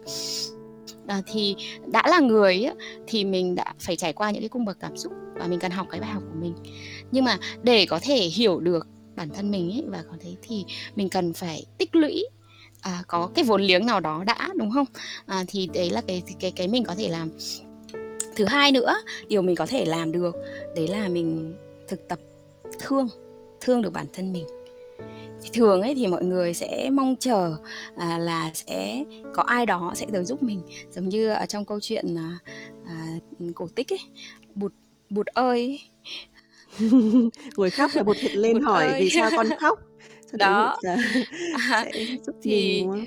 à, 1.07 1.21
thì 1.27 1.55
đã 1.85 2.03
là 2.07 2.19
người 2.19 2.63
ấy, 2.63 2.75
thì 3.07 3.25
mình 3.25 3.55
đã 3.55 3.73
phải 3.79 3.95
trải 3.95 4.13
qua 4.13 4.31
những 4.31 4.41
cái 4.41 4.49
cung 4.49 4.65
bậc 4.65 4.79
cảm 4.79 4.97
xúc 4.97 5.13
và 5.35 5.47
mình 5.47 5.59
cần 5.59 5.71
học 5.71 5.87
cái 5.89 5.99
bài 5.99 6.09
học 6.09 6.23
của 6.25 6.39
mình. 6.39 6.53
Nhưng 7.11 7.25
mà 7.25 7.37
để 7.63 7.85
có 7.85 7.99
thể 8.01 8.15
hiểu 8.15 8.59
được 8.59 8.87
bản 9.15 9.29
thân 9.29 9.51
mình 9.51 9.71
ấy 9.71 9.83
và 9.87 10.03
có 10.11 10.17
thế 10.19 10.35
thì 10.41 10.65
mình 10.95 11.09
cần 11.09 11.33
phải 11.33 11.65
tích 11.77 11.95
lũy 11.95 12.25
à, 12.81 13.03
có 13.07 13.29
cái 13.35 13.45
vốn 13.45 13.61
liếng 13.61 13.85
nào 13.85 13.99
đó 13.99 14.23
đã 14.23 14.49
đúng 14.55 14.71
không? 14.71 14.85
À, 15.25 15.43
thì 15.47 15.69
đấy 15.73 15.89
là 15.89 16.01
cái 16.07 16.23
cái 16.39 16.51
cái 16.51 16.67
mình 16.67 16.83
có 16.83 16.95
thể 16.97 17.09
làm. 17.09 17.29
Thứ 18.35 18.45
hai 18.45 18.71
nữa 18.71 18.95
điều 19.27 19.41
mình 19.41 19.55
có 19.55 19.65
thể 19.65 19.85
làm 19.85 20.11
được 20.11 20.35
đấy 20.75 20.87
là 20.87 21.07
mình 21.07 21.55
thực 21.87 22.07
tập 22.07 22.19
thương 22.79 23.07
thương 23.61 23.81
được 23.81 23.93
bản 23.93 24.05
thân 24.13 24.33
mình 24.33 24.45
thường 25.53 25.81
ấy 25.81 25.95
thì 25.95 26.07
mọi 26.07 26.23
người 26.23 26.53
sẽ 26.53 26.89
mong 26.89 27.15
chờ 27.19 27.55
à, 27.97 28.17
là 28.17 28.51
sẽ 28.53 29.03
có 29.33 29.43
ai 29.43 29.65
đó 29.65 29.91
sẽ 29.95 30.05
tới 30.13 30.23
giúp 30.25 30.43
mình. 30.43 30.61
Giống 30.91 31.09
như 31.09 31.29
ở 31.29 31.45
trong 31.45 31.65
câu 31.65 31.79
chuyện 31.79 32.17
à, 32.17 32.39
à, 32.85 33.05
cổ 33.55 33.67
tích 33.75 33.93
ấy 33.93 33.99
bụt 34.55 34.73
bụt 35.09 35.25
ơi. 35.27 35.81
Ngồi 37.57 37.69
khóc 37.69 37.91
và 37.93 38.03
bụt 38.03 38.17
hiện 38.17 38.37
lên 38.37 38.53
bụt 38.53 38.63
hỏi 38.63 38.87
ơi. 38.87 39.01
vì 39.01 39.09
sao 39.09 39.29
con 39.35 39.47
khóc? 39.59 39.79
Sau 40.31 40.37
đó. 40.37 40.79
à, 41.69 41.85
thì 42.41 42.83
mình, 42.91 43.05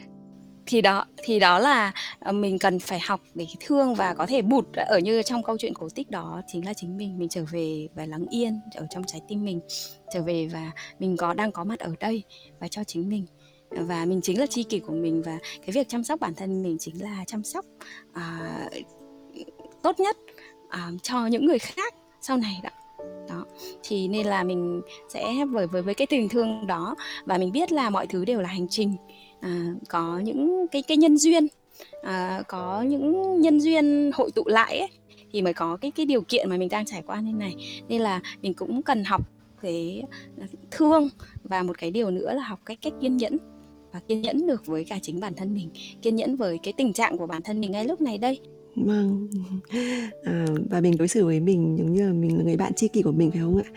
thì 0.70 0.80
đó 0.80 1.04
thì 1.22 1.38
đó 1.38 1.58
là 1.58 1.92
ờ, 2.18 2.32
mình 2.32 2.58
cần 2.58 2.78
phải 2.78 3.00
học 3.00 3.20
để 3.34 3.46
thương 3.60 3.94
và 3.94 4.14
có 4.14 4.26
thể 4.26 4.42
bụt 4.42 4.64
ở 4.72 4.98
như 4.98 5.22
trong 5.22 5.42
câu 5.42 5.56
chuyện 5.58 5.74
cổ 5.74 5.88
tích 5.94 6.10
đó 6.10 6.42
chính 6.46 6.66
là 6.66 6.74
chính 6.74 6.96
mình 6.96 7.18
mình 7.18 7.28
trở 7.28 7.44
về 7.52 7.88
và 7.94 8.06
lắng 8.06 8.26
yên 8.30 8.60
ở 8.74 8.86
trong 8.90 9.04
trái 9.06 9.20
tim 9.28 9.44
mình 9.44 9.60
trở 10.14 10.22
về 10.22 10.48
và 10.52 10.70
mình 10.98 11.16
có 11.16 11.34
đang 11.34 11.52
có 11.52 11.64
mặt 11.64 11.78
ở 11.78 11.94
đây 12.00 12.22
và 12.60 12.68
cho 12.68 12.84
chính 12.84 13.08
mình. 13.08 13.26
Và 13.70 14.04
mình 14.04 14.20
chính 14.22 14.40
là 14.40 14.46
tri 14.46 14.62
kỷ 14.62 14.78
của 14.78 14.92
mình 14.92 15.22
và 15.22 15.38
cái 15.66 15.70
việc 15.72 15.88
chăm 15.88 16.04
sóc 16.04 16.20
bản 16.20 16.34
thân 16.34 16.62
mình 16.62 16.76
chính 16.78 17.02
là 17.02 17.24
chăm 17.26 17.44
sóc 17.44 17.64
à, 18.12 18.68
tốt 19.82 20.00
nhất 20.00 20.16
à, 20.68 20.90
cho 21.02 21.26
những 21.26 21.46
người 21.46 21.58
khác 21.58 21.94
sau 22.20 22.36
này 22.36 22.60
đó. 22.62 22.70
Đó 23.28 23.44
thì 23.82 24.08
nên 24.08 24.26
là 24.26 24.44
mình 24.44 24.82
sẽ 25.08 25.44
với 25.50 25.66
với 25.66 25.82
với 25.82 25.94
cái 25.94 26.06
tình 26.06 26.28
thương 26.28 26.66
đó 26.66 26.94
và 27.24 27.38
mình 27.38 27.52
biết 27.52 27.72
là 27.72 27.90
mọi 27.90 28.06
thứ 28.06 28.24
đều 28.24 28.40
là 28.40 28.48
hành 28.48 28.66
trình 28.70 28.96
à, 29.40 29.74
có 29.88 30.18
những 30.18 30.66
cái 30.70 30.82
cái 30.82 30.96
nhân 30.96 31.18
duyên 31.18 31.46
à, 32.02 32.42
có 32.48 32.82
những 32.82 33.40
nhân 33.40 33.60
duyên 33.60 34.10
hội 34.14 34.30
tụ 34.30 34.42
lại 34.46 34.78
ấy, 34.78 34.88
thì 35.32 35.42
mới 35.42 35.54
có 35.54 35.76
cái 35.76 35.90
cái 35.90 36.06
điều 36.06 36.20
kiện 36.20 36.48
mà 36.50 36.56
mình 36.56 36.68
đang 36.68 36.84
trải 36.86 37.02
qua 37.06 37.20
như 37.20 37.32
này. 37.32 37.54
Nên 37.88 38.00
là 38.00 38.20
mình 38.42 38.54
cũng 38.54 38.82
cần 38.82 39.04
học 39.04 39.28
cái 39.62 40.02
à, 40.40 40.46
thương 40.70 41.08
và 41.44 41.62
một 41.62 41.78
cái 41.78 41.90
điều 41.90 42.10
nữa 42.10 42.32
là 42.34 42.42
học 42.42 42.60
cách 42.66 42.78
cách 42.82 42.92
kiên 43.00 43.16
nhẫn 43.16 43.38
và 43.92 44.00
kiên 44.08 44.20
nhẫn 44.20 44.46
được 44.46 44.66
với 44.66 44.84
cả 44.84 44.98
chính 45.02 45.20
bản 45.20 45.34
thân 45.34 45.54
mình 45.54 45.70
kiên 46.02 46.16
nhẫn 46.16 46.36
với 46.36 46.58
cái 46.62 46.72
tình 46.76 46.92
trạng 46.92 47.18
của 47.18 47.26
bản 47.26 47.42
thân 47.42 47.60
mình 47.60 47.70
ngay 47.70 47.84
lúc 47.84 48.00
này 48.00 48.18
đây. 48.18 48.40
Vâng. 48.76 49.28
À, 50.24 50.46
và 50.70 50.80
mình 50.80 50.96
đối 50.98 51.08
xử 51.08 51.24
với 51.24 51.40
mình 51.40 51.76
giống 51.78 51.92
như 51.92 52.06
là 52.06 52.12
mình 52.12 52.38
là 52.38 52.44
người 52.44 52.56
bạn 52.56 52.74
tri 52.74 52.88
kỷ 52.88 53.02
của 53.02 53.12
mình 53.12 53.30
phải 53.30 53.40
không 53.40 53.56
ạ? 53.56 53.70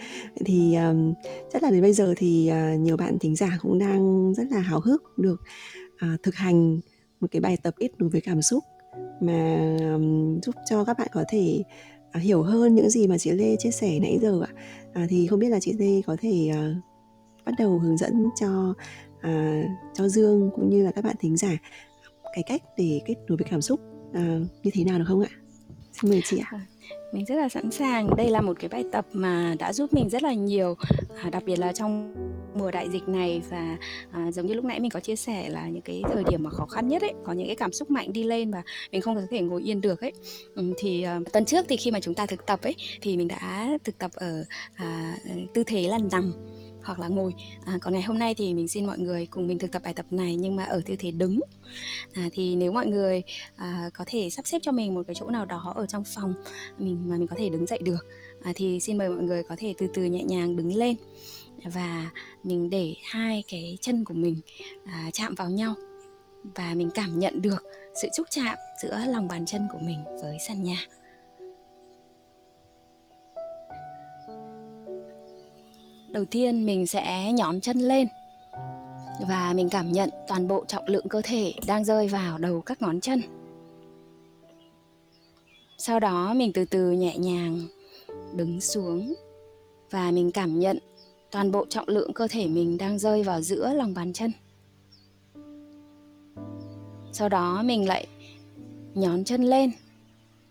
Thì 0.45 0.75
um, 0.75 1.13
chắc 1.53 1.63
là 1.63 1.71
đến 1.71 1.81
bây 1.81 1.93
giờ 1.93 2.13
thì 2.17 2.51
uh, 2.51 2.79
nhiều 2.79 2.97
bạn 2.97 3.19
thính 3.19 3.35
giả 3.35 3.57
cũng 3.61 3.79
đang 3.79 4.33
rất 4.33 4.43
là 4.51 4.59
háo 4.59 4.79
hức 4.79 5.03
được 5.17 5.41
uh, 5.93 6.23
thực 6.23 6.35
hành 6.35 6.79
một 7.19 7.27
cái 7.31 7.39
bài 7.39 7.57
tập 7.63 7.73
ít 7.77 7.91
đối 7.97 8.09
với 8.09 8.21
cảm 8.21 8.41
xúc 8.41 8.63
mà 9.21 9.75
um, 9.79 10.39
giúp 10.41 10.55
cho 10.69 10.83
các 10.83 10.97
bạn 10.97 11.07
có 11.13 11.23
thể 11.29 11.63
uh, 12.17 12.23
hiểu 12.23 12.43
hơn 12.43 12.75
những 12.75 12.89
gì 12.89 13.07
mà 13.07 13.17
chị 13.17 13.31
Lê 13.31 13.55
chia 13.59 13.71
sẻ 13.71 13.99
nãy 13.99 14.19
giờ 14.21 14.41
ạ. 14.41 14.51
À, 14.93 15.07
thì 15.09 15.27
không 15.27 15.39
biết 15.39 15.49
là 15.49 15.59
chị 15.59 15.73
Lê 15.73 16.01
có 16.01 16.17
thể 16.21 16.51
uh, 16.51 16.83
bắt 17.45 17.53
đầu 17.59 17.79
hướng 17.79 17.97
dẫn 17.97 18.25
cho 18.39 18.75
uh, 19.17 19.65
cho 19.93 20.07
Dương 20.07 20.49
cũng 20.55 20.69
như 20.69 20.83
là 20.83 20.91
các 20.91 21.03
bạn 21.03 21.15
thính 21.19 21.37
giả 21.37 21.57
cái 22.33 22.43
cách 22.47 22.61
để 22.77 23.01
kết 23.05 23.15
nối 23.27 23.37
với 23.37 23.47
cảm 23.49 23.61
xúc 23.61 23.79
uh, 24.17 24.47
như 24.63 24.71
thế 24.73 24.83
nào 24.83 24.99
được 24.99 25.05
không 25.07 25.21
ạ? 25.21 25.29
Xin 26.01 26.11
mời 26.11 26.21
chị 26.25 26.37
ạ. 26.37 26.47
À, 26.51 26.65
mình 27.13 27.25
rất 27.25 27.35
là 27.35 27.49
sẵn 27.49 27.71
sàng. 27.71 28.15
Đây 28.15 28.29
là 28.29 28.41
một 28.41 28.53
cái 28.59 28.69
bài 28.69 28.83
tập 28.91 29.05
mà 29.13 29.55
đã 29.59 29.73
giúp 29.73 29.93
mình 29.93 30.09
rất 30.09 30.23
là 30.23 30.33
nhiều, 30.33 30.75
à, 31.23 31.29
đặc 31.29 31.43
biệt 31.45 31.59
là 31.59 31.73
trong 31.73 32.15
mùa 32.55 32.71
đại 32.71 32.89
dịch 32.89 33.07
này 33.07 33.41
và 33.49 33.77
à, 34.11 34.31
giống 34.31 34.45
như 34.45 34.53
lúc 34.53 34.65
nãy 34.65 34.79
mình 34.79 34.91
có 34.91 34.99
chia 34.99 35.15
sẻ 35.15 35.49
là 35.49 35.67
những 35.67 35.81
cái 35.81 36.03
thời 36.13 36.23
điểm 36.29 36.43
mà 36.43 36.49
khó 36.49 36.65
khăn 36.65 36.87
nhất 36.87 37.01
ấy, 37.01 37.13
có 37.23 37.33
những 37.33 37.47
cái 37.47 37.55
cảm 37.55 37.73
xúc 37.73 37.91
mạnh 37.91 38.13
đi 38.13 38.23
lên 38.23 38.51
và 38.51 38.63
mình 38.91 39.01
không 39.01 39.15
có 39.15 39.21
thể 39.29 39.41
ngồi 39.41 39.61
yên 39.63 39.81
được 39.81 40.01
ấy. 40.01 40.11
Ừ, 40.55 40.73
thì 40.77 41.03
à, 41.03 41.19
tuần 41.33 41.45
trước 41.45 41.65
thì 41.69 41.77
khi 41.77 41.91
mà 41.91 41.99
chúng 41.99 42.13
ta 42.13 42.25
thực 42.25 42.45
tập 42.45 42.59
ấy 42.61 42.75
thì 43.01 43.17
mình 43.17 43.27
đã 43.27 43.77
thực 43.83 43.97
tập 43.97 44.11
ở 44.13 44.45
à, 44.75 45.17
tư 45.53 45.63
thế 45.63 45.87
là 45.87 45.97
nằm 46.11 46.33
hoặc 46.83 46.99
là 46.99 47.07
ngồi. 47.07 47.33
À, 47.65 47.77
còn 47.81 47.93
ngày 47.93 48.01
hôm 48.01 48.19
nay 48.19 48.35
thì 48.35 48.53
mình 48.53 48.67
xin 48.67 48.85
mọi 48.85 48.99
người 48.99 49.25
cùng 49.25 49.47
mình 49.47 49.59
thực 49.59 49.71
tập 49.71 49.81
bài 49.85 49.93
tập 49.93 50.05
này 50.11 50.35
nhưng 50.35 50.55
mà 50.55 50.63
ở 50.63 50.81
tư 50.85 50.95
thế 50.99 51.11
đứng. 51.11 51.39
À, 52.13 52.29
thì 52.33 52.55
nếu 52.55 52.71
mọi 52.71 52.87
người 52.87 53.23
à, 53.55 53.89
có 53.93 54.03
thể 54.07 54.29
sắp 54.29 54.47
xếp 54.47 54.59
cho 54.61 54.71
mình 54.71 54.93
một 54.93 55.03
cái 55.07 55.15
chỗ 55.19 55.29
nào 55.29 55.45
đó 55.45 55.73
ở 55.75 55.85
trong 55.85 56.03
phòng 56.15 56.33
mình 56.77 57.09
mà 57.09 57.17
mình 57.17 57.27
có 57.27 57.35
thể 57.39 57.49
đứng 57.49 57.65
dậy 57.65 57.79
được 57.83 58.05
à, 58.43 58.51
thì 58.55 58.79
xin 58.79 58.97
mời 58.97 59.09
mọi 59.09 59.23
người 59.23 59.43
có 59.43 59.55
thể 59.57 59.73
từ 59.77 59.87
từ 59.93 60.03
nhẹ 60.03 60.23
nhàng 60.23 60.55
đứng 60.55 60.75
lên 60.75 60.95
và 61.63 62.11
mình 62.43 62.69
để 62.69 62.95
hai 63.03 63.43
cái 63.47 63.77
chân 63.81 64.05
của 64.05 64.13
mình 64.13 64.41
à, 64.85 65.09
chạm 65.13 65.35
vào 65.35 65.49
nhau 65.49 65.75
và 66.55 66.73
mình 66.73 66.89
cảm 66.93 67.19
nhận 67.19 67.41
được 67.41 67.63
sự 68.01 68.07
xúc 68.17 68.27
chạm 68.29 68.57
giữa 68.83 68.99
lòng 69.07 69.27
bàn 69.27 69.45
chân 69.45 69.67
của 69.71 69.79
mình 69.81 70.03
với 70.21 70.37
sàn 70.47 70.63
nhà. 70.63 70.77
Đầu 76.13 76.25
tiên 76.25 76.65
mình 76.65 76.87
sẽ 76.87 77.31
nhón 77.31 77.61
chân 77.61 77.79
lên. 77.79 78.07
Và 79.27 79.53
mình 79.55 79.69
cảm 79.69 79.91
nhận 79.91 80.09
toàn 80.27 80.47
bộ 80.47 80.65
trọng 80.67 80.87
lượng 80.87 81.09
cơ 81.09 81.21
thể 81.23 81.53
đang 81.67 81.85
rơi 81.85 82.07
vào 82.07 82.37
đầu 82.37 82.61
các 82.61 82.81
ngón 82.81 83.01
chân. 83.01 83.21
Sau 85.77 85.99
đó 85.99 86.33
mình 86.33 86.53
từ 86.53 86.65
từ 86.65 86.91
nhẹ 86.91 87.17
nhàng 87.17 87.67
đứng 88.35 88.61
xuống. 88.61 89.13
Và 89.91 90.11
mình 90.11 90.31
cảm 90.31 90.59
nhận 90.59 90.77
toàn 91.31 91.51
bộ 91.51 91.65
trọng 91.69 91.87
lượng 91.87 92.13
cơ 92.13 92.27
thể 92.27 92.47
mình 92.47 92.77
đang 92.77 92.99
rơi 92.99 93.23
vào 93.23 93.41
giữa 93.41 93.73
lòng 93.73 93.93
bàn 93.93 94.13
chân. 94.13 94.31
Sau 97.11 97.29
đó 97.29 97.63
mình 97.65 97.87
lại 97.87 98.07
nhón 98.93 99.23
chân 99.23 99.43
lên. 99.43 99.71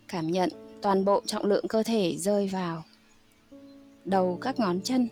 Cảm 0.08 0.30
nhận 0.30 0.50
toàn 0.82 1.04
bộ 1.04 1.22
trọng 1.26 1.44
lượng 1.44 1.68
cơ 1.68 1.82
thể 1.82 2.16
rơi 2.18 2.48
vào 2.48 2.82
đầu 4.04 4.38
các 4.40 4.60
ngón 4.60 4.80
chân 4.80 5.08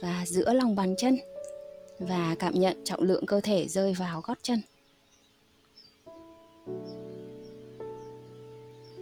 và 0.00 0.24
giữa 0.26 0.52
lòng 0.52 0.76
bàn 0.76 0.94
chân 0.98 1.18
và 1.98 2.36
cảm 2.38 2.60
nhận 2.60 2.76
trọng 2.84 3.02
lượng 3.02 3.26
cơ 3.26 3.40
thể 3.40 3.68
rơi 3.68 3.94
vào 3.94 4.20
gót 4.20 4.38
chân. 4.42 4.60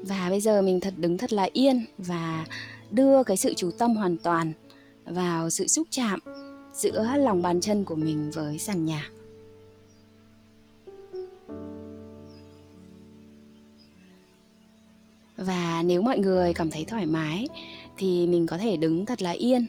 Và 0.03 0.27
bây 0.31 0.41
giờ 0.41 0.63
mình 0.63 0.81
thật 0.81 0.95
đứng 0.97 1.19
thật 1.19 1.33
là 1.33 1.49
yên 1.53 1.85
và 1.99 2.47
đưa 2.91 3.23
cái 3.23 3.37
sự 3.37 3.55
chú 3.55 3.71
tâm 3.79 3.97
hoàn 3.97 4.17
toàn 4.17 4.53
vào 5.05 5.51
sự 5.51 5.67
xúc 5.67 5.87
chạm 5.91 6.21
giữa 6.75 7.05
lòng 7.17 7.43
bàn 7.43 7.61
chân 7.61 7.85
của 7.85 7.95
mình 7.95 8.31
với 8.35 8.59
sàn 8.59 8.85
nhà. 8.85 9.11
Và 15.37 15.83
nếu 15.83 16.03
mọi 16.03 16.19
người 16.19 16.55
cảm 16.55 16.71
thấy 16.71 16.85
thoải 16.85 17.07
mái 17.07 17.49
thì 17.97 18.27
mình 18.27 18.47
có 18.47 18.59
thể 18.59 18.77
đứng 18.77 19.07
thật 19.07 19.23
là 19.23 19.31
yên 19.31 19.67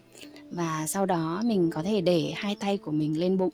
và 0.52 0.86
sau 0.88 1.06
đó 1.06 1.42
mình 1.46 1.70
có 1.74 1.84
thể 1.84 2.02
để 2.02 2.34
hai 2.36 2.56
tay 2.56 2.78
của 2.78 2.92
mình 2.92 3.20
lên 3.20 3.38
bụng. 3.38 3.50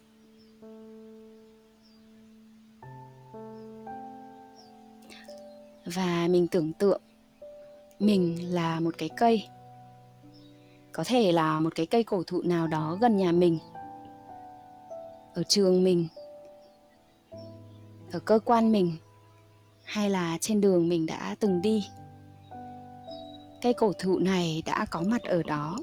Và 5.86 6.28
mình 6.30 6.48
tưởng 6.48 6.74
tượng 6.74 7.02
mình 8.00 8.54
là 8.54 8.80
một 8.80 8.96
cái 8.98 9.10
cây. 9.18 9.48
Có 10.91 11.04
thể 11.08 11.32
là 11.32 11.60
một 11.60 11.76
cái 11.76 11.86
cây 11.86 12.04
cổ 12.04 12.24
thụ 12.28 12.41
nào 12.41 12.68
đó 12.68 12.98
gần 13.02 13.18
nhà 13.18 13.32
mình, 13.32 13.60
ở 15.36 15.44
trường 15.48 15.84
mình, 15.84 16.08
ở 18.12 18.20
cơ 18.20 18.39
quan 18.46 18.72
mình, 18.72 18.96
hay 19.84 20.10
là 20.10 20.38
trên 20.41 20.62
đường 20.62 20.89
mình 20.89 21.06
đã 21.06 21.36
từng 21.39 21.62
đi. 21.62 21.88
Cây 23.62 23.74
cổ 23.74 23.94
thụ 24.00 24.20
này 24.20 24.64
đã 24.66 24.86
có 24.86 25.02
mặt 25.02 25.22
ở 25.24 25.44
đó 25.44 25.78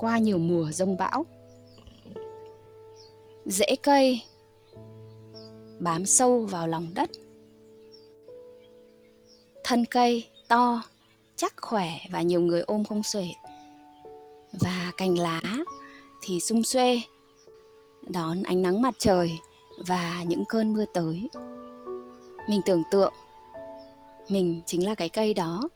qua 0.00 0.18
nhiều 0.18 0.38
mùa 0.38 0.70
rông 0.72 0.96
bão. 0.96 1.26
Rễ 3.46 3.76
cây 3.82 4.22
bám 5.78 6.06
sâu 6.06 6.38
vào 6.38 6.68
lòng 6.68 6.90
đất. 6.94 7.10
Thân 9.64 9.84
cây 9.84 10.28
to, 10.48 10.82
chắc 11.36 11.54
khỏe 11.60 11.90
và 12.10 12.22
nhiều 12.22 12.40
người 12.40 12.60
ôm 12.60 12.84
không 12.84 13.02
xuể. 13.02 13.26
Và 14.52 14.92
cành 14.96 15.18
lá 15.18 15.40
thì 16.22 16.40
sung 16.40 16.62
xuê, 16.62 17.00
đón 18.08 18.42
ánh 18.42 18.62
nắng 18.62 18.82
mặt 18.82 18.94
trời 18.98 19.38
và 19.86 20.22
những 20.26 20.44
cơn 20.48 20.72
mưa 20.72 20.84
tới. 20.94 21.28
Mình 22.48 22.60
tưởng 22.66 22.82
tượng 22.90 23.12
mình 24.28 24.60
chính 24.66 24.86
là 24.86 24.94
cái 24.94 25.08
cây 25.08 25.34
đó. 25.34 25.68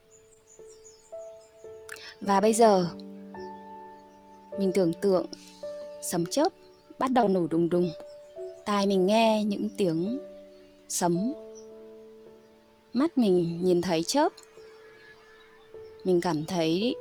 Và 2.20 2.40
bây 2.40 2.54
giờ 2.54 2.88
mình 4.58 4.72
tưởng 4.74 4.92
tượng, 4.92 5.26
sấm 6.02 6.26
chớp 6.26 6.52
bắt 6.98 7.10
đầu 7.10 7.28
nổ 7.28 7.46
đùng 7.46 7.68
đùng. 7.68 7.90
Tai 8.64 8.86
mình 8.86 9.06
nghe 9.06 9.44
những 9.44 9.68
tiếng 9.76 10.18
sấm. 10.88 11.32
Mắt 12.92 13.18
mình 13.18 13.58
nhìn 13.62 13.82
thấy 13.82 14.02
chớp. 14.02 14.32
Mình 16.04 16.20
cảm 16.20 16.44
thấy 16.44 16.96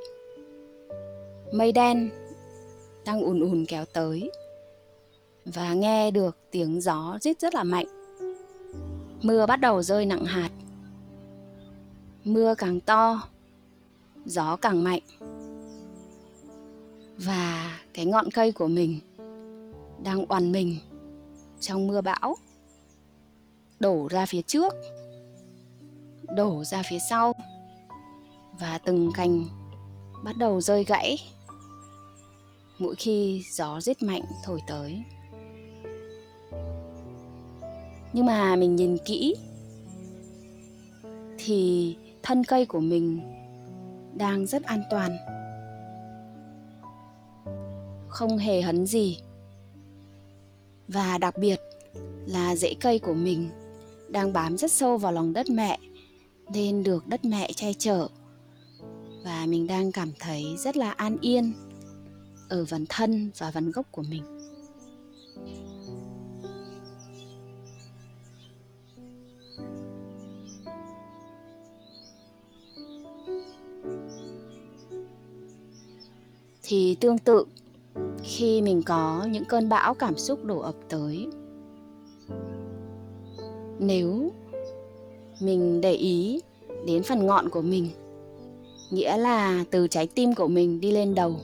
mây 1.52 1.72
đen 1.72 2.10
đang 3.04 3.22
ùn 3.22 3.40
ùn 3.40 3.64
kéo 3.68 3.84
tới 3.84 4.30
và 5.44 5.74
nghe 5.74 6.10
được 6.10 6.36
tiếng 6.50 6.80
gió 6.80 7.18
rít 7.20 7.40
rất 7.40 7.54
là 7.54 7.64
mạnh. 7.64 7.86
Mưa 9.22 9.46
bắt 9.46 9.56
đầu 9.56 9.82
rơi 9.82 10.06
nặng 10.06 10.24
hạt. 10.24 10.50
Mưa 12.24 12.54
càng 12.58 12.80
to, 12.80 13.22
gió 14.24 14.56
càng 14.56 14.84
mạnh 14.84 15.02
và 17.18 17.80
cái 17.94 18.04
ngọn 18.04 18.30
cây 18.30 18.52
của 18.52 18.68
mình 18.68 19.00
đang 20.04 20.26
oằn 20.28 20.52
mình 20.52 20.78
trong 21.60 21.86
mưa 21.86 22.00
bão, 22.00 22.36
đổ 23.80 24.08
ra 24.10 24.26
phía 24.26 24.42
trước, 24.42 24.74
đổ 26.36 26.64
ra 26.64 26.82
phía 26.90 26.98
sau 27.10 27.32
và 28.60 28.78
từng 28.78 29.10
cành 29.14 29.44
bắt 30.24 30.36
đầu 30.38 30.60
rơi 30.60 30.84
gãy 30.84 31.18
mỗi 32.78 32.94
khi 32.94 33.42
gió 33.52 33.80
rít 33.80 34.02
mạnh 34.02 34.22
thổi 34.44 34.60
tới. 34.66 35.02
Nhưng 38.12 38.26
mà 38.26 38.56
mình 38.56 38.76
nhìn 38.76 38.96
kỹ 39.04 39.36
thì 41.38 41.96
thân 42.22 42.44
cây 42.44 42.66
của 42.66 42.80
mình 42.80 43.20
đang 44.14 44.46
rất 44.46 44.62
an 44.62 44.82
toàn 44.90 45.16
không 48.14 48.38
hề 48.38 48.62
hấn 48.62 48.86
gì. 48.86 49.18
Và 50.88 51.18
đặc 51.18 51.38
biệt 51.38 51.60
là 52.26 52.56
rễ 52.56 52.74
cây 52.80 52.98
của 52.98 53.14
mình 53.14 53.50
đang 54.08 54.32
bám 54.32 54.56
rất 54.56 54.72
sâu 54.72 54.98
vào 54.98 55.12
lòng 55.12 55.32
đất 55.32 55.50
mẹ, 55.50 55.78
nên 56.52 56.82
được 56.82 57.06
đất 57.06 57.24
mẹ 57.24 57.52
che 57.52 57.72
chở. 57.72 58.08
Và 59.24 59.46
mình 59.48 59.66
đang 59.66 59.92
cảm 59.92 60.12
thấy 60.18 60.44
rất 60.58 60.76
là 60.76 60.90
an 60.90 61.16
yên 61.20 61.52
ở 62.48 62.64
phần 62.64 62.84
thân 62.88 63.30
và 63.38 63.50
phần 63.50 63.70
gốc 63.70 63.86
của 63.90 64.02
mình. 64.02 64.22
Thì 76.62 76.96
tương 77.00 77.18
tự 77.18 77.44
khi 78.24 78.62
mình 78.62 78.82
có 78.82 79.26
những 79.30 79.44
cơn 79.44 79.68
bão 79.68 79.94
cảm 79.94 80.18
xúc 80.18 80.44
đổ 80.44 80.58
ập 80.58 80.74
tới. 80.88 81.26
Nếu 83.78 84.30
mình 85.40 85.80
để 85.80 85.92
ý 85.92 86.40
đến 86.86 87.02
phần 87.02 87.26
ngọn 87.26 87.48
của 87.48 87.62
mình, 87.62 87.88
nghĩa 88.90 89.16
là 89.16 89.64
từ 89.70 89.88
trái 89.88 90.06
tim 90.06 90.34
của 90.34 90.48
mình 90.48 90.80
đi 90.80 90.92
lên 90.92 91.14
đầu, 91.14 91.36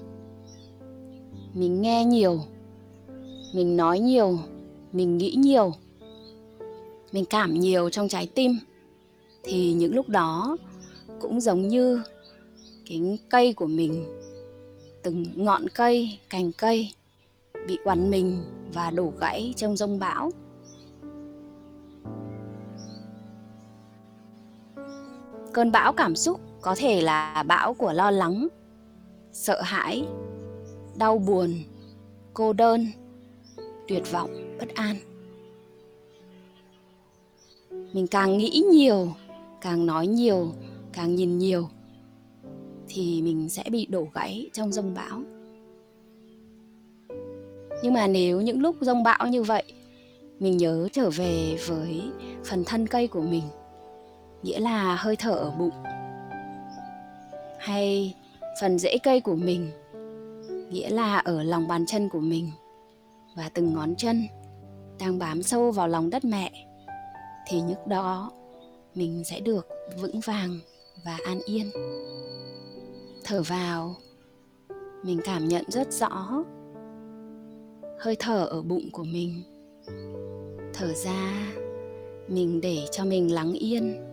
mình 1.54 1.82
nghe 1.82 2.04
nhiều, 2.04 2.40
mình 3.54 3.76
nói 3.76 3.98
nhiều, 3.98 4.38
mình 4.92 5.18
nghĩ 5.18 5.34
nhiều, 5.38 5.72
mình 7.12 7.24
cảm 7.24 7.54
nhiều 7.54 7.90
trong 7.90 8.08
trái 8.08 8.26
tim, 8.34 8.58
thì 9.42 9.72
những 9.72 9.94
lúc 9.94 10.08
đó 10.08 10.56
cũng 11.20 11.40
giống 11.40 11.68
như 11.68 12.02
cái 12.88 13.18
cây 13.28 13.52
của 13.52 13.66
mình 13.66 14.19
từng 15.02 15.24
ngọn 15.36 15.68
cây, 15.68 16.18
cành 16.30 16.52
cây 16.52 16.92
bị 17.66 17.78
quằn 17.84 18.10
mình 18.10 18.42
và 18.72 18.90
đổ 18.90 19.12
gãy 19.20 19.54
trong 19.56 19.76
rông 19.76 19.98
bão. 19.98 20.30
Cơn 25.52 25.72
bão 25.72 25.92
cảm 25.92 26.16
xúc 26.16 26.40
có 26.60 26.74
thể 26.78 27.00
là 27.00 27.42
bão 27.42 27.74
của 27.74 27.92
lo 27.92 28.10
lắng, 28.10 28.48
sợ 29.32 29.62
hãi, 29.62 30.04
đau 30.96 31.18
buồn, 31.18 31.54
cô 32.34 32.52
đơn, 32.52 32.86
tuyệt 33.88 34.12
vọng, 34.12 34.30
bất 34.58 34.68
an. 34.74 34.96
Mình 37.92 38.06
càng 38.06 38.38
nghĩ 38.38 38.62
nhiều, 38.70 39.14
càng 39.60 39.86
nói 39.86 40.06
nhiều, 40.06 40.52
càng 40.92 41.14
nhìn 41.14 41.38
nhiều 41.38 41.68
thì 42.92 43.22
mình 43.22 43.48
sẽ 43.48 43.64
bị 43.70 43.86
đổ 43.86 44.06
gãy 44.14 44.50
trong 44.52 44.72
rông 44.72 44.94
bão. 44.94 45.22
Nhưng 47.82 47.94
mà 47.94 48.06
nếu 48.06 48.40
những 48.40 48.60
lúc 48.60 48.76
rông 48.80 49.02
bão 49.02 49.26
như 49.26 49.42
vậy, 49.42 49.64
mình 50.38 50.56
nhớ 50.56 50.88
trở 50.92 51.10
về 51.10 51.56
với 51.66 52.02
phần 52.44 52.64
thân 52.64 52.86
cây 52.86 53.06
của 53.06 53.22
mình, 53.22 53.42
nghĩa 54.42 54.58
là 54.60 54.96
hơi 54.96 55.16
thở 55.16 55.32
ở 55.32 55.50
bụng, 55.50 55.82
hay 57.58 58.14
phần 58.60 58.78
rễ 58.78 58.98
cây 59.02 59.20
của 59.20 59.36
mình, 59.36 59.70
nghĩa 60.70 60.90
là 60.90 61.18
ở 61.18 61.42
lòng 61.42 61.68
bàn 61.68 61.86
chân 61.86 62.08
của 62.08 62.20
mình 62.20 62.50
và 63.36 63.48
từng 63.54 63.74
ngón 63.74 63.94
chân 63.96 64.26
đang 64.98 65.18
bám 65.18 65.42
sâu 65.42 65.70
vào 65.70 65.88
lòng 65.88 66.10
đất 66.10 66.24
mẹ, 66.24 66.66
thì 67.48 67.62
lúc 67.68 67.86
đó 67.86 68.32
mình 68.94 69.22
sẽ 69.24 69.40
được 69.40 69.68
vững 70.00 70.20
vàng 70.20 70.58
và 71.04 71.18
an 71.24 71.40
yên 71.46 71.70
thở 73.30 73.42
vào. 73.42 73.96
Mình 75.02 75.20
cảm 75.24 75.48
nhận 75.48 75.64
rất 75.68 75.92
rõ. 75.92 76.44
Hơi 78.00 78.16
thở 78.18 78.44
ở 78.44 78.62
bụng 78.62 78.90
của 78.92 79.04
mình. 79.04 79.42
Thở 80.74 80.92
ra, 80.94 81.52
mình 82.28 82.60
để 82.60 82.86
cho 82.92 83.04
mình 83.04 83.34
lắng 83.34 83.52
yên. 83.52 84.06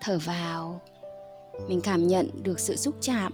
Thở 0.00 0.18
vào, 0.26 0.80
mình 1.68 1.80
cảm 1.80 2.06
nhận 2.06 2.30
được 2.42 2.60
sự 2.60 2.76
xúc 2.76 2.94
chạm 3.00 3.32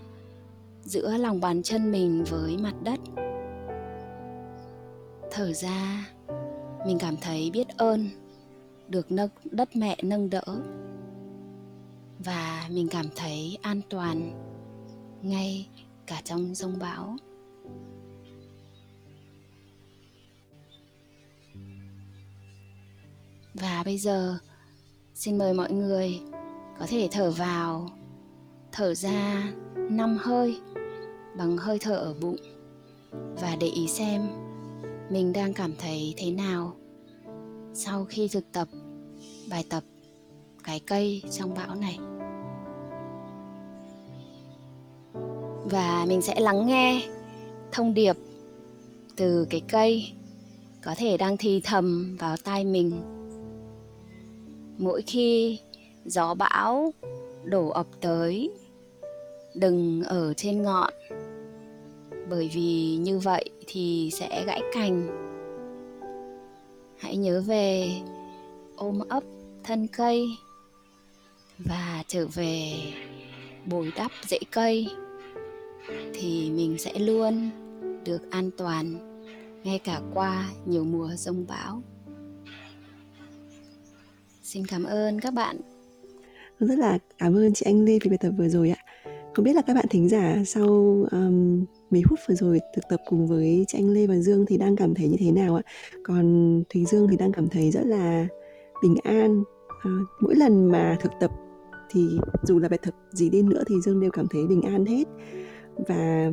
giữa 0.82 1.16
lòng 1.16 1.40
bàn 1.40 1.62
chân 1.62 1.92
mình 1.92 2.24
với 2.30 2.56
mặt 2.56 2.74
đất. 2.82 3.00
Thở 5.30 5.52
ra, 5.52 6.06
mình 6.86 6.98
cảm 6.98 7.16
thấy 7.16 7.50
biết 7.50 7.68
ơn 7.76 8.08
được 8.88 9.12
nâng, 9.12 9.30
đất 9.50 9.76
mẹ 9.76 9.96
nâng 10.02 10.30
đỡ. 10.30 10.44
Và 12.18 12.68
mình 12.70 12.88
cảm 12.88 13.06
thấy 13.16 13.58
an 13.62 13.80
toàn 13.90 14.32
ngay 15.22 15.68
cả 16.06 16.20
trong 16.24 16.54
rông 16.54 16.78
bão. 16.78 17.16
Và 23.54 23.82
bây 23.84 23.98
giờ, 23.98 24.38
xin 25.14 25.38
mời 25.38 25.54
mọi 25.54 25.72
người 25.72 26.20
có 26.78 26.86
thể 26.88 27.08
thở 27.12 27.30
vào, 27.30 27.90
thở 28.72 28.94
ra 28.94 29.52
năm 29.74 30.18
hơi, 30.20 30.60
bằng 31.36 31.56
hơi 31.56 31.78
thở 31.78 31.96
ở 31.96 32.14
bụng. 32.20 32.36
Và 33.12 33.56
để 33.60 33.66
ý 33.66 33.88
xem 33.88 34.28
mình 35.10 35.32
đang 35.32 35.54
cảm 35.54 35.72
thấy 35.78 36.14
thế 36.16 36.30
nào 36.30 36.77
sau 37.74 38.04
khi 38.04 38.28
thực 38.28 38.52
tập 38.52 38.68
bài 39.50 39.64
tập 39.68 39.82
cái 40.64 40.80
cây 40.86 41.22
trong 41.30 41.54
bão 41.54 41.74
này. 41.74 41.98
Và 45.64 46.04
mình 46.08 46.22
sẽ 46.22 46.40
lắng 46.40 46.66
nghe 46.66 47.08
thông 47.72 47.94
điệp 47.94 48.16
từ 49.16 49.46
cái 49.50 49.62
cây 49.68 50.12
có 50.84 50.94
thể 50.96 51.16
đang 51.16 51.36
thì 51.36 51.60
thầm 51.64 52.16
vào 52.20 52.36
tai 52.44 52.64
mình. 52.64 52.92
Mỗi 54.78 55.02
khi 55.02 55.58
gió 56.04 56.34
bão 56.34 56.92
đổ 57.44 57.68
ập 57.68 57.86
tới, 58.00 58.50
đừng 59.54 60.02
ở 60.02 60.34
trên 60.34 60.62
ngọn. 60.62 60.92
Bởi 62.30 62.50
vì 62.54 62.96
như 62.96 63.18
vậy 63.18 63.50
thì 63.66 64.10
sẽ 64.12 64.44
gãy 64.44 64.62
cành 64.74 65.27
hãy 66.98 67.16
nhớ 67.16 67.42
về 67.46 67.90
ôm 68.76 68.98
ấp 69.08 69.22
thân 69.64 69.86
cây 69.86 70.26
và 71.58 72.04
trở 72.06 72.26
về 72.26 72.72
bồi 73.66 73.92
đắp 73.96 74.10
rễ 74.28 74.38
cây 74.50 74.88
thì 76.14 76.50
mình 76.50 76.78
sẽ 76.78 76.98
luôn 76.98 77.50
được 78.04 78.30
an 78.30 78.50
toàn 78.56 78.98
ngay 79.64 79.78
cả 79.78 80.00
qua 80.14 80.50
nhiều 80.66 80.84
mùa 80.84 81.10
rông 81.16 81.46
bão. 81.48 81.82
Xin 84.42 84.66
cảm 84.66 84.84
ơn 84.84 85.20
các 85.20 85.34
bạn. 85.34 85.60
Rất 86.60 86.78
là 86.78 86.98
cảm 87.18 87.36
ơn 87.36 87.54
chị 87.54 87.64
anh 87.66 87.84
lê 87.84 87.98
vì 88.02 88.10
bài 88.10 88.18
tập 88.18 88.30
vừa 88.38 88.48
rồi 88.48 88.70
ạ. 88.70 88.84
Không 89.34 89.44
biết 89.44 89.52
là 89.52 89.62
các 89.62 89.74
bạn 89.74 89.86
thính 89.90 90.08
giả 90.08 90.36
sau 90.46 90.66
um, 91.10 91.64
mấy 91.90 92.02
phút 92.08 92.18
vừa 92.28 92.34
rồi 92.34 92.60
thực 92.74 92.82
tập 92.88 93.00
cùng 93.06 93.26
với 93.26 93.64
chị 93.68 93.78
anh 93.78 93.90
lê 93.90 94.06
và 94.06 94.16
dương 94.16 94.46
thì 94.46 94.56
đang 94.58 94.76
cảm 94.76 94.94
thấy 94.94 95.08
như 95.08 95.16
thế 95.18 95.32
nào 95.32 95.54
ạ? 95.54 95.62
Còn 96.04 96.62
thùy 96.68 96.84
dương 96.84 97.08
thì 97.10 97.16
đang 97.16 97.32
cảm 97.32 97.48
thấy 97.48 97.70
rất 97.70 97.86
là 97.86 98.26
bình 98.82 98.96
an. 99.02 99.42
À, 99.82 99.90
mỗi 100.20 100.34
lần 100.34 100.66
mà 100.72 100.96
thực 101.00 101.12
tập 101.20 101.30
thì 101.90 102.08
dù 102.42 102.58
là 102.58 102.68
bài 102.68 102.78
thực 102.82 102.94
gì 103.12 103.30
đi 103.30 103.42
nữa 103.42 103.62
thì 103.66 103.74
dương 103.84 104.00
đều 104.00 104.10
cảm 104.10 104.26
thấy 104.30 104.46
bình 104.46 104.62
an 104.62 104.86
hết. 104.86 105.04
Và 105.88 106.32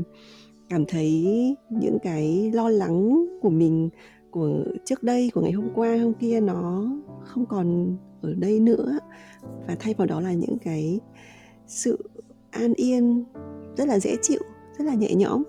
cảm 0.69 0.85
thấy 0.85 1.25
những 1.69 1.97
cái 2.03 2.51
lo 2.53 2.69
lắng 2.69 3.25
của 3.41 3.49
mình 3.49 3.89
của 4.31 4.63
trước 4.85 5.03
đây 5.03 5.31
của 5.33 5.41
ngày 5.41 5.51
hôm 5.51 5.69
qua 5.75 5.97
hôm 5.97 6.13
kia 6.13 6.39
nó 6.41 6.89
không 7.23 7.45
còn 7.45 7.97
ở 8.21 8.33
đây 8.33 8.59
nữa. 8.59 8.99
Và 9.67 9.75
thay 9.79 9.93
vào 9.93 10.07
đó 10.07 10.21
là 10.21 10.33
những 10.33 10.57
cái 10.63 10.99
sự 11.67 12.09
an 12.51 12.73
yên 12.75 13.23
rất 13.77 13.87
là 13.87 13.99
dễ 13.99 14.15
chịu 14.21 14.39
rất 14.77 14.85
là 14.85 14.93
nhẹ 14.93 15.15
nhõm. 15.15 15.43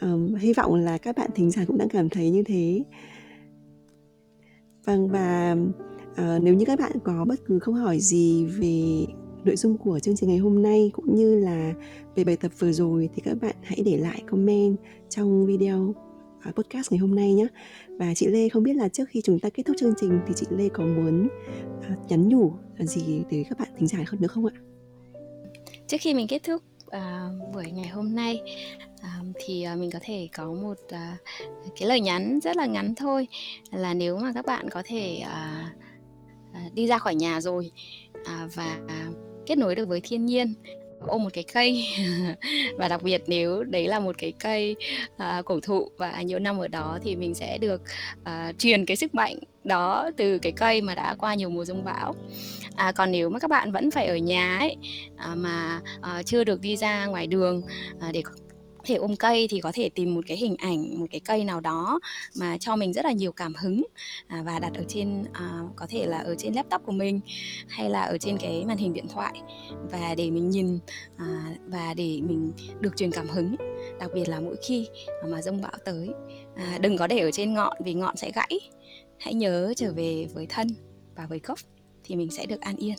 Um, 0.00 0.34
hy 0.34 0.52
vọng 0.52 0.74
là 0.74 0.98
các 0.98 1.16
bạn 1.16 1.30
thính 1.34 1.50
giả 1.50 1.64
cũng 1.66 1.78
đang 1.78 1.88
cảm 1.88 2.08
thấy 2.08 2.30
như 2.30 2.42
thế. 2.42 2.82
Vâng 4.84 5.08
và 5.08 5.56
uh, 6.10 6.42
nếu 6.42 6.54
như 6.54 6.64
các 6.64 6.78
bạn 6.78 6.92
có 7.04 7.24
bất 7.28 7.40
cứ 7.46 7.58
câu 7.62 7.74
hỏi 7.74 7.98
gì 8.00 8.44
về 8.44 9.06
nội 9.44 9.56
dung 9.56 9.78
của 9.78 9.98
chương 9.98 10.16
trình 10.16 10.28
ngày 10.28 10.38
hôm 10.38 10.62
nay 10.62 10.90
cũng 10.94 11.14
như 11.14 11.38
là 11.38 11.74
về 12.14 12.24
bài 12.24 12.36
tập 12.36 12.52
vừa 12.58 12.72
rồi 12.72 13.08
thì 13.14 13.22
các 13.24 13.40
bạn 13.40 13.54
hãy 13.62 13.82
để 13.84 13.96
lại 13.96 14.22
comment 14.26 14.76
trong 15.08 15.46
video 15.46 15.94
uh, 16.48 16.54
podcast 16.54 16.92
ngày 16.92 16.98
hôm 16.98 17.14
nay 17.14 17.34
nhé. 17.34 17.46
Và 17.98 18.14
chị 18.14 18.26
Lê 18.26 18.48
không 18.48 18.62
biết 18.62 18.76
là 18.76 18.88
trước 18.88 19.04
khi 19.08 19.20
chúng 19.20 19.38
ta 19.38 19.48
kết 19.50 19.62
thúc 19.66 19.76
chương 19.78 19.94
trình 20.00 20.20
thì 20.26 20.32
chị 20.36 20.46
Lê 20.50 20.68
có 20.68 20.84
muốn 20.84 21.28
uh, 21.78 22.08
nhắn 22.08 22.28
nhủ 22.28 22.52
gì 22.78 23.22
để 23.30 23.44
các 23.48 23.58
bạn 23.58 23.68
thính 23.78 23.88
giả 23.88 23.98
hơn 24.06 24.20
nữa 24.20 24.28
không 24.28 24.46
ạ? 24.46 24.52
Trước 25.86 25.96
khi 26.00 26.14
mình 26.14 26.26
kết 26.26 26.42
thúc 26.42 26.62
à, 26.92 27.28
buổi 27.52 27.70
ngày 27.70 27.88
hôm 27.88 28.14
nay. 28.14 28.42
À, 29.02 29.20
thì 29.34 29.62
à, 29.62 29.74
mình 29.74 29.90
có 29.90 29.98
thể 30.02 30.28
có 30.36 30.52
một 30.52 30.76
à, 30.90 31.16
cái 31.78 31.88
lời 31.88 32.00
nhắn 32.00 32.40
rất 32.40 32.56
là 32.56 32.66
ngắn 32.66 32.94
thôi 32.94 33.28
là 33.70 33.94
nếu 33.94 34.18
mà 34.18 34.32
các 34.34 34.46
bạn 34.46 34.70
có 34.70 34.82
thể 34.86 35.16
à, 35.16 35.72
à, 36.52 36.68
đi 36.74 36.86
ra 36.86 36.98
khỏi 36.98 37.14
nhà 37.14 37.40
rồi 37.40 37.70
à, 38.24 38.48
và 38.54 38.78
à, 38.88 39.08
kết 39.46 39.58
nối 39.58 39.74
được 39.74 39.88
với 39.88 40.00
thiên 40.00 40.26
nhiên 40.26 40.54
ôm 41.06 41.22
một 41.22 41.30
cái 41.32 41.44
cây. 41.52 41.86
Và 42.78 42.88
đặc 42.88 43.02
biệt 43.02 43.22
nếu 43.26 43.64
đấy 43.64 43.88
là 43.88 44.00
một 44.00 44.18
cái 44.18 44.32
cây 44.40 44.76
uh, 45.14 45.44
cổ 45.44 45.60
thụ 45.60 45.88
và 45.98 46.22
nhiều 46.22 46.38
năm 46.38 46.58
ở 46.58 46.68
đó 46.68 46.98
thì 47.02 47.16
mình 47.16 47.34
sẽ 47.34 47.58
được 47.58 47.82
uh, 48.22 48.58
truyền 48.58 48.86
cái 48.86 48.96
sức 48.96 49.14
mạnh 49.14 49.38
đó 49.64 50.10
từ 50.16 50.38
cái 50.38 50.52
cây 50.52 50.80
mà 50.80 50.94
đã 50.94 51.14
qua 51.18 51.34
nhiều 51.34 51.50
mùa 51.50 51.64
rông 51.64 51.84
bão. 51.84 52.14
À, 52.76 52.92
còn 52.92 53.10
nếu 53.10 53.28
mà 53.28 53.38
các 53.38 53.50
bạn 53.50 53.72
vẫn 53.72 53.90
phải 53.90 54.06
ở 54.06 54.16
nhà 54.16 54.58
ấy 54.58 54.76
à, 55.16 55.34
mà 55.34 55.80
à, 56.00 56.22
chưa 56.22 56.44
được 56.44 56.60
đi 56.60 56.76
ra 56.76 57.06
ngoài 57.06 57.26
đường 57.26 57.62
à, 58.00 58.10
để 58.12 58.22
thể 58.84 58.94
ôm 58.94 59.16
cây 59.16 59.48
thì 59.50 59.60
có 59.60 59.72
thể 59.74 59.88
tìm 59.88 60.14
một 60.14 60.24
cái 60.26 60.36
hình 60.36 60.56
ảnh 60.56 61.00
một 61.00 61.06
cái 61.10 61.20
cây 61.20 61.44
nào 61.44 61.60
đó 61.60 62.00
mà 62.36 62.58
cho 62.58 62.76
mình 62.76 62.92
rất 62.92 63.04
là 63.04 63.12
nhiều 63.12 63.32
cảm 63.32 63.54
hứng 63.54 63.82
à, 64.26 64.42
và 64.46 64.58
đặt 64.58 64.72
ở 64.74 64.84
trên 64.88 65.24
à, 65.32 65.60
có 65.76 65.86
thể 65.88 66.06
là 66.06 66.18
ở 66.18 66.34
trên 66.38 66.54
laptop 66.54 66.82
của 66.86 66.92
mình 66.92 67.20
hay 67.68 67.90
là 67.90 68.02
ở 68.02 68.18
trên 68.18 68.38
cái 68.38 68.64
màn 68.64 68.76
hình 68.76 68.92
điện 68.92 69.06
thoại. 69.08 69.42
Và 69.90 70.14
để 70.14 70.30
mình 70.30 70.50
nhìn 70.50 70.78
à, 71.16 71.56
và 71.66 71.94
để 71.94 72.20
mình 72.20 72.52
được 72.80 72.96
truyền 72.96 73.10
cảm 73.10 73.28
hứng 73.28 73.56
đặc 74.00 74.10
biệt 74.14 74.28
là 74.28 74.40
mỗi 74.40 74.56
khi 74.68 74.88
mà 75.28 75.42
rông 75.42 75.60
bão 75.60 75.72
tới. 75.84 76.08
À, 76.54 76.78
đừng 76.80 76.96
có 76.96 77.06
để 77.06 77.18
ở 77.18 77.30
trên 77.30 77.54
ngọn 77.54 77.76
vì 77.84 77.94
ngọn 77.94 78.16
sẽ 78.16 78.30
gãy. 78.34 78.60
Hãy 79.18 79.34
nhớ 79.34 79.72
trở 79.76 79.92
về 79.92 80.26
với 80.34 80.46
thân 80.46 80.68
và 81.16 81.26
với 81.26 81.40
gốc 81.44 81.58
thì 82.04 82.16
mình 82.16 82.30
sẽ 82.30 82.46
được 82.46 82.60
an 82.60 82.76
yên. 82.76 82.96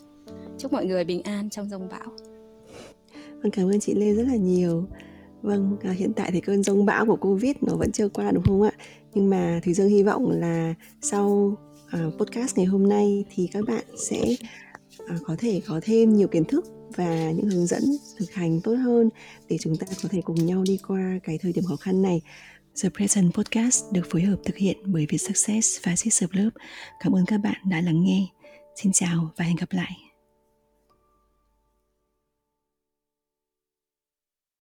Chúc 0.60 0.74
mọi 0.74 0.86
người 0.86 1.04
bình 1.04 1.22
an 1.22 1.50
trong 1.50 1.70
rông 1.70 1.90
bão. 1.90 2.12
Vâng 3.44 3.52
cảm 3.52 3.68
ơn 3.68 3.80
chị 3.80 3.94
lê 3.96 4.14
rất 4.14 4.24
là 4.28 4.36
nhiều 4.36 4.88
vâng 5.44 5.78
à, 5.84 5.92
hiện 5.92 6.14
tại 6.14 6.32
thì 6.32 6.42
cơn 6.42 6.64
rông 6.64 6.86
bão 6.86 7.06
của 7.06 7.16
covid 7.16 7.56
nó 7.62 7.76
vẫn 7.76 7.92
chưa 7.92 8.10
qua 8.10 8.32
đúng 8.32 8.44
không 8.44 8.62
ạ 8.62 8.72
nhưng 9.14 9.30
mà 9.30 9.60
thùy 9.64 9.74
dương 9.74 9.90
hy 9.90 10.04
vọng 10.04 10.32
là 10.32 10.74
sau 11.02 11.58
à, 11.90 12.00
podcast 12.18 12.58
ngày 12.58 12.66
hôm 12.66 12.90
nay 12.90 13.26
thì 13.36 13.50
các 13.54 13.64
bạn 13.68 13.84
sẽ 14.10 14.36
à, 15.08 15.18
có 15.26 15.36
thể 15.40 15.62
có 15.68 15.80
thêm 15.84 16.14
nhiều 16.14 16.28
kiến 16.28 16.46
thức 16.46 16.66
và 16.96 17.32
những 17.32 17.50
hướng 17.50 17.66
dẫn 17.66 17.84
thực 18.18 18.32
hành 18.32 18.62
tốt 18.62 18.74
hơn 18.74 19.10
để 19.50 19.58
chúng 19.62 19.76
ta 19.76 19.88
có 20.04 20.10
thể 20.12 20.22
cùng 20.22 20.46
nhau 20.46 20.64
đi 20.68 20.80
qua 20.88 21.20
cái 21.24 21.38
thời 21.42 21.54
điểm 21.54 21.64
khó 21.64 21.76
khăn 21.76 22.02
này 22.02 22.22
The 22.84 22.90
Present 22.90 23.34
Podcast 23.34 23.84
được 23.92 24.02
phối 24.10 24.22
hợp 24.22 24.38
thực 24.46 24.58
hiện 24.58 24.78
bởi 24.86 25.06
viet 25.10 25.22
Success 25.22 25.80
và 25.84 25.96
Sister 25.96 26.30
club 26.30 26.54
Cảm 27.00 27.16
ơn 27.16 27.26
các 27.26 27.38
bạn 27.38 27.62
đã 27.70 27.82
lắng 27.82 28.04
nghe. 28.04 28.28
Xin 28.76 28.92
chào 28.92 29.30
và 29.38 29.46
hẹn 29.46 29.56
gặp 29.56 29.72
lại. 29.72 30.13